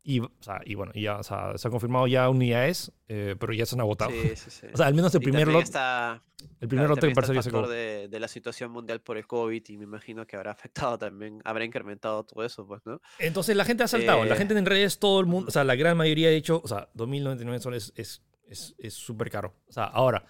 Y, 0.02 0.20
o 0.20 0.30
sea, 0.40 0.60
y 0.64 0.74
bueno, 0.76 0.92
ya 0.94 1.18
o 1.18 1.22
sea, 1.22 1.58
se 1.58 1.68
ha 1.68 1.70
confirmado 1.70 2.06
ya 2.06 2.28
unidades, 2.30 2.90
eh, 3.08 3.36
pero 3.38 3.52
ya 3.52 3.66
se 3.66 3.74
han 3.74 3.82
agotado. 3.82 4.10
Sí, 4.10 4.34
sí, 4.34 4.50
sí. 4.50 4.66
O 4.72 4.76
sea, 4.76 4.86
al 4.86 4.94
menos 4.94 5.14
el 5.14 5.20
Y 5.20 5.24
primer 5.24 5.42
también 5.42 5.56
lot, 5.58 5.64
está, 5.64 6.22
el 6.58 6.68
primer 6.68 6.88
lote 6.88 7.08
que 7.08 7.14
parece 7.14 7.34
ya 7.34 7.42
se 7.42 7.50
de, 7.50 8.08
de 8.08 8.20
la 8.20 8.28
situación 8.28 8.70
mundial 8.70 9.00
por 9.02 9.18
el 9.18 9.26
COVID 9.26 9.62
y 9.68 9.76
me 9.76 9.84
imagino 9.84 10.26
que 10.26 10.36
habrá 10.36 10.52
afectado 10.52 10.96
también, 10.98 11.42
habrá 11.44 11.64
incrementado 11.64 12.24
todo 12.24 12.44
eso, 12.44 12.66
pues, 12.66 12.80
¿no? 12.86 13.00
Entonces 13.18 13.54
la 13.56 13.64
gente 13.66 13.82
ha 13.82 13.88
saltado. 13.88 14.24
la 14.24 14.34
Eh, 14.34 14.38
gente 14.38 14.56
en 14.56 14.64
redes, 14.64 14.98
todo 14.98 15.20
el 15.20 15.26
mundo, 15.26 15.48
o 15.48 15.50
sea, 15.50 15.64
la 15.64 15.74
gran 15.74 15.96
mayoría 15.98 16.28
ha 16.28 16.32
dicho, 16.32 16.62
o 16.64 16.68
sea, 16.68 16.88
2.099 16.94 17.60
soles 17.60 17.92
es 17.96 18.22
es 18.48 18.74
es 18.78 18.94
súper 18.94 19.30
caro. 19.30 19.54
O 19.68 19.72
sea, 19.72 19.84
ahora, 19.84 20.24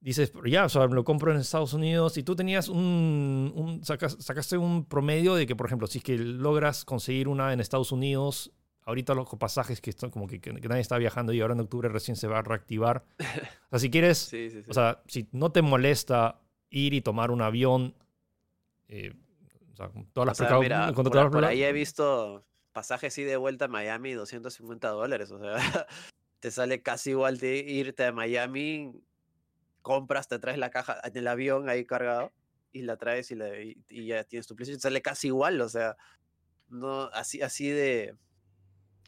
dices, 0.00 0.30
pero 0.30 0.46
ya, 0.46 0.64
o 0.66 0.68
sea, 0.68 0.86
lo 0.86 1.02
compro 1.04 1.32
en 1.32 1.38
Estados 1.38 1.74
Unidos 1.74 2.16
y 2.16 2.22
tú 2.22 2.36
tenías 2.36 2.68
un, 2.68 3.52
un 3.56 3.82
sacas- 3.84 4.16
sacaste 4.20 4.56
un 4.56 4.84
promedio 4.86 5.34
de 5.34 5.46
que, 5.46 5.56
por 5.56 5.66
ejemplo, 5.66 5.86
si 5.88 5.98
es 5.98 6.04
que 6.04 6.16
logras 6.16 6.84
conseguir 6.84 7.26
una 7.28 7.52
en 7.52 7.60
Estados 7.60 7.90
Unidos, 7.92 8.52
ahorita 8.86 9.14
los 9.14 9.28
pasajes 9.38 9.80
que 9.80 9.90
están 9.90 10.10
como 10.10 10.26
que, 10.26 10.38
nadie 10.38 10.80
está 10.80 10.96
viajando 10.96 11.32
y 11.32 11.40
ahora 11.40 11.54
en 11.54 11.60
octubre 11.60 11.88
recién 11.88 12.16
se 12.16 12.28
va 12.28 12.38
a 12.38 12.42
reactivar. 12.42 13.04
O 13.18 13.70
sea, 13.70 13.78
si 13.80 13.90
quieres, 13.90 14.18
Sí, 14.30 14.48
sí, 14.50 14.62
sí. 14.62 14.70
o 14.70 14.72
sea, 14.74 15.02
si 15.06 15.28
no 15.32 15.52
te 15.52 15.60
molesta 15.60 16.40
ir 16.70 16.94
y 16.94 17.00
tomar 17.02 17.30
un 17.30 17.42
avión, 17.42 17.94
eh, 18.88 19.12
o 19.72 19.76
sea, 19.76 19.88
con 19.88 20.06
todas 20.12 20.28
las 20.28 20.38
sea, 20.38 20.48
precau- 20.48 20.60
mira, 20.60 20.86
con 20.94 21.04
por, 21.04 21.12
todas 21.12 21.24
las 21.26 21.32
por 21.32 21.42
precau- 21.42 21.48
ahí 21.48 21.62
he 21.64 21.72
visto 21.72 22.46
pasajes 22.72 23.16
y 23.18 23.24
de 23.24 23.36
vuelta 23.36 23.64
a 23.66 23.68
Miami 23.68 24.12
250 24.12 24.88
dólares, 24.88 25.30
o 25.32 25.38
sea, 25.40 25.54
te 26.40 26.50
sale 26.52 26.80
casi 26.82 27.10
igual 27.10 27.38
de 27.38 27.56
irte 27.58 28.04
a 28.04 28.12
Miami, 28.12 28.92
compras, 29.82 30.28
te 30.28 30.38
traes 30.38 30.58
la 30.58 30.70
caja 30.70 31.00
en 31.02 31.16
el 31.16 31.26
avión 31.26 31.68
ahí 31.68 31.84
cargado 31.84 32.32
y 32.72 32.82
la 32.82 32.96
traes 32.96 33.30
y, 33.32 33.34
la- 33.34 33.60
y- 33.60 33.76
y 33.88 34.06
ya 34.06 34.22
tienes 34.24 34.46
tu 34.46 34.54
PlayStation, 34.54 34.78
te 34.78 34.82
sale 34.82 35.02
casi 35.02 35.26
igual, 35.28 35.60
o 35.60 35.68
sea, 35.68 35.96
no 36.68 37.02
así 37.12 37.42
así 37.42 37.68
de 37.68 38.14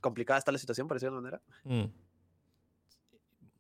complicada 0.00 0.38
está 0.38 0.52
la 0.52 0.58
situación, 0.58 0.86
por 0.88 0.96
decirlo 0.96 1.16
de 1.16 1.18
una 1.20 1.30
manera. 1.30 1.42
Mm. 1.64 1.90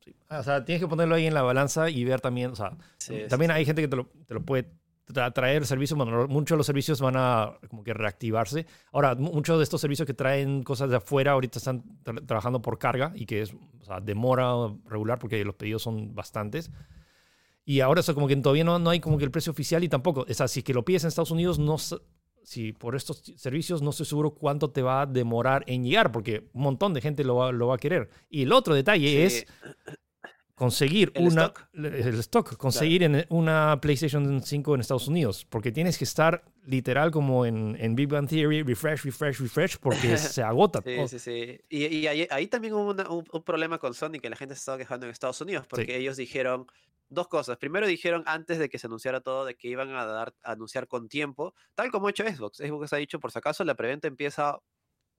Sí. 0.04 0.14
O 0.30 0.42
sea, 0.42 0.64
tienes 0.64 0.82
que 0.82 0.88
ponerlo 0.88 1.14
ahí 1.14 1.26
en 1.26 1.34
la 1.34 1.42
balanza 1.42 1.90
y 1.90 2.04
ver 2.04 2.20
también, 2.20 2.52
o 2.52 2.56
sea, 2.56 2.76
Sí, 2.98 3.22
también 3.28 3.50
sí. 3.50 3.56
hay 3.56 3.64
gente 3.64 3.82
que 3.82 3.88
te 3.88 3.96
lo, 3.96 4.06
te 4.26 4.34
lo 4.34 4.42
puede 4.42 4.72
traer 5.34 5.64
servicios, 5.66 5.96
bueno, 5.96 6.28
muchos 6.28 6.54
de 6.54 6.58
los 6.58 6.66
servicios 6.66 7.00
van 7.00 7.14
a 7.16 7.58
como 7.68 7.82
que 7.82 7.94
reactivarse. 7.94 8.66
Ahora, 8.92 9.14
muchos 9.14 9.56
de 9.58 9.64
estos 9.64 9.80
servicios 9.80 10.06
que 10.06 10.14
traen 10.14 10.62
cosas 10.62 10.90
de 10.90 10.96
afuera 10.96 11.32
ahorita 11.32 11.58
están 11.58 11.82
trabajando 12.26 12.60
por 12.60 12.78
carga 12.78 13.12
y 13.14 13.24
que 13.24 13.42
es, 13.42 13.54
o 13.54 13.84
sea, 13.84 14.00
demora 14.00 14.52
regular 14.84 15.18
porque 15.18 15.42
los 15.44 15.54
pedidos 15.54 15.82
son 15.82 16.14
bastantes. 16.14 16.70
Y 17.64 17.80
ahora 17.80 18.00
eso 18.00 18.14
como 18.14 18.28
que 18.28 18.36
todavía 18.36 18.64
no, 18.64 18.78
no 18.78 18.90
hay 18.90 19.00
como 19.00 19.18
que 19.18 19.24
el 19.24 19.30
precio 19.30 19.50
oficial 19.50 19.82
y 19.84 19.88
tampoco, 19.88 20.26
o 20.28 20.34
sea, 20.34 20.48
si 20.48 20.62
que 20.62 20.74
lo 20.74 20.84
pides 20.84 21.04
en 21.04 21.08
Estados 21.08 21.30
Unidos, 21.30 21.58
no 21.58 21.76
si 22.48 22.72
por 22.72 22.96
estos 22.96 23.22
servicios 23.36 23.82
no 23.82 23.90
estoy 23.90 24.06
seguro 24.06 24.30
cuánto 24.30 24.70
te 24.70 24.80
va 24.80 25.02
a 25.02 25.06
demorar 25.06 25.64
en 25.66 25.84
llegar, 25.84 26.10
porque 26.10 26.48
un 26.54 26.62
montón 26.62 26.94
de 26.94 27.02
gente 27.02 27.22
lo 27.22 27.36
va, 27.36 27.52
lo 27.52 27.66
va 27.66 27.74
a 27.74 27.78
querer. 27.78 28.08
Y 28.30 28.42
el 28.44 28.52
otro 28.52 28.74
detalle 28.74 29.26
es 29.26 29.46
conseguir 30.54 31.12
¿El 31.14 31.28
una 31.28 31.42
stock? 31.44 31.68
el 31.74 32.18
stock, 32.20 32.56
conseguir 32.56 33.02
en 33.02 33.26
una 33.28 33.78
PlayStation 33.80 34.42
5 34.42 34.74
en 34.74 34.80
Estados 34.80 35.06
Unidos, 35.08 35.44
porque 35.48 35.70
tienes 35.72 35.98
que 35.98 36.04
estar 36.04 36.42
literal 36.64 37.10
como 37.10 37.44
en, 37.46 37.76
en 37.78 37.94
Big 37.94 38.08
Bang 38.08 38.26
Theory, 38.28 38.62
refresh, 38.62 39.02
refresh, 39.04 39.38
refresh, 39.40 39.76
porque 39.78 40.16
se 40.16 40.42
agota. 40.42 40.80
Sí, 40.84 40.96
todo. 40.96 41.08
sí, 41.08 41.18
sí. 41.18 41.60
Y, 41.68 41.84
y 41.86 42.06
ahí, 42.06 42.26
ahí 42.30 42.46
también 42.48 42.72
hubo 42.74 42.90
una- 42.90 43.08
un, 43.10 43.24
un 43.30 43.42
problema 43.42 43.78
con 43.78 43.92
Sony 43.94 44.18
que 44.22 44.30
la 44.30 44.36
gente 44.36 44.54
se 44.54 44.60
estaba 44.60 44.78
quejando 44.78 45.06
en 45.06 45.12
Estados 45.12 45.40
Unidos 45.40 45.66
porque 45.68 45.96
ellos 45.96 46.16
dijeron 46.16 46.66
dos 47.08 47.28
cosas. 47.28 47.56
Primero 47.58 47.86
dijeron 47.86 48.22
antes 48.26 48.58
de 48.58 48.68
que 48.68 48.78
se 48.78 48.86
anunciara 48.86 49.20
todo 49.20 49.44
de 49.44 49.56
que 49.56 49.68
iban 49.68 49.94
a 49.94 50.04
dar 50.04 50.34
a 50.42 50.52
anunciar 50.52 50.88
con 50.88 51.08
tiempo, 51.08 51.54
tal 51.74 51.90
como 51.90 52.06
ha 52.06 52.10
hecho 52.10 52.24
Xbox. 52.24 52.58
Xbox 52.58 52.92
ha 52.92 52.96
dicho 52.96 53.20
por 53.20 53.32
si 53.32 53.38
acaso 53.38 53.64
la 53.64 53.74
preventa 53.74 54.08
empieza 54.08 54.58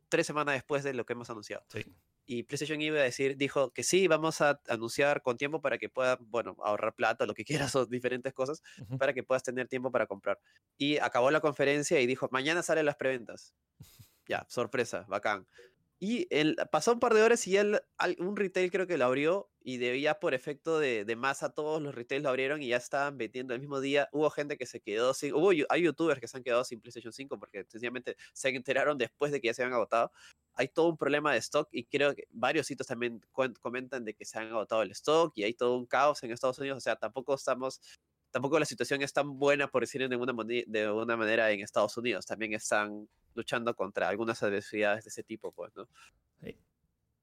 tres 0.10 0.28
semanas 0.28 0.56
después 0.56 0.84
de 0.84 0.94
lo 0.94 1.06
que 1.06 1.14
hemos 1.14 1.30
anunciado. 1.30 1.64
Sí. 1.70 1.86
Y 2.26 2.44
PlayStation 2.44 2.80
iba 2.80 3.00
a 3.00 3.04
decir, 3.04 3.38
dijo 3.38 3.72
que 3.72 3.84
sí, 3.84 4.08
vamos 4.08 4.42
a 4.42 4.62
anunciar 4.68 5.24
con 5.24 5.38
tiempo 5.38 5.62
para 5.62 5.80
que 5.80 5.90
puedas, 5.90 6.20
bueno, 6.20 6.56
ahorrar 6.64 6.94
plata, 6.94 7.26
lo 7.26 7.34
que 7.34 7.44
quieras 7.74 7.76
o 7.76 7.86
diferentes 7.86 8.34
cosas, 8.34 8.62
Ujú. 8.82 8.98
para 9.00 9.14
que 9.14 9.24
puedas 9.24 9.42
tener 9.42 9.68
tiempo 9.68 9.92
para 9.92 10.06
comprar. 10.06 10.40
Y 10.78 10.98
acabó 11.00 11.32
la 11.32 11.42
conferencia 11.42 12.00
y 12.00 12.06
dijo, 12.06 12.28
mañana 12.32 12.62
salen 12.62 12.86
las 12.86 12.98
preventas. 12.98 13.56
Ya, 14.28 14.46
sorpresa, 14.48 15.06
bacán. 15.08 15.48
Y 16.02 16.28
el, 16.30 16.56
pasó 16.72 16.94
un 16.94 17.00
par 17.02 17.14
de 17.14 17.22
horas 17.24 17.46
y 17.48 17.58
al- 17.58 17.84
un 18.20 18.38
retail 18.38 18.72
creo 18.72 18.88
que 18.88 18.98
lo 18.98 19.04
abrió 19.06 19.52
y 19.62 19.78
debía 19.78 20.20
por 20.20 20.34
efecto 20.34 20.80
de, 20.80 21.04
de 21.04 21.16
masa 21.18 21.50
todos 21.54 21.82
los 21.82 21.94
retails 21.94 22.24
lo 22.24 22.30
abrieron 22.30 22.62
y 22.62 22.70
ya 22.70 22.78
estaban 22.78 23.18
vendiendo 23.18 23.54
el 23.54 23.60
mismo 23.60 23.82
día. 23.82 24.08
Hubo 24.14 24.30
gente 24.30 24.58
que 24.58 24.66
se 24.66 24.80
quedó 24.80 25.14
sin, 25.14 25.34
hubo, 25.34 25.52
hay 25.70 25.82
youtubers 25.84 26.22
que 26.22 26.28
se 26.30 26.38
han 26.38 26.44
quedado 26.44 26.64
sin 26.64 26.80
PlayStation 26.80 27.12
5 27.12 27.38
porque 27.38 27.66
sencillamente 27.68 28.16
se 28.34 28.48
enteraron 28.50 28.98
después 28.98 29.32
de 29.34 29.42
que 29.42 29.48
ya 29.48 29.54
se 29.54 29.62
habían 29.64 29.74
agotado. 29.76 30.12
Hay 30.54 30.70
todo 30.70 30.88
un 30.90 30.98
problema 30.98 31.34
de 31.34 31.40
stock 31.40 31.68
y 31.72 31.86
creo 31.86 32.16
que 32.16 32.24
varios 32.30 32.68
sitios 32.68 32.88
también 32.88 33.22
comentan 33.62 34.06
de 34.06 34.14
que 34.14 34.24
se 34.26 34.40
han 34.40 34.48
agotado 34.50 34.82
el 34.84 34.92
stock 34.92 35.34
y 35.36 35.44
hay 35.44 35.54
todo 35.54 35.78
un 35.78 35.86
caos 35.86 36.24
en 36.24 36.32
Estados 36.32 36.60
Unidos. 36.60 36.78
O 36.78 36.82
sea, 36.82 36.96
tampoco 36.96 37.34
estamos, 37.36 37.82
tampoco 38.32 38.60
la 38.60 38.66
situación 38.66 39.02
es 39.02 39.14
tan 39.14 39.38
buena 39.40 39.68
por 39.70 39.82
decir 39.84 40.08
de 40.08 40.16
una, 40.16 40.34
de 40.68 40.92
una 40.92 41.18
manera 41.18 41.52
en 41.52 41.62
Estados 41.62 41.98
Unidos. 41.98 42.26
También 42.26 42.54
están 42.54 43.10
luchando 43.36 43.76
contra 43.76 44.10
algunas 44.10 44.42
adversidades 44.44 45.06
de 45.06 45.10
ese 45.10 45.24
tipo, 45.24 45.52
pues, 45.52 45.76
¿no? 45.76 45.88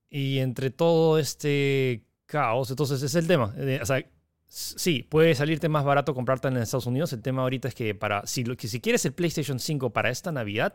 Y 0.08 0.38
entre 0.38 0.70
todo 0.70 1.18
este 1.18 2.04
caos, 2.26 2.70
entonces 2.70 3.02
es 3.02 3.14
el 3.16 3.26
tema. 3.26 3.52
eh, 3.58 3.80
o 3.82 3.86
sea, 3.86 4.04
sí, 4.46 5.02
puede 5.02 5.34
salirte 5.34 5.68
más 5.68 5.84
barato 5.84 6.14
comprarte 6.14 6.46
en 6.48 6.56
Estados 6.58 6.86
Unidos. 6.86 7.12
El 7.12 7.22
tema 7.22 7.42
ahorita 7.42 7.68
es 7.68 7.74
que 7.74 7.94
para 7.94 8.24
si, 8.26 8.44
lo, 8.44 8.56
que 8.56 8.68
si 8.68 8.80
quieres 8.80 9.04
el 9.04 9.14
PlayStation 9.14 9.58
5 9.58 9.90
para 9.92 10.10
esta 10.10 10.30
Navidad, 10.30 10.74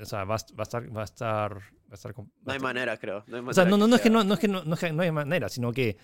o 0.00 0.04
sea, 0.04 0.24
va, 0.24 0.34
a 0.34 0.38
va 0.58 0.58
a 0.58 0.62
estar 0.64 0.96
va 0.96 1.00
a 1.02 1.04
estar 1.04 1.54
va 1.56 1.92
a 1.92 1.94
estar 1.94 2.12
com- 2.14 2.26
va 2.26 2.42
No 2.46 2.52
hay 2.52 2.58
manera, 2.58 2.96
creo. 2.96 3.22
No 3.28 3.36
hay 3.36 3.44
O 3.46 3.52
sea, 3.54 3.64
no, 3.64 3.76
no, 3.78 3.86
no 3.86 3.96
es 3.96 4.02
que 4.02 4.10
no, 4.10 4.24
no 4.24 4.34
es 4.34 4.40
que 4.40 4.48
no, 4.48 4.64
no 4.64 4.74
es 4.74 4.80
que 4.80 4.92
no 4.92 5.02
hay 5.02 5.12
manera, 5.12 5.48
sino 5.48 5.72
que 5.72 5.96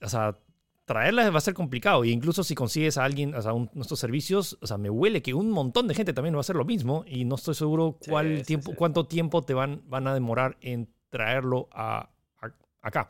o 0.00 0.08
sea, 0.08 0.38
traerla 0.88 1.30
va 1.30 1.38
a 1.38 1.40
ser 1.40 1.54
complicado. 1.54 2.02
E 2.02 2.08
incluso 2.08 2.42
si 2.42 2.56
consigues 2.56 2.98
a 2.98 3.04
alguien, 3.04 3.32
o 3.36 3.40
sea, 3.40 3.52
un- 3.52 3.70
nuestros 3.74 4.00
servicios, 4.00 4.58
o 4.60 4.66
sea, 4.66 4.76
me 4.76 4.90
huele 4.90 5.22
que 5.22 5.34
un 5.34 5.52
montón 5.52 5.86
de 5.86 5.94
gente 5.94 6.12
también 6.12 6.34
va 6.34 6.38
a 6.38 6.40
hacer 6.40 6.56
lo 6.56 6.64
mismo 6.64 7.04
y 7.06 7.24
no 7.24 7.36
estoy 7.36 7.54
seguro 7.54 7.96
cuál 8.08 8.38
sí, 8.38 8.44
tiempo, 8.44 8.72
sí. 8.72 8.76
cuánto 8.76 9.06
tiempo 9.06 9.42
te 9.44 9.54
van, 9.54 9.82
van 9.86 10.08
a 10.08 10.14
demorar 10.14 10.56
en 10.60 10.88
traerlo 11.10 11.68
a, 11.70 12.10
a- 12.40 12.54
acá. 12.82 13.08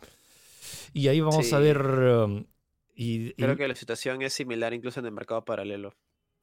Y 0.93 1.09
ahí 1.09 1.20
vamos 1.20 1.51
a 1.53 1.59
ver. 1.61 1.79
um, 1.81 2.45
y, 2.95 3.29
y, 3.29 3.33
Creo 3.35 3.57
que 3.57 3.68
la 3.68 3.74
situación 3.74 4.20
es 4.22 4.33
similar 4.35 4.74
incluso 4.74 5.01
en 5.01 5.07
el 5.07 5.12
mercado 5.12 5.45
paralelo, 5.45 5.95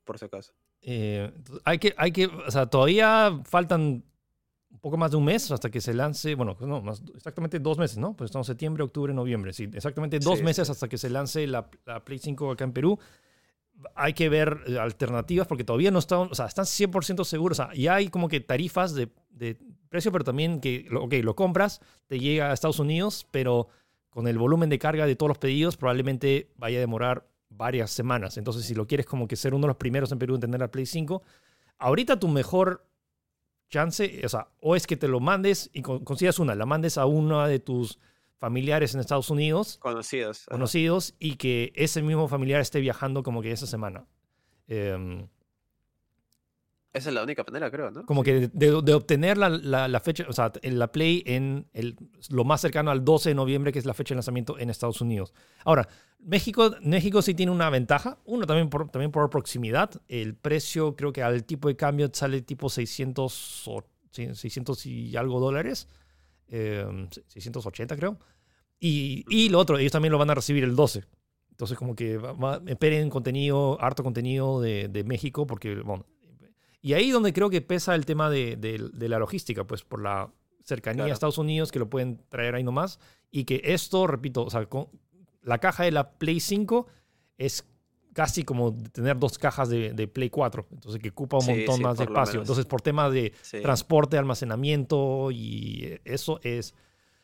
por 0.06 0.18
si 0.18 0.26
acaso. 0.26 0.54
eh, 0.82 1.32
hay 1.66 1.78
que, 1.80 1.94
hay 1.98 2.12
que, 2.12 2.28
o 2.28 2.50
sea, 2.52 2.68
todavía 2.68 3.42
faltan 3.46 4.04
un 4.76 4.80
poco 4.82 4.98
más 4.98 5.12
de 5.12 5.18
un 5.18 5.24
mes 5.24 5.50
hasta 5.52 5.72
que 5.72 5.80
se 5.80 5.94
lance, 5.94 6.36
bueno, 6.36 6.58
no, 6.60 6.82
más, 6.82 7.02
exactamente 7.16 7.60
dos 7.60 7.78
meses, 7.78 7.98
¿no? 7.98 8.14
Pues 8.14 8.28
estamos 8.28 8.46
septiembre, 8.46 8.84
octubre, 8.84 9.14
noviembre, 9.14 9.54
sí, 9.54 9.70
exactamente 9.74 10.20
dos 10.20 10.40
Sí, 10.40 10.44
meses 10.44 10.68
sí. 10.68 10.72
hasta 10.72 10.90
que 10.90 10.98
se 10.98 11.10
lance 11.10 11.48
la, 11.48 11.70
la 11.86 12.04
Play 12.04 12.20
5 12.20 12.52
acá 12.52 12.66
en 12.66 12.74
Perú. 12.74 13.00
Hay 13.96 14.14
que 14.14 14.28
ver 14.30 14.60
eh, 14.68 14.78
alternativas 14.78 15.48
porque 15.48 15.64
todavía 15.64 15.92
no 15.92 16.00
están, 16.00 16.28
o 16.32 16.36
sea, 16.36 16.46
están 16.46 16.66
100% 16.66 17.24
seguros, 17.24 17.60
o 17.60 17.64
sea, 17.66 17.74
ya 17.74 17.96
hay 17.96 18.10
como 18.10 18.28
que 18.28 18.42
tarifas 18.42 18.94
de, 18.94 19.10
de 19.30 19.58
precio, 19.90 20.12
pero 20.12 20.26
también 20.26 20.60
que, 20.60 20.88
ok, 20.94 21.14
lo 21.24 21.36
compras, 21.36 21.80
te 22.08 22.20
llega 22.20 22.52
a 22.52 22.54
Estados 22.54 22.80
Unidos, 22.80 23.26
pero 23.32 23.70
con 24.10 24.28
el 24.28 24.38
volumen 24.38 24.70
de 24.70 24.78
carga 24.78 25.06
de 25.06 25.16
todos 25.16 25.30
los 25.30 25.38
pedidos 25.38 25.78
probablemente 25.78 26.52
vaya 26.58 26.78
a 26.78 26.82
demorar 26.82 27.28
varias 27.50 27.92
semanas. 27.92 28.38
Entonces, 28.38 28.66
si 28.66 28.76
lo 28.76 28.88
quieres 28.88 29.06
como 29.06 29.28
que 29.28 29.36
ser 29.38 29.54
uno 29.54 29.68
de 29.68 29.70
los 29.70 29.78
primeros 29.78 30.12
en 30.12 30.20
Perú 30.20 30.36
en 30.36 30.42
tener 30.42 30.60
la 30.60 30.70
Play 30.70 30.86
5, 30.86 31.22
ahorita 31.80 32.20
tu 32.20 32.28
mejor 32.28 32.86
chance, 33.70 34.22
o 34.24 34.30
sea, 34.30 34.48
o 34.62 34.76
es 34.76 34.88
que 34.88 34.98
te 34.98 35.08
lo 35.08 35.20
mandes 35.20 35.70
y 35.74 35.82
con- 35.82 36.04
consigas 36.04 36.40
una, 36.40 36.56
la 36.56 36.66
mandes 36.66 36.98
a 36.98 37.06
uno 37.06 37.46
de 37.48 37.60
tus 37.60 38.00
familiares 38.38 38.94
en 38.94 39.00
Estados 39.00 39.30
Unidos, 39.30 39.78
Conocidos. 39.78 40.42
ajá. 40.44 40.52
conocidos, 40.52 41.16
y 41.20 41.36
que 41.38 41.72
ese 41.76 42.02
mismo 42.02 42.28
familiar 42.28 42.62
esté 42.62 42.80
viajando 42.80 43.24
como 43.24 43.42
que 43.42 43.52
esa 43.52 43.66
semana. 43.68 44.06
Em, 44.68 45.28
Esa 46.96 47.10
es 47.10 47.14
la 47.16 47.24
única 47.24 47.44
manera, 47.44 47.70
creo, 47.70 47.92
¿no? 47.92 48.06
como 48.06 48.24
que 48.24 48.48
de, 48.48 48.82
de 48.82 48.94
obtener 48.94 49.38
la, 49.38 49.50
la- 49.50 49.88
la 49.90 50.00
fecha, 50.00 50.26
o 50.30 50.34
sea, 50.34 50.52
la 50.64 50.92
Play 50.92 51.24
en 51.26 51.68
el, 51.74 51.98
lo 52.30 52.46
más 52.46 52.62
cercano 52.62 52.90
al 52.90 53.04
12 53.04 53.30
de 53.30 53.36
noviembre, 53.36 53.72
que 53.74 53.80
es 53.80 53.86
la 53.86 53.94
fecha 53.94 54.14
de 54.14 54.18
lanzamiento 54.18 54.58
en 54.58 54.70
Estados 54.70 55.02
Unidos. 55.02 55.34
Ahora, 55.66 55.88
México, 56.20 56.74
México 56.82 57.22
sí 57.22 57.34
tiene 57.34 57.52
una 57.52 57.70
ventaja, 57.70 58.18
uno 58.26 58.46
también 58.48 58.70
por, 58.70 58.90
también 58.90 59.12
por 59.12 59.30
proximidad. 59.30 59.92
El 60.08 60.36
precio, 60.36 60.96
creo 60.96 61.12
que 61.12 61.22
al 61.22 61.44
tipo 61.44 61.68
de 61.68 61.76
cambio 61.76 62.10
sale 62.14 62.42
tipo 62.42 62.70
600, 62.70 63.68
o- 63.68 63.84
sí, 64.12 64.34
600 64.34 64.86
y 64.86 65.18
algo 65.18 65.40
dólares, 65.42 65.90
eh, 66.48 66.86
680 67.28 67.98
creo. 67.98 68.18
Y, 68.80 69.26
y 69.30 69.50
lo 69.50 69.60
otro, 69.60 69.78
ellos 69.78 69.92
también 69.92 70.12
lo 70.14 70.18
van 70.18 70.30
a 70.30 70.36
recibir 70.36 70.64
el 70.64 70.76
12. 70.76 71.04
Entonces, 71.52 71.78
como 71.78 71.96
que 71.96 72.18
va- 72.18 72.34
va- 72.34 72.62
esperen 72.68 73.10
contenido, 73.10 73.78
harto 73.82 74.04
contenido 74.04 74.62
de, 74.62 74.88
de 74.90 75.04
México, 75.04 75.46
porque, 75.48 75.76
bueno, 75.76 76.06
y 76.86 76.94
ahí 76.94 77.10
donde 77.10 77.34
creo 77.34 77.50
que 77.50 77.62
pesa 77.62 77.96
el 77.96 78.06
tema 78.06 78.30
de, 78.30 78.56
de- 78.58 78.90
de 78.94 79.10
la 79.10 79.18
logística, 79.18 79.64
pues 79.66 79.84
por 79.84 80.02
la 80.02 80.32
cercanía 80.64 80.98
Claro. 81.06 81.12
a 81.12 81.14
Estados 81.14 81.38
Unidos, 81.40 81.72
que 81.72 81.80
lo 81.80 81.90
pueden 81.90 82.20
traer 82.30 82.54
ahí 82.56 82.64
nomás, 82.64 83.00
y 83.32 83.44
que 83.46 83.62
esto, 83.64 84.06
repito, 84.08 84.44
o 84.46 84.50
sea, 84.50 84.66
con- 84.68 84.88
la 85.42 85.58
caja 85.58 85.84
de 85.84 85.92
la 85.92 86.12
Play 86.12 86.40
5 86.40 86.86
es 87.38 87.66
casi 88.14 88.44
como 88.44 88.76
tener 88.92 89.18
dos 89.18 89.38
cajas 89.38 89.68
de, 89.70 89.94
de 89.94 90.08
Play 90.08 90.30
4, 90.30 90.68
entonces 90.72 91.02
que 91.02 91.10
ocupa 91.10 91.38
un 91.38 91.44
Sí, 91.44 91.52
montón 91.52 91.76
sí, 91.78 91.82
más 91.84 91.98
de 91.98 92.04
espacio. 92.06 92.40
Entonces, 92.42 92.66
por 92.66 92.82
temas 92.82 93.12
de 93.12 93.34
Sí. 93.42 93.62
transporte, 93.62 94.18
almacenamiento 94.18 95.32
y 95.32 96.00
eso 96.06 96.40
es... 96.44 96.74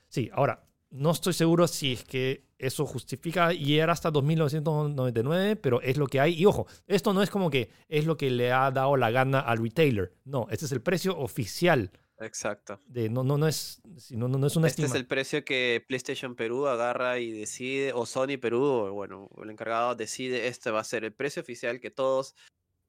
Sí, 0.09 0.29
ahora, 0.33 0.63
no 0.89 1.11
estoy 1.11 1.33
seguro 1.33 1.67
si 1.67 1.93
es 1.93 2.03
que 2.03 2.43
eso 2.61 2.85
justifica 2.85 3.51
llegar 3.51 3.89
hasta 3.89 4.11
2.999, 4.11 5.57
pero 5.61 5.81
es 5.81 5.97
lo 5.97 6.07
que 6.07 6.19
hay. 6.19 6.35
Y 6.35 6.45
ojo, 6.45 6.67
esto 6.85 7.11
no 7.11 7.23
es 7.23 7.29
como 7.29 7.49
que 7.49 7.69
es 7.89 8.05
lo 8.05 8.17
que 8.17 8.29
le 8.29 8.51
ha 8.51 8.69
dado 8.71 8.95
la 8.97 9.09
gana 9.09 9.39
al 9.39 9.57
retailer. 9.57 10.13
No, 10.25 10.47
este 10.51 10.65
es 10.65 10.71
el 10.71 10.81
precio 10.81 11.17
oficial. 11.17 11.91
Exacto. 12.19 12.79
De, 12.85 13.09
no, 13.09 13.23
no, 13.23 13.37
no, 13.39 13.47
es, 13.47 13.81
no, 14.11 14.27
no, 14.27 14.45
es 14.45 14.55
una 14.55 14.67
Este 14.67 14.85
es 14.85 14.93
el 14.93 15.07
precio 15.07 15.43
que 15.43 15.83
PlayStation 15.87 16.35
Perú 16.35 16.67
agarra 16.67 17.17
y 17.17 17.31
decide, 17.31 17.93
o 17.93 18.05
Sony 18.05 18.37
Perú, 18.39 18.61
o 18.61 18.91
bueno, 18.93 19.27
el 19.41 19.49
encargado 19.49 19.95
decide, 19.95 20.47
este 20.47 20.69
va 20.69 20.81
a 20.81 20.83
ser 20.83 21.03
el 21.03 21.13
precio 21.13 21.41
oficial 21.41 21.79
que 21.79 21.89
todos 21.89 22.35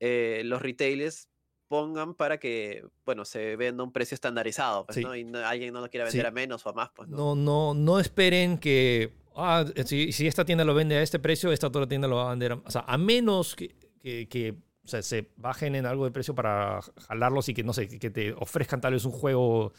eh, 0.01 0.43
los 0.45 0.61
retailers 0.61 1.29
pongan 1.73 2.13
para 2.13 2.37
que, 2.37 2.85
bueno, 3.07 3.25
se 3.25 3.57
venda 3.57 3.83
un 3.83 3.93
precio 3.93 4.15
estandarizado, 4.15 4.85
pues, 4.85 4.97
Sí. 4.97 5.03
¿no? 5.03 5.17
Y 5.17 5.25
no- 5.25 5.39
alguien 5.39 5.73
no 5.73 5.81
lo 5.81 5.89
quiera 5.89 6.05
vender 6.05 6.21
Sí. 6.21 6.27
a 6.27 6.31
menos 6.31 6.67
o 6.67 6.69
a 6.69 6.75
más, 6.75 6.91
pues, 6.95 7.09
¿no? 7.09 7.17
No, 7.17 7.35
no, 7.35 7.73
no 7.75 7.99
esperen 7.99 8.59
que 8.59 9.11
ah, 9.35 9.65
si, 9.87 10.13
si 10.13 10.27
esta 10.27 10.45
tienda 10.45 10.63
lo 10.67 10.75
vende 10.75 10.97
a 10.99 11.03
este 11.03 11.19
precio, 11.19 11.51
esta 11.51 11.69
otra 11.69 11.87
tienda 11.89 12.07
lo 12.07 12.17
va 12.17 12.27
a 12.27 12.31
vender. 12.31 12.53
a- 12.53 12.61
O 12.67 12.71
sea, 12.71 12.85
a 12.87 12.99
menos 12.99 13.57
que, 13.57 13.75
que, 14.03 14.29
que, 14.29 14.51
o 14.85 14.87
sea, 14.89 15.01
se 15.01 15.31
bajen 15.37 15.75
en 15.75 15.87
algo 15.87 16.05
de 16.05 16.11
precio 16.11 16.35
para 16.35 16.81
jalarlos 17.09 17.49
y 17.49 17.55
que, 17.55 17.63
no 17.65 17.73
sé, 17.73 17.89
que 17.89 18.11
te 18.11 18.35
ofrezcan 18.35 18.83
tal 18.83 18.93
vez 18.93 19.07
un 19.07 19.13
juego 19.13 19.73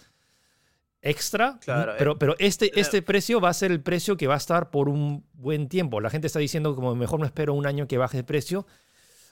extra. 1.04 1.60
Claro, 1.64 1.94
pero, 2.00 2.12
eh, 2.14 2.16
pero 2.20 2.36
este, 2.40 2.66
eh, 2.68 2.72
este 2.76 3.04
precio 3.04 3.40
va 3.40 3.50
a 3.50 3.54
ser 3.54 3.72
el 3.72 3.82
precio 3.82 4.18
que 4.18 4.26
va 4.26 4.34
a 4.34 4.38
estar 4.38 4.72
por 4.72 4.90
un 4.90 5.24
buen 5.34 5.68
tiempo. 5.70 6.02
La 6.02 6.10
gente 6.10 6.26
está 6.26 6.40
diciendo 6.40 6.74
como 6.76 6.96
mejor 6.96 7.20
no 7.20 7.26
espero 7.28 7.54
un 7.54 7.68
año 7.68 7.88
que 7.88 8.00
baje 8.00 8.18
de 8.18 8.24
precio. 8.24 8.66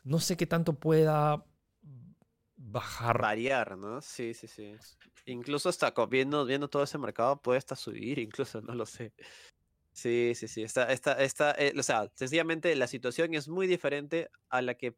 No 0.04 0.20
sé 0.20 0.38
qué 0.38 0.46
tanto 0.46 0.74
pueda 0.74 1.44
bajar. 2.72 3.22
Variar, 3.22 3.78
¿no? 3.78 4.02
Sí, 4.02 4.34
sí, 4.34 4.48
sí. 4.48 4.74
Incluso 5.26 5.70
hasta 5.70 5.94
viendo, 6.10 6.46
viendo 6.46 6.70
todo 6.70 6.84
ese 6.84 6.98
mercado 6.98 7.42
puede 7.42 7.58
hasta 7.58 7.76
subir, 7.76 8.20
incluso, 8.20 8.62
no 8.62 8.74
lo 8.74 8.86
sé. 8.86 9.14
Sí, 9.94 10.34
sí, 10.36 10.48
sí. 10.48 10.64
Está, 10.64 10.92
está, 10.92 11.14
está, 11.22 11.52
eh, 11.58 11.74
o 11.78 11.84
sea, 11.84 12.10
sencillamente 12.16 12.76
la 12.76 12.88
situación 12.88 13.34
es 13.34 13.50
muy 13.50 13.68
diferente 13.68 14.30
a 14.50 14.62
la 14.62 14.76
que 14.76 14.96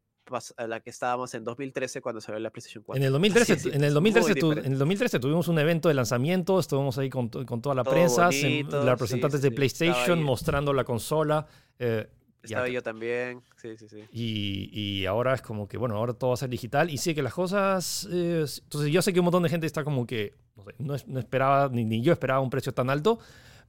a 0.56 0.66
la 0.66 0.80
que 0.80 0.88
estábamos 0.88 1.34
en 1.34 1.44
2013 1.44 2.00
cuando 2.00 2.20
salió 2.20 2.38
la 2.38 2.50
PlayStation 2.50 2.82
4. 2.82 2.98
En 3.02 3.06
el 3.06 3.12
2013, 3.12 3.76
en 3.76 3.84
el 3.84 3.92
2013, 3.92 4.40
en 4.66 4.72
el 4.72 4.78
2013 4.78 5.20
tuvimos 5.20 5.48
un 5.48 5.58
evento 5.58 5.88
de 5.88 5.94
lanzamiento, 5.94 6.58
estuvimos 6.58 6.96
ahí 6.96 7.10
con, 7.10 7.28
con 7.28 7.60
toda 7.60 7.74
la 7.74 7.84
prensa, 7.84 8.30
los 8.30 8.84
representantes 8.86 9.42
de 9.42 9.50
PlayStation 9.50 10.22
mostrando 10.22 10.72
la 10.72 10.84
consola. 10.84 11.46
Eh, 11.78 12.08
estaba 12.44 12.68
yo 12.68 12.82
también, 12.82 13.42
sí, 13.56 13.76
sí, 13.76 13.88
sí. 13.88 14.04
Y, 14.12 14.70
y, 14.72 15.06
ahora 15.06 15.34
es 15.34 15.42
como 15.42 15.66
que, 15.66 15.76
bueno, 15.76 15.96
ahora 15.96 16.12
todo 16.12 16.30
va 16.30 16.34
a 16.34 16.38
ser 16.38 16.50
digital. 16.50 16.90
Y 16.90 16.98
sí 16.98 17.14
que 17.14 17.22
las 17.22 17.34
cosas... 17.34 18.08
Eh, 18.10 18.44
entonces 18.62 18.92
yo 18.92 19.02
sé 19.02 19.12
que 19.12 19.20
un 19.20 19.24
montón 19.24 19.42
de 19.42 19.48
gente 19.48 19.66
está 19.66 19.84
como 19.84 20.06
que, 20.06 20.34
no, 20.54 20.64
sé, 20.64 20.74
no, 20.78 20.96
no 21.06 21.18
esperaba, 21.18 21.68
ni, 21.68 21.84
ni, 21.84 22.02
yo 22.02 22.12
esperaba 22.12 22.40
un 22.40 22.50
precio 22.50 22.72
tan 22.72 22.90
alto, 22.90 23.18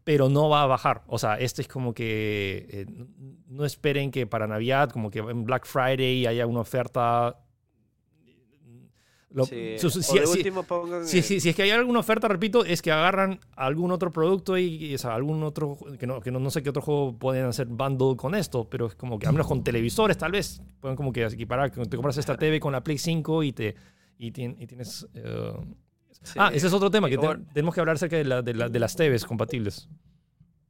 pero 0.03 0.29
no 0.29 0.49
va 0.49 0.61
a 0.61 0.67
bajar. 0.67 1.03
O 1.07 1.17
sea, 1.17 1.35
este 1.35 1.63
es 1.63 1.67
como 1.67 1.93
que 1.93 2.67
eh, 2.69 2.85
no 3.47 3.65
esperen 3.65 4.11
que 4.11 4.27
para 4.27 4.47
Navidad, 4.47 4.89
como 4.91 5.09
que 5.09 5.19
en 5.19 5.43
Black 5.43 5.65
Friday 5.65 6.27
haya 6.27 6.45
una 6.45 6.61
oferta. 6.61 7.39
Sí. 9.43 9.75
si, 9.77 11.21
si, 11.21 11.39
si, 11.39 11.49
es 11.49 11.55
que 11.55 11.63
hay 11.63 11.71
alguna 11.71 11.99
oferta, 11.99 12.27
repito, 12.27 12.63
es 12.63 12.81
que 12.81 12.91
agarran 12.91 13.39
algún 13.55 13.91
otro 13.91 14.11
producto 14.11 14.57
y, 14.57 14.95
o 14.95 14.97
sea, 14.97 15.13
algún 15.13 15.43
otro, 15.43 15.77
que, 15.99 16.07
no, 16.07 16.21
que 16.21 16.31
no, 16.31 16.39
no, 16.39 16.49
sé 16.49 16.63
qué 16.63 16.69
otro 16.69 16.81
juego 16.81 17.17
pueden 17.17 17.45
hacer 17.45 17.67
bundle 17.67 18.15
con 18.15 18.35
esto, 18.35 18.69
pero 18.69 18.87
es 18.87 18.95
como 18.95 19.19
que, 19.19 19.27
al 19.27 19.33
menos 19.33 19.47
con 19.47 19.63
televisores 19.63 20.17
tal 20.17 20.31
vez, 20.31 20.61
pueden 20.79 20.95
como 20.95 21.11
que 21.11 21.25
equiparar, 21.25 21.71
que 21.71 21.85
te 21.85 21.97
compras 21.97 22.17
esta 22.17 22.37
TV 22.37 22.59
con 22.59 22.71
la 22.71 22.83
Play 22.83 22.97
5 22.97 23.43
y, 23.43 23.51
te, 23.51 23.75
y, 24.17 24.31
tienes... 24.31 25.07
Eh, 25.13 25.53
Ah, 26.37 26.51
ese 26.53 26.67
es 26.67 26.73
otro 26.73 26.89
tema, 26.89 27.09
que 27.09 27.17
tenemos 27.53 27.73
que 27.73 27.79
hablar 27.79 27.97
acerca 27.97 28.15
de, 28.15 28.23
la, 28.23 28.41
de, 28.41 28.53
de, 28.53 28.79
las 28.79 28.95
TVs 28.95 29.25
compatibles. 29.25 29.87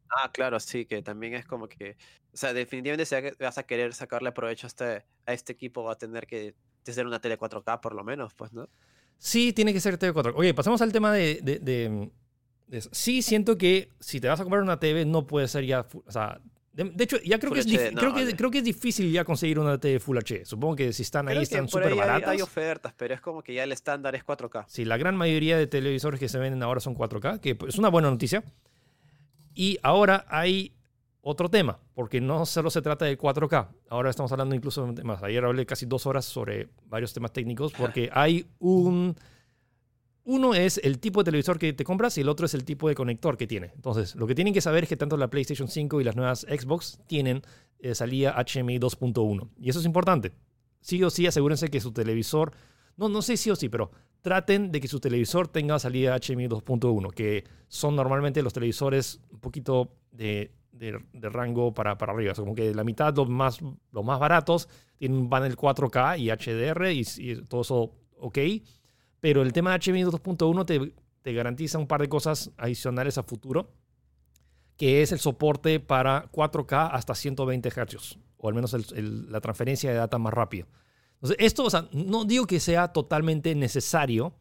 Ah, 0.10 0.32
claro, 0.32 0.60
sí, 0.60 0.86
que 0.86 1.02
también 1.02 1.34
es 1.34 1.46
como 1.46 1.68
que, 1.68 1.98
o 2.34 2.38
sea, 2.38 2.54
definitivamente 2.54 3.06
si 3.06 3.16
vas 3.40 3.58
a 3.58 3.64
querer 3.64 3.94
sacarle 3.94 4.32
provecho 4.32 4.68
a 4.68 4.70
este, 4.70 5.06
a 5.26 5.34
este 5.34 5.54
equipo, 5.54 5.84
va 5.84 5.94
a 5.94 5.98
tener 5.98 6.28
que 6.28 6.56
ser 6.94 7.08
una 7.08 7.20
tele 7.20 7.38
4K 7.38 7.80
por 7.80 7.96
lo 7.96 8.04
menos, 8.04 8.34
pues, 8.34 8.54
¿no? 8.54 8.70
Sí, 9.18 9.54
tiene 9.54 9.74
que 9.74 9.80
ser 9.80 9.98
TV 9.98 10.14
4K. 10.14 10.34
Oye, 10.36 10.54
pasemos 10.54 10.82
al 10.82 10.92
tema 10.92 11.12
de, 11.12 11.40
de, 11.42 12.10
Sí, 12.92 13.22
siento 13.22 13.58
que 13.58 13.90
si 14.00 14.20
te 14.20 14.28
vas 14.28 14.40
a 14.40 14.44
comprar 14.44 14.64
una 14.64 14.80
TV, 14.80 15.06
no 15.06 15.28
puede 15.28 15.48
ser 15.48 15.66
ya, 15.66 15.86
o 16.06 16.12
sea, 16.12 16.42
de, 16.76 17.04
hecho, 17.06 17.18
ya 17.24 17.40
creo 17.40 17.54
que, 17.54 17.62
es 17.62 17.66
creo, 17.66 18.14
que, 18.14 18.36
creo 18.36 18.52
que 18.52 18.58
es 18.58 18.64
difícil 18.64 19.10
ya 19.10 19.24
conseguir 19.24 19.60
una 19.60 19.80
TV 19.80 19.98
Full 19.98 20.18
HD. 20.18 20.44
Supongo 20.44 20.76
que 20.76 20.92
si 20.92 21.04
están 21.04 21.30
ahí 21.30 21.38
están 21.38 21.70
súper 21.70 21.96
baratas. 21.96 22.30
Hay, 22.30 22.42
ofertas, 22.42 22.94
pero 22.98 23.14
es 23.14 23.22
como 23.22 23.42
que 23.42 23.54
ya 23.54 23.64
el 23.64 23.72
estándar 23.72 24.14
es 24.14 24.26
4K. 24.26 24.66
Sí, 24.68 24.84
la 24.84 24.98
gran 24.98 25.16
mayoría 25.16 25.58
de 25.58 25.68
televisores 25.68 26.20
que 26.20 26.28
se 26.28 26.38
venden 26.38 26.62
ahora 26.64 26.82
son 26.82 26.94
4K, 26.94 27.40
que 27.40 27.58
es 27.66 27.78
una 27.78 27.88
buena 27.88 28.10
noticia. 28.10 28.44
Y 29.54 29.80
ahora 29.84 30.26
hay 30.28 30.75
otro 31.28 31.50
tema, 31.50 31.80
porque 31.96 32.22
no 32.22 32.46
solo 32.46 32.70
se 32.70 32.84
trata 32.84 33.06
de 33.06 33.18
4K. 33.18 33.68
Ahora 33.90 34.12
estamos 34.12 34.32
hablando 34.32 34.54
incluso 34.54 34.86
de 34.94 35.04
más. 35.04 35.24
Ayer 35.24 35.44
hablé 35.44 35.66
casi 35.66 35.88
dos 35.88 36.06
horas 36.06 36.24
sobre 36.24 36.70
varios 36.86 37.14
temas 37.14 37.34
técnicos, 37.34 37.74
porque 37.74 38.12
hay 38.14 38.46
un 38.60 39.16
uno 40.24 40.54
es 40.54 40.80
el 40.84 41.00
tipo 41.00 41.22
de 41.22 41.26
televisor 41.26 41.58
que 41.58 41.74
te 41.74 41.84
compras 41.84 42.16
y 42.20 42.22
el 42.22 42.30
otro 42.30 42.46
es 42.46 42.54
el 42.54 42.64
tipo 42.64 42.88
de 42.90 42.94
conector 42.94 43.38
que 43.38 43.48
tiene. 43.48 43.72
Entonces, 43.74 44.16
lo 44.16 44.28
que 44.28 44.36
tienen 44.36 44.54
que 44.54 44.62
saber 44.62 44.84
es 44.84 44.90
que 44.90 44.98
tanto 44.98 45.18
la 45.18 45.28
PlayStation 45.28 45.68
5 45.68 46.00
y 46.00 46.04
las 46.04 46.16
nuevas 46.16 46.42
Xbox 46.42 47.00
tienen 47.08 47.42
eh, 47.80 47.96
salida 47.96 48.36
HDMI 48.38 48.78
2.1. 48.78 49.50
Y 49.58 49.70
eso 49.72 49.80
es 49.80 49.86
importante. 49.86 50.32
Sí 50.80 51.04
o 51.04 51.10
sí, 51.10 51.26
asegúrense 51.26 51.70
que 51.70 51.82
su 51.82 51.92
televisor, 51.92 52.52
no, 52.98 53.10
no 53.10 53.24
sé 53.24 53.36
sí 53.36 53.50
o 53.50 53.56
sí, 53.56 53.68
pero 53.68 53.90
traten 54.22 54.72
de 54.72 54.80
que 54.80 54.88
su 54.88 55.00
televisor 55.00 55.48
tenga 55.48 55.80
salida 55.80 56.20
HDMI 56.20 56.50
2.1, 56.50 57.12
que 57.14 57.46
son 57.68 57.96
normalmente 57.96 58.44
los 58.44 58.54
televisores 58.54 59.22
un 59.32 59.40
poquito 59.40 59.92
de, 60.12 60.52
rango 61.22 61.74
para, 61.74 61.98
para 61.98 62.14
arriba. 62.14 62.34
como 62.34 62.56
que 62.56 62.74
la 62.74 62.84
mitad, 62.84 63.16
los 63.16 63.30
más, 63.30 63.60
los 63.92 64.04
más 64.04 64.20
baratos, 64.20 64.70
tienen 64.98 65.18
un 65.18 65.30
panel 65.30 65.56
4K 65.56 66.20
y 66.20 66.30
HDR 66.30 66.92
y, 66.92 67.04
y 67.18 67.42
todo 67.44 67.62
eso 67.62 67.92
ok 68.20 68.38
pero 69.26 69.42
el 69.42 69.54
tema 69.54 69.72
de 69.72 69.80
HDMI 69.80 70.04
2.1 70.04 70.66
te, 70.68 70.94
te 71.24 71.34
garantiza 71.34 71.80
un 71.80 71.88
par 71.88 72.00
de 72.00 72.08
cosas 72.08 72.52
adicionales 72.58 73.18
a 73.18 73.24
futuro, 73.24 73.72
que 74.78 75.02
es 75.02 75.12
el 75.12 75.18
soporte 75.18 75.80
para 75.80 76.30
4K 76.32 76.92
hasta 76.92 77.16
120 77.16 77.72
Hz, 77.72 78.20
o 78.38 78.48
al 78.48 78.54
menos 78.54 78.76
la 78.96 79.42
transferencia 79.42 79.90
de 79.90 79.98
data 79.98 80.20
más 80.20 80.32
rápido. 80.32 80.68
Entonces, 81.16 81.38
esto, 81.40 81.64
o 81.64 81.72
sea, 81.72 81.88
no 81.92 82.26
digo 82.26 82.46
que 82.46 82.60
sea 82.60 82.90
totalmente 82.90 83.56
necesario, 83.56 84.36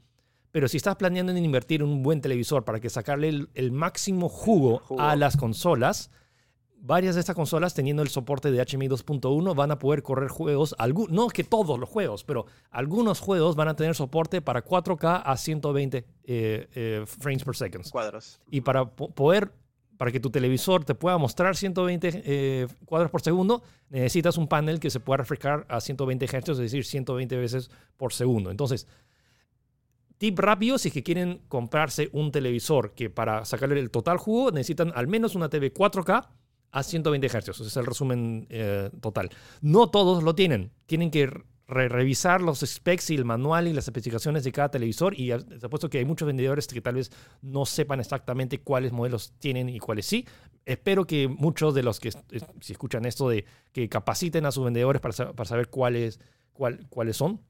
pero 0.53 0.68
si 0.68 0.76
estás 0.76 0.97
planeando 0.97 1.32
en 1.32 1.43
invertir 1.43 1.80
en 1.80 1.89
un 1.89 2.03
buen 2.03 2.20
televisor 2.20 2.66
para 2.66 2.78
que 2.78 2.91
sacarle 2.91 3.47
el, 3.55 3.72
máximo 3.72 4.28
jugo, 4.28 4.82
a 4.99 5.16
las 5.16 5.39
consolas, 5.39 6.11
varias 6.85 7.14
de 7.14 7.20
estas 7.20 7.35
consolas 7.35 7.72
teniendo 7.72 8.03
el 8.03 8.09
soporte 8.09 8.51
de 8.51 8.62
HDMI 8.62 8.89
2.1 8.89 9.55
van 9.55 9.70
a 9.70 9.78
poder 9.78 10.03
correr 10.03 10.28
juegos, 10.28 10.76
no 11.09 11.28
que 11.28 11.43
todos 11.43 11.78
los 11.80 11.89
juegos, 11.89 12.24
pero 12.24 12.45
algunos 12.70 13.20
juegos 13.20 13.57
van 13.57 13.68
a 13.68 13.74
tener 13.74 13.95
soporte 13.95 14.43
para 14.43 14.62
4K 14.62 15.22
a 15.24 15.37
120 15.37 15.97
eh, 15.97 16.05
eh, 16.74 17.05
frames 17.07 17.43
per 17.43 17.57
second. 17.57 17.91
Cuadros. 17.91 18.39
Y 18.51 18.61
para 18.61 18.85
poder, 18.85 19.51
para 19.97 20.12
que 20.12 20.20
tu 20.20 20.28
televisor 20.28 20.85
te 20.85 20.95
pueda 20.95 21.16
mostrar 21.16 21.57
120 21.57 22.22
eh, 22.22 22.66
cuadros 22.85 23.11
por 23.11 23.22
segundo, 23.22 23.62
necesitas 23.89 24.37
un 24.37 24.47
panel 24.47 24.78
que 24.78 24.91
se 24.91 25.01
pueda 25.01 25.18
refrescar 25.18 25.64
a 25.70 25.80
120 25.80 26.26
Hz, 26.26 26.49
es 26.51 26.59
decir, 26.59 26.85
120 26.85 27.35
veces 27.39 27.70
por 27.97 28.12
segundo. 28.12 28.51
Entonces, 28.51 28.87
tip 30.18 30.39
rápido, 30.39 30.76
si 30.76 30.89
es 30.89 30.95
que 30.95 31.03
quieren 31.03 31.41
comprarse 31.49 32.11
un 32.12 32.30
televisor 32.30 32.93
que 32.93 33.09
para 33.09 33.47
sacarle 33.47 33.80
el 33.80 33.91
total 33.91 34.18
jugo 34.18 34.51
necesitan 34.51 34.93
al 34.95 35.07
menos 35.07 35.35
una 35.35 35.49
TV 35.49 35.72
4K 35.72 36.28
a 36.74 36.82
120 36.82 37.28
Hz. 37.28 37.48
Ese 37.48 37.62
es 37.62 37.76
el 37.76 37.86
resumen 37.86 38.46
eh, 38.50 38.90
total. 39.00 39.30
No 39.60 39.90
todos 39.90 40.24
lo 40.24 40.34
tienen. 40.34 40.72
Tienen 40.86 41.12
que 41.12 41.30
revisar 41.68 42.42
los 42.42 42.60
specs 42.60 43.10
y 43.10 43.14
el 43.14 43.24
manual 43.24 43.68
y 43.68 43.72
las 43.72 43.84
especificaciones 43.84 44.44
de 44.44 44.52
cada 44.52 44.70
televisor 44.70 45.18
y 45.18 45.30
se 45.30 45.68
puesto 45.70 45.88
que 45.88 45.98
hay 45.98 46.04
muchos 46.04 46.26
vendedores 46.26 46.66
que 46.66 46.80
tal 46.82 46.96
vez 46.96 47.10
no 47.40 47.64
sepan 47.64 48.00
exactamente 48.00 48.60
cuáles 48.60 48.92
modelos 48.92 49.32
tienen 49.38 49.68
y 49.68 49.78
cuáles 49.78 50.04
sí. 50.04 50.26
Espero 50.66 51.06
que 51.06 51.28
muchos 51.28 51.74
de 51.74 51.84
los 51.84 52.00
que 52.00 52.10
si 52.60 52.72
escuchan 52.72 53.06
esto 53.06 53.28
de 53.28 53.46
que 53.72 53.88
capaciten 53.88 54.44
a 54.44 54.50
sus 54.50 54.64
vendedores 54.64 55.00
para, 55.00 55.32
para 55.32 55.48
saber 55.48 55.68
cuáles, 55.68 56.18
cuál, 56.52 56.86
cuáles 56.88 57.16
son. 57.16 57.40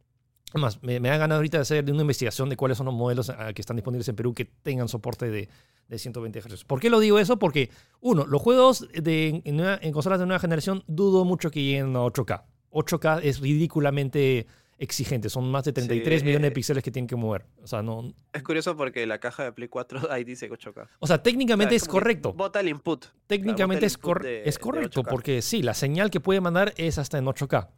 Además, 0.54 0.80
me, 0.82 1.00
me, 1.00 1.10
han 1.10 1.18
ganado 1.18 1.40
ahorita 1.40 1.58
de 1.58 1.62
hacer 1.62 1.90
una 1.90 2.02
investigación 2.02 2.48
de 2.48 2.56
cuáles 2.56 2.78
son 2.78 2.86
los 2.86 2.94
modelos 2.94 3.28
ah, 3.28 3.52
que 3.52 3.60
están 3.60 3.74
disponibles 3.74 4.08
en 4.08 4.14
Perú 4.14 4.34
que 4.34 4.44
tengan 4.44 4.86
soporte 4.88 5.28
de, 5.28 5.48
de 5.88 5.98
120 5.98 6.40
Hz. 6.40 6.64
¿Por 6.64 6.78
qué 6.78 6.90
lo 6.90 7.00
digo 7.00 7.18
eso? 7.18 7.40
Porque, 7.40 7.70
uno, 8.00 8.24
los 8.24 8.40
juegos 8.40 8.88
de, 8.92 9.42
en, 9.44 9.92
consolas 9.92 10.20
de 10.20 10.26
nueva 10.26 10.38
generación 10.38 10.84
dudo 10.86 11.24
mucho 11.24 11.50
que 11.50 11.60
lleguen 11.60 11.96
a 11.96 12.00
8K. 12.00 12.44
8K 12.70 13.20
es 13.24 13.40
ridículamente 13.40 14.46
exigente, 14.78 15.28
son 15.28 15.50
más 15.50 15.64
de 15.64 15.72
33 15.72 16.22
millones 16.22 16.42
de 16.42 16.48
eh, 16.48 16.52
píxeles 16.52 16.84
que 16.84 16.92
tienen 16.92 17.08
que 17.08 17.16
mover. 17.16 17.46
O 17.60 17.66
sea, 17.66 17.82
no... 17.82 18.14
Es 18.32 18.44
curioso 18.44 18.76
porque 18.76 19.06
la 19.08 19.18
caja 19.18 19.42
de 19.42 19.52
Play 19.52 19.66
4 19.66 20.02
ahí 20.10 20.22
dice 20.22 20.48
8K. 20.48 20.86
O 21.00 21.06
sea, 21.08 21.20
técnicamente 21.20 21.74
es 21.74 21.88
correcto. 21.88 22.32
Bota 22.32 22.60
el 22.60 22.68
input. 22.68 23.06
Técnicamente 23.26 23.86
es, 23.86 23.98
es 24.44 24.58
correcto 24.60 25.02
porque 25.02 25.42
sí, 25.42 25.62
la 25.62 25.74
señal 25.74 26.10
que 26.10 26.20
puede 26.20 26.40
mandar 26.40 26.74
es 26.76 26.98
hasta 26.98 27.18
en 27.18 27.24
8K. 27.24 27.70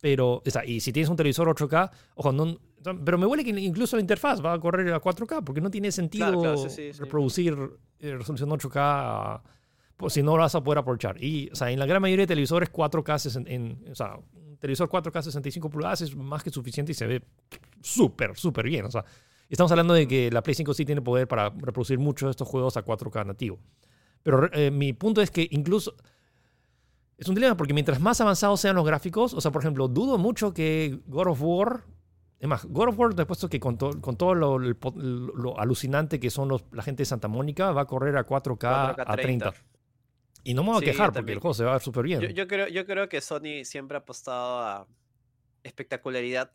Pero, 0.00 0.42
o 0.46 0.50
sea, 0.50 0.64
y 0.64 0.80
si 0.80 0.92
tienes 0.92 1.10
un 1.10 1.16
televisor 1.16 1.48
8K, 1.48 1.90
ojo, 2.14 2.32
no, 2.32 2.58
pero 3.04 3.18
me 3.18 3.26
huele 3.26 3.44
que 3.44 3.50
incluso 3.50 3.96
la 3.96 4.00
interfaz 4.00 4.44
va 4.44 4.52
a 4.52 4.60
correr 4.60 4.92
a 4.92 5.00
4K, 5.00 5.42
porque 5.42 5.60
no 5.60 5.70
tiene 5.70 5.90
sentido 5.90 6.56
reproducir 6.98 7.56
eh, 7.98 8.14
resolución 8.14 8.50
8K 8.50 9.42
pues, 9.98 10.12
si 10.12 10.22
no 10.22 10.36
lo 10.36 10.42
vas 10.42 10.54
a 10.54 10.62
poder 10.62 10.78
aprovechar. 10.78 11.22
Y, 11.22 11.50
o 11.52 11.56
sea, 11.56 11.70
en 11.70 11.78
la 11.78 11.86
gran 11.86 12.00
mayoría 12.00 12.22
de 12.22 12.28
televisores 12.28 12.72
4K, 12.72 13.46
en, 13.48 13.84
o 13.90 13.94
sea, 13.94 14.16
un 14.16 14.56
televisor 14.58 14.88
4K 14.88 15.22
65 15.22 15.68
pulgadas 15.68 16.02
es 16.02 16.14
más 16.14 16.42
que 16.44 16.50
suficiente 16.50 16.92
y 16.92 16.94
se 16.94 17.06
ve 17.06 17.24
súper, 17.82 18.36
súper 18.36 18.66
bien. 18.66 18.84
O 18.84 18.90
sea, 18.92 19.04
estamos 19.48 19.72
hablando 19.72 19.94
de 19.94 20.06
que 20.06 20.30
la 20.30 20.42
Play 20.42 20.54
5 20.54 20.72
sí 20.72 20.84
tiene 20.84 21.02
poder 21.02 21.26
para 21.26 21.50
reproducir 21.50 21.98
muchos 21.98 22.28
de 22.28 22.30
estos 22.30 22.46
juegos 22.46 22.76
a 22.76 22.84
4K 22.84 23.26
nativo. 23.26 23.58
Pero 24.22 24.48
eh, 24.52 24.70
mi 24.70 24.92
punto 24.92 25.20
es 25.20 25.32
que 25.32 25.48
incluso 25.50 25.96
es 27.18 27.28
un 27.28 27.34
dilema 27.34 27.56
porque 27.56 27.74
mientras 27.74 28.00
más 28.00 28.20
avanzados 28.20 28.60
sean 28.60 28.76
los 28.76 28.86
gráficos, 28.86 29.34
o 29.34 29.40
sea, 29.40 29.50
por 29.50 29.62
ejemplo, 29.62 29.88
dudo 29.88 30.18
mucho 30.18 30.54
que 30.54 31.00
God 31.06 31.26
of 31.26 31.42
War 31.42 31.84
es 32.38 32.48
más, 32.48 32.64
God 32.66 32.88
of 32.90 32.98
War, 32.98 33.14
después 33.14 33.44
que 33.50 33.58
con, 33.58 33.76
con 33.76 34.16
todo 34.16 34.34
lo, 34.34 35.58
alucinante 35.58 36.20
que 36.20 36.30
son 36.30 36.48
los, 36.48 36.64
la 36.72 36.82
gente 36.82 37.00
de 37.00 37.04
Santa 37.04 37.26
Mónica, 37.26 37.72
va 37.72 37.82
a 37.82 37.86
correr 37.86 38.16
a 38.16 38.24
4K, 38.24 38.94
a 39.04 39.16
30. 39.16 39.54
Y 40.44 40.54
no 40.54 40.62
me 40.62 40.70
voy 40.70 40.78
a 40.78 40.84
quejar 40.84 41.12
porque 41.12 41.32
el 41.32 41.40
juego 41.40 41.54
se 41.54 41.64
va 41.64 41.70
a 41.70 41.74
ver 41.74 41.82
súper 41.82 42.04
bien. 42.04 42.20
Yo, 42.20 42.46
creo, 42.46 42.68
yo 42.68 42.86
creo 42.86 43.08
que 43.08 43.20
Sony 43.20 43.64
siempre 43.64 43.96
ha 43.96 44.00
apostado 44.00 44.60
a 44.60 44.86
espectacularidad 45.64 46.52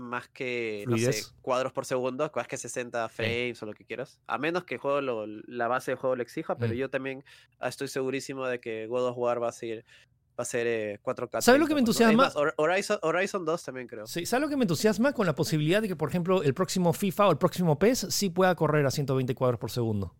más 0.00 0.28
que 0.28 0.84
no 0.88 0.98
sé, 0.98 1.22
cuadros 1.42 1.72
por 1.72 1.84
segundo, 1.86 2.30
más 2.34 2.48
que 2.48 2.56
60 2.56 3.08
frames 3.08 3.62
o 3.62 3.66
lo 3.66 3.72
que 3.72 3.84
quieras. 3.84 4.20
A 4.26 4.38
menos 4.38 4.64
que 4.64 4.74
el 4.74 4.80
juego 4.80 5.00
la 5.26 5.68
base 5.68 5.92
del 5.92 5.98
juego 5.98 6.16
lo 6.16 6.22
exija, 6.22 6.56
pero 6.56 6.74
mm. 6.74 6.76
yo 6.76 6.90
también 6.90 7.24
estoy 7.60 7.88
segurísimo 7.88 8.46
de 8.46 8.60
que 8.60 8.86
God 8.86 9.08
of 9.08 9.18
War 9.18 9.42
va 9.42 9.48
a 9.48 9.52
seguir 9.52 9.84
va 10.38 10.42
a 10.42 10.44
ser 10.44 11.00
4K. 11.02 11.38
Eh, 11.38 11.42
¿Sabes 11.42 11.60
lo 11.60 11.66
que 11.66 11.74
me 11.74 11.80
entusiasma? 11.80 12.32
Horizon, 12.56 13.44
2 13.44 13.64
también 13.64 13.86
creo. 13.86 14.06
Sí, 14.06 14.24
¿sabes 14.26 14.42
lo 14.42 14.48
que 14.48 14.56
me 14.56 14.64
entusiasma? 14.64 15.12
Con 15.12 15.26
la 15.26 15.34
posibilidad 15.34 15.82
de 15.82 15.88
que, 15.88 15.96
por 15.96 16.08
ejemplo, 16.08 16.42
el 16.42 16.54
próximo 16.54 16.92
FIFA 16.92 17.28
o 17.28 17.30
el 17.32 17.38
próximo 17.38 17.78
PES 17.78 18.06
sí 18.10 18.30
pueda 18.30 18.54
correr 18.54 18.86
a 18.86 18.90
120 18.90 19.34
cuadros 19.34 19.60
por 19.60 19.70
segundo. 19.70 20.14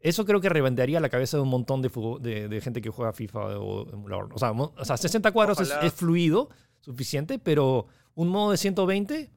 Eso 0.00 0.26
creo 0.26 0.40
que 0.40 0.50
revendería 0.50 1.00
la 1.00 1.08
cabeza 1.08 1.38
de 1.38 1.42
un 1.42 1.48
montón 1.48 1.80
de, 1.80 1.90
de, 2.20 2.48
de, 2.48 2.60
gente 2.60 2.82
que 2.82 2.90
juega 2.90 3.14
FIFA 3.14 3.58
o 3.58 3.90
emulador. 3.90 4.28
O 4.34 4.38
sea, 4.38 4.52
o 4.52 4.84
sea 4.84 4.96
60 4.98 5.32
cuadros 5.32 5.58
es, 5.60 5.72
es, 5.82 5.92
fluido, 5.94 6.50
suficiente, 6.80 7.38
pero 7.38 7.86
un 8.14 8.28
modo 8.28 8.50
de 8.52 8.56
120 8.56 9.30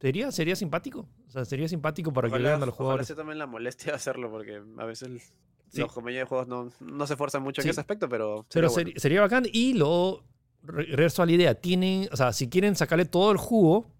sería, 0.00 0.32
sería 0.32 0.56
simpático. 0.56 1.08
O 1.28 1.30
sea, 1.30 1.44
sería 1.44 1.68
simpático 1.68 2.12
para 2.12 2.30
que 2.30 2.38
vean 2.38 2.62
a 2.62 2.66
los 2.66 2.74
jugadores. 2.74 3.10
Ojalá 3.10 3.16
también 3.16 3.38
la 3.38 3.46
molestia 3.46 3.92
de 3.92 3.96
hacerlo, 3.96 4.30
porque 4.30 4.62
a 4.78 4.84
veces 4.84 5.32
los 5.74 5.92
compañeros 5.92 6.26
de 6.26 6.28
juegos 6.28 6.48
no, 6.48 6.70
no 6.80 7.06
se 7.06 7.14
esfuerzan 7.14 7.42
mucho 7.42 7.60
en 7.62 7.68
ese 7.68 7.80
aspecto, 7.80 8.08
pero. 8.08 8.46
Sería, 8.48 8.70
pero 8.74 8.90
sería, 8.96 9.20
bacán. 9.20 9.44
Y 9.52 9.74
lo 9.74 10.24
regreso 10.62 11.22
a 11.22 11.26
la 11.26 11.32
idea. 11.32 11.54
Tienen, 11.54 12.08
o 12.10 12.16
sea, 12.16 12.32
si 12.32 12.48
quieren 12.48 12.76
sacarle 12.76 13.04
todo 13.04 13.30
el 13.30 13.36
jugo, 13.36 13.90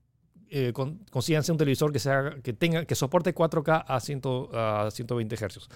eh, 0.50 0.72
con, 0.72 1.05
consíganse 1.10 1.52
un 1.52 1.59
televisor 1.59 1.92
que, 1.92 1.98
sea, 1.98 2.36
que, 2.42 2.55
tenga, 2.55 2.86
que 2.86 2.94
soporte 2.94 3.34
4K 3.34 3.84
a, 3.86 4.00
100, 4.00 4.22
a 4.55 4.88
120 4.90 5.36
Hz. 5.36 5.68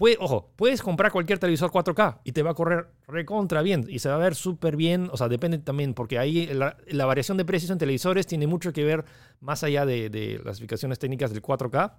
Puede, 0.00 0.16
ojo, 0.18 0.50
puedes 0.56 0.80
comprar 0.80 1.12
cualquier 1.12 1.38
televisor 1.38 1.70
4K 1.70 2.20
y 2.24 2.32
te 2.32 2.42
va 2.42 2.52
a 2.52 2.54
correr 2.54 2.86
recontra 3.06 3.60
bien 3.60 3.84
y 3.86 3.98
se 3.98 4.08
va 4.08 4.14
a 4.14 4.18
ver 4.18 4.34
súper 4.34 4.74
bien. 4.74 5.10
O 5.12 5.18
sea, 5.18 5.28
depende 5.28 5.58
también, 5.58 5.92
porque 5.92 6.18
ahí 6.18 6.46
la, 6.46 7.04
variación 7.04 7.36
de 7.36 7.44
precios 7.44 7.70
en 7.70 7.76
televisores 7.76 8.26
tiene 8.26 8.46
mucho 8.46 8.72
que 8.72 8.82
ver 8.82 9.04
más 9.40 9.62
allá 9.62 9.84
de, 9.84 10.40
las 10.42 10.52
explicaciones 10.52 10.98
técnicas 10.98 11.34
del 11.34 11.42
4K 11.42 11.92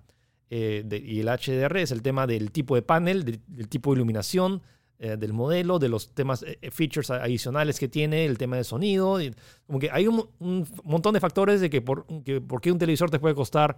eh, 0.50 0.84
y 1.06 1.20
el 1.20 1.28
HDR, 1.28 1.78
es 1.78 1.92
el 1.92 2.02
tema 2.02 2.26
del 2.26 2.52
tipo 2.52 2.74
de 2.74 2.82
panel, 2.82 3.24
del, 3.24 3.70
tipo 3.70 3.92
de 3.92 3.98
iluminación, 3.98 4.64
eh, 4.98 5.16
del 5.16 5.34
modelo, 5.34 5.78
de 5.78 5.90
los 5.90 6.16
temas, 6.16 6.42
eh, 6.42 6.72
features 6.72 7.12
adicionales 7.12 7.78
que 7.78 7.88
tiene, 7.88 8.26
el 8.26 8.40
tema 8.40 8.56
de 8.56 8.64
sonido. 8.64 9.22
Y, 9.22 9.32
como 9.68 9.78
que 9.78 9.92
hay 9.92 10.08
un, 10.08 10.28
un, 10.40 10.68
montón 10.84 11.14
de 11.14 11.20
factores 11.20 11.62
de 11.62 11.70
que 11.70 11.84
por, 11.84 12.08
que 12.24 12.42
por 12.42 12.62
qué 12.62 12.72
un 12.72 12.80
televisor 12.80 13.12
te 13.12 13.20
puede 13.20 13.36
costar 13.36 13.78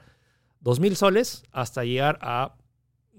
2.000 0.64 0.95
soles 0.95 1.44
hasta 1.52 1.84
llegar 1.84 2.20
a 2.22 2.56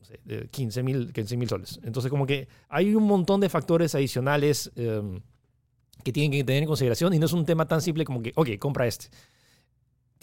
no 0.05 0.35
sé, 0.35 0.51
15.000 0.51 1.13
15 1.13 1.47
soles. 1.47 1.81
Entonces 1.83 2.11
como 2.11 2.27
que 2.27 2.49
hay 2.69 2.95
un 2.95 3.05
montón 3.05 3.41
de 3.41 3.49
factores 3.49 3.95
adicionales 3.95 4.71
eh, 4.77 5.21
que 6.03 6.13
tienen 6.13 6.31
que 6.31 6.45
tener 6.45 6.63
en 6.63 6.69
consideración 6.69 7.15
y 7.15 7.19
no 7.19 7.27
es 7.27 7.33
un 7.33 7.45
tema 7.45 7.67
tan 7.67 7.81
simple 7.81 8.05
como 8.05 8.23
que, 8.23 8.33
ok, 8.37 8.59
compra 8.59 8.87
este 8.87 9.09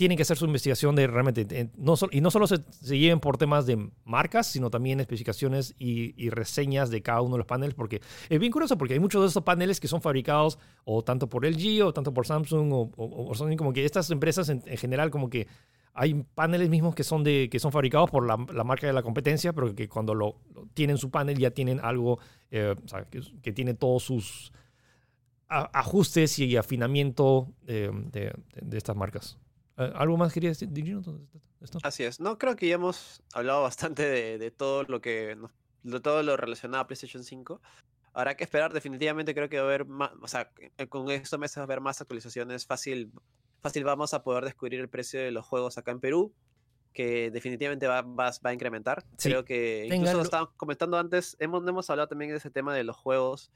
tienen 0.01 0.17
que 0.17 0.23
hacer 0.23 0.35
su 0.35 0.45
investigación 0.45 0.95
de 0.95 1.05
realmente, 1.05 1.69
no 1.77 1.93
y 2.09 2.21
no 2.21 2.31
solo 2.31 2.47
se, 2.47 2.57
se, 2.71 2.97
lleven 2.97 3.19
por 3.19 3.37
temas 3.37 3.67
de 3.67 3.91
marcas, 4.03 4.47
sino 4.47 4.71
también 4.71 4.99
especificaciones 4.99 5.75
y, 5.77 6.15
y, 6.17 6.31
reseñas 6.31 6.89
de 6.89 7.03
cada 7.03 7.21
uno 7.21 7.35
de 7.35 7.39
los 7.39 7.45
paneles, 7.45 7.75
porque 7.75 8.01
es 8.27 8.39
bien 8.39 8.51
curioso, 8.51 8.79
porque 8.79 8.95
hay 8.95 8.99
muchos 8.99 9.21
de 9.21 9.27
esos 9.27 9.43
paneles 9.43 9.79
que 9.79 9.87
son 9.87 10.01
fabricados 10.01 10.57
o 10.85 11.03
tanto 11.03 11.29
por 11.29 11.45
LG 11.45 11.83
o 11.85 11.93
tanto 11.93 12.15
por 12.15 12.25
Samsung 12.25 12.73
o, 12.73 12.91
o, 12.95 13.29
o 13.29 13.35
Sony, 13.35 13.55
como 13.55 13.73
que 13.73 13.85
estas 13.85 14.09
empresas 14.09 14.49
en, 14.49 14.63
en, 14.65 14.77
general 14.77 15.11
como 15.11 15.29
que 15.29 15.47
hay 15.93 16.25
paneles 16.35 16.69
mismos 16.69 16.95
que 16.95 17.03
son, 17.03 17.23
de, 17.23 17.49
que 17.51 17.59
son 17.59 17.71
fabricados 17.71 18.09
por 18.09 18.25
la, 18.25 18.37
la 18.53 18.63
marca 18.63 18.87
de 18.87 18.93
la 18.93 19.03
competencia, 19.03 19.53
pero 19.53 19.75
que 19.75 19.89
cuando 19.89 20.13
lo, 20.15 20.37
lo 20.53 20.67
tienen 20.73 20.97
su 20.97 21.11
panel 21.11 21.37
ya 21.37 21.51
tienen 21.51 21.79
algo 21.81 22.19
eh, 22.51 22.75
o 22.83 22.87
sea, 22.87 23.05
que, 23.05 23.21
que 23.41 23.53
tiene 23.53 23.73
todos 23.73 24.03
sus 24.03 24.51
ajustes 25.47 26.39
y 26.39 26.55
afinamiento 26.55 27.53
eh, 27.67 27.89
de, 27.93 28.33
de, 28.55 28.77
estas 28.77 28.95
marcas. 28.95 29.37
¿Algo 29.75 30.15
más 30.15 30.31
querías 30.31 30.59
decir, 30.59 31.03
Esto? 31.59 31.79
Así 31.83 32.03
es. 32.03 32.19
No, 32.19 32.37
creo 32.37 32.55
que 32.55 32.67
ya 32.67 32.75
hemos 32.75 33.21
hablado 33.33 33.63
bastante 33.63 34.03
de, 34.03 34.37
de 34.37 34.51
todo 34.51 34.83
lo 34.83 35.01
que. 35.01 35.37
de 35.83 35.99
todo 35.99 36.23
lo 36.23 36.37
relacionado 36.37 36.83
a 36.83 36.87
PlayStation 36.87 37.23
5. 37.23 37.61
Habrá 38.13 38.35
que 38.35 38.43
esperar, 38.43 38.71
definitivamente 38.73 39.33
creo 39.33 39.49
que 39.49 39.57
va 39.57 39.63
a 39.63 39.67
haber 39.67 39.85
más. 39.85 40.11
O 40.21 40.27
sea, 40.27 40.51
con 40.87 41.09
estos 41.09 41.39
meses 41.39 41.57
va 41.57 41.61
a 41.61 41.63
haber 41.63 41.81
más 41.81 41.99
actualizaciones. 41.99 42.65
Fácil, 42.65 43.11
fácil 43.61 43.83
vamos 43.83 44.13
a 44.13 44.23
poder 44.23 44.43
descubrir 44.43 44.79
el 44.79 44.89
precio 44.89 45.19
de 45.19 45.31
los 45.31 45.45
juegos 45.45 45.77
acá 45.77 45.91
en 45.91 45.99
Perú. 45.99 46.33
Que 46.93 47.31
definitivamente 47.31 47.87
va, 47.87 48.01
va, 48.01 48.31
va 48.45 48.49
a 48.49 48.53
incrementar. 48.53 49.05
Sí. 49.17 49.29
Creo 49.29 49.45
que. 49.45 49.87
Incluso 49.89 50.17
lo 50.17 50.23
estábamos 50.23 50.53
comentando 50.57 50.97
antes. 50.97 51.37
Hemos, 51.39 51.65
hemos 51.65 51.89
hablado 51.89 52.09
también 52.09 52.31
de 52.31 52.37
ese 52.37 52.49
tema 52.49 52.75
de 52.75 52.83
los 52.83 52.97
juegos 52.97 53.49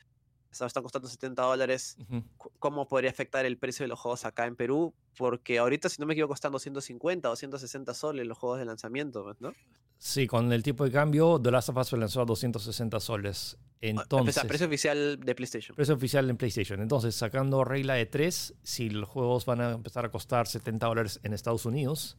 están 0.61 0.83
costando 0.83 1.07
70 1.07 1.41
dólares, 1.41 1.97
uh 1.99 2.03
-huh. 2.15 2.23
¿cómo 2.59 2.87
podría 2.87 3.09
afectar 3.09 3.45
el 3.45 3.57
precio 3.57 3.83
de 3.83 3.87
los 3.87 3.99
juegos 3.99 4.25
acá 4.25 4.45
en 4.45 4.55
Perú? 4.55 4.93
Porque 5.17 5.57
ahorita, 5.59 5.89
si 5.89 5.99
no 5.99 6.05
me 6.05 6.13
equivoco, 6.13 6.33
están 6.33 6.51
250 6.51 7.29
o 7.29 7.35
160 7.35 7.93
soles 7.93 8.25
los 8.25 8.37
juegos 8.37 8.59
de 8.59 8.65
lanzamiento, 8.65 9.35
¿no? 9.39 9.53
Sí, 9.97 10.27
con 10.27 10.51
el 10.51 10.61
tipo 10.61 10.83
de 10.83 10.91
cambio, 10.91 11.39
The 11.41 11.51
Last 11.51 11.69
of 11.69 11.77
Us 11.77 11.87
se 11.87 11.97
lanzó 11.97 12.21
a 12.21 12.25
260 12.25 12.99
soles. 12.99 13.57
Entonces, 13.81 14.19
Empezar, 14.19 14.47
precio 14.47 14.67
oficial 14.67 15.19
de 15.19 15.35
PlayStation. 15.35 15.75
Precio 15.75 15.95
oficial 15.95 16.29
en 16.29 16.37
PlayStation. 16.37 16.81
Entonces, 16.81 17.15
sacando 17.15 17.63
regla 17.63 17.93
de 17.95 18.05
3, 18.05 18.55
si 18.63 18.89
los 18.89 19.07
juegos 19.07 19.45
van 19.45 19.61
a 19.61 19.71
empezar 19.71 20.05
a 20.05 20.11
costar 20.11 20.47
70 20.47 20.85
dólares 20.85 21.19
en 21.23 21.33
Estados 21.33 21.65
Unidos, 21.65 22.17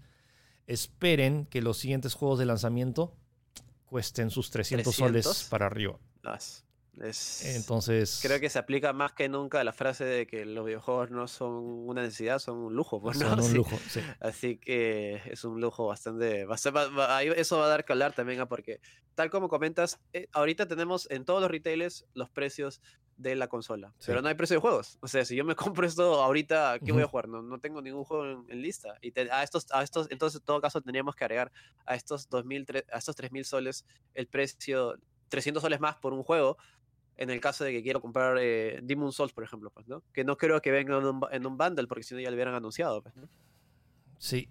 esperen 0.67 1.47
que 1.47 1.63
los 1.63 1.79
siguientes 1.79 2.15
juegos 2.15 2.39
de 2.39 2.47
lanzamiento 2.47 3.15
cuesten 3.87 4.31
sus 4.31 4.51
300, 4.51 4.97
300? 4.97 5.25
soles 5.25 5.49
para 5.49 5.67
arriba. 5.67 5.99
Las. 6.23 6.66
Es, 7.01 7.45
Entonces. 7.57 8.21
Creo 8.23 8.41
que 8.41 8.49
se 8.49 8.59
aplica 8.59 8.93
más 8.93 9.13
que 9.13 9.29
nunca 9.29 9.63
la 9.65 9.73
frase 9.73 10.05
de 10.05 10.27
que 10.27 10.45
los 10.47 10.65
videojuegos 10.65 11.11
no 11.11 11.29
son 11.29 11.53
una 11.55 12.03
necesidad, 12.03 12.39
son 12.39 12.59
un 12.59 12.75
lujo. 12.75 13.01
Pues, 13.01 13.19
¿no? 13.19 13.29
Son 13.29 13.41
un 13.41 13.55
lujo, 13.55 13.77
sí. 13.89 14.01
Así 14.21 14.59
que 14.59 15.21
es 15.27 15.45
un 15.45 15.61
lujo 15.61 15.87
bastante. 15.87 16.47
Eso 16.55 17.59
va 17.59 17.65
a 17.65 17.69
dar 17.69 17.85
que 17.85 17.93
hablar 17.93 18.15
también, 18.15 18.41
¿ah? 18.41 18.49
porque 18.49 18.81
tal 19.15 19.31
como 19.31 19.49
comentas, 19.49 19.99
eh, 20.13 20.29
ahorita 20.33 20.67
tenemos 20.69 21.11
en 21.11 21.25
todos 21.25 21.41
los 21.41 21.51
retailers 21.51 22.07
los 22.15 22.31
precios 22.31 22.81
de 23.17 23.35
la 23.35 23.49
consola, 23.49 23.95
sí. 23.99 24.07
pero 24.09 24.21
no 24.21 24.29
hay 24.29 24.35
precio 24.35 24.57
de 24.57 24.61
juegos. 24.61 24.99
O 25.01 25.09
sea, 25.09 25.25
si 25.25 25.37
yo 25.37 25.45
me 25.45 25.55
compro 25.57 25.87
esto 25.87 26.23
ahorita, 26.23 26.79
¿qué 26.79 26.85
uh 26.85 26.89
-huh. 26.89 26.93
voy 26.95 27.03
a 27.03 27.07
jugar? 27.07 27.29
No, 27.29 27.43
no 27.43 27.59
tengo 27.59 27.81
ningún 27.83 28.05
juego 28.05 28.27
en, 28.27 28.45
en 28.49 28.63
lista. 28.63 28.95
Y 29.01 29.13
te, 29.13 29.31
a, 29.31 29.43
estos, 29.43 29.67
a 29.73 29.83
estos, 29.83 30.09
entonces, 30.11 30.41
en 30.41 30.45
todo 30.45 30.61
caso, 30.61 30.81
tendríamos 30.81 31.17
que 31.17 31.25
agregar 31.25 31.51
a 31.87 31.95
estos 31.95 32.29
2000, 32.29 32.85
a 32.93 32.99
estos 32.99 33.17
3000 33.17 33.45
soles 33.45 33.87
el 34.15 34.27
precio. 34.27 34.99
300 35.29 35.61
soles 35.61 35.81
más 35.81 35.97
por 35.97 36.13
un 36.13 36.23
juego, 36.23 36.57
en 37.17 37.31
el 37.31 37.41
caso 37.41 37.65
de 37.65 37.73
que 37.73 37.83
quiero 37.83 38.01
comprar 38.01 38.37
eh, 38.41 38.81
Demon 38.83 39.13
Souls, 39.13 39.33
por 39.33 39.45
ejemplo, 39.45 39.71
pues, 39.71 39.89
¿no? 39.89 40.03
Que 40.13 40.25
no 40.25 40.37
creo 40.37 40.61
que 40.61 40.71
venga 40.71 40.99
en 40.99 41.05
un, 41.05 41.21
en 41.31 41.47
un 41.47 41.57
bundle, 41.57 41.87
porque 41.87 42.03
si 42.03 42.15
no 42.15 42.21
ya 42.21 42.31
lo 42.31 42.35
hubieran 42.35 42.55
anunciado, 42.55 43.03
pues, 43.03 43.17
¿no? 43.17 43.29
Sí. 44.19 44.49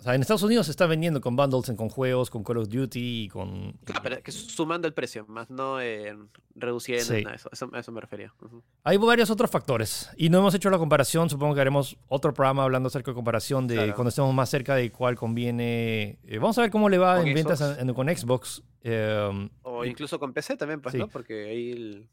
O 0.00 0.02
sea, 0.04 0.14
en 0.14 0.20
Estados 0.20 0.44
Unidos 0.44 0.66
se 0.66 0.70
está 0.70 0.86
vendiendo 0.86 1.20
con 1.20 1.34
bundles, 1.34 1.72
con 1.76 1.88
juegos, 1.88 2.30
con 2.30 2.44
Call 2.44 2.58
of 2.58 2.68
Duty 2.68 3.24
y 3.24 3.28
con... 3.28 3.76
Ah, 3.92 3.98
pero 4.00 4.22
que 4.22 4.30
sumando 4.30 4.86
el 4.86 4.94
precio, 4.94 5.26
más 5.26 5.50
no 5.50 5.80
eh, 5.80 6.16
reduciendo 6.54 7.04
sí. 7.04 7.24
nada, 7.24 7.34
eso, 7.34 7.48
eso, 7.50 7.68
eso, 7.74 7.90
me 7.90 8.00
refería. 8.00 8.32
Uh 8.40 8.44
-huh. 8.44 8.62
Hay 8.84 8.96
varios 8.96 9.28
otros 9.28 9.50
factores 9.50 10.08
y 10.16 10.28
no 10.28 10.38
hemos 10.38 10.54
hecho 10.54 10.70
la 10.70 10.78
comparación, 10.78 11.28
supongo 11.28 11.56
que 11.56 11.62
haremos 11.62 11.96
otro 12.06 12.32
programa 12.32 12.62
hablando 12.62 12.86
acerca 12.86 13.10
de 13.10 13.16
comparación 13.16 13.66
de 13.66 13.74
claro. 13.74 13.94
cuando 13.96 14.10
estemos 14.10 14.32
más 14.32 14.48
cerca 14.48 14.76
de 14.76 14.92
cuál 14.92 15.16
conviene... 15.16 16.20
Eh, 16.22 16.38
vamos 16.38 16.56
a 16.58 16.60
ver 16.62 16.70
cómo 16.70 16.88
le 16.88 16.98
va 16.98 17.20
en 17.20 17.34
ventas 17.34 17.60
en, 17.60 17.92
con 17.92 18.06
Xbox. 18.06 18.62
Eh, 18.82 19.48
o 19.78 19.84
incluso 19.84 20.18
con 20.18 20.32
PC 20.32 20.56
también, 20.56 20.80
pues, 20.80 20.92
sí. 20.92 20.98
¿no? 20.98 21.08
Porque 21.08 21.48
ahí... 21.48 21.72
El 21.72 22.08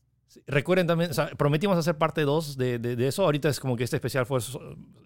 Recuerden 0.48 0.86
también, 0.86 1.12
o 1.12 1.14
sea, 1.14 1.28
prometimos 1.30 1.78
hacer 1.78 1.98
parte 1.98 2.22
2 2.24 2.58
de, 2.58 2.78
de, 2.78 2.96
de, 2.96 3.08
eso. 3.08 3.24
Ahorita 3.24 3.48
es 3.48 3.60
como 3.60 3.78
que 3.78 3.86
este 3.86 3.96
especial 3.96 4.26
fue 4.26 4.40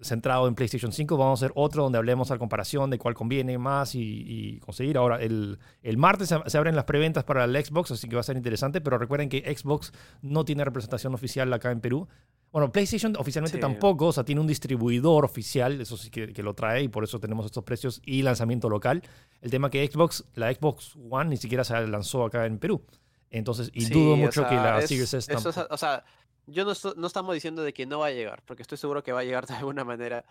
centrado 0.02 0.48
en 0.48 0.56
PlayStation 0.56 0.92
5. 0.92 1.18
Vamos 1.18 1.42
a 1.42 1.46
hacer 1.46 1.54
otro 1.56 1.84
donde 1.84 2.00
hablemos 2.00 2.32
a 2.32 2.36
la 2.36 2.40
comparación 2.40 2.90
de 2.90 2.98
cuál 2.98 3.14
conviene 3.14 3.58
más 3.58 3.94
y, 3.94 4.02
y 4.02 4.60
conseguir. 4.60 4.98
Ahora, 4.98 5.22
el, 5.22 5.60
el 5.84 5.98
martes 5.98 6.30
se, 6.30 6.38
se, 6.48 6.58
abren 6.58 6.76
las 6.76 6.86
preventas 6.86 7.26
para 7.26 7.44
el 7.44 7.64
Xbox, 7.64 7.92
así 7.92 8.10
que 8.10 8.16
va 8.16 8.22
a 8.22 8.24
ser 8.24 8.38
interesante. 8.38 8.82
Pero 8.82 8.98
recuerden 8.98 9.30
que 9.30 9.56
Xbox 9.56 9.94
no 10.24 10.46
tiene 10.46 10.66
representación 10.66 11.14
oficial 11.14 11.54
acá 11.54 11.72
en 11.72 11.82
Perú. 11.82 12.08
Bueno, 12.52 12.72
PlayStation 12.72 13.16
oficialmente 13.18 13.58
sí. 13.58 13.62
tampoco, 13.62 14.08
o 14.08 14.12
sea, 14.12 14.24
tiene 14.24 14.42
un 14.42 14.48
distribuidor 14.48 15.24
oficial, 15.24 15.80
eso 15.82 15.98
sí 15.98 16.10
que, 16.10 16.34
que, 16.34 16.42
lo 16.42 16.56
trae 16.56 16.84
y 16.84 16.88
por 16.88 17.04
eso 17.04 17.20
tenemos 17.20 17.46
estos 17.46 17.64
precios 17.64 18.02
y 18.06 18.24
lanzamiento 18.24 18.70
local. 18.70 19.04
El 19.42 19.52
tema 19.52 19.70
que 19.70 19.86
Xbox, 19.86 20.26
la 20.34 20.52
Xbox 20.52 20.96
One 21.10 21.30
ni 21.30 21.38
siquiera 21.38 21.64
se 21.64 21.80
lanzó 21.88 22.26
acá 22.26 22.46
en 22.46 22.58
Perú. 22.58 22.84
Entonces, 23.30 23.70
y 23.74 23.82
sí, 23.82 23.94
dudo 23.94 24.16
mucho 24.16 24.42
o 24.42 24.44
sea, 24.44 24.50
que 24.50 24.56
la 24.56 24.80
es, 24.80 24.90
Series 24.90 25.14
S 25.14 25.32
eso 25.32 25.50
es, 25.50 25.58
O 25.70 25.78
sea, 25.78 26.04
yo 26.48 26.66
no, 26.66 26.74
no, 26.96 27.08
estamos 27.08 27.34
diciendo 27.34 27.62
de 27.62 27.74
que 27.74 27.86
no 27.86 28.00
va 28.00 28.08
a 28.08 28.12
llegar, 28.12 28.42
porque 28.46 28.64
estoy 28.64 28.78
seguro 28.78 29.04
que 29.04 29.12
va 29.12 29.20
a 29.20 29.24
llegar 29.24 29.46
de 29.46 29.54
alguna 29.56 29.84
manera 29.84 30.26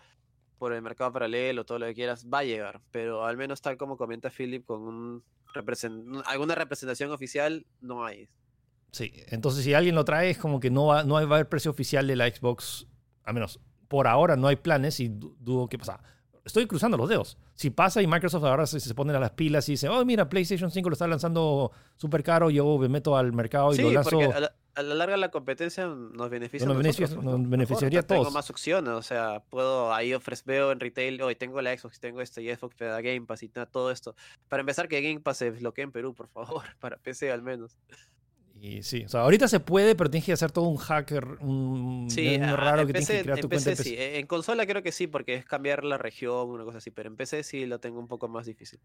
por 0.57 0.73
el 0.73 0.81
mercado 0.81 1.13
paralelo, 1.13 1.65
todo 1.65 1.79
lo 1.79 1.85
que 1.85 1.93
quieras, 1.93 2.27
va 2.27 2.39
a 2.39 2.43
llegar, 2.43 2.81
pero 2.91 3.25
al 3.25 3.37
menos 3.37 3.61
tal 3.61 3.77
como 3.77 3.95
comenta 3.95 4.29
Philip, 4.29 4.65
con 4.65 4.81
un 4.81 5.23
represent 5.53 6.21
alguna 6.25 6.53
representación 6.53 7.11
oficial, 7.11 7.65
no 7.79 8.05
hay. 8.05 8.27
Sí, 8.91 9.13
entonces 9.27 9.63
si 9.63 9.73
alguien 9.73 9.95
lo 9.95 10.05
trae, 10.05 10.31
es 10.31 10.37
como 10.37 10.59
que 10.59 10.71
no 10.71 10.87
va, 10.87 11.03
no 11.03 11.15
va 11.15 11.21
a 11.21 11.23
haber 11.23 11.49
precio 11.49 11.71
oficial 11.71 12.07
de 12.07 12.15
la 12.15 12.27
Xbox, 12.27 12.87
al 13.23 13.33
menos 13.33 13.59
por 13.89 14.07
ahora 14.07 14.37
no 14.37 14.47
hay 14.47 14.55
planes 14.55 15.01
y 15.01 15.09
dudo 15.09 15.67
que 15.67 15.77
pasa. 15.77 15.99
Estoy 16.45 16.67
cruzando 16.67 16.95
los 16.95 17.09
dedos. 17.09 17.37
Si 17.55 17.69
pasa 17.69 18.01
y 18.01 18.07
Microsoft 18.07 18.45
ahora 18.45 18.65
se, 18.65 18.79
se 18.79 18.93
pone 18.95 19.13
a 19.13 19.19
las 19.19 19.31
pilas 19.31 19.67
y 19.67 19.73
dice, 19.73 19.89
oh, 19.89 20.05
mira, 20.05 20.29
PlayStation 20.29 20.71
5 20.71 20.89
lo 20.89 20.93
está 20.93 21.07
lanzando 21.07 21.71
súper 21.97 22.23
caro, 22.23 22.49
yo 22.49 22.77
me 22.77 22.87
meto 22.87 23.17
al 23.17 23.33
mercado 23.33 23.73
y 23.73 23.75
sí, 23.75 23.81
lo 23.81 23.91
lanzo. 23.91 24.11
Porque 24.11 24.33
a 24.33 24.39
la, 24.39 24.55
a 24.75 24.81
la 24.81 24.95
larga 24.95 25.17
la 25.17 25.29
competencia 25.29 25.87
nos 25.87 26.29
beneficia 26.29 26.65
nos, 26.65 26.77
beneficia, 26.77 27.07
nosotros, 27.07 27.25
nos 27.25 27.39
¿no? 27.39 27.49
beneficiaría 27.49 27.99
a 27.99 28.03
todos. 28.03 28.21
Tengo 28.21 28.31
más 28.31 28.49
opciones, 28.49 28.93
o 28.93 29.01
sea, 29.01 29.43
puedo 29.49 29.93
ahí 29.93 30.13
ofrecer, 30.13 30.45
veo 30.45 30.71
en 30.71 30.79
retail, 30.79 31.21
hoy 31.21 31.35
tengo 31.35 31.61
la 31.61 31.77
Xbox, 31.77 31.99
tengo 31.99 32.21
esto 32.21 32.39
y 32.41 32.55
Xbox 32.55 32.77
da 32.77 33.01
Game 33.01 33.25
Pass 33.25 33.43
y 33.43 33.49
todo 33.49 33.91
esto. 33.91 34.15
Para 34.47 34.61
empezar, 34.61 34.87
que 34.87 35.01
Game 35.01 35.19
Pass 35.19 35.37
se 35.37 35.51
bloquee 35.51 35.83
en 35.83 35.91
Perú, 35.91 36.13
por 36.13 36.29
favor, 36.29 36.63
para 36.79 36.97
PC 36.97 37.31
al 37.31 37.41
menos. 37.41 37.77
Y 38.61 38.83
sí, 38.83 39.03
o 39.05 39.09
sea, 39.09 39.21
ahorita 39.21 39.47
se 39.47 39.61
puede, 39.61 39.95
pero 39.95 40.09
tienes 40.09 40.25
que 40.25 40.33
hacer 40.33 40.51
todo 40.51 40.65
un 40.65 40.75
hacker, 40.75 41.23
un, 41.39 42.07
sí, 42.09 42.35
un 42.35 42.57
raro 42.57 42.85
que 42.85 42.91
PC, 42.91 43.05
tienes 43.05 43.21
que 43.21 43.23
crear 43.23 43.39
tu 43.39 43.47
PC 43.47 43.63
cuenta. 43.75 43.83
Sí. 43.83 43.95
En 43.97 44.27
consola 44.27 44.65
creo 44.65 44.83
que 44.83 44.91
sí, 44.91 45.07
porque 45.07 45.35
es 45.35 45.45
cambiar 45.45 45.85
la 45.85 45.97
región, 45.97 46.49
una 46.49 46.65
cosa 46.65 46.79
así, 46.79 46.91
pero 46.91 47.07
en 47.07 47.15
PC 47.15 47.43
sí 47.43 47.65
lo 47.65 47.79
tengo 47.79 47.99
un 47.99 48.07
poco 48.09 48.27
más 48.27 48.45
difícil. 48.45 48.81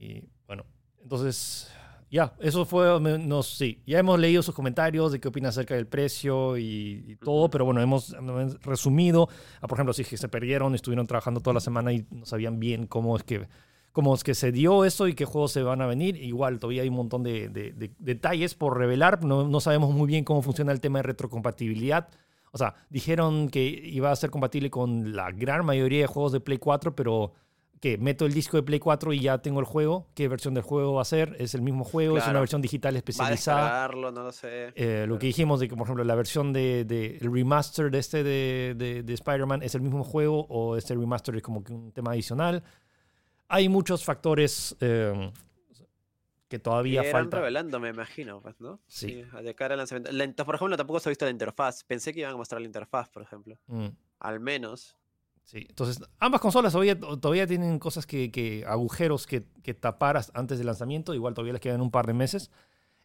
Y 0.00 0.28
bueno, 0.48 0.66
entonces, 1.00 1.70
Ya, 2.10 2.34
eso 2.38 2.64
fue, 2.64 3.00
nos, 3.00 3.56
sí, 3.56 3.82
ya 3.86 3.98
hemos 3.98 4.18
leído 4.20 4.42
sus 4.42 4.54
comentarios 4.54 5.10
de 5.10 5.20
qué 5.20 5.28
opinan 5.28 5.48
acerca 5.48 5.74
del 5.74 5.86
precio 5.86 6.56
y, 6.56 7.04
y 7.08 7.16
todo, 7.16 7.50
pero 7.50 7.64
bueno, 7.64 7.80
hemos, 7.80 8.12
hemos 8.12 8.60
resumido, 8.62 9.28
ah, 9.60 9.66
por 9.66 9.76
ejemplo, 9.76 9.92
si 9.92 10.02
es 10.02 10.08
que 10.08 10.16
se 10.16 10.28
perdieron, 10.28 10.74
estuvieron 10.74 11.06
trabajando 11.06 11.40
toda 11.40 11.54
la 11.54 11.60
semana 11.60 11.92
y 11.92 12.06
no 12.10 12.24
sabían 12.26 12.60
bien 12.60 12.86
cómo 12.86 13.16
es 13.16 13.24
que, 13.24 13.48
cómo 13.94 14.12
es 14.14 14.24
que 14.24 14.34
se 14.34 14.50
dio 14.52 14.84
eso 14.84 15.06
y 15.06 15.14
qué 15.14 15.24
juegos 15.24 15.52
se 15.52 15.62
van 15.62 15.80
a 15.80 15.86
venir, 15.86 16.16
igual 16.16 16.58
todavía 16.58 16.82
hay 16.82 16.88
un 16.88 16.96
montón 16.96 17.22
de, 17.22 17.48
de- 17.48 17.72
de 17.72 17.92
detalles 18.00 18.54
por 18.56 18.76
revelar, 18.76 19.22
no, 19.24 19.46
no 19.48 19.60
sabemos 19.60 19.94
muy 19.94 20.08
bien 20.08 20.24
cómo 20.24 20.42
funciona 20.42 20.72
el 20.72 20.80
tema 20.80 20.98
de 20.98 21.04
retrocompatibilidad. 21.04 22.08
O 22.50 22.58
sea, 22.58 22.74
dijeron 22.90 23.48
que 23.48 23.62
iba 23.62 24.10
a 24.10 24.16
ser 24.16 24.30
compatible 24.30 24.68
con 24.68 25.14
la 25.14 25.30
gran 25.30 25.64
mayoría 25.64 26.00
de 26.02 26.06
juegos 26.08 26.32
de 26.32 26.40
Play 26.40 26.58
4, 26.58 26.94
pero 26.96 27.32
que 27.80 27.96
meto 27.98 28.26
el 28.26 28.32
disco 28.32 28.56
de 28.56 28.62
Play 28.62 28.78
4 28.80 29.12
y 29.12 29.20
ya 29.20 29.38
tengo 29.38 29.60
el 29.60 29.66
juego. 29.66 30.06
¿Qué 30.14 30.26
versión 30.26 30.54
del 30.54 30.62
juego 30.64 30.94
va 30.94 31.02
a 31.02 31.04
ser? 31.04 31.36
¿Es 31.38 31.54
el 31.54 31.62
mismo 31.62 31.84
juego? 31.84 32.16
¿Es 32.16 32.22
una 32.24 32.30
Claro. 32.32 32.40
versión 32.40 32.62
digital 32.62 32.94
Va 32.94 32.96
a 32.96 32.98
especializada? 32.98 33.88
no 33.88 34.10
lo 34.10 34.32
sé. 34.32 34.68
Eh, 34.74 35.00
lo 35.02 35.06
Claro. 35.06 35.18
que 35.18 35.26
dijimos 35.26 35.60
de 35.60 35.68
que, 35.68 35.76
por 35.76 35.86
ejemplo, 35.86 36.02
la 36.04 36.14
versión 36.16 36.52
de, 36.52 36.84
de- 36.84 37.18
el 37.20 37.32
remaster 37.32 37.90
de 37.90 37.98
este 37.98 38.24
de, 38.24 38.74
de- 38.76 39.02
de 39.02 39.12
Spider-Man 39.14 39.62
es 39.62 39.74
el 39.76 39.82
mismo 39.82 40.02
juego 40.02 40.46
o 40.48 40.76
este 40.76 40.94
remaster 40.94 41.36
es 41.36 41.42
como 41.42 41.62
que 41.62 41.72
un 41.72 41.92
tema 41.92 42.12
adicional. 42.12 42.62
Hay 43.54 43.68
muchos 43.68 44.04
factores 44.04 44.76
eh, 44.80 45.30
que 46.48 46.58
todavía 46.58 47.02
irán 47.02 47.12
falta. 47.12 47.36
revelando, 47.38 47.78
me 47.78 47.90
imagino, 47.90 48.40
pues, 48.40 48.60
¿no? 48.60 48.80
Sí. 48.86 49.22
De 49.42 49.54
cara 49.54 49.74
al 49.74 49.78
lanzamiento. 49.78 50.10
La 50.12 50.44
por 50.44 50.54
ejemplo, 50.56 50.76
tampoco 50.76 50.98
se 51.00 51.08
ha 51.08 51.10
visto 51.10 51.24
la 51.24 51.30
interfaz. 51.30 51.84
Pensé 51.84 52.12
que 52.12 52.20
iban 52.20 52.32
a 52.34 52.36
mostrar 52.36 52.60
la 52.60 52.66
interfaz, 52.66 53.08
por 53.10 53.22
ejemplo. 53.22 53.56
Mm. 53.66 53.86
Al 54.18 54.40
menos. 54.40 54.96
Sí, 55.44 55.66
entonces 55.68 56.00
ambas 56.18 56.40
consolas 56.40 56.72
todavía, 56.72 56.98
todavía 56.98 57.46
tienen 57.46 57.78
cosas 57.78 58.06
que, 58.06 58.32
que 58.32 58.64
agujeros 58.66 59.26
que, 59.26 59.44
que 59.62 59.74
tapar 59.74 60.20
antes 60.32 60.56
del 60.58 60.66
lanzamiento, 60.66 61.12
igual 61.14 61.34
todavía 61.34 61.52
les 61.52 61.60
quedan 61.60 61.82
un 61.82 61.90
par 61.90 62.06
de 62.06 62.14
meses 62.14 62.50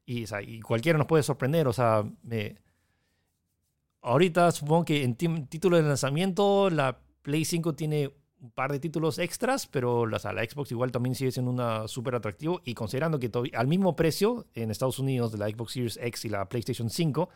y, 0.05 0.23
o 0.23 0.27
sea, 0.27 0.41
y 0.41 0.61
cualquiera 0.61 0.97
nos 0.97 1.05
puede 1.05 1.21
sorprender, 1.21 1.67
o 1.67 1.73
sea, 1.73 2.05
me- 2.23 2.55
ahorita 4.01 4.51
supongo 4.53 4.85
que 4.85 5.03
en 5.03 5.15
título 5.15 5.75
de 5.77 5.83
lanzamiento 5.83 6.69
la 6.69 6.97
Play 7.21 7.43
5 7.43 7.75
tiene 7.75 8.11
un 8.41 8.51
par 8.51 8.71
de 8.71 8.79
títulos 8.79 9.19
extras, 9.19 9.67
pero 9.67 10.05
la, 10.05 10.17
o 10.17 10.19
sea, 10.19 10.31
la 10.33 10.43
Xbox 10.43 10.71
igual 10.71 10.91
también 10.91 11.15
sigue 11.15 11.31
siendo 11.31 11.51
una 11.51 11.87
súper 11.87 12.15
atractivo 12.15 12.61
y 12.63 12.73
considerando 12.73 13.19
que 13.19 13.29
al 13.53 13.67
mismo 13.67 13.95
precio 13.95 14.47
en 14.53 14.71
Estados 14.71 14.97
Unidos 14.99 15.31
de 15.31 15.37
la 15.39 15.49
Xbox 15.49 15.73
Series 15.73 15.97
X 16.01 16.25
y 16.25 16.29
la 16.29 16.47
PlayStation 16.47 16.89
5, 16.89 17.29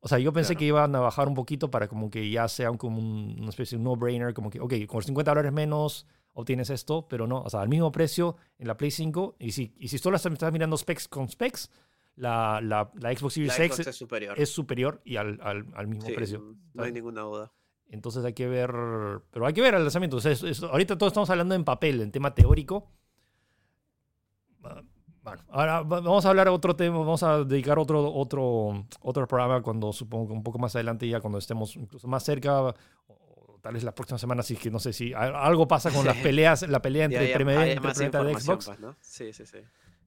o 0.00 0.08
sea, 0.08 0.18
yo 0.18 0.32
pensé 0.32 0.48
Claro. 0.54 0.58
que 0.58 0.64
iban 0.66 0.94
a 0.96 1.00
bajar 1.00 1.28
un 1.28 1.34
poquito 1.34 1.70
para 1.70 1.88
como 1.88 2.10
que 2.10 2.28
ya 2.30 2.46
sea 2.48 2.70
un- 2.70 2.78
como 2.78 2.98
un- 2.98 3.36
una 3.40 3.48
especie 3.50 3.78
de 3.78 3.84
no-brainer, 3.84 4.34
como 4.34 4.50
que, 4.50 4.60
ok, 4.60 4.74
con 4.86 5.02
50 5.02 5.30
dólares 5.30 5.52
menos 5.52 6.06
obtienes 6.32 6.68
esto, 6.68 7.06
pero 7.08 7.26
no, 7.28 7.40
o 7.42 7.48
sea, 7.48 7.60
al 7.60 7.68
mismo 7.68 7.92
precio 7.92 8.36
en 8.58 8.66
la 8.66 8.76
Play 8.76 8.90
5, 8.90 9.36
y 9.38 9.52
si, 9.52 9.72
y 9.78 9.88
si 9.88 9.98
solo 9.98 10.16
estás, 10.16 10.52
mirando 10.52 10.76
specs 10.76 11.06
con 11.08 11.28
specs, 11.28 11.70
la, 12.16 12.60
la, 12.60 12.90
la 13.00 13.14
Xbox 13.16 13.34
Series 13.34 13.56
La 13.58 13.64
X 13.66 13.76
Xbox 13.76 13.86
es 13.88 13.96
superior. 13.96 14.38
es 14.40 14.48
superior 14.50 15.00
y 15.04 15.16
al, 15.16 15.38
al, 15.42 15.66
al 15.74 15.86
mismo 15.86 16.06
Sí, 16.06 16.12
precio. 16.12 16.56
No 16.74 16.82
hay 16.82 16.92
ninguna 16.92 17.22
duda. 17.22 17.52
Entonces 17.94 18.24
hay 18.24 18.32
que 18.32 18.48
ver, 18.48 18.70
pero 19.30 19.46
hay 19.46 19.54
que 19.54 19.60
ver 19.60 19.74
el 19.74 19.82
lanzamiento. 19.82 20.16
O 20.16 20.20
sea, 20.20 20.32
es- 20.32 20.42
es- 20.42 20.62
ahorita 20.62 20.98
todos 20.98 21.12
estamos 21.12 21.30
hablando 21.30 21.54
en 21.54 21.64
papel, 21.64 22.00
en 22.00 22.10
tema 22.10 22.34
teórico. 22.34 22.90
Ah, 24.64 24.82
Bueno, 25.22 25.42
ahora 25.48 25.80
va- 25.82 26.00
vamos 26.00 26.26
a 26.26 26.28
hablar 26.28 26.48
otro 26.48 26.76
tema, 26.76 26.98
vamos 26.98 27.22
a 27.22 27.44
dedicar 27.44 27.78
otro, 27.78 28.12
otro, 28.12 28.84
otro 29.00 29.26
programa 29.26 29.62
cuando 29.62 29.90
supongo 29.92 30.26
que 30.26 30.32
un 30.34 30.42
poco 30.42 30.58
más 30.58 30.74
adelante 30.76 31.08
ya 31.08 31.20
cuando 31.20 31.38
estemos 31.38 31.74
incluso 31.76 32.06
más 32.08 32.22
cerca, 32.24 32.60
o, 32.62 32.74
o 33.08 33.58
tal 33.62 33.72
vez 33.72 33.84
la 33.84 33.94
próxima 33.94 34.18
semana, 34.18 34.40
así 34.40 34.54
que 34.56 34.70
no 34.70 34.78
sé 34.78 34.92
si 34.92 35.14
algo 35.14 35.66
pasa 35.66 35.90
con 35.90 36.04
las 36.04 36.16
peleas, 36.18 36.68
la 36.68 36.82
pelea 36.82 37.02
Y 37.04 37.14
entre, 37.14 37.28
de 38.28 38.32
información, 38.32 38.56
Xbox. 38.56 38.66
pues, 38.66 38.80
¿no? 38.80 38.96
Sí, 39.00 39.32
sí, 39.32 39.46
sí. 39.46 39.58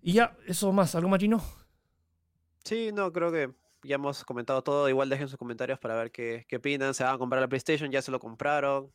Y 0.03 0.13
ya, 0.13 0.37
eso 0.45 0.71
más, 0.71 0.93
¿algo 0.93 1.09
más, 1.09 1.19
Gino? 1.19 1.41
Sí, 2.63 2.91
no, 2.93 3.11
creo 3.11 3.31
que 3.31 3.49
ya 3.87 3.95
hemos 3.95 4.23
comentado 4.23 4.61
todo. 4.61 4.89
Igual 4.89 5.09
dejen 5.09 5.27
sus 5.27 5.37
comentarios 5.37 5.79
para 5.79 5.95
ver 5.95 6.11
qué, 6.11 6.45
qué 6.47 6.57
opinan. 6.57 6.93
¿Se 6.93 7.03
van 7.03 7.15
a 7.15 7.17
comprar 7.17 7.41
la 7.41 7.47
PlayStation? 7.47 7.89
¿Ya 7.91 8.01
se 8.01 8.11
lo 8.11 8.19
compraron? 8.19 8.91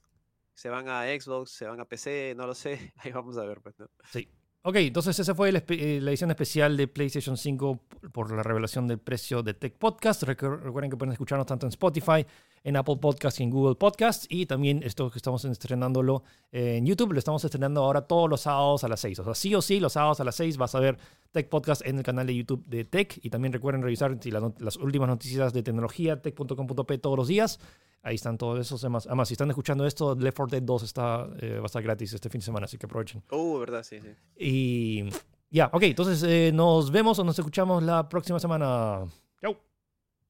¿Se 0.55 0.69
van 0.69 0.89
a 0.89 1.05
Xbox? 1.05 1.51
¿Se 1.51 1.67
van 1.67 1.81
a 1.81 1.87
PC? 1.87 2.35
No 2.37 2.47
lo 2.47 2.55
sé. 2.55 2.93
Ahí 2.99 3.13
vamos 3.13 3.39
a 3.39 3.45
ver, 3.45 3.61
pues, 3.61 3.79
¿no? 3.79 3.89
Sí. 4.05 4.29
Ok, 4.65 4.77
entonces 4.77 5.19
esa 5.19 5.35
fue 5.35 5.51
espe- 5.53 5.77
eh, 5.81 6.01
la 6.01 6.11
edición 6.13 6.31
especial 6.31 6.77
de 6.77 6.87
PlayStation 6.87 7.37
5 7.37 7.81
p- 8.01 8.09
por 8.11 8.31
la 8.33 8.45
revelación 8.45 8.87
del 8.87 8.99
precio 8.99 9.43
de 9.43 9.55
Tech 9.55 9.75
Podcast. 9.77 10.23
Recu- 10.23 10.61
Recuerden 10.61 10.89
que 10.89 10.97
pueden 10.97 11.11
escucharnos 11.13 11.47
tanto 11.49 11.67
en 11.67 11.71
Spotify, 11.71 12.25
en 12.63 12.77
Apple 12.77 12.99
Podcasts 12.99 13.41
y 13.41 13.43
en 13.43 13.51
Google 13.51 13.75
Podcasts. 13.75 14.25
Y 14.31 14.47
también 14.47 14.85
esto 14.85 15.11
que 15.11 15.19
estamos 15.19 15.45
estrenándolo 15.45 16.23
en 16.53 16.87
YouTube, 16.87 17.13
lo 17.13 17.19
estamos 17.19 17.45
estrenando 17.45 17.83
ahora 17.83 18.03
todos 18.03 18.31
los 18.31 18.43
sábados 18.43 18.85
a 18.85 18.89
las 18.89 19.01
6. 19.01 19.19
O 19.19 19.25
sea, 19.25 19.35
sí 19.35 19.53
o 19.57 19.61
sí, 19.63 19.81
los 19.81 19.95
sábados 19.95 20.21
a 20.21 20.25
las 20.25 20.37
6 20.37 20.57
vas 20.57 20.77
a 20.77 20.81
ver 20.81 20.97
Tech 21.33 21.49
Podcast 21.49 21.85
en 21.85 21.99
el 21.99 22.05
canal 22.05 22.29
de 22.29 22.37
YouTube 22.37 22.65
de 22.67 22.85
Tech. 22.85 23.19
Y 23.21 23.31
también 23.31 23.53
recuerden 23.53 23.83
revisar 23.83 24.17
la 24.27 24.39
not- 24.41 24.61
las 24.61 24.77
últimas 24.77 25.09
noticias 25.09 25.53
de 25.53 25.65
tecnología, 25.65 26.23
tech.com.p 26.23 26.99
todos 26.99 27.17
los 27.17 27.27
días. 27.27 27.59
Ahí 28.03 28.17
están 28.17 28.37
todos 28.37 28.59
esos 28.59 28.81
temas. 28.81 29.07
Además, 29.07 29.29
si 29.29 29.35
están 29.35 29.49
escuchando 29.51 29.87
esto, 29.87 30.15
Left 30.17 30.37
4 30.37 30.59
Dead 30.59 30.63
2 30.63 30.83
está, 30.83 31.29
eh, 31.41 31.57
va 31.59 31.63
a 31.63 31.67
estar 31.67 31.83
gratis 31.83 32.13
este 32.13 32.29
fin 32.29 32.41
de 32.41 32.45
semana, 32.45 32.65
así 32.65 32.77
que 32.77 32.87
aprovechen. 32.87 33.23
Uh, 33.31 33.59
verdad, 33.59 33.85
sí, 33.85 34.01
sí. 34.01 34.09
Y 34.37 35.05
ya, 35.51 35.71
ok, 35.73 35.83
entonces 35.85 36.23
eh, 36.25 36.51
nos 36.53 36.91
vemos 36.91 37.19
o 37.19 37.25
nos 37.25 37.39
escuchamos 37.39 37.83
la 37.83 38.09
próxima 38.09 38.41
semana. 38.41 39.05
Chau. 39.41 39.57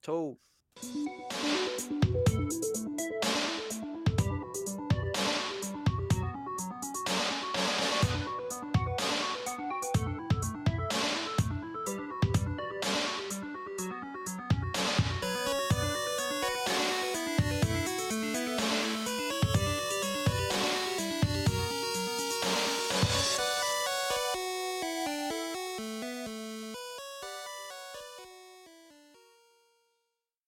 Chau. 0.03 0.39